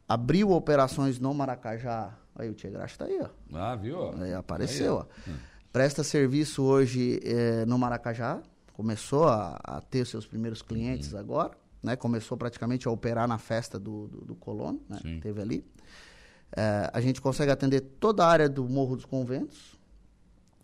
Abriu 0.09 0.51
operações 0.51 1.19
no 1.19 1.33
Maracajá. 1.33 2.13
Aí 2.35 2.49
o 2.49 2.53
Tia 2.53 2.69
Graxa 2.69 2.97
tá 2.97 3.05
aí, 3.05 3.19
ó. 3.21 3.29
Ah, 3.57 3.75
viu? 3.75 4.11
Aí 4.21 4.33
apareceu, 4.33 4.99
Aí, 4.99 5.05
ó. 5.29 5.33
Presta 5.71 6.03
serviço 6.03 6.63
hoje 6.63 7.19
eh, 7.23 7.65
no 7.65 7.77
Maracajá, 7.77 8.41
começou 8.73 9.25
a, 9.25 9.59
a 9.63 9.81
ter 9.81 10.05
seus 10.05 10.25
primeiros 10.25 10.61
clientes 10.61 11.13
Uhum. 11.13 11.19
agora, 11.19 11.51
né? 11.83 11.95
Começou 11.95 12.37
praticamente 12.37 12.87
a 12.87 12.91
operar 12.91 13.27
na 13.27 13.37
festa 13.37 13.77
do, 13.79 14.07
do, 14.07 14.21
do 14.25 14.35
Colono, 14.35 14.81
né? 14.89 14.99
Sim. 15.01 15.19
Teve 15.19 15.41
ali. 15.41 15.65
Eh, 16.55 16.89
a 16.93 17.01
gente 17.01 17.19
consegue 17.21 17.51
atender 17.51 17.81
toda 17.81 18.25
a 18.25 18.29
área 18.29 18.47
do 18.49 18.67
Morro 18.69 18.95
dos 18.95 19.05
Conventos 19.05 19.75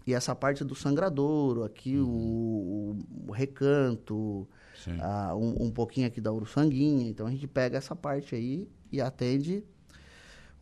e 0.08 0.14
essa 0.14 0.34
parte 0.36 0.64
do 0.64 0.74
sangradouro, 0.76 1.64
aqui 1.64 1.98
o, 2.00 2.08
o- 2.08 3.00
o 3.28 3.32
recanto, 3.32 4.48
Uhum. 4.88 4.98
Ah, 5.00 5.36
um, 5.36 5.66
um 5.68 5.72
pouquinho 5.72 6.08
aqui 6.08 6.20
da 6.20 6.32
Uruçanguinha. 6.34 7.08
Então 7.08 7.28
a 7.28 7.30
gente 7.32 7.48
pega 7.48 7.78
essa 7.78 7.96
parte 7.96 8.34
aí 8.34 8.68
e 8.92 9.00
atende 9.00 9.64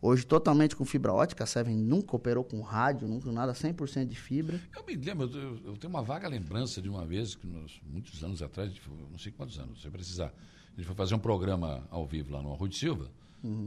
hoje 0.02 0.24
totalmente 0.26 0.74
com 0.76 0.84
fibra 0.84 1.12
ótica. 1.12 1.44
A 1.44 1.46
Seven 1.46 1.76
nunca 1.76 2.16
operou 2.16 2.42
com 2.44 2.60
rádio, 2.60 3.06
nunca 3.08 3.30
nada, 3.32 3.52
100% 3.52 4.06
de 4.06 4.16
fibra. 4.16 4.60
Eu 4.76 4.84
me 4.86 4.94
lembro, 4.96 5.30
eu, 5.36 5.58
eu 5.64 5.76
tenho 5.76 5.90
uma 5.92 6.02
vaga 6.02 6.28
lembrança 6.28 6.80
de 6.80 6.88
uma 6.88 7.04
vez, 7.04 7.34
que 7.34 7.46
nós, 7.46 7.80
muitos 7.86 8.22
anos 8.24 8.42
atrás, 8.42 8.72
não 9.10 9.18
sei 9.18 9.32
quantos 9.32 9.58
anos, 9.58 9.80
se 9.82 9.88
precisar, 9.90 10.26
a 10.26 10.76
gente 10.76 10.86
foi 10.86 10.94
fazer 10.94 11.14
um 11.14 11.18
programa 11.18 11.86
ao 11.90 12.06
vivo 12.06 12.32
lá 12.32 12.42
no 12.42 12.52
Arroio 12.52 12.70
de 12.70 12.76
Silva, 12.78 13.10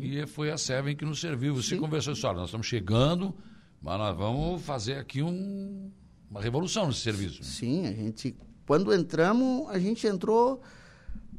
e 0.01 0.25
foi 0.27 0.51
a 0.51 0.57
Seven 0.57 0.95
que 0.95 1.03
nos 1.05 1.19
serviu. 1.19 1.55
Você 1.55 1.75
conversou 1.77 2.13
isso, 2.13 2.27
olha, 2.27 2.37
nós 2.37 2.45
estamos 2.49 2.67
chegando, 2.67 3.33
mas 3.81 3.97
nós 3.97 4.15
vamos 4.15 4.61
fazer 4.61 4.95
aqui 4.97 5.21
um- 5.23 5.89
uma 6.29 6.39
revolução 6.41 6.87
nesse 6.87 6.99
serviço. 6.99 7.43
Sim, 7.43 7.87
a 7.87 7.91
gente. 7.91 8.35
Quando 8.65 8.93
entramos, 8.93 9.67
a 9.69 9.77
gente 9.79 10.05
entrou. 10.07 10.61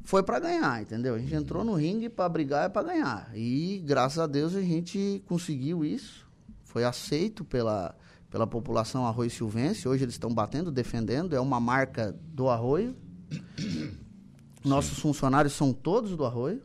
Foi 0.05 0.23
para 0.23 0.39
ganhar, 0.39 0.83
entendeu? 0.83 1.15
A 1.15 1.19
gente 1.19 1.35
entrou 1.35 1.65
no 1.65 1.73
ringue 1.75 2.11
para 2.11 2.29
brigar 2.29 2.69
e 2.69 2.73
para 2.73 2.87
ganhar. 2.89 3.31
E 3.35 3.83
graças 3.87 4.19
a 4.19 4.27
Deus 4.27 4.55
a 4.55 4.61
gente 4.61 5.25
conseguiu 5.27 5.83
isso. 5.83 6.29
Foi 6.63 6.85
aceito 6.85 7.43
pela, 7.43 7.97
pela 8.29 8.47
população 8.47 9.07
Arroio 9.07 9.31
Silvense. 9.31 9.89
Hoje 9.89 10.05
eles 10.05 10.15
estão 10.15 10.33
batendo, 10.33 10.71
defendendo. 10.71 11.35
É 11.35 11.41
uma 11.41 11.59
marca 11.59 12.15
do 12.23 12.51
Arroio. 12.51 12.95
Nossos 14.63 14.99
funcionários 14.99 15.55
são 15.55 15.73
todos 15.73 16.15
do 16.15 16.25
Arroio, 16.25 16.63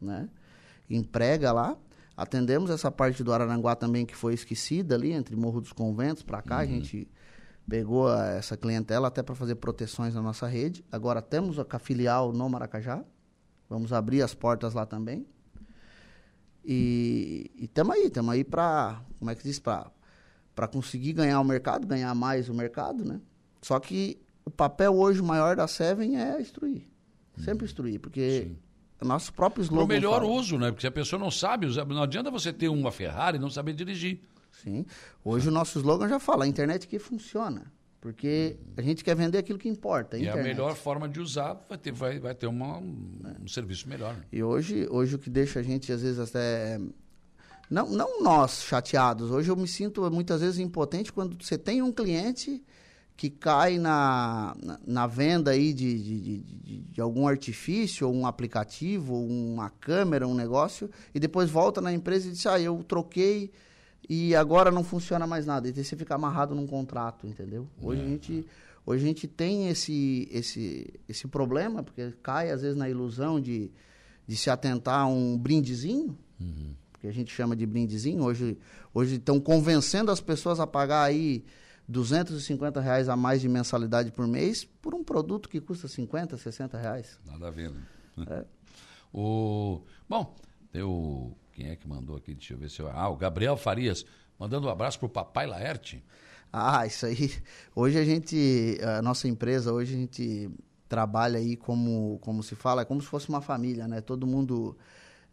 né? 0.00 0.30
Emprega 0.88 1.52
lá. 1.52 1.76
Atendemos 2.16 2.70
essa 2.70 2.90
parte 2.90 3.22
do 3.22 3.32
Araranguá 3.32 3.76
também 3.76 4.06
que 4.06 4.16
foi 4.16 4.32
esquecida 4.32 4.94
ali, 4.94 5.12
entre 5.12 5.36
Morro 5.36 5.60
dos 5.60 5.72
Conventos 5.72 6.22
para 6.22 6.40
cá. 6.40 6.58
A 6.58 6.66
gente 6.66 7.06
pegou 7.70 8.08
a- 8.08 8.26
essa 8.32 8.56
clientela 8.56 9.08
até 9.08 9.22
para 9.22 9.34
fazer 9.34 9.54
proteções 9.54 10.14
na 10.14 10.20
nossa 10.20 10.46
rede. 10.46 10.84
Agora 10.92 11.22
temos 11.22 11.58
a, 11.58 11.78
filial 11.78 12.32
no 12.32 12.48
Maracajá. 12.50 13.02
Vamos 13.68 13.92
abrir 13.92 14.20
as 14.22 14.34
portas 14.34 14.74
lá 14.74 14.84
também. 14.84 15.24
E 16.64 17.50
estamos 17.58 17.94
aí, 17.96 18.06
estamos 18.06 18.32
aí 18.34 18.44
para, 18.44 19.00
como 19.18 19.30
é 19.30 19.34
que 19.34 19.42
diz, 19.42 19.58
para 19.58 19.90
conseguir 20.70 21.14
ganhar 21.14 21.40
o 21.40 21.44
mercado, 21.44 21.86
ganhar 21.86 22.14
mais 22.14 22.48
o 22.48 22.54
mercado, 22.54 23.04
né? 23.04 23.20
Só 23.62 23.78
que 23.80 24.20
o 24.44 24.50
papel 24.50 24.94
hoje 24.94 25.22
maior 25.22 25.56
da 25.56 25.66
Seven 25.66 26.20
é 26.20 26.40
instruir. 26.40 26.86
Sempre 27.38 27.64
instruir, 27.64 27.98
porque 28.00 28.52
nossos 29.02 29.30
próprios 29.30 29.68
Para 29.68 29.74
o 29.74 29.78
slogan 29.78 29.94
melhor 29.94 30.20
fala- 30.20 30.30
uso, 30.32 30.58
né? 30.58 30.70
Porque 30.70 30.82
se 30.82 30.86
a 30.86 30.90
pessoa 30.90 31.18
não 31.18 31.30
sabe 31.30 31.64
usar, 31.64 31.86
não 31.86 32.02
adianta 32.02 32.30
você 32.30 32.52
ter 32.52 32.68
uma 32.68 32.92
Ferrari 32.92 33.38
e 33.38 33.40
não 33.40 33.48
saber 33.48 33.72
dirigir. 33.72 34.20
Sim. 34.62 34.84
Hoje 35.24 35.48
o 35.48 35.52
nosso 35.52 35.78
slogan 35.78 36.08
já 36.08 36.18
fala, 36.20 36.44
a 36.44 36.48
internet 36.48 36.86
que 36.86 36.98
funciona. 36.98 37.72
Porque 38.00 38.56
a 38.78 38.82
gente 38.82 39.04
quer 39.04 39.14
vender 39.14 39.36
aquilo 39.38 39.58
que 39.58 39.68
importa. 39.68 40.16
A 40.16 40.18
E 40.18 40.22
a 40.26 40.30
internet. 40.30 40.46
melhor 40.56 40.74
forma 40.74 41.06
de 41.06 41.20
usar 41.20 41.54
vai 41.68 41.76
ter, 41.76 41.92
vai, 41.92 42.18
vai 42.18 42.34
ter 42.34 42.46
uma, 42.46 42.78
um 42.78 43.46
serviço 43.46 43.86
melhor. 43.88 44.14
né? 44.14 44.22
E 44.32 44.42
hoje, 44.42 44.86
hoje 44.90 45.16
o 45.16 45.18
que 45.18 45.28
deixa 45.28 45.60
a 45.60 45.62
gente, 45.62 45.92
às 45.92 46.00
vezes, 46.00 46.18
até. 46.18 46.80
Não, 47.70 47.88
não 47.90 48.22
nós 48.22 48.62
chateados. 48.62 49.30
Hoje 49.30 49.50
eu 49.50 49.56
me 49.56 49.68
sinto 49.68 50.10
muitas 50.10 50.40
vezes 50.40 50.58
impotente 50.58 51.12
quando 51.12 51.36
você 51.44 51.58
tem 51.58 51.82
um 51.82 51.92
cliente 51.92 52.64
que 53.16 53.28
cai 53.28 53.78
na, 53.78 54.56
na, 54.62 54.80
na 54.86 55.06
venda 55.06 55.50
aí 55.50 55.74
de, 55.74 56.02
de, 56.02 56.20
de, 56.20 56.40
de- 56.42 56.80
de 56.80 57.00
algum 57.02 57.28
artifício, 57.28 58.08
ou 58.08 58.14
um 58.14 58.26
aplicativo, 58.26 59.12
ou 59.14 59.26
uma 59.28 59.68
câmera, 59.68 60.26
um 60.26 60.34
negócio, 60.34 60.88
e 61.14 61.20
depois 61.20 61.50
volta 61.50 61.82
na 61.82 61.92
empresa 61.92 62.28
e 62.28 62.32
diz, 62.32 62.46
ah, 62.46 62.58
eu 62.58 62.82
troquei 62.82 63.52
e 64.08 64.34
agora 64.34 64.70
não 64.70 64.82
funciona 64.82 65.26
mais 65.26 65.46
nada. 65.46 65.68
E 65.68 65.72
você 65.72 65.96
fica 65.96 66.14
amarrado 66.14 66.54
num 66.54 66.66
contrato, 66.66 67.26
entendeu? 67.26 67.68
Hoje 67.80 68.02
a 68.02 68.06
gente... 68.06 68.46
Hoje 68.86 69.04
a 69.04 69.06
gente 69.06 69.28
tem 69.28 69.68
esse, 69.68 70.26
esse, 70.32 71.00
esse 71.06 71.28
problema, 71.28 71.82
porque 71.82 72.12
cai 72.22 72.50
às 72.50 72.62
vezes 72.62 72.76
na 72.76 72.88
ilusão 72.88 73.38
de, 73.38 73.70
de 74.26 74.36
se 74.36 74.48
atentar 74.48 75.00
a 75.00 75.06
um 75.06 75.36
brindezinho, 75.36 76.18
que 76.98 77.06
a 77.06 77.12
gente 77.12 77.30
chama 77.32 77.54
de 77.54 77.66
brindezinho. 77.66 78.24
Hoje 78.24 78.58
hoje 78.92 79.16
estão 79.16 79.40
convencendo 79.40 80.10
as 80.10 80.20
pessoas 80.20 80.60
a 80.60 80.66
pagar 80.66 81.04
aí 81.04 81.44
250 81.88 82.80
reais 82.80 83.08
a 83.08 83.16
mais 83.16 83.40
de 83.40 83.48
mensalidade 83.48 84.12
por 84.12 84.26
mês 84.26 84.64
por 84.64 84.94
um 84.94 85.02
produto 85.02 85.48
que 85.48 85.60
custa 85.60 85.88
50, 85.88 86.36
60 86.36 86.78
reais. 86.78 87.18
Nada 87.26 87.48
a 87.48 87.50
ver, 87.50 87.70
né? 87.70 87.82
É. 88.28 88.44
O, 89.12 89.82
bom, 90.08 90.36
eu, 90.72 91.36
quem 91.60 91.70
é 91.70 91.76
que 91.76 91.86
mandou 91.86 92.16
aqui? 92.16 92.34
Deixa 92.34 92.54
eu 92.54 92.58
ver 92.58 92.70
se 92.70 92.80
eu... 92.80 92.88
Ah, 92.88 93.08
o 93.10 93.16
Gabriel 93.16 93.54
Farias, 93.54 94.06
mandando 94.38 94.66
um 94.66 94.70
abraço 94.70 94.98
pro 94.98 95.10
papai 95.10 95.46
Laerte. 95.46 96.02
Ah, 96.50 96.86
isso 96.86 97.04
aí. 97.04 97.34
Hoje 97.76 97.98
a 97.98 98.04
gente, 98.04 98.78
a 98.82 99.02
nossa 99.02 99.28
empresa, 99.28 99.70
hoje 99.70 99.94
a 99.94 99.98
gente 99.98 100.50
trabalha 100.88 101.38
aí 101.38 101.56
como, 101.56 102.18
como 102.22 102.42
se 102.42 102.54
fala, 102.54 102.80
é 102.80 102.84
como 102.86 103.02
se 103.02 103.06
fosse 103.06 103.28
uma 103.28 103.42
família, 103.42 103.86
né? 103.86 104.00
Todo 104.00 104.26
mundo 104.26 104.74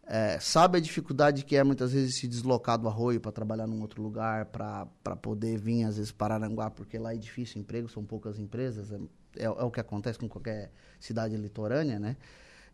é, 0.06 0.38
sabe 0.38 0.76
a 0.76 0.80
dificuldade 0.80 1.46
que 1.46 1.56
é 1.56 1.64
muitas 1.64 1.92
vezes 1.92 2.16
se 2.16 2.28
deslocar 2.28 2.78
do 2.78 2.86
arroio 2.86 3.20
para 3.20 3.32
trabalhar 3.32 3.66
num 3.66 3.80
outro 3.80 4.02
lugar, 4.02 4.44
para 4.46 4.86
poder 5.22 5.58
vir 5.58 5.84
às 5.84 5.96
vezes 5.96 6.12
para 6.12 6.34
Aranguá, 6.34 6.70
porque 6.70 6.98
lá 6.98 7.14
é 7.14 7.16
difícil 7.16 7.60
emprego, 7.60 7.88
são 7.88 8.04
poucas 8.04 8.38
empresas, 8.38 8.92
é, 8.92 8.98
é, 9.38 9.44
é 9.46 9.48
o 9.64 9.70
que 9.70 9.80
acontece 9.80 10.18
com 10.18 10.28
qualquer 10.28 10.70
cidade 11.00 11.36
litorânea, 11.38 11.98
né? 11.98 12.18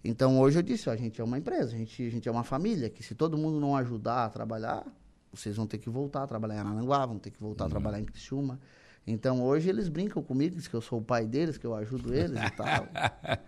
Então 0.05 0.39
hoje 0.39 0.59
eu 0.59 0.63
disse, 0.63 0.89
ó, 0.91 0.93
a 0.93 0.97
gente 0.97 1.19
é 1.19 1.25
uma 1.25 1.39
empresa, 1.39 1.75
a 1.75 1.79
gente, 1.79 2.07
a 2.07 2.11
gente 2.11 2.29
é 2.29 2.31
uma 2.31 2.45
família, 2.45 2.91
que 2.91 3.03
se 3.03 3.15
todo 3.15 3.39
mundo 3.39 3.59
não 3.59 3.75
ajudar 3.75 4.27
a 4.27 4.29
trabalhar, 4.29 4.85
vocês 5.33 5.57
vão 5.57 5.67
ter 5.67 5.79
que 5.79 5.89
voltar 5.89 6.25
a 6.25 6.27
trabalhar 6.27 6.57
em 6.57 6.59
Aranguá, 6.59 7.07
vão 7.07 7.19
ter 7.19 7.31
que 7.31 7.41
voltar 7.41 7.65
a 7.65 7.69
trabalhar 7.71 7.99
em 7.99 8.05
Criciúma. 8.05 8.61
Então 9.07 9.43
hoje 9.43 9.69
eles 9.69 9.89
brincam 9.89 10.23
comigo, 10.23 10.57
dizem 10.57 10.71
que 10.71 10.77
eu 10.77 10.81
sou 10.81 10.99
o 10.99 11.05
pai 11.05 11.27
deles, 11.27 11.59
que 11.59 11.67
eu 11.67 11.75
ajudo 11.75 12.15
eles 12.15 12.41
e 12.41 12.51
tal. 12.51 12.89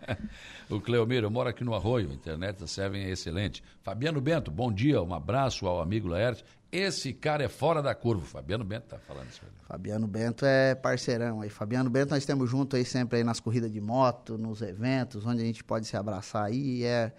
o 0.69 0.81
Cleomiro, 0.81 1.27
eu 1.27 1.31
moro 1.31 1.49
aqui 1.49 1.65
no 1.65 1.74
Arroio, 1.74 2.11
a 2.11 2.15
internet 2.15 2.61
da 2.61 2.66
Seven 2.66 3.05
é 3.05 3.11
excelente. 3.11 3.62
Fabiano 3.83 4.20
Bento, 4.20 4.51
bom 4.51 4.70
dia, 4.70 5.03
um 5.03 5.15
abraço 5.15 5.66
ao 5.66 5.81
amigo 5.81 6.09
Laerte. 6.09 6.45
Esse 6.70 7.15
cara 7.15 7.43
é 7.43 7.49
fora 7.49 7.81
da 7.81 7.95
curva. 7.95 8.27
Fabiano 8.27 8.65
Bento 8.65 8.85
tá 8.89 8.99
falando 8.99 9.31
isso. 9.31 9.41
aí. 9.43 9.51
Fabiano 9.66 10.07
Bento 10.07 10.45
é 10.45 10.74
parceirão 10.74 11.41
aí. 11.41 11.49
Fabiano 11.49 11.89
Bento 11.89 12.11
nós 12.11 12.27
temos 12.27 12.51
junto 12.51 12.77
aí 12.77 12.85
sempre 12.85 13.19
aí 13.19 13.24
nas 13.24 13.41
corridas 13.41 13.73
de 13.73 13.81
moto, 13.81 14.37
nos 14.37 14.61
eventos, 14.61 15.24
onde 15.24 15.43
a 15.43 15.47
gente 15.47 15.65
pode 15.65 15.87
se 15.87 15.97
abraçar 15.97 16.45
aí. 16.45 16.81
E 16.81 16.85
é, 16.85 17.12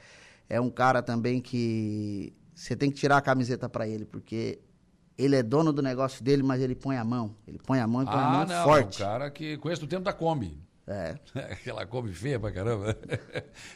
é 0.47 0.61
um 0.61 0.69
cara 0.69 1.01
também 1.01 1.41
que 1.41 2.33
você 2.53 2.75
tem 2.75 2.91
que 2.91 2.97
tirar 2.97 3.17
a 3.17 3.21
camiseta 3.21 3.67
para 3.67 3.87
ele, 3.87 4.05
porque 4.05 4.59
ele 5.17 5.35
é 5.35 5.43
dono 5.43 5.71
do 5.73 5.81
negócio 5.81 6.23
dele, 6.23 6.43
mas 6.43 6.61
ele 6.61 6.75
põe 6.75 6.97
a 6.97 7.03
mão. 7.03 7.35
Ele 7.47 7.57
põe 7.59 7.79
a 7.79 7.87
mão 7.87 8.03
e 8.03 8.05
põe 8.05 8.13
a 8.15 8.27
Ah, 8.27 8.31
mão 8.31 8.45
não, 8.45 8.63
forte. 8.63 9.01
é 9.01 9.05
um 9.05 9.09
cara 9.09 9.29
que 9.31 9.57
conhece 9.57 9.81
do 9.81 9.87
tempo 9.87 10.03
da 10.03 10.13
Kombi. 10.13 10.57
É. 10.85 11.15
Aquela 11.51 11.85
Kombi 11.85 12.13
feia 12.13 12.39
pra 12.39 12.51
caramba. 12.51 12.95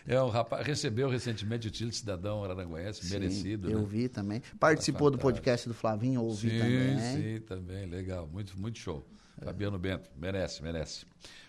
É 0.07 0.21
um 0.21 0.29
rapaz, 0.29 0.65
recebeu 0.65 1.09
recentemente 1.09 1.67
o 1.67 1.71
título 1.71 1.89
de 1.91 1.97
cidadão 1.97 2.43
araranguense, 2.43 3.05
Sim, 3.05 3.13
merecido. 3.13 3.69
Eu 3.69 3.79
né? 3.79 3.85
vi 3.89 4.07
também. 4.07 4.41
Participou 4.59 5.09
do 5.11 5.17
fantástico. 5.17 5.33
podcast 5.43 5.67
do 5.67 5.73
Flavinho, 5.73 6.21
ouvi 6.23 6.49
sim, 6.51 6.57
também. 6.59 6.99
Sim, 6.99 7.41
também, 7.41 7.85
legal. 7.85 8.27
Muito, 8.31 8.57
muito 8.57 8.79
show. 8.79 9.05
Fabiano 9.43 9.77
Bento, 9.77 10.09
merece, 10.15 10.61
merece. 10.61 11.05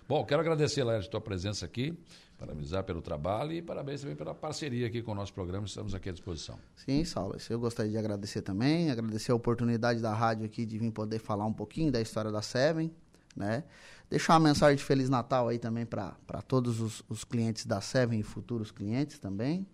Bom, 0.08 0.24
quero 0.24 0.40
agradecer, 0.40 0.82
Laércio, 0.82 1.08
a 1.08 1.10
tua 1.12 1.20
presença 1.20 1.64
aqui, 1.64 1.96
parabenizar 2.42 2.82
pelo 2.82 3.00
trabalho 3.00 3.52
e 3.52 3.62
parabéns 3.62 4.00
também 4.00 4.16
pela 4.16 4.34
parceria 4.34 4.88
aqui 4.88 5.00
com 5.00 5.12
o 5.12 5.14
nosso 5.14 5.32
programa, 5.32 5.64
estamos 5.64 5.94
aqui 5.94 6.08
à 6.08 6.12
disposição. 6.12 6.58
Sim, 6.74 7.04
Saulo, 7.04 7.36
isso 7.36 7.52
eu 7.52 7.60
gostaria 7.60 7.92
de 7.92 7.96
agradecer 7.96 8.42
também, 8.42 8.90
agradecer 8.90 9.30
a 9.30 9.34
oportunidade 9.34 10.00
da 10.00 10.12
rádio 10.12 10.44
aqui 10.44 10.66
de 10.66 10.76
vir 10.76 10.90
poder 10.90 11.20
falar 11.20 11.46
um 11.46 11.52
pouquinho 11.52 11.92
da 11.92 12.00
história 12.00 12.32
da 12.32 12.42
Seven, 12.42 12.92
né? 13.36 13.62
Deixar 14.10 14.34
uma 14.34 14.48
mensagem 14.48 14.76
de 14.76 14.82
Feliz 14.82 15.08
Natal 15.08 15.48
aí 15.48 15.58
também 15.58 15.86
para 15.86 16.42
todos 16.46 16.80
os, 16.80 17.04
os 17.08 17.22
clientes 17.24 17.64
da 17.64 17.80
Seven 17.80 18.18
e 18.18 18.22
futuros 18.22 18.70
clientes 18.72 19.18
também. 19.18 19.66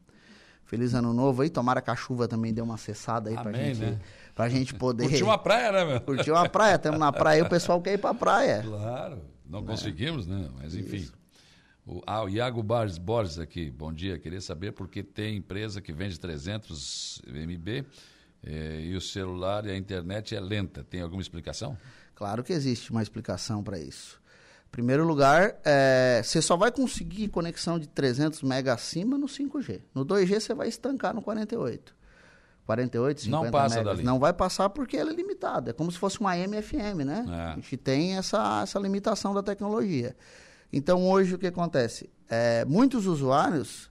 Feliz 0.65 0.93
Ano 0.93 1.15
Novo 1.15 1.41
aí, 1.41 1.49
tomara 1.49 1.81
que 1.81 1.91
a 1.91 1.97
chuva 1.97 2.29
também 2.29 2.53
dê 2.53 2.61
uma 2.61 2.77
cessada 2.77 3.31
aí 3.31 3.35
pra 3.35 3.49
Amém, 3.49 3.75
gente, 3.75 3.81
né? 3.81 4.01
pra 4.35 4.51
gente 4.51 4.75
poder... 4.75 5.05
Curtiu 5.05 5.27
uma 5.27 5.39
praia, 5.39 5.73
né, 5.73 5.85
meu? 5.87 6.01
Curtir 6.03 6.31
uma 6.31 6.47
praia, 6.47 6.75
estamos 6.75 7.01
na 7.01 7.11
praia 7.11 7.39
e 7.39 7.43
o 7.43 7.49
pessoal 7.49 7.81
quer 7.81 7.95
ir 7.95 7.99
pra 7.99 8.13
praia. 8.13 8.63
Claro, 8.63 9.23
não 9.47 9.65
conseguimos, 9.65 10.27
né? 10.27 10.51
Mas 10.61 10.75
enfim. 10.75 11.09
O, 11.89 12.03
ah, 12.07 12.23
o 12.23 12.29
Iago 12.29 12.63
Borges, 12.63 12.99
Borges 12.99 13.39
aqui, 13.39 13.71
bom 13.71 13.91
dia. 13.91 14.19
Queria 14.19 14.43
saber 14.43 14.73
por 14.73 14.89
que 14.89 15.03
tem 15.03 15.39
empresa 15.39 15.81
que 15.81 15.91
vende 15.91 16.21
300 16.21 17.23
MB 17.27 17.87
eh, 18.45 18.81
e 18.83 18.95
o 18.95 19.01
celular 19.01 19.65
e 19.65 19.71
a 19.71 19.77
internet 19.77 20.37
é 20.37 20.41
lenta. 20.41 20.85
Tem 20.85 21.01
alguma 21.01 21.23
explicação? 21.23 21.79
Claro 22.15 22.45
que 22.45 22.53
existe 22.53 22.91
uma 22.91 23.01
explicação 23.01 23.65
para 23.65 23.79
isso. 23.79 24.21
Em 24.67 24.71
primeiro 24.71 25.07
lugar, 25.07 25.57
é, 25.65 26.21
você 26.23 26.43
só 26.43 26.59
vai 26.59 26.71
conseguir 26.71 27.29
conexão 27.29 27.79
de 27.79 27.89
300 27.89 28.43
mega 28.43 28.75
acima 28.75 29.17
no 29.17 29.27
5G. 29.27 29.81
No 29.95 30.05
2G 30.05 30.41
você 30.41 30.53
vai 30.53 30.69
estancar 30.69 31.15
no 31.15 31.23
48. 31.23 31.97
48, 32.67 33.23
50 33.23 33.45
Não 33.45 33.51
passa 33.51 33.77
megas. 33.77 33.95
dali. 33.95 34.05
Não 34.05 34.19
vai 34.19 34.35
passar 34.35 34.69
porque 34.69 34.95
ela 34.95 35.11
é 35.11 35.15
limitada. 35.15 35.71
É 35.71 35.73
como 35.73 35.91
se 35.91 35.97
fosse 35.97 36.21
uma 36.21 36.33
AM/FM, 36.33 37.03
né? 37.07 37.25
É. 37.27 37.53
A 37.53 37.55
gente 37.55 37.79
tem 37.79 38.19
essa, 38.19 38.61
essa 38.63 38.79
limitação 38.79 39.33
da 39.33 39.43
tecnologia. 39.43 40.15
Então, 40.73 41.09
hoje, 41.09 41.35
o 41.35 41.39
que 41.39 41.47
acontece? 41.47 42.11
É, 42.29 42.65
muitos 42.65 43.07
usuários, 43.07 43.91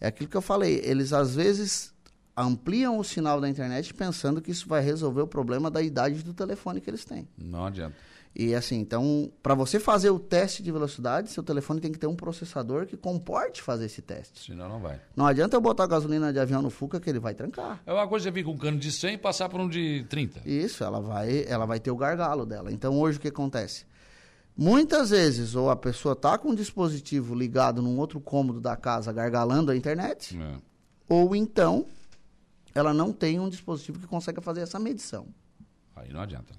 é 0.00 0.06
aquilo 0.06 0.28
que 0.28 0.36
eu 0.36 0.42
falei, 0.42 0.80
eles 0.84 1.12
às 1.12 1.34
vezes 1.34 1.92
ampliam 2.36 2.98
o 2.98 3.04
sinal 3.04 3.40
da 3.40 3.48
internet 3.48 3.92
pensando 3.92 4.40
que 4.40 4.50
isso 4.50 4.68
vai 4.68 4.82
resolver 4.82 5.22
o 5.22 5.26
problema 5.26 5.70
da 5.70 5.82
idade 5.82 6.22
do 6.22 6.32
telefone 6.32 6.80
que 6.80 6.88
eles 6.88 7.04
têm. 7.04 7.28
Não 7.36 7.66
adianta. 7.66 7.94
E 8.34 8.54
assim, 8.54 8.78
então, 8.78 9.30
para 9.42 9.54
você 9.54 9.78
fazer 9.78 10.08
o 10.08 10.18
teste 10.18 10.62
de 10.62 10.72
velocidade, 10.72 11.30
seu 11.30 11.42
telefone 11.42 11.80
tem 11.80 11.92
que 11.92 11.98
ter 11.98 12.06
um 12.06 12.16
processador 12.16 12.86
que 12.86 12.96
comporte 12.96 13.60
fazer 13.60 13.84
esse 13.84 14.00
teste. 14.00 14.46
Senão 14.46 14.68
não 14.70 14.80
vai. 14.80 14.98
Não 15.14 15.26
adianta 15.26 15.54
eu 15.54 15.60
botar 15.60 15.86
gasolina 15.86 16.32
de 16.32 16.38
avião 16.38 16.62
no 16.62 16.70
Fuca 16.70 16.98
que 16.98 17.10
ele 17.10 17.20
vai 17.20 17.34
trancar. 17.34 17.82
É 17.84 17.92
uma 17.92 18.08
coisa 18.08 18.24
você 18.24 18.30
vir 18.30 18.44
com 18.44 18.52
um 18.52 18.56
cano 18.56 18.78
de 18.78 18.90
100 18.90 19.14
e 19.14 19.18
passar 19.18 19.50
por 19.50 19.60
um 19.60 19.68
de 19.68 20.06
30. 20.08 20.48
Isso, 20.48 20.82
ela 20.82 21.00
vai, 21.00 21.44
ela 21.46 21.66
vai 21.66 21.78
ter 21.78 21.90
o 21.90 21.96
gargalo 21.96 22.46
dela. 22.46 22.72
Então, 22.72 22.98
hoje 22.98 23.18
o 23.18 23.20
que 23.20 23.28
acontece? 23.28 23.84
Muitas 24.56 25.10
vezes, 25.10 25.54
ou 25.54 25.70
a 25.70 25.76
pessoa 25.76 26.14
tá 26.14 26.36
com 26.36 26.50
um 26.50 26.54
dispositivo 26.54 27.34
ligado 27.34 27.80
num 27.80 27.98
outro 27.98 28.20
cômodo 28.20 28.60
da 28.60 28.76
casa 28.76 29.12
gargalando 29.12 29.70
a 29.70 29.76
internet, 29.76 30.38
É. 30.38 30.56
ou 31.08 31.34
então 31.34 31.86
ela 32.74 32.92
não 32.92 33.12
tem 33.12 33.40
um 33.40 33.48
dispositivo 33.48 33.98
que 33.98 34.06
consiga 34.06 34.40
fazer 34.40 34.60
essa 34.60 34.78
medição. 34.78 35.26
Aí 35.96 36.12
não 36.12 36.20
adianta. 36.20 36.54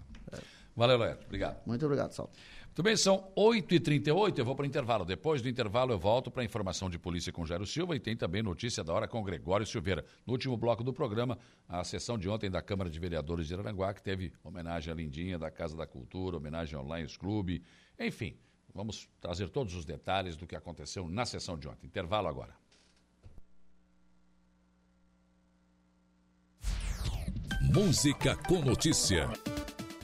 Valeu, 0.76 0.98
Leandro. 0.98 1.24
Obrigado. 1.26 1.61
Muito 1.68 1.86
obrigado, 1.86 2.14
Salto. 2.14 2.32
Muito 2.65 2.82
bem, 2.82 2.98
são 2.98 3.32
8h38, 3.38 4.40
eu 4.40 4.45
vou 4.45 4.56
para 4.56 4.64
o 4.64 4.65
intervalo. 4.65 5.06
Depois 5.06 5.44
do 5.44 5.48
intervalo, 5.48 5.91
eu 5.94 5.99
volto 5.99 6.32
para 6.32 6.41
a 6.41 6.45
informação 6.45 6.90
de 6.90 6.98
polícia 6.98 7.32
com 7.32 7.45
Jairo 7.45 7.68
Silva 7.68 7.95
e 7.95 7.99
tem 7.99 8.18
também 8.18 8.41
notícia 8.41 8.84
da 8.84 8.91
hora 8.91 9.07
com 9.07 9.22
Gregório 9.22 9.64
Silveira. 9.68 10.03
No 10.26 10.34
último 10.34 10.57
bloco 10.57 10.84
do 10.84 10.91
programa, 10.91 11.38
a 11.70 11.84
sessão 11.84 12.18
de 12.18 12.28
ontem 12.28 12.49
da 12.49 12.64
Câmara 12.64 12.90
de 12.90 12.99
Vereadores 12.99 13.45
de 13.48 13.53
Aranguá, 13.53 13.94
que 13.94 14.02
teve 14.02 14.34
homenagem 14.44 14.91
à 14.91 14.95
Lindinha 14.95 15.38
da 15.38 15.52
Casa 15.52 15.78
da 15.78 15.86
Cultura, 15.86 16.38
homenagem 16.38 16.76
ao 16.76 16.84
Lions 16.84 17.15
Clube, 17.15 17.61
enfim. 17.99 18.38
Vamos 18.74 19.07
trazer 19.22 19.49
todos 19.49 19.76
os 19.76 19.86
detalhes 19.86 20.36
do 20.36 20.48
que 20.48 20.56
aconteceu 20.56 21.07
na 21.07 21.26
sessão 21.26 21.57
de 21.57 21.68
ontem. 21.68 21.86
Intervalo 21.86 22.28
agora. 22.28 22.56
Música 27.74 28.36
com 28.48 28.60
notícia. 28.60 29.30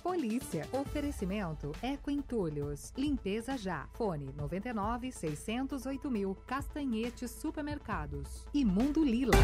Polícia. 0.02 0.68
Oferecimento 0.72 1.72
Eco 1.82 2.10
Entulhos. 2.10 2.94
Limpeza 2.98 3.58
já. 3.58 3.88
Fone 3.94 4.34
99 4.34 5.12
608 5.12 6.10
mil. 6.10 6.36
Castanhete 6.48 7.28
Supermercados. 7.28 8.46
E 8.54 8.66
Mundo 8.66 9.04
Lila. 9.04 9.38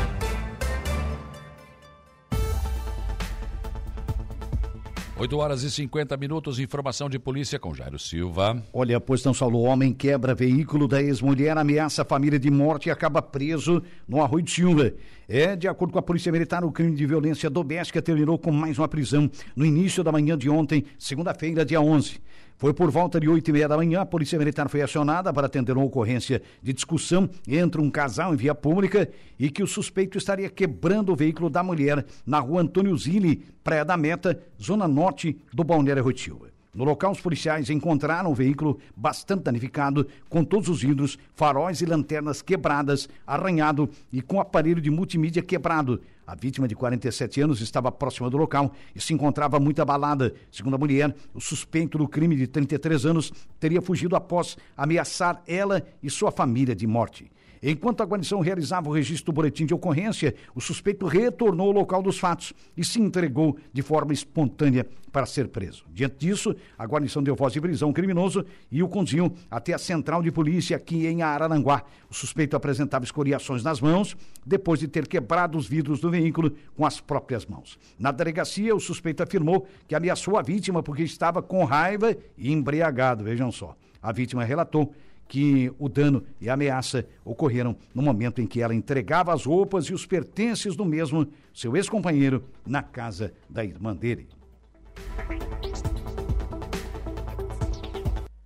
Oito 5.17 5.37
horas 5.37 5.63
e 5.63 5.71
50 5.71 6.17
minutos, 6.17 6.59
informação 6.59 7.09
de 7.09 7.17
polícia 7.17 7.57
com 7.57 7.73
Jairo 7.73 7.97
Silva. 7.97 8.61
Olha, 8.73 8.99
pois 8.99 9.21
São 9.21 9.33
Saulo, 9.33 9.61
homem 9.61 9.93
quebra 9.93 10.35
veículo 10.35 10.89
da 10.89 11.01
ex-mulher, 11.01 11.57
ameaça 11.57 12.01
a 12.01 12.05
família 12.05 12.37
de 12.37 12.51
morte 12.51 12.89
e 12.89 12.91
acaba 12.91 13.21
preso 13.21 13.81
no 14.05 14.21
Arroio 14.21 14.43
de 14.43 14.51
Silva. 14.51 14.91
É, 15.25 15.55
de 15.55 15.69
acordo 15.69 15.93
com 15.93 15.99
a 15.99 16.01
Polícia 16.01 16.33
Militar, 16.33 16.65
o 16.65 16.71
crime 16.71 16.93
de 16.93 17.05
violência 17.05 17.49
doméstica 17.49 18.01
terminou 18.01 18.37
com 18.37 18.51
mais 18.51 18.77
uma 18.77 18.89
prisão 18.89 19.31
no 19.55 19.65
início 19.65 20.03
da 20.03 20.11
manhã 20.11 20.37
de 20.37 20.49
ontem, 20.49 20.83
segunda-feira, 20.99 21.63
dia 21.63 21.79
11. 21.79 22.19
Foi 22.57 22.73
por 22.73 22.89
volta 22.89 23.19
de 23.19 23.27
oito 23.27 23.49
e 23.49 23.53
meia 23.53 23.67
da 23.67 23.75
manhã, 23.75 24.01
a 24.01 24.05
Polícia 24.05 24.39
Militar 24.39 24.69
foi 24.69 24.81
acionada 24.81 25.33
para 25.33 25.47
atender 25.47 25.75
uma 25.75 25.85
ocorrência 25.85 26.41
de 26.63 26.71
discussão 26.71 27.29
entre 27.45 27.81
um 27.81 27.91
casal 27.91 28.33
em 28.33 28.37
via 28.37 28.55
pública 28.55 29.09
e 29.37 29.49
que 29.49 29.61
o 29.61 29.67
suspeito 29.67 30.17
estaria 30.17 30.49
quebrando 30.49 31.11
o 31.11 31.15
veículo 31.15 31.49
da 31.49 31.61
mulher 31.61 32.05
na 32.25 32.39
rua 32.39 32.61
Antônio 32.61 32.97
Zilli, 32.97 33.43
Praia 33.61 33.83
da 33.83 33.97
Meta, 33.97 34.39
zona 34.61 34.87
norte 34.87 35.37
do 35.53 35.65
Balneário 35.65 36.03
Rotilva. 36.03 36.54
No 36.75 36.83
local, 36.83 37.13
os 37.13 37.21
policiais 37.21 37.69
encontraram 37.69 38.29
o 38.29 38.35
veículo 38.35 38.77
bastante 38.93 39.43
danificado, 39.43 40.05
com 40.27 40.43
todos 40.43 40.67
os 40.67 40.81
vidros, 40.81 41.17
faróis 41.33 41.79
e 41.79 41.85
lanternas 41.85 42.41
quebradas, 42.41 43.07
arranhado 43.25 43.89
e 44.11 44.21
com 44.21 44.41
aparelho 44.41 44.81
de 44.81 44.91
multimídia 44.91 45.41
quebrado. 45.41 46.01
A 46.27 46.35
vítima 46.35 46.67
de 46.67 46.75
47 46.75 47.39
anos 47.39 47.61
estava 47.61 47.89
próxima 47.93 48.29
do 48.29 48.35
local 48.35 48.73
e 48.93 48.99
se 48.99 49.13
encontrava 49.13 49.57
muito 49.57 49.81
abalada. 49.81 50.33
Segundo 50.51 50.73
a 50.73 50.77
mulher, 50.77 51.15
o 51.33 51.39
suspeito 51.39 51.97
do 51.97 52.09
crime 52.09 52.35
de 52.35 52.45
33 52.45 53.05
anos 53.05 53.31
teria 53.57 53.81
fugido 53.81 54.13
após 54.13 54.57
ameaçar 54.75 55.41
ela 55.47 55.81
e 56.03 56.09
sua 56.09 56.29
família 56.29 56.75
de 56.75 56.85
morte. 56.85 57.31
Enquanto 57.67 58.01
a 58.01 58.05
guarnição 58.05 58.41
realizava 58.41 58.87
o 58.87 58.93
registro 58.93 59.25
do 59.25 59.35
boletim 59.35 59.65
de 59.65 59.73
ocorrência, 59.73 60.35
o 60.53 60.61
suspeito 60.61 61.07
retornou 61.07 61.65
ao 61.65 61.73
local 61.73 62.03
dos 62.03 62.19
fatos 62.19 62.53
e 62.77 62.85
se 62.85 63.01
entregou 63.01 63.57
de 63.73 63.81
forma 63.81 64.13
espontânea 64.13 64.85
para 65.11 65.25
ser 65.25 65.47
preso. 65.47 65.83
Diante 65.91 66.17
disso, 66.17 66.55
a 66.77 66.85
guarnição 66.85 67.23
deu 67.23 67.35
voz 67.35 67.53
de 67.53 67.59
prisão 67.59 67.87
ao 67.87 67.93
criminoso 67.93 68.45
e 68.71 68.83
o 68.83 68.87
conduziu 68.87 69.33
até 69.49 69.73
a 69.73 69.79
central 69.79 70.21
de 70.21 70.31
polícia 70.31 70.77
aqui 70.77 71.07
em 71.07 71.23
Araranguá. 71.23 71.83
O 72.07 72.13
suspeito 72.13 72.55
apresentava 72.55 73.03
escoriações 73.03 73.63
nas 73.63 73.81
mãos 73.81 74.15
depois 74.45 74.79
de 74.79 74.87
ter 74.87 75.07
quebrado 75.07 75.57
os 75.57 75.67
vidros 75.67 75.99
do 75.99 76.11
veículo 76.11 76.51
com 76.75 76.85
as 76.85 76.99
próprias 77.01 77.47
mãos. 77.47 77.79
Na 77.97 78.11
delegacia, 78.11 78.75
o 78.75 78.79
suspeito 78.79 79.23
afirmou 79.23 79.65
que 79.87 79.95
ameaçou 79.95 80.37
a 80.37 80.43
vítima 80.43 80.83
porque 80.83 81.01
estava 81.01 81.41
com 81.41 81.63
raiva 81.63 82.15
e 82.37 82.51
embriagado. 82.51 83.23
Vejam 83.23 83.51
só. 83.51 83.75
A 84.03 84.11
vítima 84.11 84.43
relatou 84.43 84.93
que 85.27 85.71
o 85.79 85.89
dano 85.89 86.23
e 86.39 86.49
a 86.49 86.53
ameaça 86.53 87.05
ocorreram 87.23 87.75
no 87.93 88.01
momento 88.01 88.41
em 88.41 88.47
que 88.47 88.61
ela 88.61 88.75
entregava 88.75 89.33
as 89.33 89.45
roupas 89.45 89.85
e 89.85 89.93
os 89.93 90.05
pertences 90.05 90.75
do 90.75 90.85
mesmo, 90.85 91.27
seu 91.53 91.75
ex-companheiro, 91.75 92.43
na 92.65 92.83
casa 92.83 93.33
da 93.49 93.63
irmã 93.63 93.95
dele. 93.95 94.27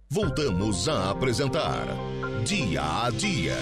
Voltamos 0.10 0.90
a 0.90 1.12
apresentar 1.12 1.86
Dia 2.44 3.06
a 3.06 3.10
Dia. 3.12 3.56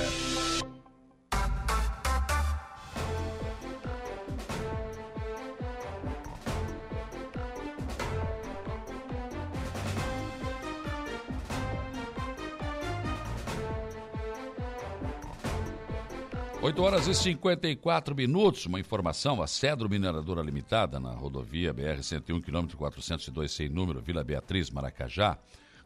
Oito 16.68 16.84
horas 16.84 17.08
e 17.08 17.16
54 17.16 18.14
minutos, 18.14 18.66
uma 18.66 18.78
informação, 18.78 19.42
a 19.42 19.48
Cedro 19.48 19.90
Mineradora 19.90 20.42
Limitada, 20.42 21.00
na 21.00 21.12
rodovia 21.12 21.74
BR-101, 21.74 22.44
quilômetro 22.44 22.78
402, 22.78 23.54
sem 23.54 23.70
número, 23.70 24.02
Vila 24.02 24.22
Beatriz, 24.22 24.70
Maracajá, 24.70 25.38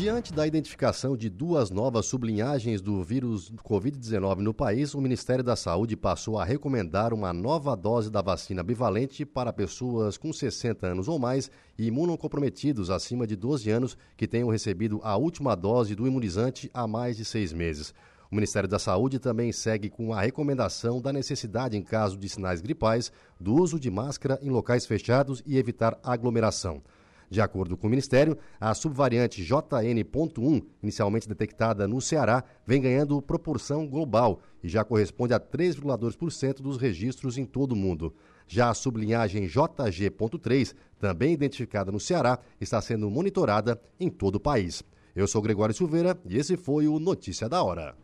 Diante 0.00 0.32
da 0.32 0.46
identificação 0.46 1.14
de 1.14 1.28
duas 1.28 1.70
novas 1.70 2.06
sublinhagens 2.06 2.80
do 2.80 3.04
vírus 3.04 3.52
Covid-19 3.62 4.38
no 4.38 4.54
país, 4.54 4.94
o 4.94 5.00
Ministério 5.00 5.44
da 5.44 5.54
Saúde 5.54 5.94
passou 5.94 6.38
a 6.38 6.44
recomendar 6.44 7.12
uma 7.12 7.34
nova 7.34 7.76
dose 7.76 8.10
da 8.10 8.22
vacina 8.22 8.62
bivalente 8.62 9.26
para 9.26 9.52
pessoas 9.52 10.16
com 10.16 10.32
60 10.32 10.86
anos 10.86 11.06
ou 11.06 11.18
mais 11.18 11.50
e 11.78 11.88
imunocomprometidos 11.88 12.88
acima 12.88 13.26
de 13.26 13.36
12 13.36 13.70
anos 13.70 13.94
que 14.16 14.26
tenham 14.26 14.48
recebido 14.48 15.02
a 15.02 15.18
última 15.18 15.54
dose 15.54 15.94
do 15.94 16.06
imunizante 16.06 16.70
há 16.72 16.86
mais 16.86 17.18
de 17.18 17.24
seis 17.26 17.52
meses. 17.52 17.92
O 18.32 18.34
Ministério 18.34 18.70
da 18.70 18.78
Saúde 18.78 19.18
também 19.18 19.52
segue 19.52 19.90
com 19.90 20.14
a 20.14 20.22
recomendação 20.22 20.98
da 20.98 21.12
necessidade, 21.12 21.76
em 21.76 21.82
caso 21.82 22.16
de 22.16 22.26
sinais 22.26 22.62
gripais, 22.62 23.12
do 23.38 23.54
uso 23.54 23.78
de 23.78 23.90
máscara 23.90 24.38
em 24.40 24.48
locais 24.48 24.86
fechados 24.86 25.42
e 25.44 25.58
evitar 25.58 25.98
aglomeração. 26.02 26.82
De 27.30 27.40
acordo 27.40 27.76
com 27.76 27.86
o 27.86 27.90
Ministério, 27.90 28.36
a 28.60 28.74
subvariante 28.74 29.44
JN.1, 29.44 30.64
inicialmente 30.82 31.28
detectada 31.28 31.86
no 31.86 32.00
Ceará, 32.00 32.42
vem 32.66 32.82
ganhando 32.82 33.22
proporção 33.22 33.86
global 33.86 34.40
e 34.64 34.68
já 34.68 34.82
corresponde 34.84 35.32
a 35.32 35.38
3,2% 35.38 36.60
dos 36.60 36.76
registros 36.76 37.38
em 37.38 37.44
todo 37.44 37.72
o 37.72 37.76
mundo. 37.76 38.12
Já 38.48 38.68
a 38.68 38.74
sublinhagem 38.74 39.46
JG.3, 39.46 40.74
também 40.98 41.32
identificada 41.32 41.92
no 41.92 42.00
Ceará, 42.00 42.40
está 42.60 42.82
sendo 42.82 43.08
monitorada 43.08 43.80
em 44.00 44.10
todo 44.10 44.34
o 44.34 44.40
país. 44.40 44.82
Eu 45.14 45.28
sou 45.28 45.40
Gregório 45.40 45.74
Silveira 45.74 46.18
e 46.28 46.36
esse 46.36 46.56
foi 46.56 46.88
o 46.88 46.98
Notícia 46.98 47.48
da 47.48 47.62
Hora. 47.62 47.94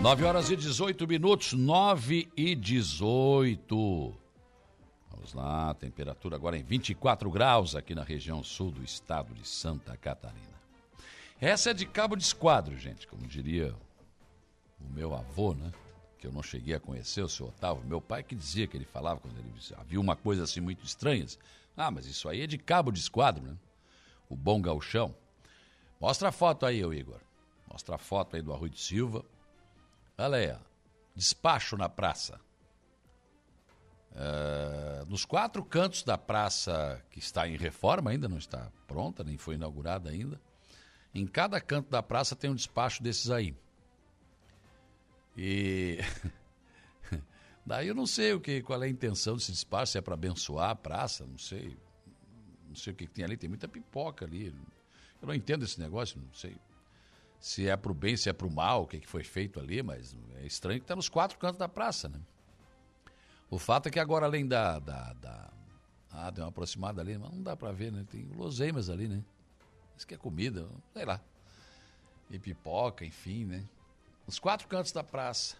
9 0.00 0.24
horas 0.24 0.48
e 0.48 0.54
18 0.54 1.08
minutos, 1.08 1.52
9 1.54 2.28
e 2.36 2.54
18. 2.54 4.14
Vamos 5.10 5.34
lá, 5.34 5.74
temperatura 5.74 6.36
agora 6.36 6.56
em 6.56 6.62
24 6.62 7.28
graus 7.28 7.74
aqui 7.74 7.96
na 7.96 8.04
região 8.04 8.40
sul 8.44 8.70
do 8.70 8.84
estado 8.84 9.34
de 9.34 9.46
Santa 9.46 9.96
Catarina. 9.96 10.56
Essa 11.40 11.70
é 11.70 11.74
de 11.74 11.84
cabo 11.84 12.14
de 12.14 12.22
esquadro, 12.22 12.78
gente, 12.78 13.08
como 13.08 13.26
diria 13.26 13.74
o 14.80 14.88
meu 14.94 15.16
avô, 15.16 15.52
né? 15.52 15.72
Que 16.20 16.28
eu 16.28 16.32
não 16.32 16.44
cheguei 16.44 16.76
a 16.76 16.80
conhecer, 16.80 17.22
o 17.22 17.28
seu 17.28 17.48
Otávio. 17.48 17.82
Meu 17.84 18.00
pai 18.00 18.22
que 18.22 18.36
dizia 18.36 18.68
que 18.68 18.76
ele 18.76 18.84
falava 18.84 19.18
quando 19.18 19.36
ele 19.36 19.52
havia 19.76 20.00
uma 20.00 20.14
coisa 20.14 20.44
assim 20.44 20.60
muito 20.60 20.84
estranha. 20.84 21.26
Ah, 21.76 21.90
mas 21.90 22.06
isso 22.06 22.28
aí 22.28 22.42
é 22.42 22.46
de 22.46 22.56
cabo 22.56 22.92
de 22.92 23.00
esquadro, 23.00 23.42
né? 23.42 23.56
O 24.30 24.36
bom 24.36 24.62
galchão. 24.62 25.12
Mostra 26.00 26.28
a 26.28 26.32
foto 26.32 26.64
aí, 26.64 26.82
Igor. 26.82 27.20
Mostra 27.68 27.96
a 27.96 27.98
foto 27.98 28.36
aí 28.36 28.42
do 28.42 28.52
Arroio 28.52 28.70
de 28.70 28.80
Silva 28.80 29.24
Olha 30.20 30.38
aí, 30.38 30.50
ó. 30.50 30.58
despacho 31.14 31.76
na 31.76 31.88
praça. 31.88 32.40
Uh, 34.10 35.06
nos 35.08 35.24
quatro 35.24 35.64
cantos 35.64 36.02
da 36.02 36.18
praça, 36.18 37.00
que 37.08 37.20
está 37.20 37.46
em 37.46 37.56
reforma, 37.56 38.10
ainda 38.10 38.28
não 38.28 38.36
está 38.36 38.72
pronta, 38.88 39.22
nem 39.22 39.38
foi 39.38 39.54
inaugurada 39.54 40.10
ainda, 40.10 40.40
em 41.14 41.24
cada 41.24 41.60
canto 41.60 41.88
da 41.88 42.02
praça 42.02 42.34
tem 42.34 42.50
um 42.50 42.54
despacho 42.54 43.00
desses 43.00 43.30
aí. 43.30 43.54
E 45.36 45.98
daí 47.64 47.86
eu 47.86 47.94
não 47.94 48.06
sei 48.06 48.32
o 48.32 48.40
que, 48.40 48.60
qual 48.60 48.82
é 48.82 48.86
a 48.86 48.90
intenção 48.90 49.36
desse 49.36 49.52
despacho, 49.52 49.92
se 49.92 49.98
é 49.98 50.00
para 50.00 50.14
abençoar 50.14 50.70
a 50.70 50.74
praça, 50.74 51.24
não 51.24 51.38
sei. 51.38 51.78
Não 52.66 52.74
sei 52.74 52.92
o 52.92 52.96
que, 52.96 53.06
que 53.06 53.12
tem 53.12 53.24
ali, 53.24 53.36
tem 53.36 53.48
muita 53.48 53.68
pipoca 53.68 54.24
ali. 54.24 54.52
Eu 55.22 55.28
não 55.28 55.34
entendo 55.34 55.64
esse 55.64 55.78
negócio, 55.78 56.20
não 56.20 56.34
sei 56.34 56.56
se 57.40 57.68
é 57.68 57.76
para 57.76 57.92
o 57.92 57.94
bem, 57.94 58.16
se 58.16 58.28
é 58.28 58.32
para 58.32 58.46
o 58.46 58.52
mal, 58.52 58.82
o 58.82 58.86
que, 58.86 58.98
que 58.98 59.08
foi 59.08 59.22
feito 59.22 59.60
ali, 59.60 59.82
mas 59.82 60.16
é 60.36 60.46
estranho 60.46 60.80
que 60.80 60.84
está 60.84 60.96
nos 60.96 61.08
quatro 61.08 61.38
cantos 61.38 61.58
da 61.58 61.68
praça, 61.68 62.08
né? 62.08 62.20
O 63.50 63.58
fato 63.58 63.86
é 63.86 63.90
que 63.90 63.98
agora, 63.98 64.26
além 64.26 64.46
da. 64.46 64.78
da, 64.78 65.12
da 65.14 65.50
ah, 66.10 66.32
tem 66.32 66.42
uma 66.42 66.50
aproximada 66.50 67.00
ali, 67.00 67.16
mas 67.16 67.30
não 67.30 67.42
dá 67.42 67.56
para 67.56 67.70
ver, 67.72 67.92
né? 67.92 68.04
Tem 68.10 68.26
loseimas 68.36 68.90
ali, 68.90 69.08
né? 69.08 69.22
Isso 69.96 70.06
que 70.06 70.14
é 70.14 70.18
comida, 70.18 70.68
sei 70.92 71.04
lá. 71.04 71.20
E 72.30 72.38
pipoca, 72.38 73.04
enfim, 73.04 73.44
né? 73.44 73.64
Os 74.26 74.38
quatro 74.38 74.66
cantos 74.68 74.92
da 74.92 75.02
praça. 75.02 75.56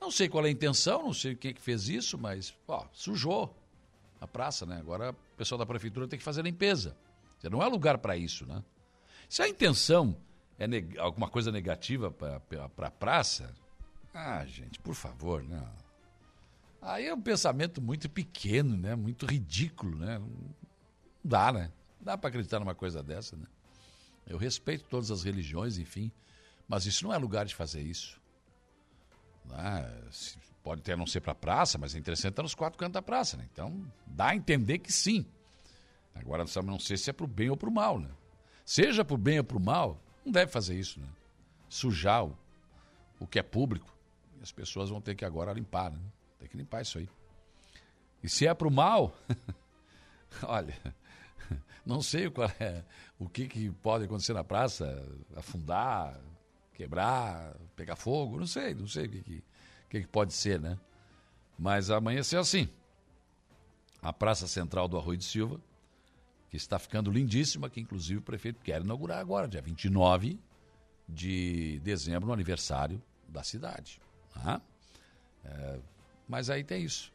Não 0.00 0.10
sei 0.10 0.28
qual 0.28 0.44
é 0.44 0.48
a 0.48 0.50
intenção, 0.50 1.02
não 1.02 1.12
sei 1.12 1.34
quem 1.34 1.50
é 1.50 1.54
que 1.54 1.60
fez 1.60 1.88
isso, 1.88 2.18
mas, 2.18 2.54
ó, 2.66 2.86
sujou 2.92 3.54
a 4.20 4.26
praça, 4.26 4.66
né? 4.66 4.78
Agora 4.78 5.10
o 5.10 5.36
pessoal 5.36 5.58
da 5.58 5.66
prefeitura 5.66 6.06
tem 6.06 6.18
que 6.18 6.24
fazer 6.24 6.42
limpeza. 6.42 6.96
Não 7.50 7.62
é 7.62 7.66
lugar 7.66 7.98
para 7.98 8.16
isso, 8.16 8.44
né? 8.46 8.62
Se 9.28 9.42
a 9.42 9.48
intenção 9.48 10.16
é 10.58 10.66
neg 10.66 10.98
alguma 10.98 11.28
coisa 11.28 11.52
negativa 11.52 12.10
para 12.10 12.42
a 12.64 12.68
pra 12.68 12.90
praça, 12.90 13.54
ah, 14.12 14.44
gente, 14.44 14.78
por 14.80 14.94
favor, 14.94 15.42
não. 15.44 15.68
Aí 16.80 17.06
é 17.06 17.14
um 17.14 17.20
pensamento 17.20 17.80
muito 17.80 18.08
pequeno, 18.08 18.76
né? 18.76 18.94
Muito 18.94 19.26
ridículo, 19.26 19.96
né? 19.96 20.18
Não 20.18 20.54
dá, 21.22 21.52
né? 21.52 21.72
Não 21.98 22.04
dá 22.04 22.18
para 22.18 22.28
acreditar 22.28 22.58
numa 22.58 22.74
coisa 22.74 23.02
dessa, 23.02 23.36
né? 23.36 23.46
Eu 24.26 24.36
respeito 24.36 24.84
todas 24.88 25.10
as 25.10 25.22
religiões, 25.22 25.78
enfim, 25.78 26.10
mas 26.66 26.86
isso 26.86 27.04
não 27.04 27.12
é 27.12 27.18
lugar 27.18 27.46
de 27.46 27.54
fazer 27.54 27.80
isso. 27.80 28.20
Ah, 29.50 29.88
pode 30.62 30.82
até 30.82 30.94
não 30.94 31.06
ser 31.06 31.20
para 31.20 31.34
praça, 31.34 31.78
mas 31.78 31.94
é 31.94 31.98
interessante 31.98 32.32
estar 32.32 32.42
nos 32.42 32.54
quatro 32.54 32.78
cantos 32.78 32.94
da 32.94 33.02
praça, 33.02 33.36
né? 33.36 33.48
Então, 33.50 33.90
dá 34.06 34.28
a 34.28 34.36
entender 34.36 34.78
que 34.78 34.92
sim. 34.92 35.26
Agora, 36.14 36.44
não 36.62 36.78
sei 36.78 36.96
se 36.96 37.08
é 37.08 37.12
para 37.12 37.24
o 37.24 37.28
bem 37.28 37.48
ou 37.48 37.56
para 37.56 37.68
o 37.68 37.72
mal, 37.72 37.98
né? 37.98 38.10
Seja 38.64 39.04
para 39.04 39.14
o 39.14 39.18
bem 39.18 39.38
ou 39.38 39.44
para 39.44 39.56
o 39.56 39.60
mal, 39.60 40.02
não 40.28 40.32
deve 40.32 40.52
fazer 40.52 40.78
isso, 40.78 41.00
né? 41.00 41.08
Sujar 41.68 42.24
o, 42.24 42.38
o 43.18 43.26
que 43.26 43.38
é 43.38 43.42
público. 43.42 43.92
E 44.38 44.42
as 44.42 44.52
pessoas 44.52 44.90
vão 44.90 45.00
ter 45.00 45.14
que 45.14 45.24
agora 45.24 45.52
limpar, 45.52 45.90
né? 45.90 45.98
Tem 46.38 46.48
que 46.48 46.56
limpar 46.56 46.82
isso 46.82 46.98
aí. 46.98 47.08
E 48.22 48.28
se 48.28 48.46
é 48.46 48.52
para 48.52 48.68
o 48.68 48.70
mal, 48.70 49.16
olha, 50.42 50.76
não 51.84 52.02
sei 52.02 52.28
qual 52.30 52.50
é, 52.60 52.84
o 53.18 53.28
que, 53.28 53.48
que 53.48 53.70
pode 53.70 54.04
acontecer 54.04 54.34
na 54.34 54.44
praça, 54.44 55.02
afundar, 55.34 56.20
quebrar, 56.74 57.56
pegar 57.74 57.96
fogo, 57.96 58.38
não 58.38 58.46
sei, 58.46 58.74
não 58.74 58.86
sei 58.86 59.06
o 59.06 59.10
que, 59.10 59.22
que, 59.22 59.44
que, 59.88 60.00
que 60.02 60.08
pode 60.08 60.34
ser, 60.34 60.60
né? 60.60 60.78
Mas 61.58 61.90
amanhã 61.90 62.20
é 62.20 62.36
assim. 62.36 62.68
A 64.00 64.12
Praça 64.12 64.46
Central 64.46 64.86
do 64.86 64.96
Arroio 64.96 65.18
de 65.18 65.24
Silva 65.24 65.60
que 66.50 66.56
está 66.56 66.78
ficando 66.78 67.10
lindíssima, 67.10 67.68
que 67.68 67.80
inclusive 67.80 68.20
o 68.20 68.22
prefeito 68.22 68.60
quer 68.62 68.80
inaugurar 68.80 69.18
agora, 69.18 69.46
dia 69.46 69.60
29 69.60 70.38
de 71.08 71.80
dezembro, 71.80 72.26
no 72.26 72.32
aniversário 72.32 73.02
da 73.28 73.42
cidade. 73.42 74.00
Tá? 74.32 74.60
É, 75.44 75.80
mas 76.28 76.50
aí 76.50 76.64
tem 76.64 76.84
isso. 76.84 77.12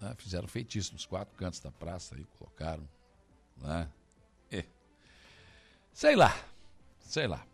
Né? 0.00 0.14
Fizeram 0.18 0.48
feitiço 0.48 0.92
nos 0.92 1.06
quatro 1.06 1.36
cantos 1.36 1.60
da 1.60 1.70
praça, 1.70 2.14
aí 2.14 2.24
colocaram. 2.38 2.88
Né? 3.56 3.88
É. 4.50 4.64
Sei 5.92 6.16
lá, 6.16 6.36
sei 7.00 7.26
lá. 7.26 7.44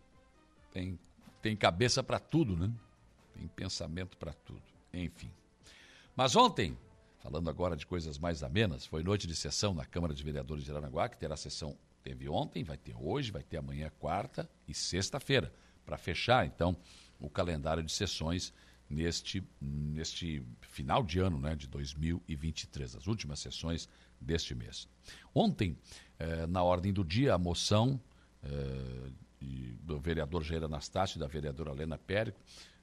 Tem, 0.72 0.98
tem 1.42 1.56
cabeça 1.56 2.02
para 2.02 2.18
tudo, 2.18 2.56
né? 2.56 2.72
Tem 3.34 3.46
pensamento 3.48 4.16
para 4.16 4.32
tudo. 4.32 4.62
Enfim. 4.92 5.30
Mas 6.14 6.36
ontem, 6.36 6.76
Falando 7.20 7.50
agora 7.50 7.76
de 7.76 7.86
coisas 7.86 8.18
mais 8.18 8.42
amenas, 8.42 8.86
foi 8.86 9.02
noite 9.02 9.26
de 9.26 9.36
sessão 9.36 9.74
na 9.74 9.84
Câmara 9.84 10.14
de 10.14 10.22
Vereadores 10.22 10.64
de 10.64 10.70
Aranaguá, 10.70 11.06
que 11.06 11.18
terá 11.18 11.36
sessão, 11.36 11.76
teve 12.02 12.26
ontem, 12.28 12.64
vai 12.64 12.78
ter 12.78 12.96
hoje, 12.98 13.30
vai 13.30 13.42
ter 13.42 13.58
amanhã, 13.58 13.90
quarta 13.98 14.48
e 14.66 14.72
sexta-feira, 14.72 15.52
para 15.84 15.98
fechar, 15.98 16.46
então, 16.46 16.74
o 17.20 17.28
calendário 17.28 17.82
de 17.82 17.92
sessões 17.92 18.54
neste, 18.88 19.44
neste 19.60 20.42
final 20.62 21.02
de 21.02 21.20
ano 21.20 21.38
né, 21.38 21.54
de 21.54 21.66
2023, 21.68 22.96
as 22.96 23.06
últimas 23.06 23.38
sessões 23.38 23.86
deste 24.18 24.54
mês. 24.54 24.88
Ontem, 25.34 25.76
eh, 26.18 26.46
na 26.46 26.62
ordem 26.62 26.90
do 26.90 27.04
dia, 27.04 27.34
a 27.34 27.38
moção 27.38 28.00
eh, 28.42 29.10
do 29.82 29.98
vereador 29.98 30.42
Jair 30.42 30.64
Anastácio 30.64 31.18
e 31.18 31.20
da 31.20 31.26
vereadora 31.26 31.70
Helena 31.70 31.98
Périco 31.98 32.40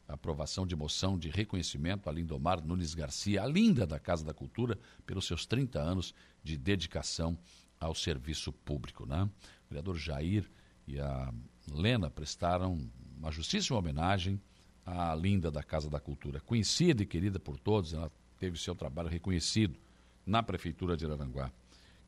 aprovação 0.07 0.65
de 0.65 0.75
moção 0.75 1.17
de 1.17 1.29
reconhecimento 1.29 2.09
a 2.09 2.11
Lindomar 2.11 2.65
Nunes 2.65 2.93
Garcia, 2.93 3.43
a 3.43 3.47
linda 3.47 3.85
da 3.85 3.99
Casa 3.99 4.23
da 4.23 4.33
Cultura, 4.33 4.79
pelos 5.05 5.25
seus 5.25 5.45
30 5.45 5.79
anos 5.79 6.13
de 6.43 6.57
dedicação 6.57 7.37
ao 7.79 7.93
serviço 7.93 8.51
público. 8.51 9.05
Né? 9.05 9.23
O 9.23 9.29
vereador 9.69 9.97
Jair 9.97 10.49
e 10.87 10.99
a 10.99 11.33
Lena 11.71 12.09
prestaram 12.09 12.79
uma 13.17 13.31
justíssima 13.31 13.77
homenagem 13.77 14.41
à 14.85 15.13
Linda 15.13 15.51
da 15.51 15.61
Casa 15.61 15.89
da 15.89 15.99
Cultura. 15.99 16.39
Conhecida 16.39 17.03
e 17.03 17.05
querida 17.05 17.39
por 17.39 17.59
todos, 17.59 17.93
ela 17.93 18.11
teve 18.39 18.57
seu 18.57 18.73
trabalho 18.73 19.09
reconhecido 19.09 19.77
na 20.25 20.41
Prefeitura 20.41 20.95
de 20.95 21.05
Araranguá. 21.05 21.51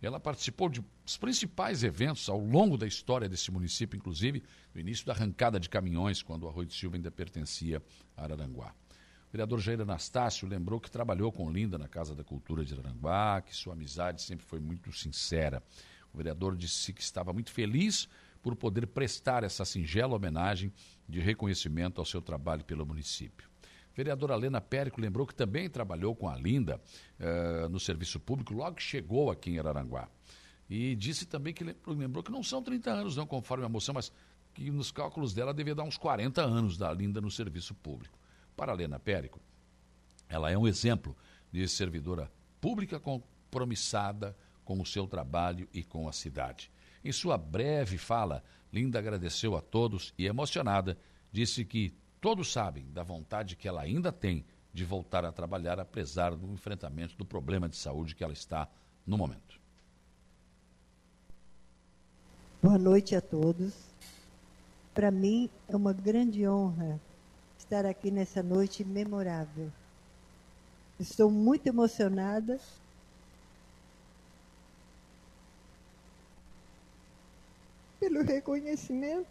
Ela 0.01 0.19
participou 0.19 0.69
de, 0.69 0.83
dos 1.03 1.17
principais 1.17 1.83
eventos 1.83 2.29
ao 2.29 2.39
longo 2.39 2.77
da 2.77 2.87
história 2.87 3.27
desse 3.27 3.51
município, 3.51 3.97
inclusive 3.97 4.41
no 4.73 4.79
início 4.79 5.05
da 5.05 5.13
arrancada 5.13 5.59
de 5.59 5.69
caminhões, 5.69 6.21
quando 6.21 6.43
o 6.43 6.47
Arroio 6.47 6.67
de 6.67 6.73
Silva 6.73 6.95
ainda 6.95 7.11
pertencia 7.11 7.81
a 8.15 8.23
Araranguá. 8.23 8.73
O 9.27 9.31
vereador 9.31 9.59
Jair 9.59 9.81
Anastácio 9.81 10.47
lembrou 10.47 10.79
que 10.79 10.89
trabalhou 10.89 11.31
com 11.31 11.51
Linda 11.51 11.77
na 11.77 11.87
Casa 11.87 12.15
da 12.15 12.23
Cultura 12.23 12.63
de 12.63 12.73
Araranguá, 12.73 13.41
que 13.41 13.55
sua 13.55 13.73
amizade 13.73 14.21
sempre 14.21 14.45
foi 14.45 14.59
muito 14.59 14.91
sincera. 14.91 15.61
O 16.13 16.17
vereador 16.17 16.55
disse 16.55 16.93
que 16.93 17.01
estava 17.01 17.33
muito 17.33 17.51
feliz 17.51 18.07
por 18.41 18.55
poder 18.55 18.87
prestar 18.87 19.43
essa 19.43 19.65
singela 19.65 20.15
homenagem 20.15 20.71
de 21.07 21.19
reconhecimento 21.19 21.99
ao 21.99 22.05
seu 22.05 22.21
trabalho 22.21 22.63
pelo 22.63 22.85
município. 22.85 23.48
Vereadora 23.99 24.33
Lena 24.37 24.61
Périco 24.61 25.01
lembrou 25.01 25.27
que 25.27 25.35
também 25.35 25.69
trabalhou 25.69 26.15
com 26.15 26.29
a 26.29 26.37
Linda 26.37 26.79
uh, 27.19 27.67
no 27.67 27.81
serviço 27.81 28.17
público 28.17 28.53
logo 28.53 28.77
que 28.77 28.81
chegou 28.81 29.29
aqui 29.29 29.51
em 29.51 29.59
Araranguá. 29.59 30.07
E 30.69 30.95
disse 30.95 31.25
também 31.25 31.53
que 31.53 31.65
lembrou, 31.65 31.93
lembrou, 31.93 32.23
que 32.23 32.31
não 32.31 32.41
são 32.41 32.63
30 32.63 32.89
anos, 32.89 33.17
não, 33.17 33.27
conforme 33.27 33.65
a 33.65 33.67
moção, 33.67 33.93
mas 33.93 34.09
que 34.53 34.71
nos 34.71 34.89
cálculos 34.89 35.33
dela 35.33 35.53
devia 35.53 35.75
dar 35.75 35.83
uns 35.83 35.97
40 35.97 36.41
anos 36.41 36.77
da 36.77 36.93
Linda 36.93 37.19
no 37.19 37.29
serviço 37.29 37.75
público. 37.75 38.17
Para 38.55 38.71
a 38.71 38.75
Lena 38.75 38.97
Périco, 38.99 39.41
ela 40.29 40.49
é 40.49 40.57
um 40.57 40.65
exemplo 40.65 41.13
de 41.51 41.67
servidora 41.67 42.31
pública 42.61 43.01
compromissada 43.01 44.33
com 44.63 44.79
o 44.79 44.85
seu 44.85 45.07
trabalho 45.07 45.67
e 45.73 45.83
com 45.83 46.07
a 46.07 46.13
cidade. 46.13 46.71
Em 47.03 47.11
sua 47.11 47.37
breve 47.37 47.97
fala, 47.97 48.45
Linda 48.71 48.97
agradeceu 48.97 49.57
a 49.57 49.61
todos 49.61 50.13
e, 50.17 50.25
emocionada, 50.25 50.97
disse 51.33 51.65
que 51.65 51.93
todos 52.21 52.51
sabem 52.51 52.85
da 52.91 53.03
vontade 53.03 53.55
que 53.55 53.67
ela 53.67 53.81
ainda 53.81 54.11
tem 54.11 54.45
de 54.73 54.85
voltar 54.85 55.25
a 55.25 55.31
trabalhar, 55.31 55.79
apesar 55.79 56.35
do 56.35 56.51
enfrentamento 56.53 57.17
do 57.17 57.25
problema 57.25 57.67
de 57.67 57.75
saúde 57.75 58.15
que 58.15 58.23
ela 58.23 58.33
está 58.33 58.67
no 59.05 59.17
momento. 59.17 59.59
Boa 62.61 62.77
noite 62.77 63.15
a 63.15 63.21
todos. 63.21 63.73
Para 64.93 65.11
mim 65.11 65.49
é 65.67 65.75
uma 65.75 65.93
grande 65.93 66.47
honra 66.47 66.99
estar 67.57 67.85
aqui 67.85 68.11
nessa 68.11 68.43
noite 68.43 68.83
memorável. 68.83 69.71
Estou 70.99 71.31
muito 71.31 71.67
emocionada 71.67 72.59
pelo 77.99 78.23
reconhecimento. 78.23 79.29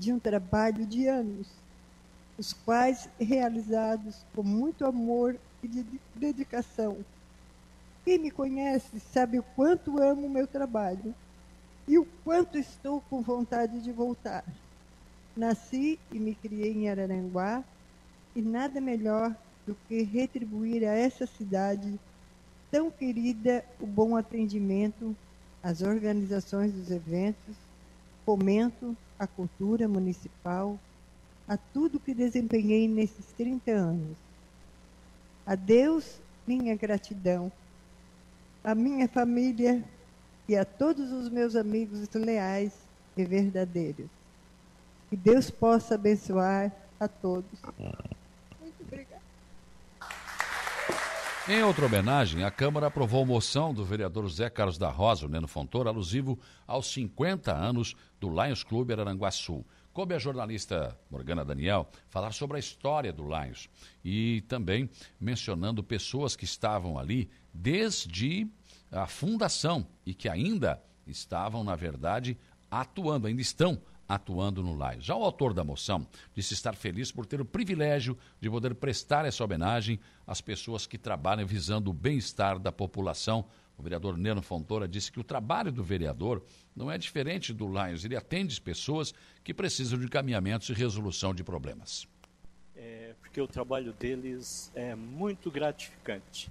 De 0.00 0.14
um 0.14 0.18
trabalho 0.18 0.86
de 0.86 1.06
anos, 1.06 1.46
os 2.38 2.54
quais 2.54 3.06
realizados 3.20 4.24
com 4.34 4.42
muito 4.42 4.86
amor 4.86 5.36
e 5.62 5.68
de 5.68 5.84
dedicação. 6.16 7.04
Quem 8.02 8.18
me 8.18 8.30
conhece 8.30 8.98
sabe 8.98 9.38
o 9.38 9.42
quanto 9.42 10.02
amo 10.02 10.26
o 10.26 10.30
meu 10.30 10.46
trabalho 10.46 11.14
e 11.86 11.98
o 11.98 12.06
quanto 12.24 12.56
estou 12.56 13.02
com 13.10 13.20
vontade 13.20 13.82
de 13.82 13.92
voltar. 13.92 14.42
Nasci 15.36 15.98
e 16.10 16.18
me 16.18 16.34
criei 16.34 16.72
em 16.72 16.88
Araranguá, 16.88 17.62
e 18.34 18.40
nada 18.40 18.80
melhor 18.80 19.36
do 19.66 19.76
que 19.86 20.02
retribuir 20.02 20.82
a 20.82 20.94
essa 20.94 21.26
cidade 21.26 22.00
tão 22.70 22.90
querida 22.90 23.62
o 23.78 23.86
bom 23.86 24.16
atendimento 24.16 25.14
às 25.62 25.82
organizações 25.82 26.72
dos 26.72 26.90
eventos, 26.90 27.54
fomento 28.24 28.96
à 29.20 29.26
cultura 29.26 29.86
municipal, 29.86 30.80
a 31.46 31.58
tudo 31.58 32.00
que 32.00 32.14
desempenhei 32.14 32.88
nesses 32.88 33.26
30 33.36 33.70
anos. 33.70 34.16
A 35.44 35.54
Deus, 35.54 36.22
minha 36.46 36.74
gratidão, 36.74 37.52
a 38.64 38.74
minha 38.74 39.06
família 39.06 39.84
e 40.48 40.56
a 40.56 40.64
todos 40.64 41.12
os 41.12 41.28
meus 41.28 41.54
amigos 41.54 42.08
leais 42.14 42.72
e 43.14 43.22
verdadeiros. 43.24 44.08
Que 45.10 45.16
Deus 45.16 45.50
possa 45.50 45.96
abençoar 45.96 46.72
a 46.98 47.06
todos. 47.06 47.60
Em 51.52 51.64
outra 51.64 51.86
homenagem, 51.86 52.44
a 52.44 52.50
Câmara 52.52 52.86
aprovou 52.86 53.26
moção 53.26 53.74
do 53.74 53.84
vereador 53.84 54.28
Zé 54.30 54.48
Carlos 54.48 54.78
da 54.78 54.88
Rosa, 54.88 55.26
o 55.26 55.28
Neno 55.28 55.48
Fontoura, 55.48 55.90
alusivo 55.90 56.38
aos 56.64 56.92
50 56.92 57.52
anos 57.52 57.96
do 58.20 58.28
Lions 58.28 58.62
Clube 58.62 58.92
Araranguá 58.92 59.32
Sul. 59.32 59.66
Coube 59.92 60.14
a 60.14 60.18
jornalista 60.20 60.96
Morgana 61.10 61.44
Daniel 61.44 61.90
falar 62.08 62.30
sobre 62.30 62.56
a 62.56 62.60
história 62.60 63.12
do 63.12 63.24
Lions 63.24 63.68
e 64.04 64.42
também 64.42 64.88
mencionando 65.18 65.82
pessoas 65.82 66.36
que 66.36 66.44
estavam 66.44 66.96
ali 66.96 67.28
desde 67.52 68.46
a 68.88 69.08
fundação 69.08 69.88
e 70.06 70.14
que 70.14 70.28
ainda 70.28 70.80
estavam, 71.04 71.64
na 71.64 71.74
verdade, 71.74 72.38
atuando, 72.70 73.26
ainda 73.26 73.42
estão 73.42 73.82
atuando 74.10 74.60
no 74.60 74.76
LAIS. 74.76 75.04
Já 75.04 75.14
o 75.14 75.22
autor 75.22 75.54
da 75.54 75.62
moção 75.62 76.04
disse 76.34 76.52
estar 76.52 76.74
feliz 76.74 77.12
por 77.12 77.24
ter 77.24 77.40
o 77.40 77.44
privilégio 77.44 78.18
de 78.40 78.50
poder 78.50 78.74
prestar 78.74 79.24
essa 79.24 79.44
homenagem 79.44 80.00
às 80.26 80.40
pessoas 80.40 80.84
que 80.84 80.98
trabalham 80.98 81.46
visando 81.46 81.90
o 81.90 81.94
bem-estar 81.94 82.58
da 82.58 82.72
população. 82.72 83.44
O 83.78 83.82
vereador 83.82 84.18
Neno 84.18 84.42
Fontoura 84.42 84.88
disse 84.88 85.12
que 85.12 85.20
o 85.20 85.24
trabalho 85.24 85.70
do 85.70 85.84
vereador 85.84 86.42
não 86.74 86.90
é 86.90 86.98
diferente 86.98 87.54
do 87.54 87.68
Lions, 87.68 88.04
ele 88.04 88.16
atende 88.16 88.52
as 88.52 88.58
pessoas 88.58 89.14
que 89.44 89.54
precisam 89.54 89.96
de 89.96 90.06
encaminhamentos 90.06 90.68
e 90.68 90.72
resolução 90.72 91.32
de 91.32 91.44
problemas. 91.44 92.08
É, 92.74 93.14
porque 93.20 93.40
o 93.40 93.46
trabalho 93.46 93.92
deles 93.92 94.72
é 94.74 94.96
muito 94.96 95.52
gratificante. 95.52 96.50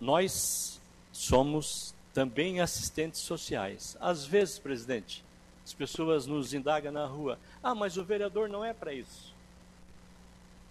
Nós 0.00 0.80
somos 1.12 1.94
também 2.12 2.58
assistentes 2.60 3.20
sociais. 3.20 3.96
Às 4.00 4.24
vezes, 4.24 4.58
presidente, 4.58 5.24
as 5.64 5.72
pessoas 5.72 6.26
nos 6.26 6.52
indagam 6.54 6.92
na 6.92 7.06
rua: 7.06 7.38
ah, 7.62 7.74
mas 7.74 7.96
o 7.96 8.04
vereador 8.04 8.48
não 8.48 8.64
é 8.64 8.72
para 8.72 8.92
isso. 8.92 9.32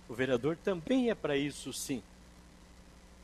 O 0.08 0.14
vereador 0.14 0.58
também 0.58 1.10
é 1.10 1.16
para 1.16 1.38
isso, 1.38 1.72
sim. 1.72 2.04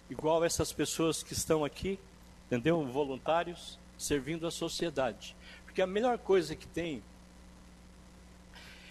Igual 0.09 0.43
essas 0.43 0.71
pessoas 0.71 1.21
que 1.21 1.33
estão 1.33 1.65
aqui, 1.65 1.99
entendeu? 2.45 2.85
Voluntários, 2.85 3.77
servindo 3.97 4.47
a 4.47 4.51
sociedade. 4.51 5.35
Porque 5.65 5.81
a 5.81 5.87
melhor 5.87 6.17
coisa 6.17 6.55
que 6.55 6.65
tem 6.65 7.03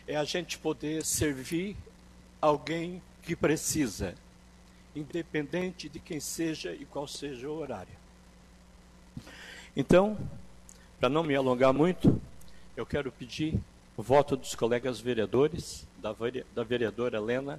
é 0.06 0.14
a 0.14 0.24
gente 0.24 0.58
poder 0.58 1.04
servir 1.04 1.76
alguém 2.40 3.02
que 3.22 3.34
precisa, 3.34 4.14
independente 4.94 5.88
de 5.88 5.98
quem 5.98 6.20
seja 6.20 6.74
e 6.74 6.84
qual 6.84 7.08
seja 7.08 7.48
o 7.48 7.56
horário. 7.56 7.96
Então, 9.74 10.16
para 11.00 11.08
não 11.08 11.22
me 11.22 11.34
alongar 11.34 11.72
muito, 11.72 12.20
eu 12.76 12.84
quero 12.84 13.10
pedir 13.10 13.58
o 13.96 14.02
voto 14.02 14.36
dos 14.36 14.54
colegas 14.54 15.00
vereadores, 15.00 15.88
da, 15.98 16.14
da 16.54 16.62
vereadora 16.62 17.16
Helena, 17.16 17.58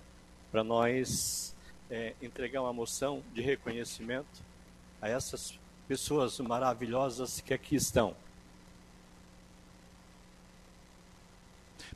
para 0.52 0.64
nós 0.64 1.56
é, 1.90 2.14
entregar 2.22 2.62
uma 2.62 2.72
moção 2.72 3.24
de 3.34 3.42
reconhecimento 3.42 4.44
a 5.02 5.10
essas 5.10 5.58
pessoas 5.88 6.40
maravilhosas 6.40 7.42
que 7.42 7.52
aqui 7.54 7.76
estão. 7.76 8.16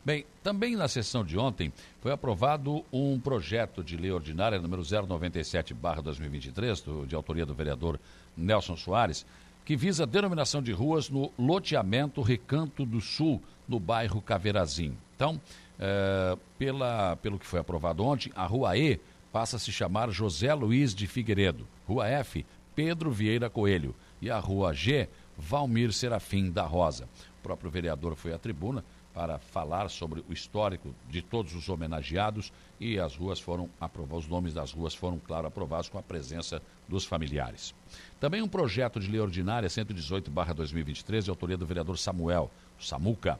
Bem, 0.04 0.26
também 0.42 0.76
na 0.76 0.88
sessão 0.88 1.24
de 1.24 1.38
ontem 1.38 1.72
foi 2.02 2.12
aprovado 2.12 2.84
um 2.92 3.20
projeto 3.20 3.84
de 3.84 3.96
lei 3.96 4.12
ordinária 4.12 4.60
número 4.60 4.82
097/2023, 4.82 7.06
de 7.06 7.14
autoria 7.14 7.46
do 7.46 7.54
vereador 7.54 8.00
Nelson 8.36 8.76
Soares, 8.76 9.24
que 9.66 9.76
visa 9.76 10.04
a 10.04 10.08
denominação 10.08 10.62
de 10.62 10.72
ruas 10.72 11.10
no 11.10 11.32
loteamento 11.38 12.22
Recanto 12.22 12.86
do 12.86 13.00
Sul, 13.00 13.42
no 13.68 13.80
bairro 13.80 14.22
Caveirazinho. 14.22 14.98
Então, 15.16 15.40
é, 15.80 16.38
pela, 16.58 17.16
pelo 17.18 17.40
que 17.40 17.46
foi 17.46 17.60
aprovado 17.60 18.04
ontem, 18.04 18.32
a 18.36 18.46
Rua 18.46 18.78
E 18.78 19.00
passa 19.32 19.56
a 19.56 19.60
se 19.60 19.72
chamar 19.72 20.10
José 20.10 20.54
Luiz 20.54 20.94
de 20.94 21.08
Figueiredo, 21.08 21.68
Rua 21.88 22.08
F, 22.08 22.46
Pedro 22.76 23.12
Vieira 23.12 23.50
Coelho 23.50 23.96
e 24.22 24.30
a 24.30 24.38
Rua 24.40 24.74
G, 24.74 25.08
Valmir 25.38 25.94
Serafim 25.94 26.52
da 26.52 26.64
Rosa. 26.64 27.06
O 27.40 27.44
próprio 27.44 27.72
vereador 27.72 28.16
foi 28.16 28.34
à 28.34 28.38
tribuna 28.38 28.84
para 29.14 29.40
falar 29.40 29.90
sobre 29.90 30.24
o 30.28 30.34
histórico 30.34 30.94
de 31.10 31.22
todos 31.22 31.54
os 31.54 31.68
homenageados 31.68 32.52
e 32.80 33.00
as 33.00 33.16
ruas 33.16 33.40
foram 33.40 33.70
aprovadas, 33.80 34.26
os 34.26 34.30
nomes 34.30 34.54
das 34.54 34.72
ruas 34.72 34.94
foram, 34.94 35.20
claro, 35.20 35.48
aprovados 35.48 35.90
com 35.90 35.98
a 35.98 36.04
presença 36.04 36.62
dos 36.92 37.06
familiares. 37.06 37.74
Também 38.20 38.42
um 38.42 38.48
projeto 38.48 39.00
de 39.00 39.10
lei 39.10 39.20
ordinária 39.20 39.70
118/2023 39.70 41.24
de 41.24 41.30
autoria 41.30 41.58
do 41.58 41.66
vereador 41.66 41.98
Samuel 41.98 42.52
Samuca, 42.78 43.40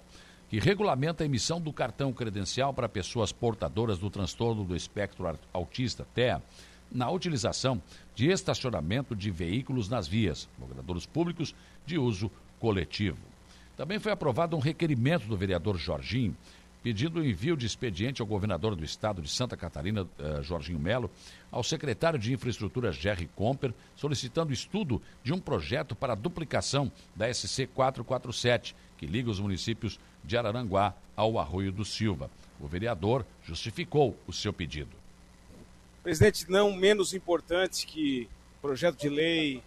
que 0.50 0.60
regulamenta 0.60 1.24
a 1.24 1.26
emissão 1.26 1.62
do 1.62 1.72
cartão 1.72 2.12
credencial 2.14 2.74
para 2.74 2.90
pessoas 2.90 3.32
portadoras 3.32 4.00
do 4.00 4.10
transtorno 4.10 4.64
do 4.64 4.76
espectro 4.76 5.38
autista, 5.54 6.08
TEA, 6.16 6.42
na 6.92 7.10
utilização 7.10 7.82
de 8.16 8.30
estacionamento 8.30 9.16
de 9.16 9.30
veículos 9.30 9.88
nas 9.88 10.08
vias, 10.08 10.50
logradouros 10.60 11.06
públicos 11.06 11.54
de 11.86 11.98
uso 11.98 12.32
coletivo. 12.60 13.18
Também 13.78 14.00
foi 14.00 14.12
aprovado 14.12 14.56
um 14.56 14.60
requerimento 14.60 15.26
do 15.26 15.38
vereador 15.38 15.78
Jorginho, 15.78 16.36
pedindo 16.84 17.20
o 17.20 17.26
envio 17.26 17.56
de 17.56 17.66
expediente 17.66 18.22
ao 18.22 18.28
governador 18.28 18.76
do 18.76 18.84
estado 18.84 19.22
de 19.22 19.30
Santa 19.30 19.56
Catarina, 19.56 20.04
uh, 20.04 20.42
Jorginho 20.42 20.80
Melo, 20.80 21.12
ao 21.52 21.64
secretário 21.64 22.18
de 22.18 22.34
Infraestrutura, 22.34 22.92
Jerry 22.92 23.30
Comper, 23.36 23.74
solicitando 23.96 24.52
estudo 24.52 25.02
de 25.24 25.34
um 25.34 25.40
projeto 25.40 25.96
para 25.96 26.14
a 26.14 26.16
duplicação 26.16 26.92
da 27.16 27.32
SC 27.32 27.68
447, 27.68 28.76
que 28.98 29.06
liga 29.06 29.30
os 29.30 29.40
municípios 29.40 30.00
de 30.24 30.38
Araranguá 30.38 30.96
ao 31.16 31.38
Arroio 31.38 31.72
do 31.72 31.86
Silva. 31.86 32.30
O 32.60 32.68
vereador 32.68 33.26
justificou 33.44 34.18
o 34.28 34.34
seu 34.34 34.52
pedido. 34.52 35.02
Presidente, 36.04 36.50
não 36.50 36.76
menos 36.76 37.14
importante 37.14 37.86
que 37.86 38.28
projeto 38.62 39.00
de 39.00 39.10
lei, 39.10 39.62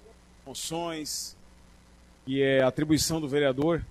moções, 0.44 1.36
e 2.26 2.40
é 2.40 2.62
atribuição 2.62 3.20
do 3.20 3.28
vereador, 3.28 3.84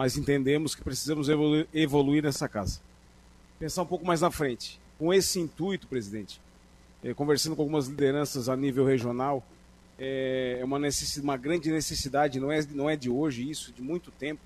mas 0.00 0.16
entendemos 0.16 0.74
que 0.74 0.82
precisamos 0.82 1.28
evoluir, 1.28 1.68
evoluir 1.74 2.22
nessa 2.22 2.48
casa. 2.48 2.80
Pensar 3.58 3.82
um 3.82 3.86
pouco 3.86 4.02
mais 4.02 4.22
na 4.22 4.30
frente. 4.30 4.80
Com 4.98 5.12
esse 5.12 5.38
intuito, 5.38 5.86
presidente, 5.86 6.40
é, 7.04 7.12
conversando 7.12 7.54
com 7.54 7.60
algumas 7.60 7.86
lideranças 7.86 8.48
a 8.48 8.56
nível 8.56 8.86
regional, 8.86 9.44
é, 9.98 10.56
é 10.58 10.64
uma, 10.64 10.78
necessidade, 10.78 11.22
uma 11.22 11.36
grande 11.36 11.70
necessidade, 11.70 12.40
não 12.40 12.50
é, 12.50 12.62
não 12.70 12.88
é 12.88 12.96
de 12.96 13.10
hoje 13.10 13.50
isso, 13.50 13.74
de 13.74 13.82
muito 13.82 14.10
tempo. 14.10 14.40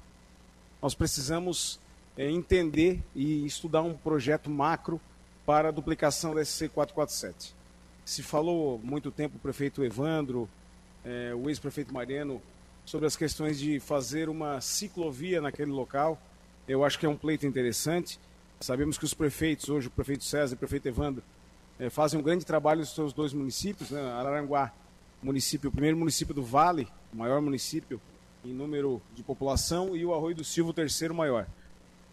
Nós 0.82 0.92
precisamos 0.92 1.78
é, 2.16 2.28
entender 2.28 3.00
e 3.14 3.46
estudar 3.46 3.82
um 3.82 3.94
projeto 3.94 4.50
macro 4.50 5.00
para 5.46 5.68
a 5.68 5.70
duplicação 5.70 6.34
da 6.34 6.40
SC447. 6.40 7.52
Se 8.04 8.24
falou 8.24 8.80
muito 8.82 9.08
tempo 9.12 9.36
o 9.36 9.40
prefeito 9.40 9.84
Evandro, 9.84 10.48
é, 11.04 11.32
o 11.32 11.48
ex-prefeito 11.48 11.94
Mariano, 11.94 12.42
sobre 12.84 13.06
as 13.06 13.16
questões 13.16 13.58
de 13.58 13.80
fazer 13.80 14.28
uma 14.28 14.60
ciclovia 14.60 15.40
naquele 15.40 15.70
local. 15.70 16.20
Eu 16.66 16.84
acho 16.84 16.98
que 16.98 17.06
é 17.06 17.08
um 17.08 17.16
pleito 17.16 17.46
interessante. 17.46 18.18
Sabemos 18.60 18.98
que 18.98 19.04
os 19.04 19.14
prefeitos, 19.14 19.68
hoje 19.68 19.88
o 19.88 19.90
prefeito 19.90 20.24
César 20.24 20.54
e 20.54 20.56
o 20.56 20.58
prefeito 20.58 20.88
Evandro, 20.88 21.22
é, 21.78 21.90
fazem 21.90 22.18
um 22.18 22.22
grande 22.22 22.44
trabalho 22.44 22.80
nos 22.80 22.94
seus 22.94 23.12
dois 23.12 23.32
municípios, 23.32 23.90
né? 23.90 24.00
Araranguá, 24.12 24.72
município, 25.22 25.68
o 25.68 25.72
primeiro 25.72 25.96
município 25.96 26.34
do 26.34 26.42
Vale, 26.42 26.88
o 27.12 27.16
maior 27.16 27.40
município 27.40 28.00
em 28.44 28.52
número 28.52 29.00
de 29.14 29.22
população, 29.22 29.96
e 29.96 30.04
o 30.04 30.14
Arroio 30.14 30.36
do 30.36 30.44
Silva, 30.44 30.70
o 30.70 30.74
terceiro 30.74 31.14
maior. 31.14 31.46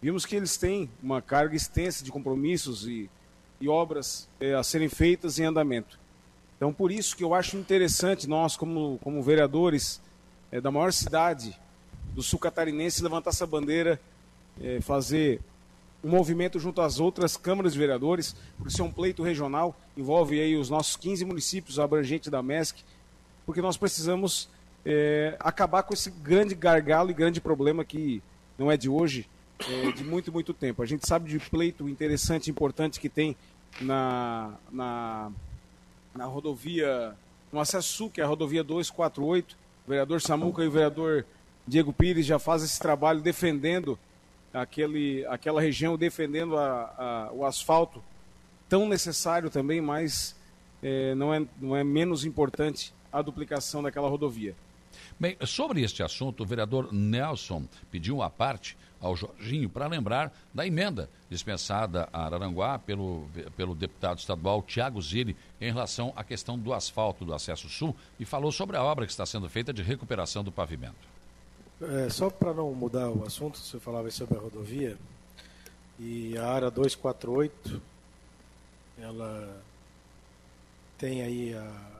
Vimos 0.00 0.24
que 0.26 0.34
eles 0.34 0.56
têm 0.56 0.90
uma 1.02 1.20
carga 1.22 1.54
extensa 1.54 2.02
de 2.02 2.10
compromissos 2.10 2.86
e 2.86 3.08
e 3.62 3.68
obras 3.68 4.28
é, 4.40 4.54
a 4.54 4.62
serem 4.64 4.88
feitas 4.88 5.38
em 5.38 5.44
andamento. 5.44 5.96
Então, 6.56 6.72
por 6.72 6.90
isso 6.90 7.16
que 7.16 7.22
eu 7.22 7.32
acho 7.32 7.56
interessante 7.56 8.28
nós, 8.28 8.56
como, 8.56 8.98
como 9.00 9.22
vereadores 9.22 10.00
é, 10.52 10.60
da 10.60 10.70
maior 10.70 10.92
cidade 10.92 11.58
do 12.14 12.22
sul 12.22 12.38
catarinense, 12.38 13.02
levantar 13.02 13.30
essa 13.30 13.46
bandeira, 13.46 13.98
é, 14.60 14.80
fazer 14.82 15.40
um 16.04 16.10
movimento 16.10 16.58
junto 16.60 16.80
às 16.80 17.00
outras 17.00 17.36
câmaras 17.36 17.72
de 17.72 17.78
vereadores, 17.78 18.36
porque 18.56 18.72
isso 18.72 18.82
é 18.82 18.84
um 18.84 18.92
pleito 18.92 19.22
regional, 19.22 19.74
envolve 19.96 20.38
aí 20.38 20.56
os 20.56 20.68
nossos 20.68 20.96
15 20.96 21.24
municípios 21.24 21.78
abrangentes 21.78 22.28
da 22.28 22.42
MESC, 22.42 22.84
porque 23.46 23.62
nós 23.62 23.76
precisamos 23.76 24.48
é, 24.84 25.36
acabar 25.40 25.84
com 25.84 25.94
esse 25.94 26.10
grande 26.10 26.54
gargalo 26.54 27.10
e 27.10 27.14
grande 27.14 27.40
problema 27.40 27.84
que 27.84 28.22
não 28.58 28.70
é 28.70 28.76
de 28.76 28.88
hoje, 28.88 29.28
é 29.60 29.92
de 29.92 30.02
muito, 30.04 30.32
muito 30.32 30.52
tempo. 30.52 30.82
A 30.82 30.86
gente 30.86 31.06
sabe 31.06 31.30
de 31.30 31.38
pleito 31.38 31.88
interessante, 31.88 32.50
importante 32.50 33.00
que 33.00 33.08
tem 33.08 33.36
na, 33.80 34.52
na, 34.70 35.30
na 36.14 36.24
rodovia, 36.24 37.14
no 37.52 37.60
acesso 37.60 37.88
sul, 37.88 38.10
que 38.10 38.20
é 38.20 38.24
a 38.24 38.26
rodovia 38.26 38.64
248. 38.64 39.56
O 39.86 39.90
vereador 39.90 40.20
Samuca 40.20 40.62
e 40.62 40.68
o 40.68 40.70
vereador 40.70 41.24
Diego 41.66 41.92
Pires 41.92 42.26
já 42.26 42.38
fazem 42.38 42.66
esse 42.66 42.78
trabalho 42.78 43.20
defendendo 43.20 43.98
aquele, 44.52 45.24
aquela 45.26 45.60
região, 45.60 45.96
defendendo 45.96 46.56
a, 46.56 47.28
a, 47.28 47.32
o 47.32 47.44
asfalto, 47.44 48.02
tão 48.68 48.88
necessário 48.88 49.50
também, 49.50 49.80
mas 49.80 50.36
é, 50.82 51.14
não, 51.14 51.32
é, 51.32 51.44
não 51.60 51.76
é 51.76 51.84
menos 51.84 52.24
importante 52.24 52.92
a 53.12 53.22
duplicação 53.22 53.82
daquela 53.82 54.08
rodovia. 54.08 54.54
Bem, 55.18 55.36
sobre 55.46 55.82
este 55.82 56.02
assunto, 56.02 56.42
o 56.42 56.46
vereador 56.46 56.92
Nelson 56.92 57.64
pediu 57.90 58.16
uma 58.16 58.30
parte 58.30 58.76
ao 59.02 59.16
Jorginho 59.16 59.68
para 59.68 59.88
lembrar 59.88 60.32
da 60.54 60.64
emenda 60.64 61.10
dispensada 61.28 62.08
a 62.12 62.24
Araranguá 62.24 62.78
pelo, 62.78 63.26
pelo 63.56 63.74
deputado 63.74 64.18
estadual 64.18 64.62
Tiago 64.62 65.02
Zilli 65.02 65.36
em 65.60 65.72
relação 65.72 66.12
à 66.14 66.22
questão 66.22 66.56
do 66.56 66.72
asfalto 66.72 67.24
do 67.24 67.34
acesso 67.34 67.68
sul 67.68 67.94
e 68.18 68.24
falou 68.24 68.52
sobre 68.52 68.76
a 68.76 68.82
obra 68.82 69.04
que 69.04 69.10
está 69.10 69.26
sendo 69.26 69.48
feita 69.50 69.72
de 69.72 69.82
recuperação 69.82 70.44
do 70.44 70.52
pavimento. 70.52 71.10
É, 71.80 72.08
só 72.08 72.30
para 72.30 72.54
não 72.54 72.72
mudar 72.72 73.10
o 73.10 73.24
assunto, 73.26 73.58
você 73.58 73.80
falava 73.80 74.08
sobre 74.12 74.38
a 74.38 74.40
rodovia 74.40 74.96
e 75.98 76.38
a 76.38 76.46
área 76.46 76.70
248, 76.70 77.82
ela 78.98 79.60
tem 80.96 81.22
aí 81.22 81.54
a 81.54 81.90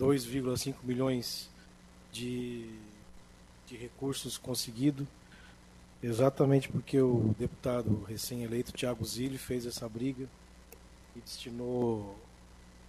2,5 0.00 0.76
milhões 0.82 1.50
de, 2.10 2.70
de 3.66 3.76
recursos 3.76 4.38
conseguidos 4.38 5.06
Exatamente 6.02 6.68
porque 6.68 7.00
o 7.00 7.34
deputado 7.38 8.04
recém-eleito 8.08 8.72
Tiago 8.72 9.04
Zilli 9.04 9.36
fez 9.36 9.66
essa 9.66 9.88
briga 9.88 10.28
e 11.16 11.20
destinou 11.20 12.16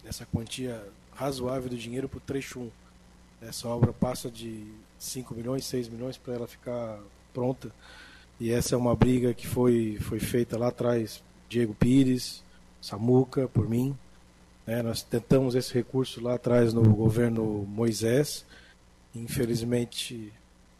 essa 0.06 0.26
quantia 0.27 0.84
razoável 1.11 1.69
do 1.69 1.77
dinheiro 1.77 2.07
para 2.07 2.18
o 2.18 2.22
trecho 2.22 2.60
1. 2.60 2.72
Essa 3.41 3.68
obra 3.68 3.91
passa 3.91 4.30
de 4.30 4.64
5 4.99 5.34
milhões, 5.34 5.65
6 5.65 5.90
milhões 5.90 6.18
para 6.18 6.36
ela 6.36 6.48
ficar 6.48 6.99
pronta. 7.34 7.72
E 8.40 8.52
essa 8.52 8.76
é 8.76 8.77
uma 8.77 8.95
briga 8.95 9.34
que 9.34 9.48
foi, 9.48 9.98
foi 10.02 10.19
feita 10.19 10.57
lá 10.57 10.68
atrás, 10.68 11.23
Diego 11.49 11.73
Pires, 11.73 12.44
Samuca, 12.81 13.48
por 13.48 13.68
mim. 13.68 13.98
É, 14.68 14.84
nós 14.84 15.02
tentamos 15.02 15.56
esse 15.56 15.73
recurso 15.73 16.22
lá 16.22 16.36
atrás 16.36 16.73
no 16.73 16.84
governo 16.94 17.44
Moisés. 17.68 18.45
Infelizmente, 19.15 20.31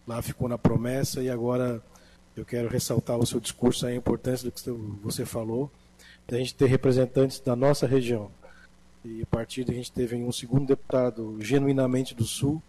lá 0.08 0.22
ficou 0.22 0.48
na 0.48 0.58
promessa 0.58 1.24
e 1.24 1.30
agora 1.30 1.82
eu 2.40 2.46
quero 2.46 2.70
ressaltar 2.70 3.18
o 3.18 3.26
seu 3.26 3.40
discurso, 3.40 3.86
a 3.86 3.94
importância 3.94 4.50
do 4.50 4.52
que 4.52 4.70
você 5.04 5.26
falou, 5.26 5.70
da 6.28 6.38
gente 6.38 6.56
ter 6.56 6.68
representantes 6.68 7.40
da 7.40 7.56
nossa 7.56 7.86
região. 7.86 8.32
E 9.04 9.22
a 9.22 9.26
partir 9.26 9.64
de 9.64 9.72
a 9.72 9.76
gente 9.76 9.92
teve 9.92 10.16
um 10.16 10.32
segundo 10.32 10.68
deputado 10.68 11.38
genuinamente 11.40 12.16
do 12.16 12.24
Sul, 12.24 12.62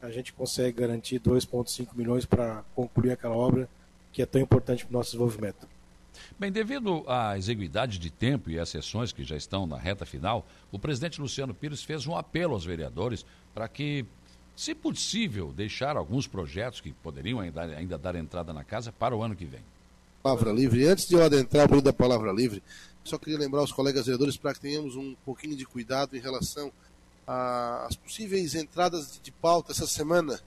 a 0.00 0.10
gente 0.10 0.32
consegue 0.32 0.80
garantir 0.80 1.20
2,5 1.20 1.88
milhões 1.94 2.24
para 2.24 2.64
concluir 2.74 3.12
aquela 3.12 3.34
obra 3.34 3.68
que 4.12 4.22
é 4.22 4.26
tão 4.26 4.40
importante 4.40 4.84
para 4.84 4.94
o 4.94 4.98
nosso 4.98 5.10
desenvolvimento. 5.10 5.68
Bem, 6.38 6.50
devido 6.50 7.04
à 7.06 7.36
exiguidade 7.36 7.98
de 7.98 8.10
tempo 8.10 8.50
e 8.50 8.58
às 8.58 8.68
sessões 8.68 9.12
que 9.12 9.24
já 9.24 9.36
estão 9.36 9.66
na 9.66 9.76
reta 9.76 10.04
final, 10.04 10.46
o 10.72 10.78
presidente 10.78 11.20
Luciano 11.20 11.54
Pires 11.54 11.82
fez 11.82 12.06
um 12.06 12.16
apelo 12.16 12.54
aos 12.54 12.64
vereadores 12.64 13.24
para 13.54 13.68
que 13.68 14.04
se 14.60 14.74
possível, 14.74 15.54
deixar 15.54 15.96
alguns 15.96 16.26
projetos 16.26 16.82
que 16.82 16.92
poderiam 16.92 17.40
ainda, 17.40 17.62
ainda 17.62 17.96
dar 17.96 18.14
entrada 18.14 18.52
na 18.52 18.62
casa 18.62 18.92
para 18.92 19.16
o 19.16 19.22
ano 19.22 19.34
que 19.34 19.46
vem. 19.46 19.62
Palavra 20.22 20.52
livre. 20.52 20.86
Antes 20.86 21.08
de 21.08 21.14
eu 21.14 21.24
adentrar 21.24 21.72
o 21.72 21.80
da 21.80 21.94
palavra 21.94 22.30
livre, 22.30 22.62
só 23.02 23.16
queria 23.16 23.38
lembrar 23.38 23.62
os 23.62 23.72
colegas 23.72 24.04
vereadores 24.04 24.36
para 24.36 24.52
que 24.52 24.60
tenhamos 24.60 24.96
um 24.96 25.14
pouquinho 25.24 25.56
de 25.56 25.64
cuidado 25.64 26.14
em 26.14 26.20
relação 26.20 26.70
às 27.26 27.96
possíveis 27.96 28.54
entradas 28.54 29.18
de 29.22 29.32
pauta 29.32 29.72
essa 29.72 29.86
semana, 29.86 30.38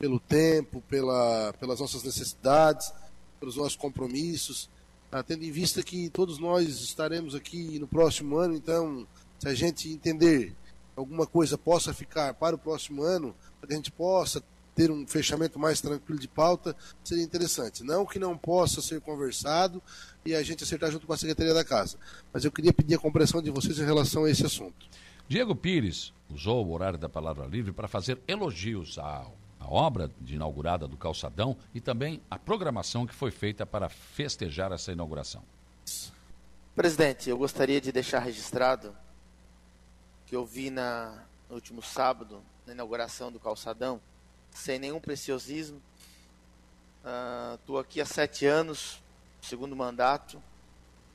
pelo 0.00 0.18
tempo, 0.18 0.82
pela, 0.88 1.52
pelas 1.60 1.78
nossas 1.78 2.02
necessidades, 2.02 2.92
pelos 3.38 3.54
nossos 3.54 3.76
compromissos, 3.76 4.68
ah, 5.12 5.22
tendo 5.22 5.44
em 5.44 5.52
vista 5.52 5.80
que 5.80 6.10
todos 6.10 6.40
nós 6.40 6.66
estaremos 6.80 7.36
aqui 7.36 7.78
no 7.78 7.86
próximo 7.86 8.36
ano, 8.36 8.52
então, 8.52 9.06
se 9.38 9.46
a 9.46 9.54
gente 9.54 9.88
entender 9.88 10.56
alguma 10.96 11.24
coisa 11.24 11.56
possa 11.56 11.94
ficar 11.94 12.34
para 12.34 12.56
o 12.56 12.58
próximo 12.58 13.04
ano, 13.04 13.32
para 13.60 13.68
que 13.68 13.74
a 13.74 13.76
gente 13.76 13.92
possa 13.92 14.42
ter 14.74 14.90
um 14.90 15.06
fechamento 15.06 15.58
mais 15.58 15.80
tranquilo 15.80 16.18
de 16.18 16.28
pauta, 16.28 16.74
seria 17.04 17.22
interessante. 17.22 17.84
Não 17.84 18.06
que 18.06 18.18
não 18.18 18.36
possa 18.36 18.80
ser 18.80 19.00
conversado 19.00 19.82
e 20.24 20.34
a 20.34 20.42
gente 20.42 20.64
acertar 20.64 20.90
junto 20.90 21.06
com 21.06 21.12
a 21.12 21.18
Secretaria 21.18 21.52
da 21.52 21.64
Casa. 21.64 21.98
Mas 22.32 22.44
eu 22.44 22.52
queria 22.52 22.72
pedir 22.72 22.94
a 22.94 22.98
compreensão 22.98 23.42
de 23.42 23.50
vocês 23.50 23.78
em 23.78 23.84
relação 23.84 24.24
a 24.24 24.30
esse 24.30 24.46
assunto. 24.46 24.86
Diego 25.28 25.54
Pires 25.54 26.12
usou 26.28 26.66
o 26.66 26.72
horário 26.72 26.98
da 26.98 27.08
palavra 27.08 27.46
livre 27.46 27.72
para 27.72 27.88
fazer 27.88 28.18
elogios 28.26 28.98
à, 28.98 29.26
à 29.58 29.68
obra 29.68 30.10
de 30.20 30.34
inaugurada 30.34 30.88
do 30.88 30.96
calçadão 30.96 31.56
e 31.74 31.80
também 31.80 32.22
à 32.30 32.38
programação 32.38 33.06
que 33.06 33.14
foi 33.14 33.30
feita 33.30 33.66
para 33.66 33.88
festejar 33.88 34.72
essa 34.72 34.92
inauguração. 34.92 35.42
Presidente, 36.74 37.28
eu 37.28 37.36
gostaria 37.36 37.80
de 37.80 37.92
deixar 37.92 38.20
registrado 38.20 38.96
que 40.26 40.34
eu 40.34 40.46
vi 40.46 40.70
na, 40.70 41.24
no 41.48 41.56
último 41.56 41.82
sábado, 41.82 42.40
na 42.70 42.74
inauguração 42.74 43.32
do 43.32 43.40
calçadão, 43.40 44.00
sem 44.52 44.78
nenhum 44.78 45.00
preciosismo. 45.00 45.82
Estou 47.58 47.76
uh, 47.76 47.78
aqui 47.80 48.00
há 48.00 48.06
sete 48.06 48.46
anos, 48.46 49.02
segundo 49.42 49.74
mandato, 49.74 50.40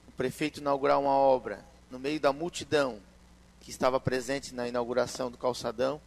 o 0.07 0.11
prefeito 0.11 0.59
inaugurar 0.59 0.99
uma 0.99 1.11
obra 1.11 1.63
no 1.89 1.97
meio 1.97 2.19
da 2.19 2.33
multidão 2.33 2.99
que 3.61 3.69
estava 3.71 3.99
presente 3.99 4.53
na 4.53 4.67
inauguração 4.67 5.31
do 5.31 5.37
calçadão 5.37 6.01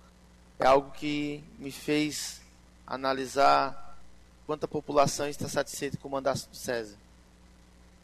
é 0.59 0.67
algo 0.67 0.91
que 0.91 1.43
me 1.59 1.73
fez 1.73 2.43
analisar 2.87 3.97
quanta 4.47 4.69
população 4.69 5.29
está 5.29 5.49
satisfeita 5.49 5.97
com 5.97 6.09
o 6.09 6.11
mandato 6.11 6.49
do 6.49 6.57
César. 6.57 6.97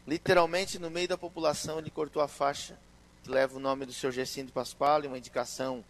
Literalmente, 0.06 0.78
no 0.78 0.90
meio 0.90 1.08
da 1.08 1.18
população, 1.18 1.78
ele 1.78 1.90
cortou 1.90 2.22
a 2.22 2.28
faixa 2.28 2.78
que 3.22 3.30
leva 3.30 3.56
o 3.56 3.60
nome 3.60 3.84
do 3.84 3.92
senhor 3.92 4.12
Gercindo 4.12 4.52
Pasquale, 4.52 5.08
uma 5.08 5.18
indicação 5.18 5.84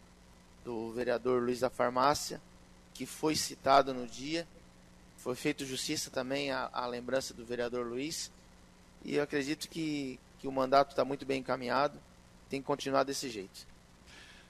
do 0.64 0.90
vereador 0.92 1.42
Luiz 1.42 1.60
da 1.60 1.68
Farmácia, 1.68 2.40
que 2.94 3.04
foi 3.04 3.36
citado 3.36 3.92
no 3.92 4.06
dia. 4.06 4.46
Foi 5.18 5.34
feito 5.34 5.66
justiça 5.66 6.10
também 6.10 6.50
à, 6.50 6.70
à 6.72 6.86
lembrança 6.86 7.34
do 7.34 7.44
vereador 7.44 7.86
Luiz. 7.86 8.30
E 9.04 9.16
eu 9.16 9.22
acredito 9.22 9.68
que, 9.68 10.18
que 10.38 10.48
o 10.48 10.52
mandato 10.52 10.90
está 10.90 11.04
muito 11.04 11.26
bem 11.26 11.40
encaminhado, 11.40 11.98
tem 12.48 12.60
que 12.60 12.66
continuar 12.66 13.04
desse 13.04 13.28
jeito. 13.28 13.66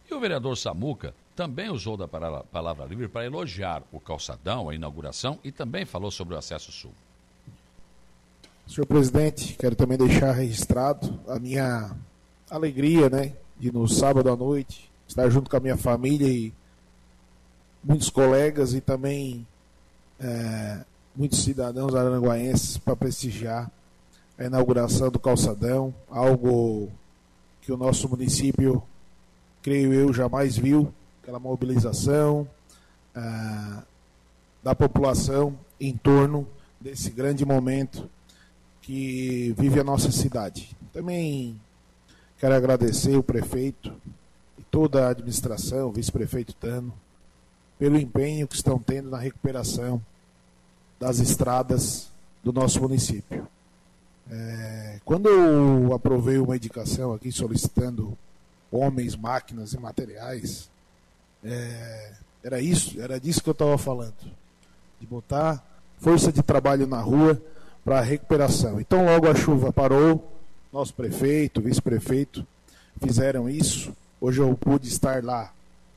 E 0.09 0.15
o 0.15 0.20
vereador 0.20 0.57
Samuca 0.57 1.15
também 1.35 1.70
usou 1.70 1.97
da 1.97 2.07
palavra 2.07 2.85
livre 2.85 3.09
para 3.09 3.24
elogiar 3.24 3.82
o 3.91 3.99
calçadão, 3.99 4.69
a 4.69 4.74
inauguração, 4.74 5.39
e 5.43 5.51
também 5.51 5.85
falou 5.85 6.11
sobre 6.11 6.35
o 6.35 6.39
acesso 6.39 6.70
sul. 6.70 6.93
Senhor 8.66 8.86
presidente, 8.86 9.55
quero 9.55 9.74
também 9.74 9.99
deixar 9.99 10.32
registrado 10.32 11.20
a 11.28 11.39
minha 11.39 11.95
alegria, 12.49 13.11
né, 13.11 13.35
de 13.59 13.73
no 13.73 13.89
sábado 13.89 14.31
à 14.31 14.36
noite 14.36 14.94
estar 15.15 15.31
junto 15.31 15.49
com 15.49 15.57
a 15.57 15.61
minha 15.61 15.77
família 15.77 16.27
e 16.27 16.53
muitos 17.85 18.11
colegas 18.11 18.74
e 18.74 18.81
também 18.81 19.47
é, 20.19 20.81
muitos 21.15 21.45
cidadãos 21.45 21.95
aranguaenses 21.95 22.78
para 22.78 22.97
prestigiar 22.97 23.70
a 24.36 24.45
inauguração 24.45 25.12
do 25.12 25.20
calçadão, 25.20 25.95
algo 26.11 26.91
que 27.62 27.70
o 27.70 27.77
nosso 27.77 28.09
município, 28.09 28.82
creio 29.62 29.93
eu, 29.95 30.12
jamais 30.12 30.57
viu, 30.57 30.93
aquela 31.23 31.39
mobilização 31.39 32.49
é, 33.15 33.20
da 34.65 34.74
população 34.74 35.57
em 35.78 35.97
torno 35.97 36.45
desse 36.81 37.11
grande 37.11 37.47
momento 37.47 38.11
que 38.82 39.55
vive 39.57 39.78
a 39.78 39.85
nossa 39.85 40.11
cidade. 40.11 40.77
Também 40.93 41.61
quero 42.36 42.55
agradecer 42.57 43.16
o 43.16 43.23
prefeito 43.23 43.93
toda 44.74 45.06
a 45.06 45.10
administração, 45.10 45.88
o 45.88 45.92
vice-prefeito 45.92 46.52
Tano, 46.52 46.92
pelo 47.78 47.96
empenho 47.96 48.48
que 48.48 48.56
estão 48.56 48.76
tendo 48.76 49.09
na 49.09 49.18
recuperação 49.18 50.05
das 50.98 51.20
estradas 51.20 52.09
do 52.42 52.52
nosso 52.52 52.80
município. 52.80 53.46
É, 54.28 54.98
quando 55.05 55.28
eu 55.28 55.94
aprovei 55.94 56.38
uma 56.38 56.56
indicação 56.56 57.14
aqui 57.14 57.30
solicitando 57.30 58.18
homens, 58.68 59.14
máquinas 59.14 59.74
e 59.74 59.78
materiais, 59.78 60.68
é, 61.44 62.12
era 62.42 62.60
isso, 62.60 63.01
era 63.01 63.20
disso 63.20 63.44
que 63.44 63.51
eu 63.51 63.52
estava 63.52 63.78
falando, 63.78 64.12
de 65.01 65.06
botar 65.06 65.64
força 66.01 66.32
de 66.32 66.42
trabalho 66.42 66.84
na 66.84 67.01
rua 67.01 67.40
para 67.84 68.01
a 68.01 68.02
recuperação. 68.02 68.80
Então, 68.80 69.05
logo 69.05 69.30
a 69.30 69.36
chuva 69.36 69.72
parou, 69.72 70.32
nosso 70.72 70.92
prefeito, 70.94 71.60
vice-prefeito 71.60 72.44
fizeram 73.01 73.48
isso. 73.48 73.94
Hoje 74.24 74.40
eu 74.40 74.56
pude 74.56 74.88
estar 74.88 75.22
lá 75.22 75.52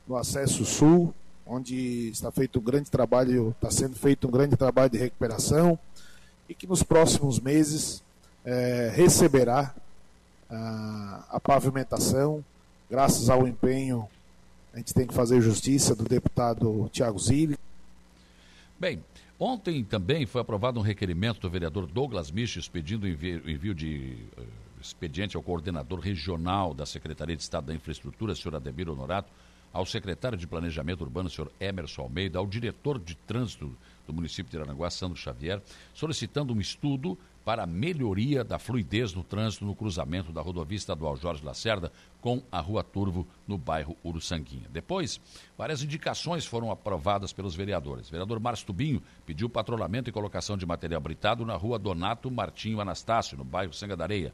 no 0.06 0.18
acesso 0.18 0.66
sul, 0.66 1.16
onde 1.46 2.10
está 2.10 2.30
feito 2.30 2.60
um 2.60 2.62
grande 2.62 2.92
trabalho, 2.92 3.52
está 3.52 3.72
sendo 3.72 3.96
feito 3.96 4.28
um 4.28 4.30
grande 4.30 4.58
trabalho 4.58 4.90
de 4.90 4.98
recuperação 4.98 5.80
e 6.50 6.54
que 6.54 6.68
nos 6.68 6.84
próximos 6.84 7.40
meses 7.40 8.04
é, 8.44 8.92
receberá 8.94 9.74
a, 10.50 11.40
pavimentação, 11.42 12.44
graças 12.92 13.30
ao 13.30 13.48
empenho, 13.48 14.06
a 14.74 14.78
gente 14.78 14.94
tem 14.94 15.08
que 15.08 15.14
fazer 15.14 15.40
justiça 15.40 15.96
do 15.96 16.04
deputado 16.04 16.90
Tiago 16.92 17.18
Zilli. 17.18 17.58
Bem, 18.78 19.02
Ontem 19.40 19.84
também 19.84 20.26
foi 20.26 20.42
aprovado 20.42 20.80
um 20.80 20.84
requerimento 20.84 21.40
do 21.40 21.50
vereador 21.50 21.86
Douglas 21.86 22.32
Miches 22.32 22.68
pedindo 22.68 23.08
envio, 23.08 23.50
envio 23.50 23.74
de 23.74 24.18
uh, 24.36 24.44
expediente 24.82 25.36
ao 25.36 25.44
coordenador 25.44 26.00
regional 26.00 26.74
da 26.74 26.86
Secretaria 26.86 27.36
de 27.36 27.42
Estado 27.42 27.68
da 27.68 27.74
Infraestrutura, 27.74 28.36
senhor 28.36 28.56
Ademir 28.56 28.90
Honorato, 28.90 29.32
ao 29.74 29.86
secretário 29.86 30.38
de 30.38 30.48
Planejamento 30.48 31.02
Urbano, 31.02 31.30
senhor 31.30 31.52
Emerson 31.60 32.04
Almeida, 32.04 32.40
ao 32.40 32.48
diretor 32.48 33.00
de 33.00 33.16
trânsito 33.16 33.76
do 34.06 34.14
município 34.14 34.50
de 34.50 34.58
Aranguá, 34.58 34.90
Sandro 34.90 35.18
Xavier, 35.18 35.62
solicitando 35.94 36.54
um 36.54 36.60
estudo 36.60 37.18
para 37.48 37.64
a 37.64 37.66
melhoria 37.66 38.44
da 38.44 38.60
fluidez 38.60 39.14
no 39.14 39.24
trânsito 39.24 39.64
no 39.64 39.74
cruzamento 39.74 40.34
da 40.34 40.42
rodovia 40.42 40.76
estadual 40.76 41.16
Jorge 41.16 41.46
Lacerda 41.46 41.94
com 42.20 42.44
a 42.52 42.60
Rua 42.60 42.84
Turvo, 42.84 43.26
no 43.48 43.58
bairro 43.58 43.96
Uruçanguinha. 44.04 44.68
Depois, 44.70 45.22
várias 45.58 45.82
indicações 45.82 46.46
foram 46.46 46.72
aprovadas 46.72 47.32
pelos 47.32 47.56
vereadores. 47.56 48.10
O 48.10 48.12
vereador 48.12 48.38
Márcio 48.42 48.68
Tubinho 48.68 49.02
pediu 49.26 49.48
patrulhamento 49.48 50.10
e 50.10 50.14
colocação 50.14 50.58
de 50.58 50.66
material 50.66 51.00
britado 51.00 51.46
na 51.46 51.56
Rua 51.56 51.80
Donato 51.80 52.30
Martinho 52.30 52.82
Anastácio, 52.82 53.38
no 53.38 53.46
bairro 53.46 53.74
Sanga 53.74 53.96
da 53.96 54.04
Areia. 54.04 54.34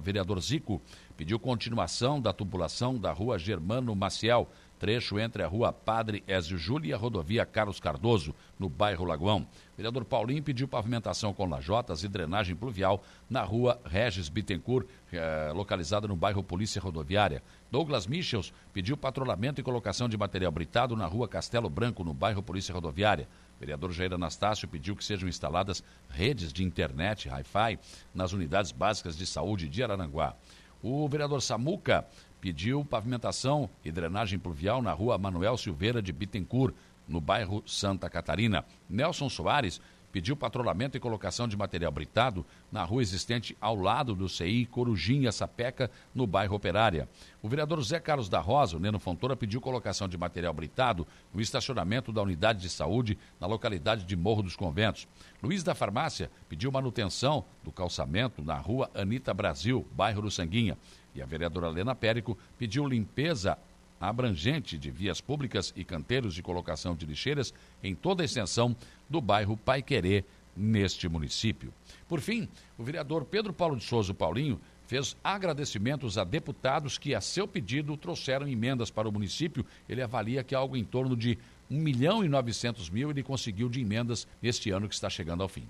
Vereador 0.00 0.40
Zico 0.40 0.80
pediu 1.16 1.38
continuação 1.38 2.20
da 2.20 2.32
tubulação 2.32 2.98
da 2.98 3.12
Rua 3.12 3.38
Germano 3.38 3.94
Maciel, 3.94 4.48
trecho 4.78 5.18
entre 5.18 5.42
a 5.42 5.46
rua 5.46 5.70
Padre 5.70 6.24
Ézio 6.26 6.56
Júlio 6.56 6.88
e 6.88 6.94
a 6.94 6.96
rodovia 6.96 7.44
Carlos 7.44 7.78
Cardoso, 7.78 8.34
no 8.58 8.70
bairro 8.70 9.04
Lagoão. 9.04 9.46
Vereador 9.76 10.06
Paulinho 10.06 10.42
pediu 10.42 10.66
pavimentação 10.66 11.34
com 11.34 11.46
lajotas 11.46 12.02
e 12.02 12.08
drenagem 12.08 12.56
pluvial 12.56 13.02
na 13.28 13.42
rua 13.42 13.78
Regis 13.84 14.30
Bittencourt, 14.30 14.88
eh, 15.12 15.52
localizada 15.54 16.08
no 16.08 16.16
bairro 16.16 16.42
Polícia 16.42 16.80
Rodoviária. 16.80 17.42
Douglas 17.70 18.06
Michels 18.06 18.54
pediu 18.72 18.96
patrulhamento 18.96 19.60
e 19.60 19.64
colocação 19.64 20.08
de 20.08 20.16
material 20.16 20.50
britado 20.50 20.96
na 20.96 21.06
rua 21.06 21.28
Castelo 21.28 21.68
Branco, 21.68 22.02
no 22.02 22.14
bairro 22.14 22.42
Polícia 22.42 22.74
Rodoviária. 22.74 23.28
O 23.60 23.62
vereador 23.62 23.92
Jair 23.92 24.14
Anastácio 24.14 24.66
pediu 24.66 24.96
que 24.96 25.04
sejam 25.04 25.28
instaladas 25.28 25.84
redes 26.08 26.50
de 26.50 26.64
internet, 26.64 27.28
Wi-Fi, 27.28 27.78
nas 28.14 28.32
unidades 28.32 28.72
básicas 28.72 29.18
de 29.18 29.26
saúde 29.26 29.68
de 29.68 29.82
Araranguá. 29.82 30.34
O 30.82 31.06
vereador 31.06 31.42
Samuca 31.42 32.06
pediu 32.40 32.82
pavimentação 32.86 33.68
e 33.84 33.92
drenagem 33.92 34.38
pluvial 34.38 34.80
na 34.80 34.92
rua 34.92 35.18
Manuel 35.18 35.58
Silveira 35.58 36.00
de 36.00 36.10
Bittencourt, 36.10 36.74
no 37.06 37.20
bairro 37.20 37.62
Santa 37.66 38.08
Catarina. 38.08 38.64
Nelson 38.88 39.28
Soares 39.28 39.78
pediu 40.12 40.36
patrulhamento 40.36 40.96
e 40.96 41.00
colocação 41.00 41.46
de 41.46 41.56
material 41.56 41.92
britado 41.92 42.44
na 42.70 42.84
rua 42.84 43.02
existente 43.02 43.56
ao 43.60 43.76
lado 43.76 44.14
do 44.14 44.28
CI 44.28 44.66
Corujinha 44.66 45.32
Sapeca, 45.32 45.90
no 46.14 46.26
bairro 46.26 46.56
Operária. 46.56 47.08
O 47.42 47.48
vereador 47.48 47.82
Zé 47.82 47.98
Carlos 48.00 48.28
da 48.28 48.40
Rosa, 48.40 48.76
o 48.76 48.80
Neno 48.80 48.98
Fontoura, 48.98 49.36
pediu 49.36 49.60
colocação 49.60 50.08
de 50.08 50.18
material 50.18 50.52
britado 50.52 51.06
no 51.32 51.40
estacionamento 51.40 52.12
da 52.12 52.22
unidade 52.22 52.60
de 52.60 52.68
saúde 52.68 53.18
na 53.40 53.46
localidade 53.46 54.04
de 54.04 54.16
Morro 54.16 54.42
dos 54.42 54.56
Conventos. 54.56 55.08
Luiz 55.42 55.62
da 55.62 55.74
Farmácia 55.74 56.30
pediu 56.48 56.70
manutenção 56.70 57.44
do 57.62 57.72
calçamento 57.72 58.42
na 58.42 58.56
rua 58.56 58.90
Anita 58.94 59.32
Brasil, 59.32 59.86
bairro 59.92 60.22
do 60.22 60.30
Sanguinha. 60.30 60.76
E 61.14 61.20
a 61.20 61.26
vereadora 61.26 61.68
Helena 61.68 61.94
Périco 61.94 62.38
pediu 62.58 62.86
limpeza 62.86 63.58
abrangente 64.00 64.78
de 64.78 64.90
vias 64.90 65.20
públicas 65.20 65.72
e 65.76 65.84
canteiros 65.84 66.34
de 66.34 66.42
colocação 66.42 66.96
de 66.96 67.04
lixeiras 67.04 67.52
em 67.82 67.94
toda 67.94 68.22
a 68.22 68.24
extensão 68.24 68.74
do 69.08 69.20
bairro 69.20 69.56
Pai 69.56 69.82
Querer, 69.82 70.24
neste 70.56 71.08
município. 71.08 71.72
Por 72.08 72.20
fim, 72.20 72.48
o 72.76 72.82
vereador 72.82 73.24
Pedro 73.24 73.52
Paulo 73.52 73.76
de 73.76 73.84
Souza 73.84 74.12
Paulinho 74.12 74.60
fez 74.86 75.16
agradecimentos 75.22 76.18
a 76.18 76.24
deputados 76.24 76.98
que, 76.98 77.14
a 77.14 77.20
seu 77.20 77.46
pedido, 77.46 77.96
trouxeram 77.96 78.48
emendas 78.48 78.90
para 78.90 79.08
o 79.08 79.12
município. 79.12 79.64
Ele 79.88 80.02
avalia 80.02 80.42
que 80.42 80.54
algo 80.54 80.76
em 80.76 80.84
torno 80.84 81.16
de 81.16 81.38
1 81.70 81.76
milhão 81.76 82.24
e 82.24 82.28
900 82.28 82.90
mil 82.90 83.10
ele 83.10 83.22
conseguiu 83.22 83.68
de 83.68 83.80
emendas 83.80 84.26
neste 84.42 84.70
ano 84.70 84.88
que 84.88 84.94
está 84.94 85.08
chegando 85.08 85.42
ao 85.44 85.48
fim. 85.48 85.68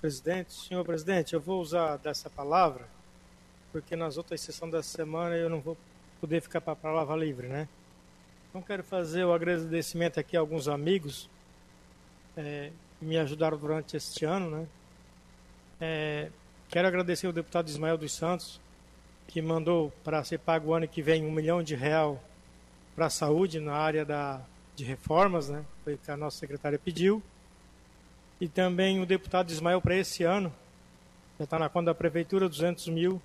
Presidente, 0.00 0.52
senhor 0.52 0.84
presidente, 0.84 1.34
eu 1.34 1.40
vou 1.40 1.60
usar 1.60 1.96
dessa 1.98 2.28
palavra 2.28 2.96
porque 3.76 3.94
nas 3.94 4.16
outras 4.16 4.40
sessões 4.40 4.72
da 4.72 4.82
semana 4.82 5.36
eu 5.36 5.50
não 5.50 5.60
vou 5.60 5.76
poder 6.20 6.40
ficar 6.40 6.60
para 6.60 6.72
a 6.72 6.76
palavra 6.76 7.16
livre, 7.16 7.48
né? 7.48 7.68
Então 8.48 8.62
quero 8.62 8.82
fazer 8.82 9.24
o 9.24 9.32
agradecimento 9.32 10.18
aqui 10.18 10.36
a 10.36 10.40
alguns 10.40 10.66
amigos 10.68 11.28
é, 12.36 12.70
que 12.98 13.04
me 13.04 13.18
ajudaram 13.18 13.58
durante 13.58 13.96
este 13.96 14.24
ano, 14.24 14.50
né? 14.50 14.66
É, 15.80 16.30
quero 16.68 16.88
agradecer 16.88 17.26
o 17.26 17.32
deputado 17.32 17.68
Ismael 17.68 17.98
dos 17.98 18.12
Santos, 18.14 18.60
que 19.28 19.42
mandou 19.42 19.92
para 20.02 20.24
ser 20.24 20.38
pago 20.38 20.70
o 20.70 20.74
ano 20.74 20.88
que 20.88 21.02
vem 21.02 21.24
um 21.24 21.30
milhão 21.30 21.62
de 21.62 21.74
real 21.74 22.22
para 22.94 23.06
a 23.06 23.10
saúde 23.10 23.60
na 23.60 23.74
área 23.74 24.04
da, 24.04 24.40
de 24.74 24.84
reformas, 24.84 25.48
né? 25.48 25.64
Foi 25.84 25.94
o 25.94 25.98
que 25.98 26.10
a 26.10 26.16
nossa 26.16 26.38
secretária 26.38 26.78
pediu. 26.78 27.22
E 28.40 28.48
também 28.48 29.00
o 29.00 29.06
deputado 29.06 29.50
Ismael 29.50 29.80
para 29.80 29.96
esse 29.96 30.22
ano, 30.22 30.52
já 31.38 31.44
está 31.44 31.58
na 31.58 31.68
conta 31.68 31.86
da 31.86 31.94
prefeitura, 31.94 32.48
200 32.48 32.88
mil 32.88 33.20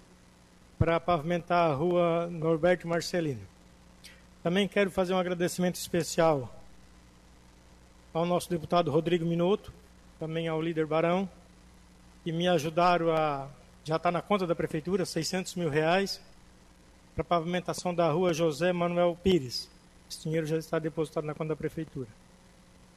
para 0.81 0.99
pavimentar 0.99 1.69
a 1.69 1.75
rua 1.75 2.27
Norberto 2.31 2.87
Marcelino. 2.87 3.41
Também 4.41 4.67
quero 4.67 4.89
fazer 4.89 5.13
um 5.13 5.19
agradecimento 5.19 5.75
especial 5.75 6.51
ao 8.11 8.25
nosso 8.25 8.49
deputado 8.49 8.89
Rodrigo 8.89 9.23
Minuto, 9.23 9.71
também 10.19 10.47
ao 10.47 10.59
líder 10.59 10.87
Barão, 10.87 11.29
e 12.25 12.31
me 12.31 12.47
ajudaram 12.47 13.15
a. 13.15 13.47
Já 13.83 13.97
está 13.97 14.11
na 14.11 14.23
conta 14.23 14.47
da 14.47 14.55
prefeitura, 14.55 15.05
600 15.05 15.53
mil 15.53 15.69
reais, 15.69 16.19
para 17.13 17.23
pavimentação 17.23 17.93
da 17.93 18.09
rua 18.09 18.33
José 18.33 18.73
Manuel 18.73 19.15
Pires. 19.23 19.69
Esse 20.09 20.23
dinheiro 20.23 20.47
já 20.47 20.57
está 20.57 20.79
depositado 20.79 21.27
na 21.27 21.35
conta 21.35 21.49
da 21.49 21.55
prefeitura. 21.55 22.07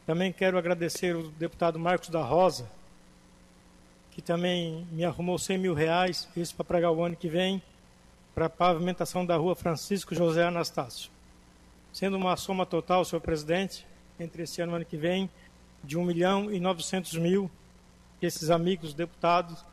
Também 0.07 0.33
quero 0.33 0.57
agradecer 0.57 1.15
o 1.15 1.29
deputado 1.33 1.79
Marcos 1.79 2.09
da 2.09 2.23
Rosa, 2.23 2.67
que 4.11 4.23
também 4.23 4.87
me 4.91 5.05
arrumou 5.05 5.39
100 5.39 5.59
mil 5.59 5.75
reais, 5.75 6.27
isso 6.35 6.55
para 6.55 6.65
pregar 6.65 6.91
o 6.91 7.05
ano 7.05 7.15
que 7.15 7.29
vem, 7.29 7.63
para 8.35 8.47
a 8.47 8.51
pavimentação 8.51 9.25
da 9.25 9.37
rua 9.37 9.55
Francisco 9.55 10.15
José 10.15 10.45
Anastácio. 10.45 11.11
Sendo 11.93 12.17
uma 12.17 12.37
soma 12.37 12.67
total, 12.67 13.05
senhor 13.05 13.21
presidente, 13.21 13.87
entre 14.19 14.43
esse 14.43 14.61
ano 14.61 14.73
e 14.73 14.77
ano 14.77 14.85
que 14.85 14.97
vem, 14.97 15.31
de 15.83 15.97
1 15.97 16.05
milhão 16.05 16.53
e 16.53 16.59
900 16.59 17.15
mil, 17.19 17.51
que 18.19 18.27
esses 18.27 18.51
amigos 18.51 18.93
deputados 18.93 19.65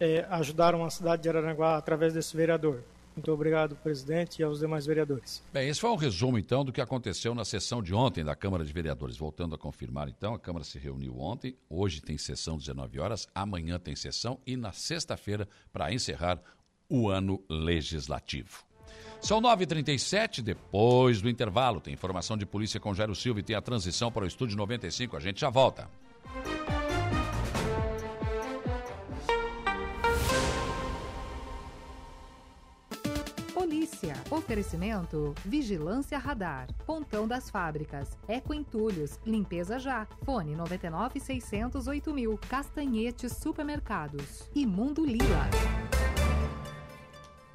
eh, 0.00 0.26
ajudaram 0.30 0.84
a 0.84 0.90
cidade 0.90 1.22
de 1.22 1.28
Araranguá 1.28 1.76
através 1.76 2.14
desse 2.14 2.36
vereador. 2.36 2.82
Muito 3.14 3.30
obrigado, 3.32 3.76
presidente, 3.76 4.40
e 4.40 4.42
aos 4.42 4.60
demais 4.60 4.86
vereadores. 4.86 5.42
Bem, 5.52 5.68
esse 5.68 5.80
foi 5.80 5.90
um 5.90 5.96
resumo, 5.96 6.38
então, 6.38 6.64
do 6.64 6.72
que 6.72 6.80
aconteceu 6.80 7.34
na 7.34 7.44
sessão 7.44 7.82
de 7.82 7.92
ontem 7.92 8.24
da 8.24 8.34
Câmara 8.34 8.64
de 8.64 8.72
Vereadores. 8.72 9.16
Voltando 9.16 9.54
a 9.54 9.58
confirmar, 9.58 10.08
então, 10.08 10.32
a 10.32 10.38
Câmara 10.38 10.64
se 10.64 10.78
reuniu 10.78 11.18
ontem, 11.18 11.54
hoje 11.68 12.00
tem 12.00 12.16
sessão 12.16 12.56
19 12.56 12.98
horas, 12.98 13.28
amanhã 13.34 13.78
tem 13.78 13.94
sessão 13.94 14.38
e 14.46 14.56
na 14.56 14.72
sexta-feira, 14.72 15.48
para 15.72 15.92
encerrar 15.92 16.40
o 16.90 17.08
ano 17.08 17.42
legislativo. 17.48 18.64
São 19.20 19.40
9h37, 19.40 20.40
depois 20.40 21.20
do 21.20 21.28
intervalo, 21.28 21.80
tem 21.80 21.92
informação 21.92 22.36
de 22.36 22.46
polícia 22.46 22.80
com 22.80 22.94
Jairo 22.94 23.14
Silva 23.14 23.40
e 23.40 23.42
tem 23.42 23.54
a 23.54 23.60
transição 23.60 24.10
para 24.10 24.24
o 24.24 24.26
Estúdio 24.26 24.56
95. 24.56 25.16
A 25.16 25.20
gente 25.20 25.40
já 25.40 25.50
volta. 25.50 25.88
Polícia. 33.52 34.14
Oferecimento 34.30 35.34
Vigilância 35.44 36.16
Radar. 36.18 36.66
Pontão 36.86 37.28
das 37.28 37.50
Fábricas. 37.50 38.16
Eco 38.26 38.54
Entulhos. 38.54 39.20
Limpeza 39.26 39.78
Já. 39.78 40.06
Fone 40.24 40.56
99 40.56 41.20
608 41.20 42.14
mil. 42.14 42.38
Castanhete 42.48 43.28
Supermercados. 43.28 44.48
E 44.54 44.66
Mundo 44.66 45.04
Lila. 45.04 45.50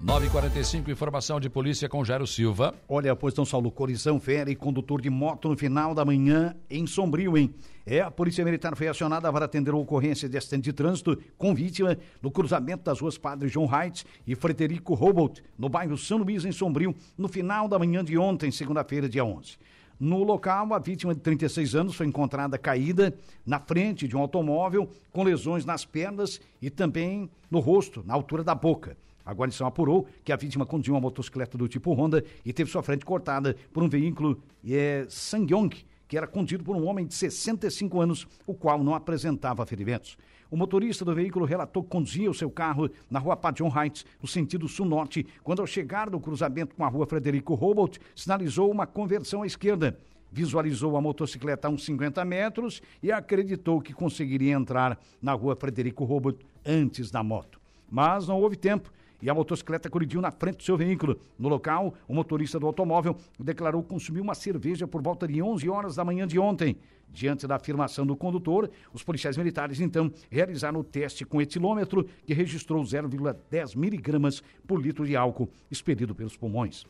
9h45, 0.05 0.89
informação 0.89 1.39
de 1.39 1.49
polícia 1.49 1.89
com 1.89 2.05
Jairo 2.05 2.27
Silva. 2.27 2.75
Olha, 2.87 3.15
pois 3.15 3.33
São 3.33 3.43
Saulo, 3.43 3.71
colisão 3.71 4.19
fere 4.19 4.55
condutor 4.55 5.01
de 5.01 5.09
moto 5.09 5.49
no 5.49 5.57
final 5.57 5.95
da 5.95 6.05
manhã 6.05 6.55
em 6.69 6.85
Sombrio, 6.85 7.35
hein? 7.35 7.51
É, 7.87 8.01
a 8.01 8.11
Polícia 8.11 8.45
Militar 8.45 8.75
foi 8.75 8.87
acionada 8.87 9.33
para 9.33 9.45
atender 9.45 9.73
a 9.73 9.77
ocorrência 9.77 10.29
de 10.29 10.37
acidente 10.37 10.65
de 10.65 10.73
trânsito 10.73 11.17
com 11.39 11.55
vítima 11.55 11.97
no 12.21 12.29
cruzamento 12.29 12.83
das 12.83 12.99
ruas 12.99 13.17
Padre 13.17 13.47
João 13.47 13.67
Heights 13.67 14.05
e 14.27 14.35
Frederico 14.35 14.93
Robolt, 14.93 15.39
no 15.57 15.69
bairro 15.69 15.97
São 15.97 16.19
Luís, 16.19 16.45
em 16.45 16.51
Sombrio, 16.51 16.93
no 17.17 17.27
final 17.27 17.67
da 17.67 17.79
manhã 17.79 18.05
de 18.05 18.15
ontem, 18.15 18.51
segunda-feira, 18.51 19.09
dia 19.09 19.25
11. 19.25 19.57
No 19.99 20.23
local, 20.23 20.71
a 20.71 20.77
vítima 20.77 21.15
de 21.15 21.21
36 21.21 21.73
anos 21.73 21.95
foi 21.95 22.05
encontrada 22.05 22.59
caída 22.59 23.11
na 23.43 23.59
frente 23.59 24.07
de 24.07 24.15
um 24.15 24.19
automóvel 24.19 24.87
com 25.11 25.23
lesões 25.23 25.65
nas 25.65 25.83
pernas 25.83 26.39
e 26.61 26.69
também 26.69 27.27
no 27.49 27.59
rosto, 27.59 28.03
na 28.05 28.13
altura 28.13 28.43
da 28.43 28.53
boca. 28.53 28.95
A 29.25 29.33
guarnição 29.33 29.65
apurou 29.65 30.07
que 30.23 30.31
a 30.31 30.35
vítima 30.35 30.65
conduziu 30.65 30.93
uma 30.93 31.01
motocicleta 31.01 31.57
do 31.57 31.67
tipo 31.67 31.91
Honda 31.93 32.23
e 32.45 32.53
teve 32.53 32.69
sua 32.69 32.83
frente 32.83 33.03
cortada 33.03 33.55
por 33.73 33.81
um 33.81 33.89
veículo 33.89 34.39
é, 34.63 35.05
Sangyong, 35.09 35.75
que 36.07 36.15
era 36.15 36.27
conduzido 36.27 36.63
por 36.63 36.75
um 36.75 36.85
homem 36.85 37.07
de 37.07 37.15
65 37.15 37.99
anos, 37.99 38.27
o 38.45 38.53
qual 38.53 38.83
não 38.83 38.93
apresentava 38.93 39.65
ferimentos. 39.65 40.15
O 40.51 40.55
motorista 40.55 41.03
do 41.03 41.15
veículo 41.15 41.43
relatou 41.43 41.83
que 41.83 41.89
conduzia 41.89 42.29
o 42.29 42.33
seu 42.33 42.51
carro 42.51 42.87
na 43.09 43.17
rua 43.17 43.35
Padron 43.35 43.71
Heights, 43.75 44.05
no 44.21 44.27
sentido 44.27 44.67
sul-norte, 44.67 45.25
quando 45.43 45.61
ao 45.61 45.67
chegar 45.67 46.09
no 46.11 46.19
cruzamento 46.19 46.75
com 46.75 46.85
a 46.85 46.87
rua 46.87 47.07
Frederico 47.07 47.55
Robolt, 47.55 47.97
sinalizou 48.15 48.69
uma 48.69 48.85
conversão 48.85 49.41
à 49.41 49.47
esquerda. 49.47 49.97
Visualizou 50.31 50.95
a 50.97 51.01
motocicleta 51.01 51.67
a 51.67 51.71
uns 51.71 51.83
50 51.83 52.23
metros 52.25 52.81
e 53.01 53.11
acreditou 53.11 53.81
que 53.81 53.93
conseguiria 53.93 54.53
entrar 54.53 54.99
na 55.19 55.33
rua 55.33 55.55
Frederico 55.55 56.03
Robolt 56.03 56.39
antes 56.63 57.09
da 57.09 57.23
moto. 57.23 57.59
Mas 57.89 58.27
não 58.27 58.39
houve 58.39 58.55
tempo 58.55 58.91
e 59.25 59.29
a 59.29 59.33
motocicleta 59.33 59.89
colidiu 59.89 60.21
na 60.21 60.29
frente 60.29 60.57
do 60.57 60.63
seu 60.63 60.77
veículo. 60.77 61.19
No 61.39 61.49
local, 61.49 61.95
o 62.07 62.13
motorista 62.13 62.59
do 62.59 62.67
automóvel 62.67 63.17
declarou 63.39 63.81
consumir 63.81 64.21
uma 64.21 64.35
cerveja 64.35 64.87
por 64.87 65.01
volta 65.01 65.27
de 65.27 65.41
11 65.41 65.67
horas 65.67 65.95
da 65.95 66.05
manhã 66.05 66.27
de 66.27 66.37
ontem. 66.37 66.77
Diante 67.09 67.47
da 67.47 67.55
afirmação 67.55 68.05
do 68.05 68.15
condutor, 68.15 68.69
os 68.93 69.01
policiais 69.01 69.35
militares 69.35 69.79
então 69.79 70.13
realizaram 70.29 70.79
o 70.79 70.83
teste 70.83 71.25
com 71.25 71.41
etilômetro, 71.41 72.07
que 72.23 72.35
registrou 72.35 72.83
0,10 72.83 73.75
miligramas 73.75 74.43
por 74.67 74.79
litro 74.79 75.07
de 75.07 75.15
álcool 75.15 75.49
expelido 75.71 76.13
pelos 76.13 76.37
pulmões. 76.37 76.85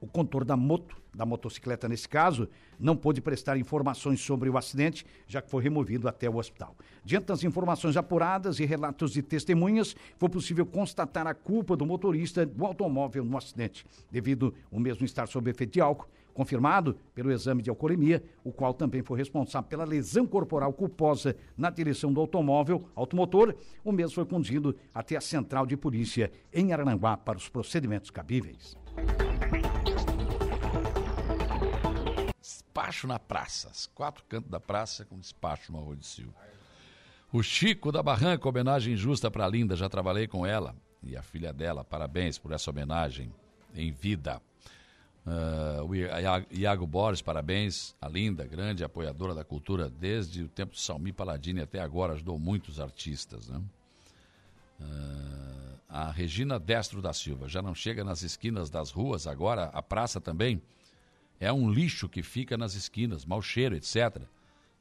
O 0.00 0.06
condutor 0.06 0.44
da 0.44 0.56
moto, 0.56 0.96
da 1.14 1.26
motocicleta 1.26 1.88
nesse 1.88 2.08
caso, 2.08 2.48
não 2.78 2.96
pôde 2.96 3.20
prestar 3.20 3.58
informações 3.58 4.20
sobre 4.20 4.48
o 4.48 4.56
acidente, 4.56 5.04
já 5.26 5.42
que 5.42 5.50
foi 5.50 5.62
removido 5.62 6.08
até 6.08 6.28
o 6.28 6.36
hospital. 6.36 6.74
Diante 7.04 7.26
das 7.26 7.44
informações 7.44 7.96
apuradas 7.96 8.58
e 8.60 8.64
relatos 8.64 9.12
de 9.12 9.22
testemunhas, 9.22 9.94
foi 10.16 10.28
possível 10.28 10.64
constatar 10.64 11.26
a 11.26 11.34
culpa 11.34 11.76
do 11.76 11.84
motorista 11.84 12.46
do 12.46 12.64
automóvel 12.64 13.24
no 13.24 13.36
acidente, 13.36 13.84
devido 14.10 14.54
o 14.70 14.80
mesmo 14.80 15.04
estar 15.04 15.28
sob 15.28 15.50
efeito 15.50 15.74
de 15.74 15.80
álcool, 15.80 16.08
confirmado 16.32 16.96
pelo 17.14 17.30
exame 17.30 17.62
de 17.62 17.68
alcoolemia, 17.68 18.22
o 18.42 18.50
qual 18.50 18.72
também 18.72 19.02
foi 19.02 19.18
responsável 19.18 19.68
pela 19.68 19.84
lesão 19.84 20.26
corporal 20.26 20.72
culposa 20.72 21.36
na 21.56 21.68
direção 21.68 22.12
do 22.12 22.20
automóvel, 22.20 22.88
automotor. 22.94 23.54
O 23.84 23.92
mesmo 23.92 24.14
foi 24.14 24.24
conduzido 24.24 24.74
até 24.94 25.16
a 25.16 25.20
central 25.20 25.66
de 25.66 25.76
polícia 25.76 26.32
em 26.52 26.72
Arananguá 26.72 27.16
para 27.16 27.36
os 27.36 27.48
procedimentos 27.48 28.10
cabíveis. 28.10 28.76
Despacho 32.70 33.08
na 33.08 33.18
praça, 33.18 33.68
os 33.68 33.86
quatro 33.86 34.24
cantos 34.28 34.48
da 34.48 34.60
praça 34.60 35.04
com 35.04 35.18
despacho 35.18 35.72
no 35.72 35.78
Arroio 35.78 35.96
de 35.96 36.06
Silva. 36.06 36.34
O 37.32 37.42
Chico 37.42 37.90
da 37.90 38.02
Barranca, 38.02 38.48
homenagem 38.48 38.96
justa 38.96 39.30
para 39.30 39.48
Linda, 39.48 39.74
já 39.74 39.88
trabalhei 39.88 40.28
com 40.28 40.46
ela 40.46 40.74
e 41.02 41.16
a 41.16 41.22
filha 41.22 41.52
dela, 41.52 41.84
parabéns 41.84 42.38
por 42.38 42.52
essa 42.52 42.70
homenagem 42.70 43.32
em 43.74 43.90
vida. 43.90 44.40
Uh, 45.26 45.84
o 45.84 45.94
Iago 46.54 46.86
Borges, 46.86 47.22
parabéns, 47.22 47.94
a 48.00 48.08
Linda, 48.08 48.46
grande 48.46 48.84
apoiadora 48.84 49.34
da 49.34 49.44
cultura 49.44 49.90
desde 49.90 50.44
o 50.44 50.48
tempo 50.48 50.72
de 50.74 50.80
Salmi 50.80 51.12
Paladini 51.12 51.60
até 51.60 51.80
agora, 51.80 52.14
ajudou 52.14 52.38
muitos 52.38 52.78
artistas. 52.78 53.48
Né? 53.48 53.60
Uh, 54.80 55.78
a 55.88 56.10
Regina 56.10 56.58
Destro 56.58 57.02
da 57.02 57.12
Silva, 57.12 57.48
já 57.48 57.60
não 57.60 57.74
chega 57.74 58.04
nas 58.04 58.22
esquinas 58.22 58.70
das 58.70 58.90
ruas 58.90 59.26
agora, 59.26 59.64
a 59.72 59.82
praça 59.82 60.20
também 60.20 60.62
é 61.40 61.50
um 61.50 61.70
lixo 61.70 62.08
que 62.08 62.22
fica 62.22 62.56
nas 62.58 62.74
esquinas, 62.74 63.24
mau 63.24 63.40
cheiro, 63.40 63.74
etc. 63.74 64.22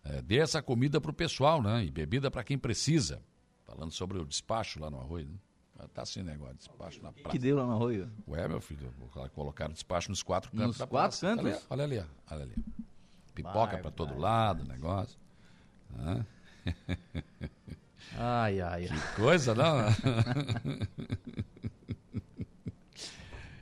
É, 0.04 0.22
dê 0.22 0.38
essa 0.38 0.62
comida 0.62 1.00
para 1.00 1.10
o 1.10 1.14
pessoal, 1.14 1.62
né? 1.62 1.86
E 1.86 1.90
bebida 1.90 2.30
para 2.30 2.44
quem 2.44 2.58
precisa. 2.58 3.22
Falando 3.66 3.92
sobre 3.92 4.20
o 4.20 4.26
despacho 4.26 4.80
lá 4.80 4.90
no 4.90 5.00
arroio. 5.00 5.30
Né? 5.76 5.86
Tá 5.94 6.02
assim 6.02 6.22
negócio, 6.22 6.56
despacho 6.56 7.02
na 7.02 7.14
praça. 7.14 7.30
que 7.30 7.40
deu 7.40 7.56
lá 7.56 7.66
no 7.66 7.72
arroio? 7.72 8.12
Ué, 8.28 8.48
meu 8.48 8.60
filho, 8.60 8.94
colocaram 9.34 9.72
despacho 9.74 10.10
nos 10.10 10.22
quatro 10.22 10.52
cantos 10.52 10.68
nos 10.68 10.78
da 10.78 10.88
quatro 10.88 11.18
praça. 11.18 11.28
cantos? 11.28 11.66
Olha, 11.70 11.84
ali, 11.84 11.96
olha 11.96 12.02
ali, 12.02 12.10
olha 12.32 12.44
ali. 12.44 12.56
Pipoca 13.34 13.78
para 13.78 13.92
todo 13.92 14.18
lado, 14.18 14.66
negócio. 14.66 15.18
Hã? 15.98 16.26
Ai, 18.18 18.60
ai, 18.60 18.88
ai. 18.88 19.00
Que 19.00 19.16
coisa, 19.16 19.56
não? 19.56 19.78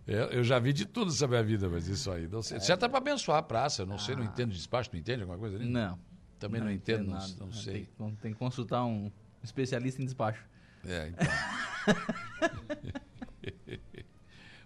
Eu, 0.08 0.42
já 0.42 0.58
vi 0.58 0.72
de 0.72 0.86
tudo 0.86 1.12
nessa 1.12 1.28
minha 1.28 1.44
vida, 1.44 1.68
mas 1.68 1.88
isso 1.88 2.10
aí. 2.10 2.28
Não 2.28 2.42
sei. 2.42 2.62
Certo 2.62 2.86
é 2.86 2.88
para 2.88 2.98
abençoar 2.98 3.40
a 3.40 3.44
praça. 3.44 3.82
Eu 3.82 3.86
não 3.86 3.96
ah. 3.96 4.00
sei, 4.00 4.16
não 4.16 4.24
entendo 4.24 4.52
de 4.52 4.58
despacho, 4.58 4.90
não 4.94 5.00
entende 5.00 5.22
alguma 5.22 5.38
coisa 5.38 5.58
ali? 5.58 5.68
Não. 5.68 6.00
Também 6.40 6.62
não, 6.62 6.68
não 6.68 6.74
entendo, 6.74 7.08
não, 7.08 7.28
não, 7.40 7.52
sei. 7.52 7.90
Tem, 7.98 8.16
tem, 8.16 8.32
que 8.32 8.40
consultar 8.40 8.86
um 8.86 9.12
especialista 9.44 10.02
em 10.02 10.06
despacho. 10.06 10.46
É, 10.86 11.10
então. 11.10 11.28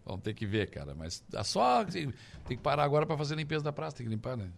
Vamos 0.06 0.22
ter 0.22 0.34
que 0.34 0.46
ver, 0.46 0.70
cara. 0.70 0.94
Mas 0.94 1.24
é 1.34 1.44
só. 1.44 1.84
Tem, 1.86 2.14
tem 2.46 2.58
que 2.58 2.64
parar 2.64 2.84
agora 2.84 3.06
para 3.06 3.18
fazer 3.18 3.34
a 3.34 3.38
limpeza 3.38 3.64
da 3.64 3.72
praça, 3.72 3.98
tem 3.98 4.06
que 4.06 4.12
limpar, 4.12 4.38
né? 4.38 4.52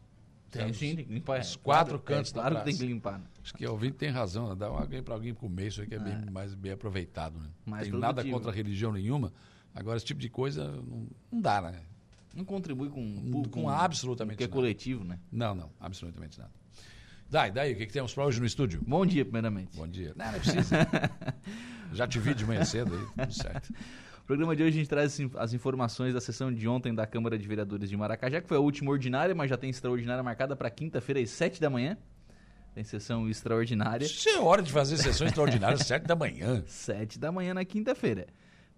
Tem, 0.49 0.73
sim, 0.73 0.95
tem 0.95 1.05
que 1.05 1.13
limpar. 1.13 1.39
Os 1.39 1.55
quatro 1.55 1.99
claro, 1.99 2.17
cantos 2.17 2.31
é, 2.31 2.33
claro 2.33 2.55
da 2.55 2.61
praça. 2.61 2.71
que 2.71 2.77
tem 2.77 2.87
que 2.87 2.93
limpar. 2.93 3.19
Né? 3.19 3.25
Acho 3.43 3.53
que 3.53 3.65
o 3.65 3.71
ouvinte 3.71 3.97
tem 3.97 4.09
razão, 4.09 4.49
né? 4.49 4.55
Dá 4.55 4.67
alguém 4.67 5.01
para 5.01 5.13
alguém 5.13 5.33
comer, 5.33 5.67
isso 5.67 5.81
aí 5.81 5.87
que 5.87 5.95
é, 5.95 5.99
Bem, 5.99 6.25
mais 6.31 6.53
bem 6.53 6.71
aproveitado, 6.71 7.39
né? 7.39 7.49
Mais 7.65 7.83
tem 7.83 7.91
produtivo. 7.91 7.99
nada 7.99 8.23
contra 8.23 8.51
a 8.51 8.53
religião 8.53 8.91
nenhuma, 8.91 9.33
Agora, 9.75 9.97
esse 9.97 10.05
tipo 10.05 10.19
de 10.19 10.29
coisa 10.29 10.67
não, 10.67 11.07
não 11.31 11.41
dá, 11.41 11.61
né? 11.61 11.79
Não 12.35 12.43
contribui 12.45 12.89
com, 12.89 13.31
com, 13.31 13.43
com 13.43 13.69
absolutamente 13.69 14.37
que 14.37 14.43
é 14.43 14.47
nada. 14.47 14.55
coletivo, 14.55 15.03
né? 15.03 15.19
Não, 15.31 15.53
não, 15.53 15.69
absolutamente 15.79 16.39
nada. 16.39 16.51
Daí, 17.29 17.51
daí, 17.51 17.73
o 17.73 17.77
que, 17.77 17.87
que 17.87 17.93
temos 17.93 18.13
para 18.13 18.25
hoje 18.25 18.39
no 18.39 18.45
estúdio? 18.45 18.81
Bom 18.85 19.05
dia, 19.05 19.23
primeiramente. 19.23 19.75
Bom 19.75 19.87
dia. 19.87 20.13
Não, 20.15 20.31
não 20.31 20.39
precisa. 20.39 20.87
Já 21.93 22.07
te 22.07 22.19
vi 22.19 22.33
de 22.33 22.45
manhã 22.45 22.63
cedo 22.65 22.93
aí, 22.95 23.25
tudo 23.25 23.33
certo. 23.33 23.71
No 23.71 24.25
programa 24.25 24.55
de 24.55 24.63
hoje 24.63 24.77
a 24.77 24.79
gente 24.79 24.89
traz 24.89 25.19
as 25.37 25.53
informações 25.53 26.13
da 26.13 26.21
sessão 26.21 26.51
de 26.53 26.67
ontem 26.67 26.93
da 26.93 27.05
Câmara 27.05 27.37
de 27.37 27.47
Vereadores 27.47 27.89
de 27.89 27.97
Maracajá, 27.97 28.41
que 28.41 28.47
foi 28.47 28.57
a 28.57 28.59
última 28.59 28.89
ordinária, 28.91 29.35
mas 29.35 29.49
já 29.49 29.57
tem 29.57 29.69
extraordinária 29.69 30.23
marcada 30.23 30.55
para 30.55 30.69
quinta-feira 30.69 31.19
às 31.19 31.29
sete 31.29 31.59
da 31.59 31.69
manhã. 31.69 31.97
Tem 32.73 32.83
sessão 32.83 33.29
extraordinária. 33.29 34.05
Isso 34.05 34.29
é 34.29 34.39
hora 34.39 34.61
de 34.61 34.71
fazer 34.71 34.97
sessão 34.97 35.27
extraordinária, 35.27 35.77
sete 35.77 36.07
da 36.07 36.15
manhã. 36.15 36.63
Sete 36.65 37.19
da 37.19 37.31
manhã 37.31 37.53
na 37.53 37.63
quinta-feira. 37.63 38.27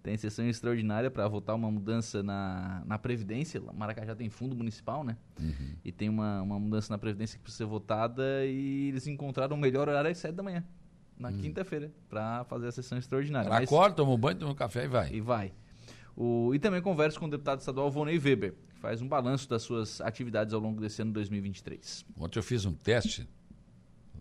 Tem 0.06 0.16
sessão 0.16 0.46
extraordinária 0.48 1.10
para 1.10 1.26
votar 1.26 1.56
uma 1.56 1.68
mudança 1.68 2.22
na, 2.22 2.80
na 2.86 2.96
Previdência. 2.96 3.60
Maracajá 3.74 4.14
tem 4.14 4.30
fundo 4.30 4.54
municipal, 4.54 5.02
né? 5.02 5.16
Uhum. 5.40 5.74
E 5.84 5.90
tem 5.90 6.08
uma, 6.08 6.42
uma 6.42 6.60
mudança 6.60 6.92
na 6.92 6.96
Previdência 6.96 7.36
que 7.36 7.42
precisa 7.42 7.64
ser 7.64 7.68
votada 7.68 8.46
e 8.46 8.90
eles 8.90 9.04
encontraram 9.08 9.56
o 9.56 9.58
melhor 9.58 9.88
horário 9.88 10.08
às 10.08 10.16
sete 10.16 10.36
da 10.36 10.44
manhã. 10.44 10.64
Na 11.18 11.30
Hum. 11.30 11.38
quinta-feira, 11.38 11.90
para 12.08 12.44
fazer 12.44 12.68
a 12.68 12.72
sessão 12.72 12.96
extraordinária. 12.96 13.48
Ela 13.48 13.58
Mas- 13.58 13.68
acorda, 13.68 13.96
toma 13.96 14.12
um 14.12 14.16
banho, 14.16 14.38
toma 14.38 14.52
um 14.52 14.54
café 14.54 14.84
e 14.84 14.88
vai. 14.88 15.12
e 15.12 15.20
vai. 15.20 15.52
O, 16.16 16.54
e 16.54 16.58
também 16.60 16.80
converso 16.80 17.18
com 17.18 17.26
o 17.26 17.30
deputado 17.30 17.58
estadual 17.58 17.90
Vonei 17.90 18.16
Weber, 18.16 18.54
que 18.68 18.78
faz 18.78 19.02
um 19.02 19.08
balanço 19.08 19.48
das 19.48 19.62
suas 19.62 20.00
atividades 20.00 20.54
ao 20.54 20.60
longo 20.60 20.80
desse 20.80 21.02
ano 21.02 21.10
2023. 21.12 22.06
Ontem 22.16 22.38
eu 22.38 22.44
fiz 22.44 22.64
um 22.64 22.72
teste 22.74 23.28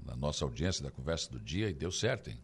na 0.04 0.16
nossa 0.16 0.44
audiência 0.46 0.84
da 0.84 0.90
conversa 0.90 1.30
do 1.32 1.40
dia 1.40 1.70
e 1.70 1.74
deu 1.76 1.92
certo, 1.92 2.32
hein? 2.32 2.40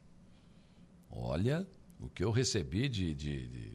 Olha, 1.10 1.66
o 2.02 2.10
que 2.10 2.24
eu 2.24 2.32
recebi 2.32 2.90
de, 2.90 3.14
de, 3.14 3.48
de, 3.48 3.72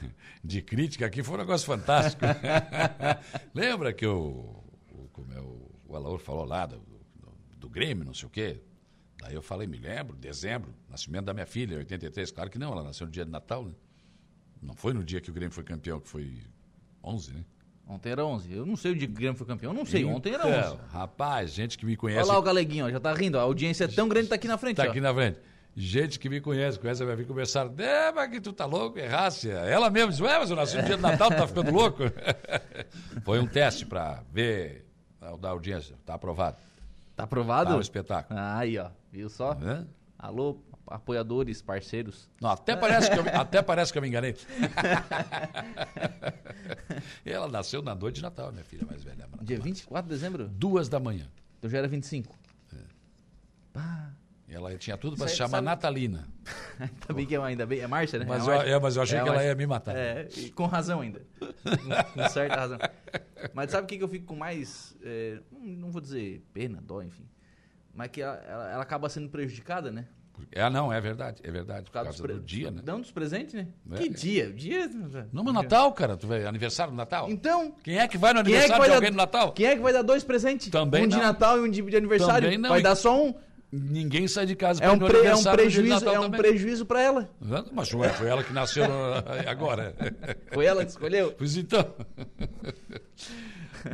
de 0.42 0.62
crítica 0.62 1.06
aqui 1.06 1.22
foi 1.22 1.34
um 1.34 1.38
negócio 1.38 1.66
fantástico. 1.66 2.24
Lembra 3.52 3.92
que 3.92 4.06
o, 4.06 4.62
o, 4.90 5.08
como 5.12 5.32
é, 5.32 5.40
o, 5.40 5.70
o 5.86 5.96
Alaor 5.96 6.18
falou 6.18 6.44
lá 6.44 6.66
do, 6.66 6.78
do, 6.78 7.32
do 7.58 7.68
Grêmio, 7.68 8.04
não 8.04 8.14
sei 8.14 8.26
o 8.26 8.30
quê? 8.30 8.60
Daí 9.20 9.34
eu 9.34 9.42
falei, 9.42 9.68
me 9.68 9.78
lembro, 9.78 10.16
dezembro, 10.16 10.74
nascimento 10.88 11.26
da 11.26 11.34
minha 11.34 11.46
filha, 11.46 11.74
em 11.74 11.78
83. 11.78 12.30
Claro 12.32 12.50
que 12.50 12.58
não, 12.58 12.72
ela 12.72 12.82
nasceu 12.82 13.06
no 13.06 13.12
dia 13.12 13.24
de 13.24 13.30
Natal, 13.30 13.64
né? 13.64 13.74
Não 14.60 14.74
foi 14.74 14.92
no 14.92 15.02
dia 15.02 15.20
que 15.20 15.30
o 15.30 15.32
Grêmio 15.32 15.52
foi 15.52 15.64
campeão, 15.64 16.00
que 16.00 16.08
foi 16.08 16.38
11, 17.02 17.32
né? 17.32 17.44
Ontem 17.86 18.10
era 18.10 18.24
11. 18.24 18.52
Eu 18.52 18.64
não 18.64 18.76
sei 18.76 18.92
o 18.92 18.96
dia 18.96 19.06
que 19.06 19.12
o 19.12 19.16
Grêmio 19.16 19.36
foi 19.36 19.46
campeão. 19.46 19.72
Eu 19.72 19.76
não 19.76 19.84
sei, 19.84 20.04
ontem 20.04 20.32
era 20.32 20.48
Então, 20.48 20.74
11. 20.74 20.82
Rapaz, 20.92 21.52
gente 21.52 21.76
que 21.76 21.84
me 21.84 21.96
conhece. 21.96 22.22
Olha 22.22 22.32
lá 22.32 22.38
o 22.38 22.42
Galeguinho, 22.42 22.86
ó, 22.86 22.90
já 22.90 23.00
tá 23.00 23.12
rindo. 23.12 23.38
A 23.38 23.42
audiência 23.42 23.84
é 23.84 23.88
tão 23.88 24.08
grande 24.08 24.26
que 24.26 24.30
tá 24.30 24.36
aqui 24.36 24.48
na 24.48 24.56
frente. 24.56 24.76
Tá 24.76 24.84
ó. 24.84 24.90
aqui 24.90 25.00
na 25.00 25.12
frente. 25.12 25.38
Gente 25.74 26.18
que 26.18 26.28
me 26.28 26.40
conhece, 26.40 26.78
conhece 26.78 27.02
a 27.02 27.06
minha 27.06 27.16
filha, 27.16 27.28
começaram, 27.28 27.74
é, 27.78 28.12
mas 28.12 28.30
que 28.30 28.40
tu 28.40 28.52
tá 28.52 28.66
louco, 28.66 28.98
errasse. 28.98 29.50
Ela 29.50 29.88
mesma 29.88 30.10
disse, 30.10 30.22
ué, 30.22 30.38
mas 30.38 30.50
eu 30.50 30.56
nasci 30.56 30.76
no 30.76 30.82
dia 30.82 30.96
do 30.96 31.02
Natal, 31.02 31.30
tu 31.30 31.36
tá 31.36 31.46
ficando 31.46 31.72
louco? 31.72 32.02
Foi 33.24 33.38
um 33.38 33.46
teste 33.46 33.86
pra 33.86 34.22
ver 34.30 34.86
da 35.40 35.48
audiência, 35.48 35.96
tá 36.04 36.14
aprovado. 36.14 36.58
Tá 37.16 37.24
aprovado? 37.24 37.70
Tá 37.70 37.76
um 37.76 37.80
espetáculo. 37.80 38.38
Aí, 38.38 38.78
ó. 38.78 38.90
Viu 39.10 39.30
só? 39.30 39.52
É? 39.52 39.84
Alô, 40.18 40.62
apoiadores, 40.86 41.62
parceiros. 41.62 42.28
Não, 42.40 42.50
até 42.50 42.76
parece 42.76 43.10
que 43.10 43.18
eu, 43.18 43.24
até 43.40 43.62
parece 43.62 43.92
que 43.92 43.98
eu 43.98 44.02
me 44.02 44.08
enganei. 44.08 44.36
Ela 47.24 47.48
nasceu 47.48 47.82
na 47.82 47.94
noite 47.94 48.16
de 48.16 48.22
Natal, 48.22 48.52
minha 48.52 48.64
filha 48.64 48.86
mais 48.86 49.02
velha. 49.02 49.26
Dia 49.40 49.58
24 49.58 50.08
de 50.08 50.14
dezembro? 50.14 50.48
Duas 50.48 50.88
da 50.88 51.00
manhã. 51.00 51.26
Então 51.58 51.70
já 51.70 51.78
era 51.78 51.88
25. 51.88 52.36
Ela 54.52 54.76
tinha 54.76 54.96
tudo 54.96 55.16
pra 55.16 55.26
Sabe- 55.26 55.30
se 55.30 55.36
chamar 55.36 55.50
sabe- 55.58 55.64
Natalina. 55.64 56.28
Bem 57.14 57.26
que 57.26 57.34
é, 57.34 57.38
ainda 57.38 57.64
bem, 57.64 57.80
é 57.80 57.86
Márcia, 57.86 58.18
né? 58.18 58.26
Mas 58.28 58.46
é 58.46 58.50
eu- 58.50 58.76
é, 58.76 58.80
mas 58.80 58.96
eu 58.96 59.02
achei 59.02 59.18
a 59.18 59.22
que 59.22 59.28
ela 59.28 59.44
ia 59.44 59.54
me 59.54 59.66
matar. 59.66 59.96
É, 59.96 60.26
com 60.54 60.66
razão 60.66 61.00
ainda. 61.00 61.20
com, 62.14 62.28
certa 62.28 62.56
razão. 62.56 62.78
Mas 63.54 63.70
sabe 63.70 63.84
o 63.84 63.86
que, 63.86 63.98
que 63.98 64.04
eu 64.04 64.08
fico 64.08 64.26
com 64.26 64.36
mais. 64.36 64.96
é, 65.02 65.38
não- 65.52 65.90
vou 65.90 66.00
dizer 66.00 66.44
pena, 66.52 66.78
dó, 66.82 67.02
enfim. 67.02 67.24
Mas 67.94 68.08
que 68.10 68.20
ela, 68.22 68.36
ela- 68.48 68.70
ela 68.72 68.82
acaba 68.82 69.08
sendo 69.08 69.28
prejudicada, 69.28 69.90
né? 69.90 70.06
É, 70.50 70.68
não, 70.70 70.92
é 70.92 71.00
verdade, 71.00 71.40
é 71.44 71.50
verdade. 71.50 71.84
Por 71.84 71.92
causa 71.92 72.06
causa 72.08 72.18
dos 72.22 72.26
pre- 72.26 72.34
do 72.40 72.44
dia, 72.44 72.70
né? 72.70 72.82
Não, 72.84 73.00
dos 73.00 73.12
presentes, 73.12 73.54
né? 73.54 73.68
É. 73.92 73.96
Que 73.98 74.08
dia? 74.08 74.50
Dia. 74.52 74.90
Não, 75.32 75.44
mas 75.44 75.54
Natal, 75.54 75.92
cara, 75.92 76.16
tu 76.16 76.26
vai 76.26 76.44
aniversário 76.44 76.90
do 76.90 76.96
Natal? 76.96 77.30
Então. 77.30 77.76
Quem 77.84 77.98
é 77.98 78.08
que 78.08 78.18
vai 78.18 78.32
no 78.32 78.38
é 78.38 78.40
aniversário 78.40 78.76
vai 78.78 78.82
de 78.82 78.88
dar- 78.88 78.94
alguém 78.96 79.10
no 79.10 79.16
Natal? 79.18 79.52
Quem 79.52 79.66
é 79.66 79.76
que 79.76 79.82
vai 79.82 79.92
dar 79.92 80.02
dois 80.02 80.24
presentes? 80.24 80.68
Também 80.70 81.04
Um 81.04 81.08
de 81.08 81.16
não. 81.16 81.22
Natal 81.22 81.58
e 81.58 81.60
um 81.60 81.70
de, 81.70 81.82
de 81.82 81.96
aniversário. 81.96 82.42
Também 82.46 82.58
não. 82.58 82.70
Vai 82.70 82.82
dar 82.82 82.96
só 82.96 83.22
um. 83.24 83.34
Ninguém 83.72 84.28
sai 84.28 84.44
de 84.44 84.54
casa 84.54 84.84
É 84.84 84.90
um, 84.90 84.96
no 84.96 85.06
pre- 85.06 85.24
é 85.24 85.34
um 85.34 85.42
prejuízo, 85.42 86.06
é 86.06 86.18
um 86.20 86.24
também. 86.24 86.40
prejuízo 86.42 86.84
pra 86.84 87.00
ela. 87.00 87.30
Mas 87.72 87.90
ué, 87.94 88.10
foi 88.10 88.28
ela 88.28 88.44
que 88.44 88.52
nasceu 88.52 88.86
no- 88.86 88.94
agora. 89.48 89.94
Foi 90.52 90.66
ela 90.66 90.84
que 90.84 90.90
escolheu? 90.90 91.32
Pois 91.32 91.56
então. 91.56 91.82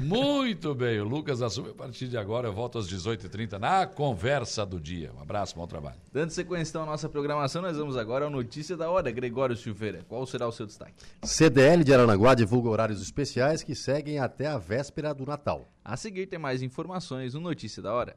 Muito 0.03 0.75
bem, 0.75 1.01
o 1.01 1.05
Lucas 1.05 1.41
assume 1.41 1.71
a 1.71 1.75
partir 1.75 2.09
de 2.09 2.19
agora. 2.19 2.49
Eu 2.49 2.53
volto 2.53 2.77
às 2.79 2.87
18h30 2.89 3.59
na 3.59 3.87
conversa 3.87 4.67
do 4.67 4.79
dia. 4.79 5.11
Um 5.17 5.23
abraço, 5.23 5.55
bom 5.57 5.67
trabalho. 5.67 5.97
Dando 6.13 6.31
sequência 6.31 6.73
então 6.73 6.83
à 6.83 6.87
nossa 6.87 7.09
programação, 7.09 7.63
nós 7.63 7.77
vamos 7.77 7.97
agora 7.97 8.27
ao 8.27 8.31
Notícia 8.31 8.77
da 8.77 8.91
Hora. 8.91 9.11
Gregório 9.11 9.57
Silveira, 9.57 10.05
qual 10.07 10.27
será 10.27 10.47
o 10.47 10.53
seu 10.53 10.67
destaque? 10.67 10.93
CDL 11.23 11.83
de 11.85 11.95
Aranaguá 11.95 12.35
divulga 12.35 12.69
horários 12.69 13.01
especiais 13.01 13.63
que 13.63 13.75
seguem 13.75 14.19
até 14.19 14.47
a 14.47 14.59
véspera 14.59 15.15
do 15.15 15.25
Natal. 15.25 15.73
A 15.83 15.97
seguir 15.97 16.27
tem 16.27 16.39
mais 16.39 16.61
informações 16.63 17.33
no 17.33 17.41
Notícia 17.41 17.81
da 17.83 17.95
Hora. 17.95 18.17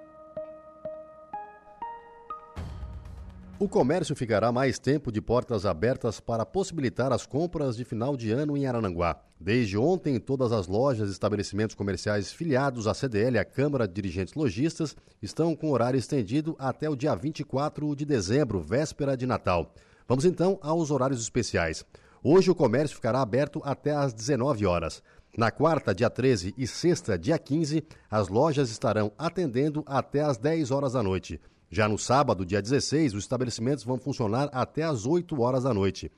O 3.61 3.69
comércio 3.69 4.15
ficará 4.15 4.51
mais 4.51 4.79
tempo 4.79 5.11
de 5.11 5.21
portas 5.21 5.67
abertas 5.67 6.19
para 6.19 6.43
possibilitar 6.43 7.13
as 7.13 7.27
compras 7.27 7.77
de 7.77 7.85
final 7.85 8.17
de 8.17 8.31
ano 8.31 8.57
em 8.57 8.65
Arananguá. 8.65 9.21
Desde 9.39 9.77
ontem, 9.77 10.19
todas 10.19 10.51
as 10.51 10.65
lojas 10.65 11.09
e 11.09 11.11
estabelecimentos 11.11 11.75
comerciais 11.75 12.33
filiados 12.33 12.87
à 12.87 12.95
CDL, 12.95 13.37
a 13.37 13.45
Câmara 13.45 13.87
de 13.87 13.93
Dirigentes 13.93 14.33
Lojistas, 14.33 14.95
estão 15.21 15.55
com 15.55 15.69
horário 15.69 15.99
estendido 15.99 16.55
até 16.57 16.89
o 16.89 16.95
dia 16.95 17.13
24 17.13 17.95
de 17.95 18.03
dezembro, 18.03 18.59
véspera 18.59 19.15
de 19.15 19.27
Natal. 19.27 19.71
Vamos 20.07 20.25
então 20.25 20.57
aos 20.59 20.89
horários 20.89 21.21
especiais. 21.21 21.85
Hoje 22.23 22.49
o 22.49 22.55
comércio 22.55 22.95
ficará 22.95 23.21
aberto 23.21 23.61
até 23.63 23.91
às 23.91 24.11
19 24.11 24.65
horas. 24.65 25.03
Na 25.37 25.51
quarta, 25.51 25.93
dia 25.93 26.09
13 26.09 26.55
e 26.57 26.65
sexta, 26.65 27.15
dia 27.15 27.37
15, 27.37 27.83
as 28.09 28.27
lojas 28.27 28.71
estarão 28.71 29.11
atendendo 29.19 29.83
até 29.85 30.21
às 30.21 30.35
10 30.35 30.71
horas 30.71 30.93
da 30.93 31.03
noite. 31.03 31.39
Já 31.73 31.87
no 31.87 31.97
sábado, 31.97 32.45
dia 32.45 32.61
16, 32.61 33.13
os 33.13 33.23
estabelecimentos 33.23 33.85
vão 33.85 33.97
funcionar 33.97 34.49
até 34.51 34.83
às 34.83 35.05
8 35.05 35.39
horas 35.39 35.63
da 35.63 35.73
noite. 35.73 36.11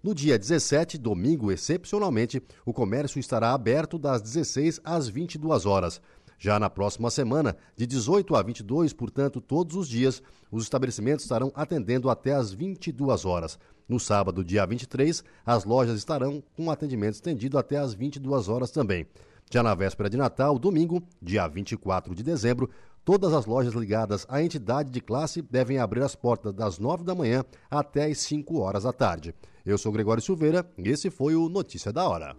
No 0.00 0.14
dia 0.14 0.38
17, 0.38 0.96
domingo, 0.96 1.50
excepcionalmente, 1.50 2.40
o 2.64 2.72
comércio 2.72 3.18
estará 3.18 3.52
aberto 3.52 3.98
das 3.98 4.22
16 4.22 4.80
às 4.84 5.08
22 5.08 5.66
horas. 5.66 6.00
Já 6.38 6.60
na 6.60 6.70
próxima 6.70 7.10
semana, 7.10 7.56
de 7.76 7.88
18 7.88 8.36
a 8.36 8.42
22, 8.42 8.92
portanto, 8.92 9.40
todos 9.40 9.74
os 9.74 9.88
dias, 9.88 10.22
os 10.48 10.62
estabelecimentos 10.62 11.24
estarão 11.24 11.50
atendendo 11.56 12.08
até 12.08 12.32
às 12.32 12.52
22 12.52 13.24
horas. 13.24 13.58
No 13.88 13.98
sábado, 13.98 14.44
dia 14.44 14.64
23, 14.64 15.24
as 15.44 15.64
lojas 15.64 15.98
estarão 15.98 16.40
com 16.56 16.70
atendimento 16.70 17.14
estendido 17.14 17.58
até 17.58 17.78
às 17.78 17.92
22 17.92 18.48
horas 18.48 18.70
também. 18.70 19.08
Já 19.52 19.64
na 19.64 19.74
véspera 19.74 20.08
de 20.08 20.16
Natal, 20.16 20.56
domingo, 20.60 21.02
dia 21.20 21.48
24 21.48 22.14
de 22.14 22.22
dezembro, 22.22 22.70
todas 23.10 23.32
as 23.32 23.44
lojas 23.44 23.74
ligadas 23.74 24.24
à 24.28 24.40
entidade 24.40 24.88
de 24.88 25.00
classe 25.00 25.42
devem 25.42 25.80
abrir 25.80 26.00
as 26.00 26.14
portas 26.14 26.54
das 26.54 26.78
9 26.78 27.02
da 27.02 27.12
manhã 27.12 27.44
até 27.68 28.04
às 28.04 28.18
5 28.18 28.60
horas 28.60 28.84
da 28.84 28.92
tarde. 28.92 29.34
Eu 29.66 29.76
sou 29.76 29.90
Gregório 29.90 30.22
Silveira 30.22 30.64
e 30.78 30.88
esse 30.88 31.10
foi 31.10 31.34
o 31.34 31.48
Notícia 31.48 31.92
da 31.92 32.08
Hora. 32.08 32.36